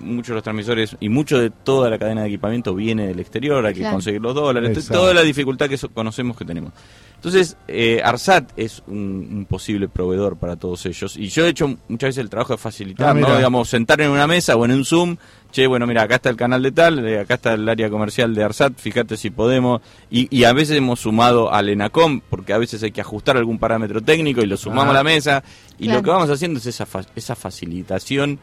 muchos 0.00 0.28
de 0.28 0.34
los 0.34 0.42
transmisores 0.42 0.96
y 1.00 1.08
mucho 1.08 1.38
de 1.38 1.50
toda 1.50 1.90
la 1.90 1.98
cadena 1.98 2.22
de 2.22 2.28
equipamiento 2.28 2.74
viene 2.74 3.06
del 3.06 3.20
exterior, 3.20 3.64
hay 3.64 3.74
que 3.74 3.80
Claro. 3.80 3.94
conseguir 3.96 4.20
los 4.20 4.34
dólares, 4.34 4.70
Exacto. 4.70 5.00
toda 5.00 5.14
la 5.14 5.22
dificultad 5.22 5.68
que 5.68 5.76
so- 5.78 5.88
conocemos 5.90 6.36
que 6.36 6.44
tenemos. 6.44 6.72
Entonces, 7.16 7.56
eh, 7.66 8.00
ARSAT 8.04 8.52
es 8.56 8.80
un, 8.86 8.94
un 9.32 9.44
posible 9.46 9.88
proveedor 9.88 10.36
para 10.36 10.54
todos 10.54 10.86
ellos. 10.86 11.16
Y 11.16 11.26
yo 11.28 11.44
he 11.46 11.48
hecho 11.48 11.66
muchas 11.88 12.10
veces 12.10 12.18
el 12.18 12.30
trabajo 12.30 12.52
de 12.52 12.58
facilitar, 12.58 13.08
Ah, 13.08 13.14
¿no? 13.14 13.34
Digamos, 13.34 13.68
sentar 13.68 14.00
en 14.00 14.10
una 14.10 14.28
mesa 14.28 14.54
o 14.54 14.64
en 14.64 14.70
un 14.70 14.84
Zoom, 14.84 15.16
che, 15.50 15.66
bueno, 15.66 15.84
mira, 15.84 16.02
acá 16.02 16.14
está 16.16 16.30
el 16.30 16.36
canal 16.36 16.62
de 16.62 16.70
tal, 16.70 17.04
eh, 17.04 17.18
acá 17.18 17.34
está 17.34 17.54
el 17.54 17.68
área 17.68 17.90
comercial 17.90 18.32
de 18.36 18.44
ARSAT, 18.44 18.74
fíjate 18.78 19.16
si 19.16 19.30
podemos. 19.30 19.80
Y, 20.12 20.28
y 20.30 20.44
a 20.44 20.52
veces 20.52 20.76
hemos 20.76 21.00
sumado 21.00 21.52
al 21.52 21.68
ENACOM, 21.68 22.20
porque 22.30 22.52
a 22.52 22.58
veces 22.58 22.84
hay 22.84 22.92
que 22.92 23.00
ajustar 23.00 23.36
algún 23.36 23.58
parámetro 23.58 24.00
técnico 24.00 24.40
y 24.42 24.46
lo 24.46 24.56
sumamos 24.56 24.86
Ah. 24.86 24.90
a 24.90 24.94
la 24.94 25.02
mesa. 25.02 25.42
Y 25.76 25.86
Claro. 25.86 25.98
lo 25.98 26.04
que 26.04 26.10
vamos 26.10 26.30
haciendo 26.30 26.60
es 26.60 26.66
esa, 26.66 26.86
fa- 26.86 27.04
esa 27.16 27.34
facilitación 27.34 28.38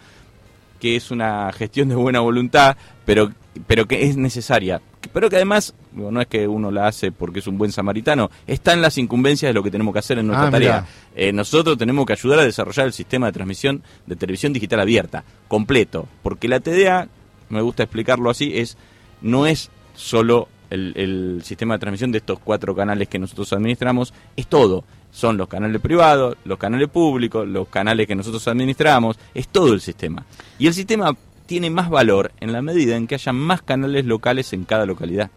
que 0.86 0.96
es 0.96 1.10
una 1.10 1.52
gestión 1.52 1.90
de 1.90 1.96
buena 1.96 2.20
voluntad, 2.20 2.78
pero 3.06 3.32
pero 3.66 3.88
que 3.88 4.04
es 4.04 4.18
necesaria. 4.18 4.80
Pero 5.12 5.32
que 5.32 5.38
además, 5.38 5.74
no 5.94 6.22
es 6.22 6.28
que 6.28 6.48
uno 6.48 6.70
la 6.70 6.86
hace 6.86 7.12
porque 7.12 7.40
es 7.40 7.48
un 7.48 7.58
buen 7.58 7.72
samaritano, 7.72 8.30
está 8.46 8.74
en 8.74 8.84
las 8.84 9.00
incumbencias 9.00 9.50
de 9.50 9.54
lo 9.56 9.64
que 9.64 9.72
tenemos 9.72 9.94
que 9.94 10.00
hacer 10.00 10.20
en 10.20 10.28
nuestra 10.28 10.50
Ah, 10.50 10.52
tarea. 10.52 10.86
Eh, 11.16 11.32
nosotros 11.32 11.76
tenemos 11.76 12.06
que 12.06 12.14
ayudar 12.14 12.38
a 12.38 12.44
desarrollar 12.44 12.86
el 12.86 12.94
sistema 12.94 13.26
de 13.26 13.32
transmisión 13.32 13.82
de 14.06 14.16
televisión 14.16 14.54
digital 14.54 14.80
abierta, 14.80 15.24
completo, 15.48 16.08
porque 16.22 16.48
la 16.48 16.60
TDA, 16.60 17.08
me 17.50 17.62
gusta 17.62 17.82
explicarlo 17.82 18.30
así, 18.30 18.56
es 18.56 18.78
no 19.22 19.48
es 19.48 19.72
solo 19.96 20.50
el, 20.70 20.94
el 20.98 21.42
sistema 21.44 21.74
de 21.76 21.80
transmisión 21.80 22.12
de 22.12 22.20
estos 22.20 22.38
cuatro 22.38 22.76
canales 22.76 23.08
que 23.08 23.18
nosotros 23.18 23.52
administramos, 23.54 24.14
es 24.36 24.46
todo. 24.46 24.84
Son 25.16 25.38
los 25.38 25.48
canales 25.48 25.80
privados, 25.80 26.36
los 26.44 26.58
canales 26.58 26.90
públicos, 26.90 27.48
los 27.48 27.70
canales 27.70 28.06
que 28.06 28.16
nosotros 28.16 28.46
administramos, 28.50 29.18
es 29.34 29.48
todo 29.48 29.72
el 29.72 29.80
sistema. 29.80 30.26
Y 30.60 30.68
el 30.68 30.74
sistema 30.74 31.16
tiene 31.46 31.70
más 31.70 31.90
valor 31.90 32.34
en 32.42 32.52
la 32.52 32.62
medida 32.62 32.98
en 32.98 33.08
que 33.08 33.16
haya 33.16 33.32
más 33.32 33.62
canales 33.62 34.06
locales 34.06 34.52
en 34.52 34.66
cada 34.66 34.86
localidad. 34.86 35.32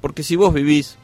Porque 0.00 0.24
si 0.24 0.34
vos 0.34 0.52
vivís, 0.52 0.96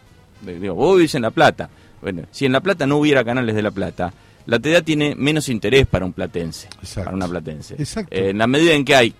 digo, 0.45 0.75
vos 0.75 0.97
vivís 0.97 1.15
en 1.15 1.23
La 1.23 1.31
Plata, 1.31 1.71
bueno, 2.03 2.23
si 2.33 2.45
en 2.45 2.51
La 2.51 2.61
Plata 2.61 2.89
no 2.89 2.97
hubiera 2.97 3.23
canales 3.23 3.55
de 3.55 3.63
La 3.63 3.71
Plata, 3.71 4.13
la 4.47 4.59
TDA 4.59 4.83
tiene 4.83 5.15
menos 5.15 5.49
interés 5.49 5.87
para 5.87 6.05
un 6.05 6.13
platense, 6.13 6.69
para 6.97 7.13
una 7.13 7.29
platense. 7.29 7.77
Exacto. 7.79 8.13
Eh, 8.13 8.31
en 8.31 8.39
la 8.39 8.49
medida 8.49 8.73
en 8.73 8.85
que 8.85 8.97
hay, 8.97 9.15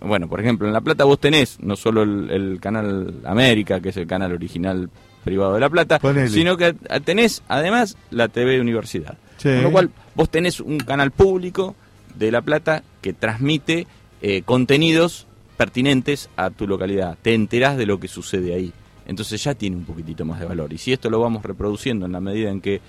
bueno, 0.00 0.28
por 0.28 0.40
ejemplo, 0.40 0.66
en 0.66 0.72
La 0.72 0.80
Plata 0.80 1.04
vos 1.04 1.20
tenés 1.20 1.60
no 1.60 1.76
solo 1.76 2.02
el, 2.02 2.28
el 2.32 2.58
canal 2.60 3.20
América, 3.24 3.78
que 3.78 3.90
es 3.90 3.96
el 3.96 4.08
canal 4.08 4.32
original 4.32 4.90
privado 5.24 5.54
de 5.54 5.60
La 5.60 5.70
Plata, 5.70 5.98
Ponele. 5.98 6.28
sino 6.28 6.56
que 6.56 6.74
tenés 7.04 7.42
además 7.48 7.96
la 8.10 8.28
TV 8.28 8.60
Universidad. 8.60 9.18
Sí. 9.36 9.48
Con 9.48 9.62
lo 9.62 9.72
cual 9.72 9.90
vos 10.14 10.28
tenés 10.30 10.60
un 10.60 10.78
canal 10.78 11.10
público 11.10 11.74
de 12.14 12.30
La 12.30 12.42
Plata 12.42 12.82
que 13.00 13.12
transmite 13.12 13.86
eh, 14.22 14.42
contenidos 14.42 15.26
pertinentes 15.56 16.30
a 16.36 16.50
tu 16.50 16.66
localidad. 16.66 17.16
Te 17.22 17.34
enterás 17.34 17.76
de 17.76 17.86
lo 17.86 18.00
que 18.00 18.08
sucede 18.08 18.54
ahí. 18.54 18.72
Entonces 19.06 19.42
ya 19.42 19.54
tiene 19.54 19.76
un 19.76 19.84
poquitito 19.84 20.24
más 20.24 20.40
de 20.40 20.46
valor. 20.46 20.72
Y 20.72 20.78
si 20.78 20.92
esto 20.92 21.10
lo 21.10 21.20
vamos 21.20 21.42
reproduciendo 21.42 22.06
en 22.06 22.12
la 22.12 22.20
medida 22.20 22.50
en 22.50 22.60
que 22.60 22.80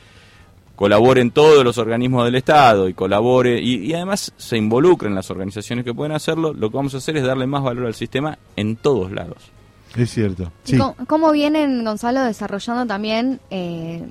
colaboren 0.75 1.31
todos 1.31 1.63
los 1.63 1.77
organismos 1.77 2.25
del 2.25 2.35
Estado 2.35 2.87
y 2.89 2.93
colabore 2.93 3.59
y, 3.61 3.85
y 3.85 3.93
además 3.93 4.33
se 4.37 4.57
involucren 4.57 5.13
las 5.13 5.29
organizaciones 5.29 5.85
que 5.85 5.93
pueden 5.93 6.11
hacerlo, 6.11 6.53
lo 6.53 6.69
que 6.69 6.77
vamos 6.77 6.93
a 6.95 6.97
hacer 6.97 7.17
es 7.17 7.23
darle 7.23 7.45
más 7.45 7.63
valor 7.63 7.85
al 7.85 7.93
sistema 7.93 8.37
en 8.55 8.75
todos 8.75 9.11
lados. 9.11 9.51
Es 9.95 10.09
cierto. 10.11 10.51
¿Y 10.65 10.77
cómo, 10.77 10.95
cómo 11.07 11.31
vienen, 11.31 11.83
Gonzalo, 11.83 12.23
desarrollando 12.23 12.85
también, 12.85 13.39
eh, 13.49 14.03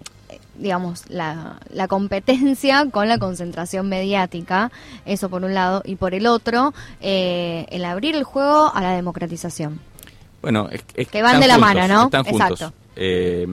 digamos, 0.56 1.04
la, 1.08 1.58
la 1.72 1.88
competencia 1.88 2.86
con 2.90 3.08
la 3.08 3.18
concentración 3.18 3.88
mediática? 3.88 4.70
Eso 5.06 5.28
por 5.30 5.42
un 5.44 5.54
lado. 5.54 5.82
Y 5.84 5.96
por 5.96 6.14
el 6.14 6.26
otro, 6.26 6.74
eh, 7.00 7.66
el 7.70 7.84
abrir 7.84 8.14
el 8.14 8.24
juego 8.24 8.70
a 8.74 8.80
la 8.82 8.92
democratización. 8.92 9.80
Bueno, 10.42 10.68
es, 10.70 10.82
es- 10.94 11.08
Que 11.08 11.22
van 11.22 11.40
de 11.40 11.46
la 11.46 11.54
juntos, 11.54 11.74
mano, 11.74 11.88
¿no? 11.88 12.04
Están 12.04 12.24
juntos. 12.24 12.50
Exacto. 12.50 12.74
Eh, 12.96 13.46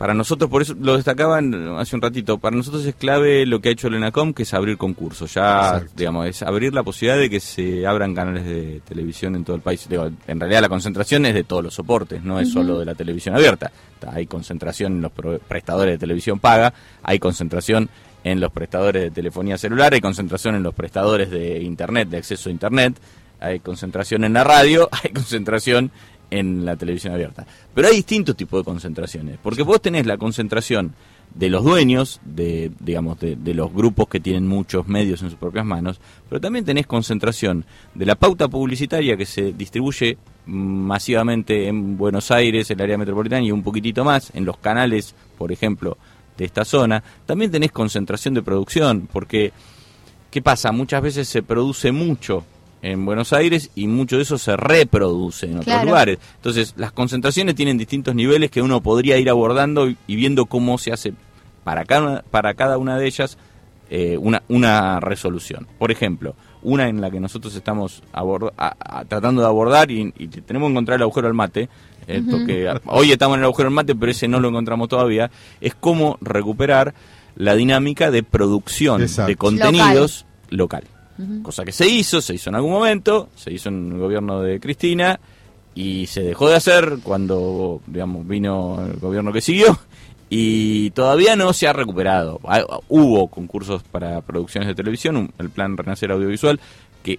para 0.00 0.14
nosotros, 0.14 0.48
por 0.48 0.62
eso 0.62 0.74
lo 0.80 0.96
destacaban 0.96 1.76
hace 1.76 1.94
un 1.94 2.00
ratito, 2.00 2.38
para 2.38 2.56
nosotros 2.56 2.86
es 2.86 2.94
clave 2.94 3.44
lo 3.44 3.60
que 3.60 3.68
ha 3.68 3.72
hecho 3.72 3.88
el 3.88 3.96
ENACOM, 3.96 4.32
que 4.32 4.44
es 4.44 4.54
abrir 4.54 4.78
concursos. 4.78 5.34
Ya, 5.34 5.58
Exacto. 5.74 5.92
digamos, 5.94 6.26
es 6.26 6.42
abrir 6.42 6.72
la 6.72 6.82
posibilidad 6.82 7.18
de 7.18 7.28
que 7.28 7.38
se 7.38 7.86
abran 7.86 8.14
canales 8.14 8.46
de 8.46 8.80
televisión 8.88 9.36
en 9.36 9.44
todo 9.44 9.56
el 9.56 9.60
país. 9.62 9.86
Digo, 9.90 10.08
en 10.26 10.40
realidad 10.40 10.62
la 10.62 10.70
concentración 10.70 11.26
es 11.26 11.34
de 11.34 11.44
todos 11.44 11.62
los 11.62 11.74
soportes, 11.74 12.24
no 12.24 12.40
es 12.40 12.50
solo 12.50 12.78
de 12.78 12.86
la 12.86 12.94
televisión 12.94 13.34
abierta. 13.36 13.70
Hay 14.10 14.26
concentración 14.26 14.94
en 14.94 15.02
los 15.02 15.12
pro- 15.12 15.38
prestadores 15.38 15.92
de 15.94 15.98
televisión 15.98 16.38
paga, 16.38 16.72
hay 17.02 17.18
concentración 17.18 17.90
en 18.24 18.40
los 18.40 18.50
prestadores 18.52 19.02
de 19.02 19.10
telefonía 19.10 19.58
celular, 19.58 19.92
hay 19.92 20.00
concentración 20.00 20.54
en 20.54 20.62
los 20.62 20.74
prestadores 20.74 21.30
de 21.30 21.62
internet, 21.62 22.08
de 22.08 22.16
acceso 22.16 22.48
a 22.48 22.52
internet, 22.52 22.94
hay 23.38 23.60
concentración 23.60 24.24
en 24.24 24.32
la 24.32 24.44
radio, 24.44 24.88
hay 25.04 25.10
concentración 25.12 25.90
en 26.30 26.64
la 26.64 26.76
televisión 26.76 27.14
abierta. 27.14 27.46
Pero 27.74 27.88
hay 27.88 27.96
distintos 27.96 28.36
tipos 28.36 28.60
de 28.60 28.64
concentraciones, 28.64 29.38
porque 29.42 29.62
vos 29.62 29.80
tenés 29.82 30.06
la 30.06 30.16
concentración 30.16 30.94
de 31.34 31.48
los 31.48 31.62
dueños, 31.62 32.20
de, 32.24 32.72
digamos, 32.80 33.20
de, 33.20 33.36
de 33.36 33.54
los 33.54 33.72
grupos 33.72 34.08
que 34.08 34.18
tienen 34.18 34.48
muchos 34.48 34.88
medios 34.88 35.22
en 35.22 35.30
sus 35.30 35.38
propias 35.38 35.64
manos, 35.64 36.00
pero 36.28 36.40
también 36.40 36.64
tenés 36.64 36.86
concentración 36.86 37.64
de 37.94 38.06
la 38.06 38.16
pauta 38.16 38.48
publicitaria 38.48 39.16
que 39.16 39.26
se 39.26 39.52
distribuye 39.52 40.18
masivamente 40.46 41.68
en 41.68 41.96
Buenos 41.96 42.30
Aires, 42.30 42.70
el 42.70 42.80
área 42.80 42.98
metropolitana 42.98 43.42
y 43.42 43.52
un 43.52 43.62
poquitito 43.62 44.04
más, 44.04 44.32
en 44.34 44.44
los 44.44 44.56
canales, 44.58 45.14
por 45.38 45.52
ejemplo, 45.52 45.96
de 46.36 46.44
esta 46.44 46.64
zona. 46.64 47.02
También 47.26 47.50
tenés 47.50 47.70
concentración 47.70 48.34
de 48.34 48.42
producción, 48.42 49.08
porque, 49.12 49.52
¿qué 50.30 50.42
pasa? 50.42 50.72
Muchas 50.72 51.02
veces 51.02 51.28
se 51.28 51.42
produce 51.42 51.92
mucho 51.92 52.44
en 52.82 53.04
Buenos 53.04 53.32
Aires 53.32 53.70
y 53.74 53.86
mucho 53.86 54.16
de 54.16 54.22
eso 54.22 54.38
se 54.38 54.56
reproduce 54.56 55.46
en 55.46 55.52
otros 55.52 55.64
Claro. 55.66 55.86
lugares. 55.88 56.18
Entonces, 56.36 56.74
las 56.76 56.92
concentraciones 56.92 57.54
tienen 57.54 57.76
distintos 57.78 58.14
niveles 58.14 58.50
que 58.50 58.62
uno 58.62 58.80
podría 58.80 59.18
ir 59.18 59.28
abordando 59.28 59.88
y, 59.88 59.96
y 60.06 60.16
viendo 60.16 60.46
cómo 60.46 60.78
se 60.78 60.92
hace 60.92 61.12
para 61.64 61.84
cada, 61.84 62.22
para 62.30 62.54
cada 62.54 62.78
una 62.78 62.96
de 62.98 63.06
ellas 63.06 63.36
eh, 63.90 64.16
una, 64.18 64.42
una 64.48 64.98
resolución. 65.00 65.66
Por 65.78 65.90
ejemplo, 65.90 66.34
una 66.62 66.88
en 66.88 67.00
la 67.00 67.10
que 67.10 67.20
nosotros 67.20 67.54
estamos 67.54 68.02
abord- 68.12 68.52
a- 68.56 68.74
a- 68.78 69.04
tratando 69.04 69.42
de 69.42 69.48
abordar 69.48 69.90
y, 69.90 70.12
y 70.16 70.28
tenemos 70.28 70.68
que 70.68 70.70
encontrar 70.72 70.96
el 70.96 71.02
agujero 71.02 71.26
al 71.26 71.34
mate, 71.34 71.68
eh, 72.06 72.72
hoy 72.86 73.12
estamos 73.12 73.34
en 73.36 73.40
el 73.40 73.44
agujero 73.46 73.68
al 73.68 73.74
mate, 73.74 73.94
pero 73.94 74.10
ese 74.12 74.26
no 74.28 74.40
lo 74.40 74.48
encontramos 74.48 74.88
todavía, 74.88 75.30
es 75.60 75.74
cómo 75.74 76.18
recuperar 76.20 76.94
la 77.36 77.54
dinámica 77.54 78.10
de 78.10 78.22
producción 78.22 79.02
Exacto. 79.02 79.28
de 79.28 79.36
contenidos 79.36 80.24
local. 80.50 80.84
Cosa 81.42 81.64
que 81.64 81.72
se 81.72 81.88
hizo, 81.88 82.20
se 82.20 82.34
hizo 82.34 82.50
en 82.50 82.56
algún 82.56 82.72
momento, 82.72 83.28
se 83.36 83.52
hizo 83.52 83.68
en 83.68 83.92
el 83.92 83.98
gobierno 83.98 84.40
de 84.40 84.60
Cristina 84.60 85.18
y 85.74 86.06
se 86.06 86.22
dejó 86.22 86.48
de 86.48 86.56
hacer 86.56 86.98
cuando, 87.02 87.80
digamos, 87.86 88.26
vino 88.26 88.84
el 88.84 88.98
gobierno 88.98 89.32
que 89.32 89.40
siguió 89.40 89.78
y 90.28 90.90
todavía 90.90 91.36
no 91.36 91.52
se 91.52 91.66
ha 91.68 91.72
recuperado. 91.72 92.40
Ah, 92.44 92.64
Hubo 92.88 93.28
concursos 93.28 93.82
para 93.82 94.20
producciones 94.20 94.68
de 94.68 94.74
televisión, 94.74 95.32
el 95.38 95.50
plan 95.50 95.76
Renacer 95.76 96.12
Audiovisual, 96.12 96.60
que 97.02 97.18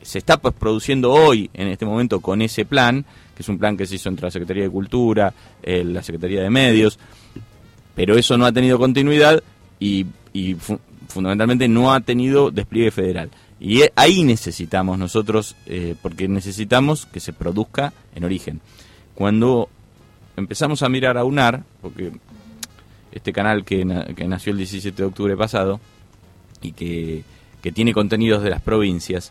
se 0.00 0.18
está 0.18 0.36
pues, 0.36 0.54
produciendo 0.54 1.12
hoy, 1.12 1.48
en 1.54 1.68
este 1.68 1.86
momento, 1.86 2.20
con 2.20 2.42
ese 2.42 2.64
plan, 2.64 3.04
que 3.36 3.42
es 3.42 3.48
un 3.48 3.58
plan 3.58 3.76
que 3.76 3.86
se 3.86 3.94
hizo 3.96 4.08
entre 4.08 4.26
la 4.26 4.30
Secretaría 4.30 4.64
de 4.64 4.70
Cultura, 4.70 5.32
eh, 5.62 5.84
la 5.84 6.02
Secretaría 6.02 6.42
de 6.42 6.50
Medios, 6.50 6.98
pero 7.94 8.16
eso 8.16 8.36
no 8.38 8.46
ha 8.46 8.52
tenido 8.52 8.78
continuidad 8.78 9.42
y, 9.78 10.06
y 10.32 10.54
fu- 10.54 10.78
fundamentalmente 11.08 11.68
no 11.68 11.92
ha 11.92 12.00
tenido 12.00 12.50
despliegue 12.50 12.90
federal. 12.90 13.30
Y 13.64 13.82
eh, 13.82 13.92
ahí 13.94 14.24
necesitamos 14.24 14.98
nosotros, 14.98 15.54
eh, 15.66 15.94
porque 16.02 16.26
necesitamos 16.26 17.06
que 17.06 17.20
se 17.20 17.32
produzca 17.32 17.92
en 18.14 18.24
origen. 18.24 18.60
Cuando 19.14 19.68
empezamos 20.36 20.82
a 20.82 20.88
mirar 20.88 21.16
a 21.16 21.24
UNAR, 21.24 21.62
porque 21.80 22.10
este 23.12 23.32
canal 23.32 23.64
que, 23.64 23.86
que 24.16 24.26
nació 24.26 24.50
el 24.50 24.58
17 24.58 24.96
de 24.96 25.06
octubre 25.06 25.36
pasado 25.36 25.80
y 26.60 26.72
que, 26.72 27.22
que 27.62 27.70
tiene 27.70 27.92
contenidos 27.92 28.42
de 28.42 28.50
las 28.50 28.60
provincias, 28.62 29.30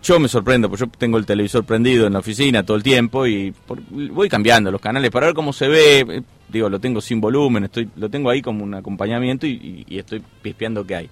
yo 0.00 0.20
me 0.20 0.28
sorprendo, 0.28 0.68
porque 0.68 0.84
yo 0.84 0.90
tengo 0.96 1.18
el 1.18 1.26
televisor 1.26 1.64
prendido 1.64 2.06
en 2.06 2.12
la 2.12 2.20
oficina 2.20 2.62
todo 2.64 2.76
el 2.76 2.82
tiempo 2.84 3.26
y 3.26 3.50
por- 3.66 3.80
voy 3.90 4.28
cambiando 4.28 4.70
los 4.70 4.80
canales 4.80 5.10
para 5.10 5.26
ver 5.26 5.34
cómo 5.34 5.52
se 5.52 5.66
ve. 5.66 6.00
eh, 6.08 6.22
Digo, 6.48 6.68
lo 6.68 6.78
tengo 6.78 7.00
sin 7.00 7.20
volumen, 7.20 7.64
estoy 7.64 7.88
lo 7.96 8.08
tengo 8.10 8.28
ahí 8.30 8.42
como 8.42 8.62
un 8.62 8.74
acompañamiento 8.74 9.46
y 9.46 9.86
estoy 9.88 10.22
pispeando 10.42 10.86
qué 10.86 10.94
hay. 10.96 11.10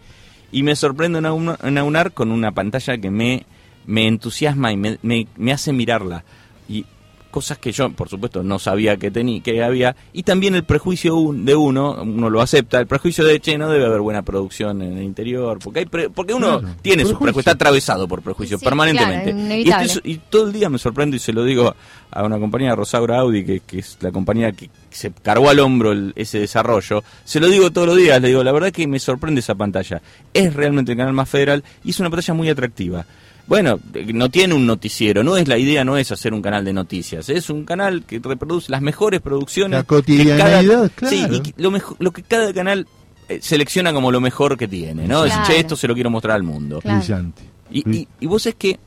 Y 0.53 0.63
me 0.63 0.77
sorprendo 0.77 1.19
en 1.19 1.27
Aunar, 1.27 1.59
en 1.63 1.79
Aunar 1.79 2.13
con 2.13 2.33
una 2.33 2.53
pantalla 2.53 2.99
que 2.99 3.11
me, 3.11 3.45
me 3.87 4.07
entusiasma 4.07 4.73
y 4.73 4.77
me, 4.77 4.99
me, 5.03 5.27
me 5.37 5.53
hace 5.53 5.73
mirarla. 5.73 6.25
Y 6.69 6.87
cosas 7.31 7.59
que 7.59 7.73
yo, 7.73 7.90
por 7.93 8.09
supuesto, 8.09 8.43
no 8.43 8.59
sabía 8.59 8.97
que 8.97 9.11
tenía, 9.11 9.40
que 9.43 9.62
había. 9.62 9.97
Y 10.12 10.23
también 10.24 10.55
el 10.55 10.65
prejuicio 10.65 11.16
un- 11.16 11.44
de 11.44 11.55
uno, 11.57 12.02
uno 12.02 12.28
lo 12.28 12.40
acepta, 12.43 12.78
el 12.81 12.86
prejuicio 12.86 13.24
de, 13.24 13.40
che, 13.40 13.57
no 13.57 13.69
debe 13.70 13.86
haber 13.86 14.01
buena 14.01 14.23
producción 14.23 14.82
en 14.82 14.98
el 14.98 15.02
interior. 15.05 15.59
Porque 15.62 15.81
hay 15.81 15.86
pre- 15.86 16.11
porque 16.11 16.35
uno 16.35 16.61
Claro, 16.61 16.74
tiene 16.82 17.02
su 17.02 17.09
prejuicio. 17.11 17.19
prejuicio, 17.24 17.40
está 17.40 17.51
atravesado 17.52 18.07
por 18.09 18.23
prejuicio 18.23 18.59
Sí, 18.59 18.65
permanentemente. 18.65 19.62
claro, 19.65 19.86
y, 20.05 20.12
y 20.12 20.20
todo 20.28 20.47
el 20.47 20.52
día 20.52 20.69
me 20.69 20.78
sorprendo 20.78 21.16
y 21.16 21.19
se 21.19 21.32
lo 21.32 21.44
digo 21.44 21.74
a 22.11 22.24
una 22.24 22.39
compañía, 22.39 22.74
Rosaura 22.74 23.19
Audi, 23.20 23.44
que, 23.44 23.61
que 23.61 23.78
es 23.78 23.97
la 24.01 24.11
compañía 24.11 24.52
que 24.52 24.69
se 24.90 25.12
cargó 25.12 25.48
al 25.48 25.61
hombro 25.61 25.93
el- 25.93 26.12
ese 26.16 26.40
desarrollo. 26.40 27.02
Se 27.24 27.39
lo 27.40 27.48
digo 27.48 27.70
todos 27.70 27.86
los 27.86 27.97
días, 27.97 28.20
le 28.20 28.28
digo, 28.28 28.43
la 28.43 28.52
verdad 28.52 28.73
que 28.73 28.86
me 28.86 28.98
sorprende 28.98 29.40
esa 29.40 29.55
pantalla. 29.55 30.02
Es 30.35 30.52
realmente 30.55 30.93
el 30.93 30.98
canal 30.98 31.12
más 31.15 31.28
federal 31.28 31.62
y 31.85 31.90
es 31.90 32.01
una 32.01 32.11
pantalla 32.11 32.35
muy 32.35 32.48
atractiva. 32.48 33.07
Bueno, 33.51 33.81
no 34.15 34.31
tiene 34.31 34.55
un 34.55 34.65
noticiero, 34.65 35.25
no 35.25 35.37
es 35.37 35.49
la 35.49 35.59
idea, 35.59 35.85
no 35.85 35.97
es 35.99 36.11
hacer 36.13 36.33
un 36.33 36.41
canal 36.41 36.65
de 36.65 36.73
noticias, 36.73 37.29
es 37.29 37.51
un 37.51 37.65
canal 37.65 38.05
que 38.07 38.21
reproduce 38.21 38.71
las 38.71 38.81
mejores 38.81 39.21
producciones. 39.21 39.77
La 39.79 39.83
que 39.83 39.87
cotidianeidad, 39.89 40.91
cada- 40.97 41.11
Sí, 41.11 41.19
claro. 41.19 41.35
y 41.35 41.41
que 41.41 41.55
lo, 41.57 41.71
mejo- 41.73 41.97
lo 41.99 42.13
que 42.13 42.23
cada 42.23 42.53
canal 42.55 42.87
eh, 43.29 43.41
selecciona 43.43 43.93
como 43.93 44.13
lo 44.13 44.21
mejor 44.21 44.57
que 44.57 44.69
tiene, 44.69 45.09
¿no? 45.09 45.25
Claro. 45.25 45.43
che, 45.47 45.59
esto 45.59 45.75
se 45.75 45.89
lo 45.89 45.95
quiero 45.95 46.11
mostrar 46.11 46.37
al 46.37 46.45
mundo. 46.45 46.79
Claro. 46.81 46.99
Brillante. 47.01 47.43
Y, 47.73 47.91
y, 47.91 48.09
y 48.21 48.27
vos 48.27 48.47
es 48.47 48.55
que, 48.55 48.79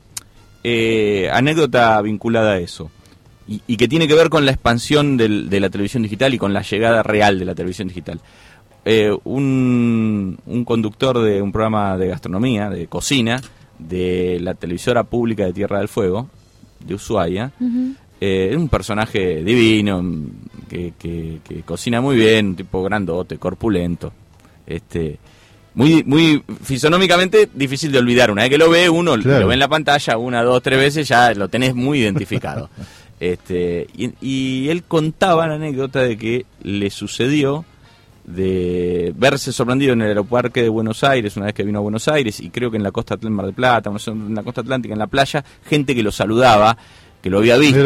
eh, 0.62 1.28
anécdota 1.30 2.00
vinculada 2.00 2.52
a 2.52 2.58
eso, 2.58 2.90
y, 3.46 3.60
y 3.66 3.76
que 3.76 3.86
tiene 3.86 4.08
que 4.08 4.14
ver 4.14 4.30
con 4.30 4.46
la 4.46 4.52
expansión 4.52 5.18
del- 5.18 5.50
de 5.50 5.60
la 5.60 5.68
televisión 5.68 6.02
digital 6.02 6.32
y 6.32 6.38
con 6.38 6.54
la 6.54 6.62
llegada 6.62 7.02
real 7.02 7.38
de 7.38 7.44
la 7.44 7.54
televisión 7.54 7.88
digital. 7.88 8.18
Eh, 8.86 9.14
un, 9.24 10.38
un 10.46 10.64
conductor 10.64 11.18
de 11.22 11.42
un 11.42 11.52
programa 11.52 11.98
de 11.98 12.08
gastronomía, 12.08 12.70
de 12.70 12.86
cocina, 12.86 13.42
de 13.88 14.38
la 14.40 14.54
televisora 14.54 15.04
pública 15.04 15.44
de 15.44 15.52
Tierra 15.52 15.78
del 15.78 15.88
Fuego, 15.88 16.28
de 16.84 16.94
Ushuaia, 16.94 17.52
eh, 18.20 18.48
es 18.52 18.56
un 18.56 18.68
personaje 18.68 19.42
divino, 19.44 20.02
mm, 20.02 20.26
que, 20.68 20.92
que- 20.98 21.38
que 21.46 21.62
cocina 21.62 22.00
muy 22.00 22.16
bien, 22.16 22.46
un 22.48 22.56
tipo 22.56 22.82
grandote, 22.82 23.38
corpulento. 23.38 24.12
Este, 24.66 25.18
muy, 25.74 26.02
muy 26.04 26.42
fisonómicamente 26.62 27.48
difícil 27.52 27.90
de 27.92 27.98
olvidar. 27.98 28.30
Una 28.30 28.42
vez 28.42 28.50
que 28.50 28.58
lo 28.58 28.70
ve, 28.70 28.88
uno 28.88 29.14
Claro. 29.18 29.40
lo 29.40 29.46
ve 29.48 29.54
en 29.54 29.60
la 29.60 29.68
pantalla 29.68 30.16
una, 30.16 30.42
dos, 30.42 30.62
tres 30.62 30.78
veces, 30.78 31.08
ya 31.08 31.34
lo 31.34 31.48
tenés 31.48 31.74
muy 31.74 32.00
identificado. 32.00 32.70
este, 33.20 33.86
y, 33.96 34.10
y 34.20 34.68
él 34.68 34.84
contaba 34.84 35.46
la 35.46 35.54
anécdota 35.54 36.00
de 36.00 36.16
que 36.16 36.46
le 36.62 36.90
sucedió 36.90 37.64
de 38.24 39.12
verse 39.16 39.52
sorprendido 39.52 39.92
en 39.92 40.00
el 40.02 40.08
aeropuerto 40.08 40.58
de 40.60 40.68
Buenos 40.68 41.04
Aires 41.04 41.36
una 41.36 41.46
vez 41.46 41.54
que 41.54 41.62
vino 41.62 41.78
a 41.78 41.82
Buenos 41.82 42.08
Aires 42.08 42.40
y 42.40 42.50
creo 42.50 42.70
que 42.70 42.76
en 42.78 42.82
la 42.82 42.90
costa 42.90 43.16
del 43.16 43.30
Mar 43.30 43.46
del 43.46 43.54
Plata, 43.54 43.90
en 44.06 44.34
la 44.34 44.42
costa 44.42 44.62
atlántica, 44.62 44.94
en 44.94 44.98
la 44.98 45.06
playa, 45.06 45.44
gente 45.66 45.94
que 45.94 46.02
lo 46.02 46.10
saludaba, 46.10 46.76
que 47.22 47.30
lo 47.30 47.38
había 47.38 47.56
visto. 47.56 47.78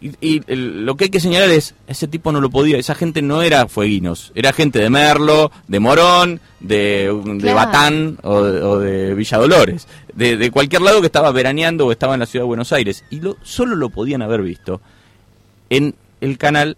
Y, 0.00 0.10
y 0.20 0.42
el- 0.48 0.84
lo 0.84 0.96
que 0.96 1.04
hay 1.04 1.10
que 1.10 1.20
señalar 1.20 1.50
es, 1.50 1.74
ese 1.86 2.08
tipo 2.08 2.32
no 2.32 2.40
lo 2.40 2.50
podía, 2.50 2.76
esa 2.76 2.94
gente 2.96 3.22
no 3.22 3.40
era 3.42 3.68
fueguinos, 3.68 4.32
era 4.34 4.52
gente 4.52 4.80
de 4.80 4.90
Merlo, 4.90 5.52
de 5.68 5.78
Morón, 5.78 6.40
de, 6.58 7.12
de 7.24 7.38
Claro. 7.40 7.56
Batán 7.56 8.18
o 8.22 8.42
de, 8.42 8.62
o 8.62 8.78
de 8.80 9.14
Villa 9.14 9.38
Dolores, 9.38 9.86
de, 10.14 10.36
de 10.36 10.50
cualquier 10.50 10.82
lado 10.82 11.00
que 11.00 11.06
estaba 11.06 11.30
veraneando 11.30 11.86
o 11.86 11.92
estaba 11.92 12.14
en 12.14 12.20
la 12.20 12.26
ciudad 12.26 12.42
de 12.44 12.48
Buenos 12.48 12.72
Aires. 12.72 13.04
Y 13.10 13.20
lo, 13.20 13.36
solo 13.42 13.76
lo 13.76 13.90
podían 13.90 14.22
haber 14.22 14.42
visto 14.42 14.80
en 15.70 15.94
el 16.20 16.36
canal, 16.36 16.76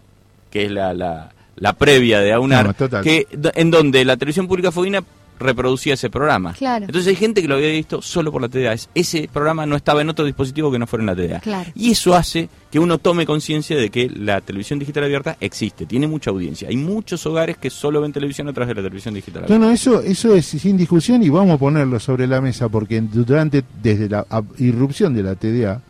que 0.51 0.65
es 0.65 0.71
la, 0.71 0.93
la, 0.93 1.31
la 1.57 1.73
previa 1.73 2.19
de 2.19 2.33
AUNAR, 2.33 2.75
No, 2.79 3.01
que, 3.01 3.27
en 3.55 3.71
donde 3.71 4.03
la 4.05 4.17
televisión 4.17 4.47
pública 4.47 4.71
fueguina 4.71 5.03
reproducía 5.37 5.95
ese 5.95 6.09
programa. 6.09 6.53
Claro. 6.53 6.85
Entonces 6.85 7.09
hay 7.09 7.15
gente 7.17 7.41
que 7.41 7.47
lo 7.49 7.55
había 7.55 7.67
visto 7.69 8.01
solo 8.01 8.31
por 8.31 8.41
la 8.41 8.47
TDA. 8.47 8.71
Es- 8.71 8.89
Ese 8.95 9.29
programa 9.31 9.65
no 9.65 9.75
estaba 9.75 10.01
en 10.01 10.07
otro 10.09 10.23
dispositivo 10.23 10.71
que 10.71 10.79
no 10.79 10.87
fuera 10.87 11.01
en 11.03 11.07
la 11.07 11.15
TDA. 11.15 11.39
Claro. 11.41 11.69
Y 11.75 11.91
eso 11.91 12.15
hace 12.15 12.47
que 12.71 12.79
uno 12.79 12.99
tome 12.99 13.25
conciencia 13.25 13.75
de 13.75 13.89
que 13.89 14.09
la 14.09 14.39
televisión 14.39 14.79
digital 14.79 15.03
abierta 15.03 15.35
existe, 15.41 15.85
tiene 15.85 16.07
mucha 16.07 16.29
audiencia. 16.29 16.69
Hay 16.69 16.77
muchos 16.77 17.25
hogares 17.25 17.57
que 17.57 17.69
solo 17.69 17.99
ven 17.99 18.13
televisión 18.13 18.47
a 18.47 18.53
través 18.53 18.69
de 18.69 18.75
la 18.81 18.87
televisión 18.87 19.13
digital 19.13 19.41
No, 19.41 19.45
abierta. 19.55 19.65
no, 19.65 19.71
eso, 19.73 20.01
eso 20.01 20.33
es 20.33 20.45
sin 20.45 20.77
discusión 20.77 21.21
y 21.21 21.27
vamos 21.27 21.55
a 21.55 21.57
ponerlo 21.57 21.99
sobre 21.99 22.27
la 22.27 22.39
mesa 22.39 22.69
porque 22.69 23.01
durante, 23.01 23.61
desde 23.83 24.07
la 24.07 24.25
irrupción 24.59 25.13
de 25.13 25.23
la 25.23 25.35
TDA, 25.35 25.81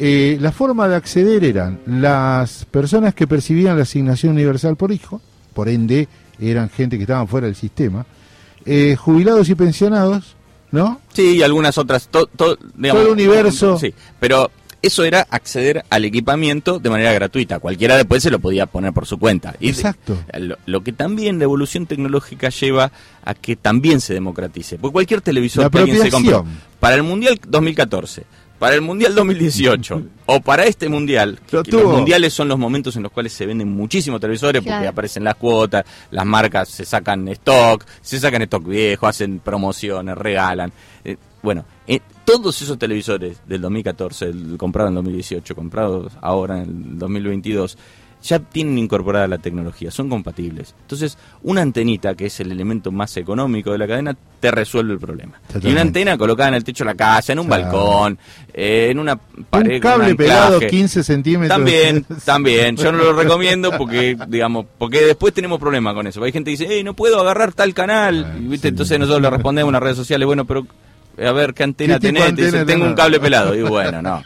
eh, 0.00 0.38
la 0.40 0.50
forma 0.50 0.88
de 0.88 0.96
acceder 0.96 1.44
eran 1.44 1.78
las 1.86 2.64
personas 2.64 3.14
que 3.14 3.26
percibían 3.26 3.76
la 3.76 3.82
asignación 3.82 4.32
universal 4.32 4.74
por 4.76 4.90
hijo, 4.92 5.20
por 5.54 5.68
ende 5.68 6.08
eran 6.40 6.70
gente 6.70 6.96
que 6.96 7.02
estaban 7.04 7.28
fuera 7.28 7.46
del 7.46 7.54
sistema, 7.54 8.06
eh, 8.64 8.96
jubilados 8.98 9.48
y 9.50 9.54
pensionados, 9.54 10.36
¿no? 10.72 11.00
Sí, 11.12 11.36
y 11.36 11.42
algunas 11.42 11.76
otras. 11.78 12.08
to- 12.08 12.26
to- 12.26 12.56
digamos, 12.76 13.02
Todo 13.02 13.12
el 13.12 13.20
universo. 13.20 13.78
Sí, 13.78 13.92
pero 14.18 14.50
eso 14.82 15.04
era 15.04 15.26
acceder 15.28 15.84
al 15.90 16.06
equipamiento 16.06 16.78
de 16.78 16.88
manera 16.88 17.12
gratuita. 17.12 17.58
Cualquiera 17.58 17.96
después 17.98 18.22
se 18.22 18.30
lo 18.30 18.38
podía 18.38 18.64
poner 18.64 18.94
por 18.94 19.04
su 19.04 19.18
cuenta. 19.18 19.54
Y 19.60 19.68
Exacto. 19.68 20.16
Lo, 20.38 20.56
lo 20.64 20.82
que 20.82 20.92
también 20.94 21.38
la 21.38 21.44
evolución 21.44 21.84
tecnológica 21.84 22.48
lleva 22.48 22.90
a 23.22 23.34
que 23.34 23.56
también 23.56 24.00
se 24.00 24.14
democratice. 24.14 24.78
Porque 24.78 24.92
cualquier 24.94 25.20
televisor 25.20 25.64
La 25.64 25.70
que 25.70 25.78
alguien 25.80 25.98
se 26.00 26.06
apropiación. 26.08 26.46
para 26.80 26.94
el 26.96 27.02
Mundial 27.02 27.38
2014, 27.46 28.22
para 28.60 28.76
el 28.76 28.82
Mundial 28.82 29.14
2018 29.16 30.02
o 30.26 30.40
para 30.40 30.64
este 30.64 30.88
Mundial, 30.88 31.40
que- 31.48 31.56
Lo 31.56 31.62
que 31.64 31.72
los 31.72 31.84
mundiales 31.92 32.32
son 32.32 32.46
los 32.46 32.58
momentos 32.58 32.94
en 32.94 33.02
los 33.02 33.10
cuales 33.10 33.32
se 33.32 33.46
venden 33.46 33.68
muchísimos 33.74 34.20
televisores 34.20 34.60
porque 34.60 34.68
Claro. 34.70 34.90
aparecen 34.90 35.24
las 35.24 35.34
cuotas, 35.34 35.84
las 36.12 36.24
marcas 36.26 36.68
se 36.68 36.84
sacan 36.84 37.26
stock, 37.28 37.84
se 38.02 38.20
sacan 38.20 38.42
stock 38.42 38.64
viejo, 38.64 39.06
hacen 39.08 39.40
promociones, 39.40 40.16
regalan. 40.16 40.70
Eh, 41.04 41.16
bueno, 41.42 41.64
eh, 41.88 42.00
todos 42.24 42.60
esos 42.62 42.78
televisores 42.78 43.38
del 43.46 43.62
2014, 43.62 44.26
el, 44.26 44.56
comprados 44.58 44.90
en 44.90 44.94
2018, 44.96 45.54
comprados 45.56 46.12
ahora 46.20 46.58
en 46.62 46.68
el 46.68 46.98
2022, 46.98 47.76
ya 48.22 48.38
tienen 48.38 48.76
incorporada 48.78 49.26
la 49.26 49.38
tecnología, 49.38 49.90
son 49.90 50.08
compatibles. 50.08 50.74
Entonces, 50.82 51.16
una 51.42 51.62
antenita, 51.62 52.14
que 52.14 52.26
es 52.26 52.40
el 52.40 52.52
elemento 52.52 52.92
más 52.92 53.16
económico 53.16 53.72
de 53.72 53.78
la 53.78 53.86
cadena, 53.86 54.16
te 54.40 54.50
resuelve 54.50 54.92
el 54.92 54.98
problema. 54.98 55.40
Y 55.62 55.68
una 55.72 55.80
antena 55.82 56.18
colocada 56.18 56.48
en 56.50 56.54
el 56.56 56.64
techo 56.64 56.84
de 56.84 56.90
la 56.90 56.94
casa, 56.96 57.32
en 57.32 57.38
un 57.38 57.46
Claro. 57.46 57.62
balcón, 57.64 58.18
eh, 58.52 58.88
en 58.90 58.98
una 58.98 59.16
pared 59.16 59.74
Un 59.76 59.80
cable 59.80 60.14
pelado 60.14 60.60
15 60.60 61.02
centímetros. 61.02 61.48
También, 61.56 62.04
también. 62.24 62.76
Yo 62.76 62.92
no 62.92 62.98
lo 62.98 63.12
recomiendo 63.22 63.70
porque, 63.76 64.16
digamos, 64.28 64.66
porque 64.78 65.00
después 65.02 65.32
tenemos 65.34 65.58
problemas 65.58 65.94
con 65.94 66.06
eso. 66.06 66.22
Hay 66.22 66.32
gente 66.32 66.50
que 66.50 66.58
dice, 66.58 66.66
hey, 66.70 66.84
no 66.84 66.94
puedo 66.94 67.20
agarrar 67.20 67.52
tal 67.52 67.72
canal. 67.74 68.36
Y, 68.40 68.48
¿viste? 68.48 68.68
Entonces 68.68 68.98
nosotros 68.98 69.22
le 69.22 69.30
respondemos 69.30 69.68
en 69.70 69.72
las 69.74 69.82
redes 69.82 69.96
sociales, 69.96 70.26
bueno, 70.26 70.44
pero 70.46 70.66
a 71.22 71.32
ver 71.32 71.52
qué 71.54 71.64
antena 71.64 71.98
¿Qué 71.98 72.06
tenés. 72.08 72.34
Te 72.34 72.44
dicen, 72.46 72.66
tengo 72.66 72.84
un 72.86 72.94
cable 72.94 73.18
pelado. 73.20 73.54
Y 73.54 73.62
bueno, 73.62 74.00
no. 74.00 74.22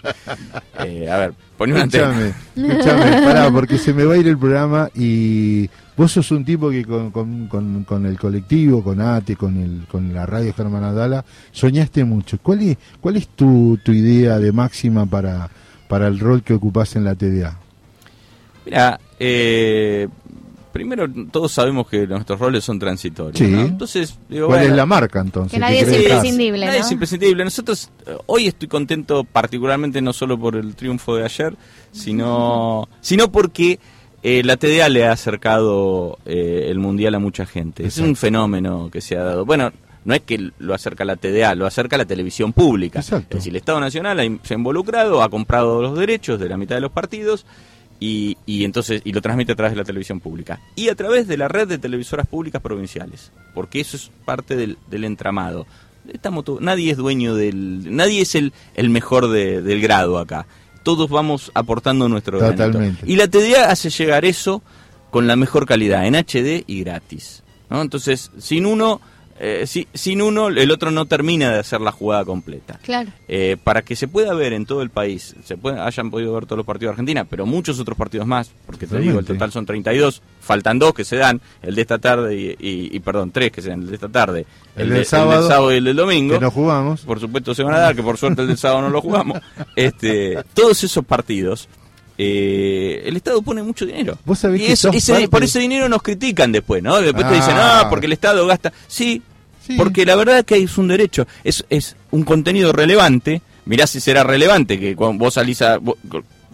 Eh, 0.85 1.09
a 1.11 1.17
ver, 1.19 1.35
poné 1.57 1.73
una 1.75 1.85
escúchame, 1.85 2.33
pará, 3.25 3.51
porque 3.51 3.79
se 3.79 3.93
me 3.95 4.05
va 4.05 4.15
a 4.15 4.17
ir 4.19 4.27
el 4.29 4.39
programa 4.39 4.89
y 4.95 5.69
vos 5.97 6.11
sos 6.13 6.31
un 6.33 6.45
tipo 6.45 6.71
que 6.71 6.85
con, 6.85 7.11
con- 7.11 7.47
con- 7.49 7.85
con 7.85 8.07
el 8.07 8.19
colectivo, 8.19 8.83
con 8.83 9.01
ATE, 9.01 9.37
con, 9.37 9.57
el, 9.57 9.87
con 9.91 10.13
la 10.13 10.27
radio 10.27 10.53
Germán 10.55 10.85
Adala, 10.85 11.25
soñaste 11.53 12.05
mucho. 12.05 12.39
¿Cuál 12.43 12.63
es, 12.63 12.77
cuál 13.01 13.17
es 13.17 13.29
tu, 13.29 13.79
tu 13.83 13.93
idea 13.93 14.39
de 14.39 14.53
máxima 14.53 15.07
para, 15.07 15.49
para 15.89 16.09
el 16.09 16.19
rol 16.19 16.43
que 16.43 16.55
ocupás 16.55 16.97
en 16.97 17.05
la 17.05 17.15
TDA? 17.15 17.59
Mira, 18.67 18.99
eh, 19.19 20.09
primero 20.75 21.07
todos 21.31 21.53
sabemos 21.53 21.87
que 21.89 22.05
nuestros 22.05 22.41
roles 22.41 22.65
son 22.65 22.81
transitorios. 22.81 23.39
Sí. 23.39 23.47
¿no? 23.47 23.61
Entonces, 23.61 24.19
digo, 24.29 24.49
¿Cuál 24.49 24.59
bueno, 24.59 24.73
es 24.73 24.77
la 24.77 24.87
marca 24.87 25.21
entonces? 25.21 25.53
Que 25.53 25.61
nadie 25.61 25.85
¿Qué 25.85 25.91
es 25.93 26.03
imprescindible, 26.03 26.67
Nadie 26.67 26.81
¿no? 26.81 26.85
es 26.85 26.93
imprescindible. 26.93 27.45
Nosotros 27.45 27.91
eh, 28.05 28.17
hoy 28.27 28.49
estoy 28.49 28.67
contento 28.67 29.23
particularmente 29.23 30.03
no 30.03 30.13
solo 30.13 30.37
por 30.37 30.57
el 30.57 30.75
triunfo 30.75 31.15
de 31.15 31.25
ayer, 31.25 31.55
sino, 31.93 32.89
sino 33.01 33.31
porque 33.31 33.79
eh, 34.25 34.43
la 34.43 34.57
TDA 34.57 34.89
le 34.89 35.07
ha 35.07 35.13
acercado 35.13 36.19
eh, 36.27 36.67
el 36.69 36.81
mundial 36.81 37.15
a 37.15 37.21
mucha 37.21 37.47
gente. 37.47 37.87
Es 37.87 37.99
un 37.99 38.17
fenómeno 38.17 38.91
que 38.91 39.01
se 39.01 39.17
ha 39.17 39.23
dado. 39.23 39.45
Bueno, 39.45 39.71
no 40.05 40.13
es 40.13 40.23
que 40.23 40.51
lo 40.59 40.75
acerca 40.75 41.05
la 41.05 41.15
TDA, 41.15 41.55
lo 41.55 41.67
acerca 41.67 41.97
la 41.97 42.05
televisión 42.05 42.53
pública. 42.53 42.99
Es 42.99 43.11
decir, 43.29 43.53
el 43.53 43.57
Estado 43.57 43.79
Nacional 43.79 44.41
se 44.43 44.55
ha 44.55 44.57
involucrado, 44.57 45.23
ha 45.23 45.31
comprado 45.31 45.81
los 45.81 45.97
derechos 45.97 46.41
de 46.41 46.49
la 46.49 46.57
mitad 46.57 46.75
de 46.75 46.81
los 46.81 46.91
partidos 46.91 47.47
y, 48.01 48.37
y 48.47 48.65
entonces 48.65 49.01
y 49.05 49.13
lo 49.13 49.23
transmite 49.23 49.53
a 49.53 49.57
través 49.57 49.73
de 49.73 49.79
la 49.79 49.85
televisión 49.85 50.21
pública 50.21 50.61
y 50.77 50.89
a 50.89 50.95
través 50.95 51.27
de 51.29 51.37
la 51.37 51.49
red 51.49 51.69
de 51.69 51.79
televisoras 51.79 52.27
públicas 52.27 52.61
provinciales, 52.61 53.31
porque 53.55 53.81
eso 53.81 53.97
es 53.97 54.11
parte 54.25 54.57
del, 54.57 54.77
del 54.91 55.05
entramado. 55.05 55.67
Estamos 56.13 56.45
nadie 56.61 56.91
es 56.91 56.97
dueño 56.99 57.35
del, 57.35 57.95
nadie 57.97 58.21
es 58.23 58.35
el, 58.35 58.53
el 58.75 58.91
mejor 58.91 59.29
de- 59.31 59.63
del 59.63 59.81
grado 59.81 60.19
acá. 60.19 60.47
Todos 60.83 61.09
vamos 61.09 61.51
aportando 61.55 62.09
nuestro 62.11 62.39
granito. 62.39 62.79
Y 63.07 63.17
la 63.17 63.27
TDA 63.29 63.71
hace 63.71 63.89
llegar 63.89 64.27
eso 64.27 64.63
con 65.11 65.27
la 65.27 65.35
mejor 65.37 65.65
calidad, 65.65 66.07
en 66.07 66.15
HD 66.15 66.63
y 66.67 66.81
gratis. 66.81 67.43
¿no? 67.71 67.81
Entonces, 67.81 68.31
sin 68.39 68.67
uno, 68.67 69.01
eh, 69.39 69.65
si- 69.67 69.89
sin 69.95 70.23
uno, 70.23 70.49
el 70.49 70.71
otro 70.71 70.91
no 70.91 71.07
termina 71.07 71.51
de 71.53 71.59
hacer 71.59 71.81
la 71.81 71.91
jugada 71.93 72.25
completa. 72.25 72.79
Claro. 72.83 73.11
Eh, 73.27 73.57
para 73.63 73.83
que 73.83 73.97
se 73.97 74.07
pueda 74.09 74.33
ver 74.35 74.53
en 74.53 74.65
todo 74.67 74.81
el 74.83 74.91
país, 74.91 75.35
se 75.45 75.57
puede- 75.57 75.81
hayan 75.81 76.11
podido 76.11 76.33
ver 76.35 76.47
todos 76.47 76.57
los 76.59 76.67
partidos 76.67 76.91
de 76.91 76.93
Argentina, 76.93 77.25
pero 77.25 77.45
muchos 77.45 77.79
otros 77.81 77.99
partidos 77.99 78.27
más, 78.27 78.51
porque 78.67 78.87
te 78.87 78.99
digo, 78.99 79.19
el 79.19 79.25
total 79.25 79.51
son 79.53 79.67
32, 79.67 80.23
faltan 80.41 80.79
dos 80.79 80.95
que 80.95 81.05
se 81.05 81.17
dan, 81.17 81.41
el 81.63 81.75
de 81.75 81.81
esta 81.83 81.99
tarde 81.99 82.37
y, 82.37 82.47
y- 82.51 82.91
y, 82.97 83.01
perdón, 83.01 83.31
tres 83.33 83.51
que 83.51 83.61
se 83.63 83.71
dan, 83.71 83.83
el 83.83 83.89
de 83.89 83.95
esta 83.95 84.09
tarde, 84.09 84.47
El 84.77 84.89
de- 84.91 84.95
del 84.97 85.05
sábado, 85.07 85.49
sábado 85.49 85.73
y 85.73 85.77
el 85.79 85.85
del 85.85 85.97
domingo. 85.97 86.35
que 86.35 86.41
no 86.41 86.51
jugamos. 86.51 87.01
Por 87.03 87.19
supuesto 87.21 87.55
se 87.55 87.63
van 87.65 87.75
a 87.75 87.79
dar, 87.79 87.97
que 87.97 88.03
por 88.03 88.17
suerte 88.17 88.43
el 88.43 88.49
del 88.49 88.59
sábado 88.59 88.83
no 88.83 88.91
lo 88.91 89.01
jugamos. 89.01 89.41
Este, 89.77 90.39
todos 90.55 90.83
esos 90.85 91.05
partidos, 91.05 91.69
eh, 92.17 93.03
el 93.07 93.17
Estado 93.17 93.43
pone 93.43 93.63
mucho 93.63 93.85
dinero. 93.87 94.17
Vos 94.25 94.39
sabés 94.39 94.61
Y 94.63 94.67
que 94.67 94.73
eso- 94.73 94.89
sos 94.89 94.97
ese- 94.97 95.13
parte- 95.13 95.29
por 95.29 95.43
ese 95.45 95.59
dinero 95.59 95.89
nos 95.89 96.03
critican 96.03 96.53
después, 96.53 96.83
¿no? 96.83 97.01
Después 97.01 97.27
te 97.29 97.35
dicen, 97.35 97.55
Ah. 97.57 97.81
ah, 97.83 97.91
porque 97.91 98.07
el 98.07 98.13
Estado 98.13 98.47
gasta. 98.47 98.73
Sí, 98.87 99.21
porque 99.77 100.05
la 100.07 100.15
verdad 100.15 100.39
es 100.41 100.45
que 100.45 100.57
es 100.57 100.77
un 100.79 100.89
derecho, 100.89 101.27
es, 101.43 101.65
es 101.71 101.97
un 102.11 102.23
contenido 102.25 102.73
relevante. 102.73 103.41
Mirá 103.67 103.87
si 103.87 103.99
será 104.01 104.23
relevante 104.23 104.79
que 104.79 104.95
cuando 104.95 105.25
vos 105.25 105.35
salís 105.35 105.63
a, 105.63 105.79
vos- 105.79 105.97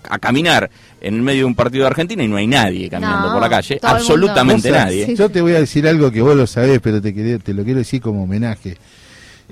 a 0.09 0.19
caminar 0.19 0.71
en 1.01 1.15
el 1.17 1.23
medio 1.23 1.41
de 1.41 1.45
un 1.47 1.55
partido 1.55 1.83
de 1.83 1.89
Argentina 1.89 2.23
y 2.23 2.29
no 2.29 2.37
hay 2.37 2.47
nadie 2.47 2.89
caminando 2.89 3.27
No, 3.27 3.33
por 3.35 3.43
la 3.43 3.49
calle, 3.51 3.79
absolutamente 3.83 4.71
nadie. 4.71 5.15
Yo 5.17 5.29
te 5.29 5.41
voy 5.43 5.53
a 5.55 5.61
decir 5.61 5.87
algo 5.89 6.11
que 6.11 6.23
vos 6.23 6.37
lo 6.37 6.47
sabés, 6.47 6.79
pero 6.81 7.03
te, 7.03 7.13
quería- 7.13 7.39
te 7.39 7.53
lo 7.53 7.65
quiero 7.65 7.81
decir 7.81 8.01
como 8.01 8.23
homenaje. 8.25 8.77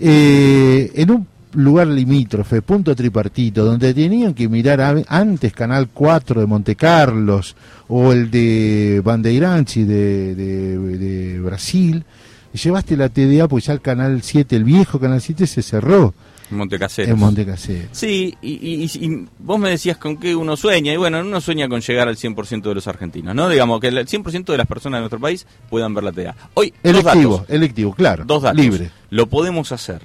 Eh, 0.01 0.91
en 0.95 1.11
un 1.11 1.27
lugar 1.55 1.87
limítrofe, 1.89 2.63
punto 2.63 2.95
tripartito, 2.95 3.65
donde 3.65 3.95
tenían 3.95 4.35
que 4.35 4.49
mirar 4.49 4.81
a- 4.81 5.03
antes 5.09 5.53
Canal 5.53 5.89
4 5.93 6.41
de 6.41 6.47
Monte 6.47 6.77
Carlos 6.77 7.57
o 7.89 8.13
el 8.13 8.31
de 8.31 9.01
Bandeiranchi 9.05 9.85
de, 9.85 10.35
de, 10.35 10.79
de 10.99 11.41
Brasil, 11.41 12.05
llevaste 12.53 12.97
la 12.97 13.09
TDA, 13.09 13.49
pues 13.49 13.67
ya 13.67 13.73
el 13.73 13.81
Canal 13.81 14.23
7, 14.23 14.57
el 14.57 14.65
viejo 14.65 14.99
Canal 15.01 15.21
7 15.21 15.47
se 15.47 15.63
cerró 15.63 16.15
Montecaseros. 16.51 17.11
en 17.13 17.19
Montecaseros. 17.19 17.89
Sí, 17.93 18.35
y, 18.41 18.53
y- 18.53 18.85
y- 18.85 19.05
y 19.07 19.27
vos 19.39 19.59
me 19.59 19.69
decías 19.71 19.97
con 19.99 20.17
qué 20.17 20.35
uno 20.35 20.57
sueña, 20.57 20.93
y 20.93 20.97
bueno, 20.97 21.21
uno 21.21 21.41
sueña 21.43 21.69
con 21.69 21.81
llegar 21.83 22.09
al 22.09 22.17
100% 22.17 22.63
de 22.71 22.75
los 22.75 22.89
argentinos, 22.89 23.35
¿no? 23.35 23.49
Digamos 23.51 23.81
que 23.81 23.89
el 23.89 24.07
100% 24.07 24.45
de 24.53 24.57
las 24.59 24.67
personas 24.67 24.99
de 24.99 25.03
nuestro 25.03 25.21
país 25.21 25.47
puedan 25.69 25.93
ver 25.95 26.05
la 26.05 26.13
TDA. 26.13 26.35
Hoy, 26.55 26.71
dos 26.83 26.91
Electivo, 26.95 27.37
datos. 27.39 27.51
electivo, 27.55 27.95
claro. 27.95 28.25
Dos 28.27 28.43
datos. 28.43 28.59
Libre. 28.61 28.91
Lo 29.11 29.27
podemos 29.27 29.73
hacer. 29.73 30.03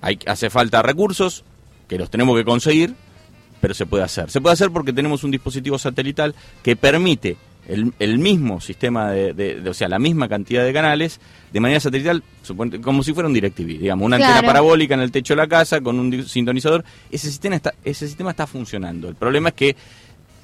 Hay, 0.00 0.18
hace 0.26 0.50
falta 0.50 0.82
recursos, 0.82 1.44
que 1.88 1.98
los 1.98 2.10
tenemos 2.10 2.36
que 2.36 2.44
conseguir, 2.44 2.94
pero 3.60 3.74
se 3.74 3.86
puede 3.86 4.04
hacer. 4.04 4.30
Se 4.30 4.40
puede 4.40 4.52
hacer 4.54 4.70
porque 4.70 4.92
tenemos 4.92 5.24
un 5.24 5.30
dispositivo 5.30 5.78
satelital 5.78 6.34
que 6.62 6.76
permite 6.76 7.36
el, 7.66 7.92
el 7.98 8.18
mismo 8.18 8.60
sistema 8.60 9.10
de, 9.10 9.32
de- 9.34 9.60
de- 9.60 9.70
o 9.70 9.74
sea, 9.74 9.88
la 9.88 9.98
misma 9.98 10.28
cantidad 10.28 10.64
de 10.64 10.72
canales 10.72 11.20
de 11.52 11.60
manera 11.60 11.80
satelital, 11.80 12.22
como 12.82 13.02
si 13.02 13.12
fuera 13.12 13.26
un 13.28 13.34
DirecTV, 13.34 13.66
digamos, 13.78 14.06
una 14.06 14.16
Claro. 14.16 14.34
antena 14.34 14.46
parabólica 14.46 14.94
en 14.94 15.00
el 15.00 15.10
techo 15.10 15.34
de 15.34 15.38
la 15.38 15.48
casa 15.48 15.80
con 15.80 15.98
un 15.98 16.26
sintonizador. 16.26 16.84
Ese 17.10 17.28
sistema 17.28 17.56
está, 17.56 17.74
ese 17.84 18.06
sistema 18.06 18.30
está 18.30 18.46
funcionando. 18.46 19.08
El 19.08 19.16
problema 19.16 19.48
es 19.50 19.54
que 19.54 19.76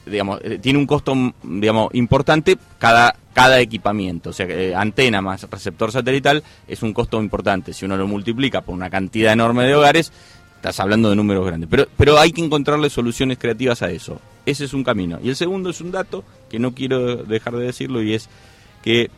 digamos, 0.06 0.38
eh, 0.42 0.58
tiene 0.60 0.78
un 0.78 0.86
costo, 0.86 1.14
digamos, 1.42 1.88
importante 1.94 2.58
cada, 2.78 3.16
cada 3.34 3.60
equipamiento. 3.60 4.30
O 4.30 4.32
sea, 4.32 4.46
eh, 4.48 4.74
antena 4.74 5.20
más 5.20 5.42
receptor 5.50 5.92
satelital 5.92 6.42
es 6.66 6.82
un 6.82 6.94
costo 6.94 7.20
importante. 7.20 7.74
Si 7.74 7.84
uno 7.84 7.98
lo 7.98 8.06
multiplica 8.06 8.62
por 8.62 8.74
una 8.74 8.88
cantidad 8.88 9.34
enorme 9.34 9.64
de 9.64 9.74
hogares, 9.74 10.10
estás 10.56 10.80
hablando 10.80 11.10
de 11.10 11.16
números 11.16 11.44
grandes. 11.44 11.68
Pero, 11.68 11.86
pero 11.98 12.18
hay 12.18 12.32
que 12.32 12.42
encontrarle 12.42 12.88
soluciones 12.88 13.36
creativas 13.36 13.82
a 13.82 13.90
eso. 13.90 14.18
Ese 14.46 14.64
es 14.64 14.72
un 14.72 14.84
camino. 14.84 15.18
Y 15.22 15.28
el 15.28 15.36
segundo 15.36 15.68
es 15.68 15.82
un 15.82 15.90
dato 15.90 16.24
que 16.48 16.58
no 16.58 16.72
quiero 16.72 17.16
dejar 17.16 17.56
de 17.56 17.66
decirlo 17.66 18.02
y 18.02 18.14
es 18.14 18.30
que 18.82 19.10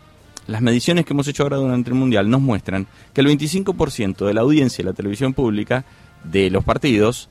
las 0.47 0.63
mediciones 0.63 1.05
que 1.05 1.13
hemos 1.13 1.29
hecho 1.29 1.43
ahora 1.43 1.57
durante 1.57 1.91
el 1.91 1.97
Mundial 1.97 2.31
nos 2.31 2.41
muestran 2.41 2.87
que 3.13 3.21
el 3.21 3.27
25% 3.27 4.27
de 4.27 4.35
la 4.35 4.41
audiencia 4.41 4.83
de 4.83 4.91
la 4.91 4.97
televisión 4.97 5.35
pública 5.35 5.85
de 6.25 6.51
los 6.51 6.65
partidos 6.65 7.29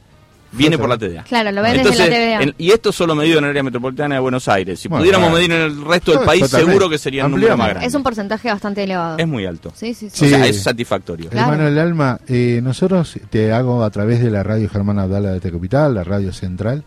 viene 0.56 0.78
por 0.78 0.90
la 0.90 0.98
TDA. 0.98 1.24
Claro, 1.24 1.52
lo 1.52 1.62
ven 1.62 1.74
desde 1.78 1.82
Entonces, 1.90 2.10
la 2.10 2.16
TVA. 2.16 2.42
en- 2.44 2.56
y 2.58 2.72
esto 2.72 2.92
solo 2.92 3.16
medido 3.16 3.38
en 3.40 3.44
el 3.46 3.50
área 3.52 3.64
metropolitana 3.64 4.16
de 4.16 4.22
Buenos 4.22 4.48
Aires. 4.48 4.80
Si 4.80 4.88
Bueno, 4.88 5.02
pudiéramos 5.02 5.30
claro. 5.30 5.38
medir 5.48 5.52
en 5.52 5.62
el 5.62 5.86
resto 5.86 6.12
del 6.12 6.22
país, 6.22 6.42
totalmente. 6.44 6.72
seguro 6.72 6.90
que 6.90 6.98
sería 6.98 7.26
un 7.26 7.32
número 7.32 7.58
más 7.58 7.70
grande. 7.70 7.88
Es 7.88 7.94
un 7.96 8.04
porcentaje 8.04 8.48
bastante 8.50 8.84
elevado. 8.84 9.18
Es 9.18 9.28
muy 9.28 9.46
alto. 9.46 9.72
Sí, 9.76 9.94
sí, 9.94 10.10
sí. 10.10 10.26
O 10.26 10.30
sea, 10.30 10.46
es 10.46 10.62
satisfactorio. 10.64 11.30
Claro. 11.30 11.52
Hermano 11.54 11.70
del 11.70 11.80
alma, 11.80 12.20
eh, 12.28 12.60
nosotros 12.64 13.18
te 13.30 13.52
hago 13.52 13.84
a 13.84 13.90
través 13.90 14.22
de 14.22 14.32
la 14.32 14.44
radio 14.44 14.70
Germán 14.70 15.00
Abdala 15.00 15.32
de 15.32 15.40
Tecapital, 15.40 15.94
la 15.96 16.04
radio 16.04 16.32
central. 16.34 16.84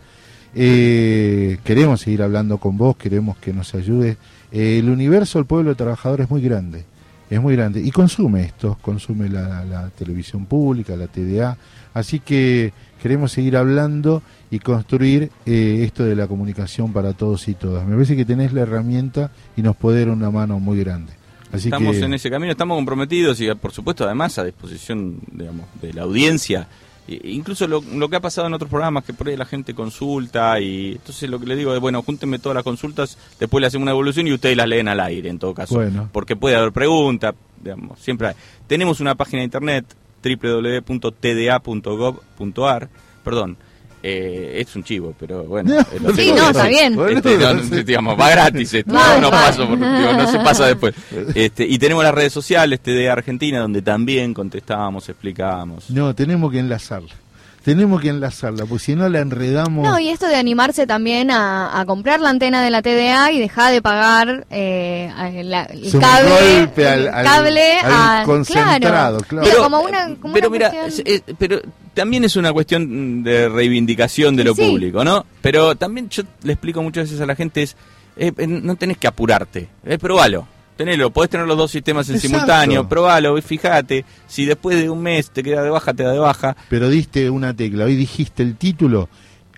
Eh, 0.55 1.59
queremos 1.65 2.01
seguir 2.01 2.23
hablando 2.23 2.59
con 2.59 2.77
vos, 2.77 2.97
queremos 2.97 3.36
que 3.39 3.53
nos 3.53 3.74
ayudes. 3.74 4.16
Eh, 4.51 4.78
el 4.78 4.89
universo, 4.90 5.39
el 5.39 5.45
pueblo 5.45 5.74
trabajador 5.74 6.23
es 6.23 6.31
muy 6.31 6.40
grande, 6.40 6.85
es 7.30 7.40
muy 7.40 7.55
grande. 7.56 7.80
Y 7.80 7.90
consume 7.90 8.42
esto, 8.42 8.78
consume 8.80 9.28
la, 9.28 9.64
la 9.64 9.90
televisión 9.90 10.46
pública, 10.46 10.96
la 10.96 11.06
TDA. 11.06 11.56
Así 11.94 12.20
que 12.20 12.72
queremos 13.02 13.32
seguir 13.32 13.56
hablando 13.56 14.22
y 14.50 14.59
construir 14.59 15.30
eh, 15.46 15.82
esto 15.84 16.05
de 16.05 16.16
la 16.16 16.26
comunicación 16.26 16.92
para 16.92 17.12
todos 17.12 17.48
y 17.48 17.55
todas. 17.55 17.86
Me 17.86 17.94
parece 17.94 18.16
que 18.16 18.24
tenés 18.24 18.52
la 18.52 18.62
herramienta 18.62 19.30
y 19.56 19.62
nos 19.62 19.76
puede 19.76 20.00
dar 20.00 20.10
una 20.10 20.30
mano 20.30 20.59
muy 20.59 20.78
grande. 20.78 21.12
Así 21.52 21.68
estamos 21.68 21.96
que, 21.96 22.05
en 22.05 22.14
ese 22.14 22.30
camino, 22.30 22.52
estamos 22.52 22.76
comprometidos 22.76 23.40
y 23.40 23.52
por 23.55 23.72
supuesto 23.72 24.05
además 24.05 24.38
a 24.38 24.44
disposición 24.44 25.18
digamos, 25.32 25.66
de 25.80 25.94
la 25.94 26.02
audiencia 26.02 26.68
Incluso 27.09 27.66
lo, 27.66 27.80
lo 27.80 28.09
que 28.09 28.14
ha 28.16 28.20
pasado 28.20 28.47
en 28.47 28.55
otros 28.55 28.68
programas, 28.68 29.05
que 29.05 29.14
por 29.14 29.28
ahí 29.28 29.36
la 29.36 29.47
gente 29.47 29.74
consulta 29.74 30.60
y 30.60 30.93
entonces 30.93 31.28
lo 31.30 31.40
que 31.40 31.47
le 31.47 31.56
digo 31.56 31.74
es, 31.74 31.80
bueno, 31.80 32.02
júntenme 32.02 32.39
todas 32.39 32.55
las 32.55 32.64
consultas, 32.64 33.16
después 33.40 33.62
le 33.62 33.66
hacemos 33.66 33.85
una 33.85 33.93
evolución 33.93 34.26
y 34.26 34.32
ustedes 34.32 34.56
las 34.56 34.68
leen 34.68 34.89
al 34.89 35.01
aire 35.01 35.30
en 35.30 35.39
todo 35.39 35.55
caso. 35.55 35.76
Bueno. 35.76 36.10
Porque 36.12 36.36
puede 36.36 36.56
haber 36.56 36.72
preguntas, 36.72 37.35
digamos, 37.62 37.98
siempre 37.98 38.28
hay. 38.28 38.35
Tenemos 38.66 39.01
una 39.01 39.14
página 39.14 39.39
de 39.40 39.44
internet, 39.44 39.86
www.tda.gov.ar, 40.22 42.89
perdón. 43.24 43.56
Eh, 44.03 44.57
es 44.61 44.75
un 44.77 44.85
chivo, 44.85 45.15
pero 45.19 45.45
bueno. 45.45 45.75
No, 46.01 46.15
Sí, 46.15 46.33
no, 46.35 46.51
está 46.51 46.66
bien. 46.69 46.99
Este, 47.09 47.37
no, 47.39 47.55
digamos, 47.83 48.19
va 48.19 48.31
gratis 48.31 48.75
esto, 48.75 48.93
no, 48.93 49.31
paso 49.31 49.66
por- 49.69 49.79
digo, 49.79 50.12
no 50.12 50.31
se 50.31 50.39
pasa 50.39 50.66
después. 50.66 50.95
Este, 51.35 51.66
y 51.66 51.79
tenemos 51.79 52.03
las 52.05 52.15
redes 52.15 52.33
sociales, 52.33 52.81
TDA 52.81 53.12
Argentina, 53.12 53.61
donde 53.61 53.83
también 53.83 54.35
contestábamos, 54.35 55.09
explicábamos. 55.09 55.91
No, 55.91 56.15
tenemos 56.15 56.51
que 56.53 56.59
enlazarla. 56.59 57.15
Tenemos 57.64 58.01
que 58.01 58.09
enlazarla, 58.09 58.64
porque 58.64 58.85
si 58.85 58.94
no 58.97 59.09
la 59.09 59.18
enredamos. 59.20 59.85
No, 59.86 59.98
y 59.98 60.09
esto 60.09 60.26
de 60.26 60.36
animarse 60.36 60.86
también 60.86 61.30
a, 61.30 61.78
a 61.78 61.85
comprar 61.85 62.20
la 62.20 62.30
antena 62.30 62.62
de 62.62 62.70
la 62.70 62.80
TDA 62.82 63.30
y 63.32 63.39
dejar 63.40 63.72
de 63.72 63.82
pagar 63.82 64.47
eh, 64.51 65.10
la- 65.44 65.64
el 65.64 65.90
cable, 66.01 66.30
golpe 66.60 66.89
al- 66.89 67.09
al- 67.09 67.24
cable 67.26 67.78
al 67.80 67.93
a- 67.93 68.22
concentrado, 68.24 69.18
claro. 69.20 69.47
Pero, 69.51 69.62
como 69.62 69.80
una, 69.80 70.14
como 70.16 70.32
pero 70.32 70.48
una 70.48 70.56
mira, 70.59 70.70
cuestión- 70.70 71.06
es- 71.06 71.22
es- 71.28 71.35
pero 71.39 71.60
también 71.94 72.24
es 72.24 72.36
una 72.36 72.52
cuestión 72.52 73.22
de 73.22 73.48
reivindicación 73.48 74.35
de 74.36 74.44
lo 74.44 74.55
Sí. 74.55 74.62
público, 74.66 75.05
¿no? 75.05 75.26
Pero 75.43 75.74
también 75.74 76.09
yo 76.09 76.22
le 76.44 76.52
explico 76.55 76.82
muchas 76.82 77.05
veces 77.05 77.20
a 77.20 77.26
la 77.26 77.35
gente 77.35 77.62
es, 77.62 77.76
eh, 78.16 78.32
eh, 78.36 78.47
no 78.47 78.76
tenés 78.76 78.97
que 78.98 79.09
apurarte, 79.09 79.68
eh, 79.85 79.98
probalo. 79.98 80.47
Tenelo, 80.78 81.10
podés 81.10 81.28
tener 81.28 81.44
los 81.44 81.59
dos 81.59 81.72
sistemas 81.72 82.09
en 82.09 82.14
Exacto. 82.14 82.36
simultáneo, 82.36 82.88
probalo, 82.88 83.36
fíjate, 83.42 84.05
si 84.28 84.44
después 84.44 84.80
de 84.80 84.88
un 84.88 85.02
mes 85.02 85.28
te 85.28 85.42
queda 85.42 85.60
de 85.64 85.70
baja, 85.70 85.92
te 85.92 86.05
da 86.05 86.12
de 86.12 86.20
baja. 86.20 86.56
Pero 86.68 86.88
diste 86.88 87.28
una 87.30 87.52
tecla, 87.52 87.84
hoy 87.84 87.96
dijiste 87.96 88.44
el 88.44 88.55
título. 88.55 89.09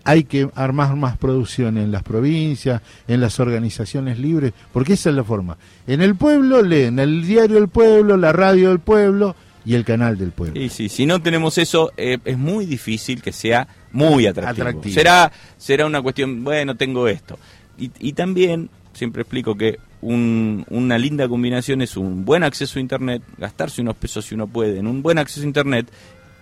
Hay 0.02 0.24
que 0.24 0.48
armar 0.54 0.96
más 0.96 1.18
producción 1.18 1.76
en 1.76 1.92
las 1.92 2.02
provincias, 2.04 2.80
en 3.06 3.20
las 3.20 3.38
organizaciones 3.38 4.18
libres, 4.18 4.54
porque 4.72 4.94
esa 4.94 5.10
es 5.10 5.16
la 5.16 5.22
forma. 5.22 5.58
En 5.86 6.00
el 6.00 6.14
pueblo 6.14 6.62
leen 6.62 6.98
el 6.98 7.26
diario 7.26 7.56
del 7.56 7.68
pueblo, 7.68 8.16
la 8.16 8.32
radio 8.32 8.70
del 8.70 8.80
pueblo 8.80 9.36
y 9.66 9.74
el 9.74 9.84
canal 9.84 10.16
del 10.16 10.32
pueblo. 10.32 10.58
Y 10.58 10.70
sí, 10.70 10.88
si 10.88 11.04
no 11.04 11.20
tenemos 11.20 11.58
eso, 11.58 11.92
eh, 11.98 12.16
es 12.24 12.38
muy 12.38 12.64
difícil 12.64 13.20
que 13.20 13.30
sea 13.30 13.68
muy 13.92 14.26
atractivo. 14.26 14.68
Atractivo. 14.68 14.94
Será, 14.94 15.30
será 15.58 15.84
una 15.84 16.00
cuestión, 16.00 16.42
bueno, 16.44 16.76
tengo 16.76 17.06
esto. 17.08 17.38
Y, 17.76 17.90
y 18.00 18.14
también, 18.14 18.70
siempre 18.94 19.20
explico 19.20 19.54
que 19.54 19.78
un- 20.02 20.64
una 20.70 20.98
linda 20.98 21.28
combinación 21.28 21.82
es 21.82 21.96
un 21.96 22.24
buen 22.24 22.42
acceso 22.42 22.78
a 22.78 22.82
Internet, 22.82 23.22
gastarse 23.38 23.80
unos 23.82 23.96
pesos 23.96 24.24
si 24.24 24.34
uno 24.34 24.46
puede 24.46 24.78
en 24.78 24.86
un 24.86 25.02
buen 25.02 25.18
acceso 25.18 25.42
a 25.42 25.46
Internet 25.46 25.86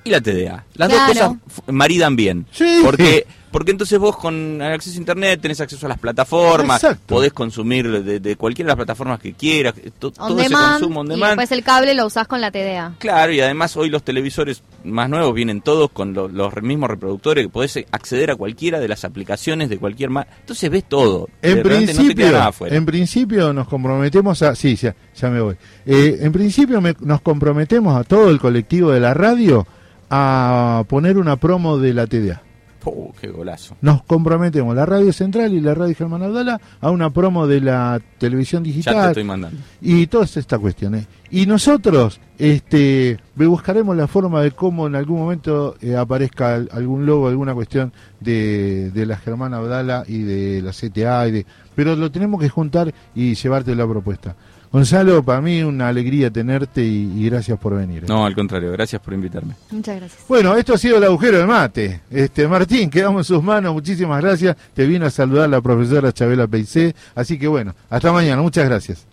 y 0.04 0.10
la 0.10 0.20
TDA. 0.20 0.64
Las 0.74 0.88
Claro. 0.88 1.04
dos 1.06 1.36
cosas 1.52 1.64
maridan 1.74 2.16
bien. 2.16 2.46
Sí. 2.52 2.80
Porque, 2.84 3.26
porque 3.50 3.70
entonces 3.70 3.98
vos 3.98 4.16
con 4.16 4.34
el 4.60 4.72
acceso 4.72 4.96
a 4.96 4.98
Internet 5.00 5.40
tenés 5.40 5.60
acceso 5.60 5.86
a 5.86 5.88
las 5.88 5.98
plataformas, 5.98 6.82
Exacto. 6.82 7.14
podés 7.14 7.32
consumir 7.32 8.02
de, 8.02 8.20
de 8.20 8.36
cualquiera 8.36 8.66
de 8.68 8.70
las 8.70 8.76
plataformas 8.76 9.20
que 9.20 9.32
quieras, 9.34 9.74
to- 9.98 10.08
on 10.08 10.12
todo 10.28 10.38
ese 10.40 10.48
demand, 10.48 10.72
consumo 10.80 11.00
on 11.00 11.06
y 11.06 11.10
demand. 11.10 11.30
después 11.38 11.52
el 11.52 11.64
cable 11.64 11.94
lo 11.94 12.06
usás 12.06 12.26
con 12.28 12.40
la 12.40 12.50
TDA. 12.50 12.94
Claro, 12.98 13.32
y 13.32 13.40
además 13.40 13.76
hoy 13.76 13.90
los 13.90 14.02
televisores 14.02 14.62
más 14.84 15.08
nuevos 15.10 15.34
vienen 15.34 15.60
todos 15.60 15.90
con 15.90 16.14
lo- 16.14 16.28
los 16.28 16.52
mismos 16.62 16.90
reproductores 16.90 17.44
que 17.44 17.48
podés 17.50 17.76
acceder 17.90 18.30
a 18.30 18.36
cualquiera 18.36 18.80
de 18.80 18.88
las 18.88 19.04
aplicaciones 19.04 19.68
de 19.68 19.78
cualquier 19.78 20.10
marca. 20.10 20.32
Entonces 20.40 20.70
ves 20.70 20.84
todo. 20.88 21.28
En 21.42 21.52
Eh, 21.52 21.56
no 21.56 21.62
principio, 21.62 22.26
nada 22.32 22.46
afuera. 22.48 22.76
en 22.76 22.86
principio 22.86 23.52
nos 23.52 23.68
comprometemos 23.68 24.42
a... 24.42 24.54
Sí, 24.54 24.76
ya, 24.76 24.94
ya 25.16 25.30
me 25.30 25.40
voy. 25.40 25.56
Eh, 25.86 26.18
en 26.20 26.32
principio 26.32 26.80
me- 26.80 26.94
nos 27.00 27.20
comprometemos 27.20 27.96
a 27.96 28.04
todo 28.04 28.30
el 28.30 28.38
colectivo 28.38 28.90
de 28.90 29.00
la 29.00 29.14
radio 29.14 29.66
a 30.10 30.84
poner 30.88 31.18
una 31.18 31.36
promo 31.36 31.78
de 31.78 31.94
la 31.94 32.06
TDA. 32.06 32.42
Oh, 32.84 33.12
qué 33.20 33.28
golazo. 33.28 33.76
Nos 33.82 34.02
comprometemos, 34.04 34.74
la 34.74 34.86
radio 34.86 35.12
central 35.12 35.52
y 35.52 35.60
la 35.60 35.74
radio 35.74 35.94
Germán 35.94 36.22
Abdala, 36.22 36.58
a 36.80 36.90
una 36.90 37.10
promo 37.10 37.46
de 37.46 37.60
la 37.60 38.00
televisión 38.18 38.64
Ya 38.64 38.70
te 38.70 38.76
digital 38.76 39.08
estoy 39.10 39.24
mandando. 39.24 39.58
y 39.82 40.06
todas 40.06 40.36
estas 40.38 40.58
cuestiones. 40.58 41.06
Y 41.30 41.44
nosotros 41.44 42.18
este, 42.38 43.18
buscaremos 43.34 43.94
la 43.96 44.06
forma 44.06 44.40
de 44.42 44.52
cómo 44.52 44.86
en 44.86 44.94
algún 44.94 45.18
momento 45.18 45.74
eh, 45.82 45.96
aparezca 45.96 46.54
al- 46.54 46.68
algún 46.72 47.04
logo, 47.04 47.28
alguna 47.28 47.52
cuestión 47.52 47.92
de, 48.20 48.90
de 48.92 49.04
la 49.06 49.16
Germán 49.18 49.52
Abdala 49.52 50.04
y 50.08 50.22
de 50.22 50.62
la 50.62 50.70
CTA, 50.72 51.28
y 51.28 51.32
de, 51.32 51.46
pero 51.74 51.94
lo 51.96 52.10
tenemos 52.10 52.40
que 52.40 52.48
juntar 52.48 52.94
y 53.14 53.34
llevarte 53.34 53.74
la 53.74 53.86
propuesta. 53.86 54.34
Gonzalo, 54.70 55.22
para 55.22 55.40
mí 55.40 55.62
una 55.62 55.88
alegría 55.88 56.30
tenerte 56.30 56.84
y, 56.84 57.12
y 57.16 57.30
gracias 57.30 57.58
por 57.58 57.74
venir. 57.74 58.04
No, 58.08 58.24
al 58.26 58.34
contrario, 58.34 58.70
gracias 58.72 59.00
por 59.00 59.14
invitarme. 59.14 59.54
Muchas 59.70 59.96
gracias. 59.96 60.24
Bueno, 60.28 60.56
esto 60.56 60.74
ha 60.74 60.78
sido 60.78 60.98
el 60.98 61.04
agujero 61.04 61.38
de 61.38 61.46
mate. 61.46 62.00
Este 62.10 62.46
Martín, 62.46 62.90
quedamos 62.90 63.20
en 63.20 63.34
sus 63.34 63.42
manos, 63.42 63.72
muchísimas 63.72 64.20
gracias. 64.22 64.56
Te 64.74 64.86
vino 64.86 65.06
a 65.06 65.10
saludar 65.10 65.48
la 65.48 65.60
profesora 65.60 66.12
Chabela 66.12 66.46
Peicé, 66.46 66.94
así 67.14 67.38
que 67.38 67.48
bueno, 67.48 67.74
hasta 67.88 68.12
mañana, 68.12 68.42
muchas 68.42 68.66
gracias. 68.66 69.06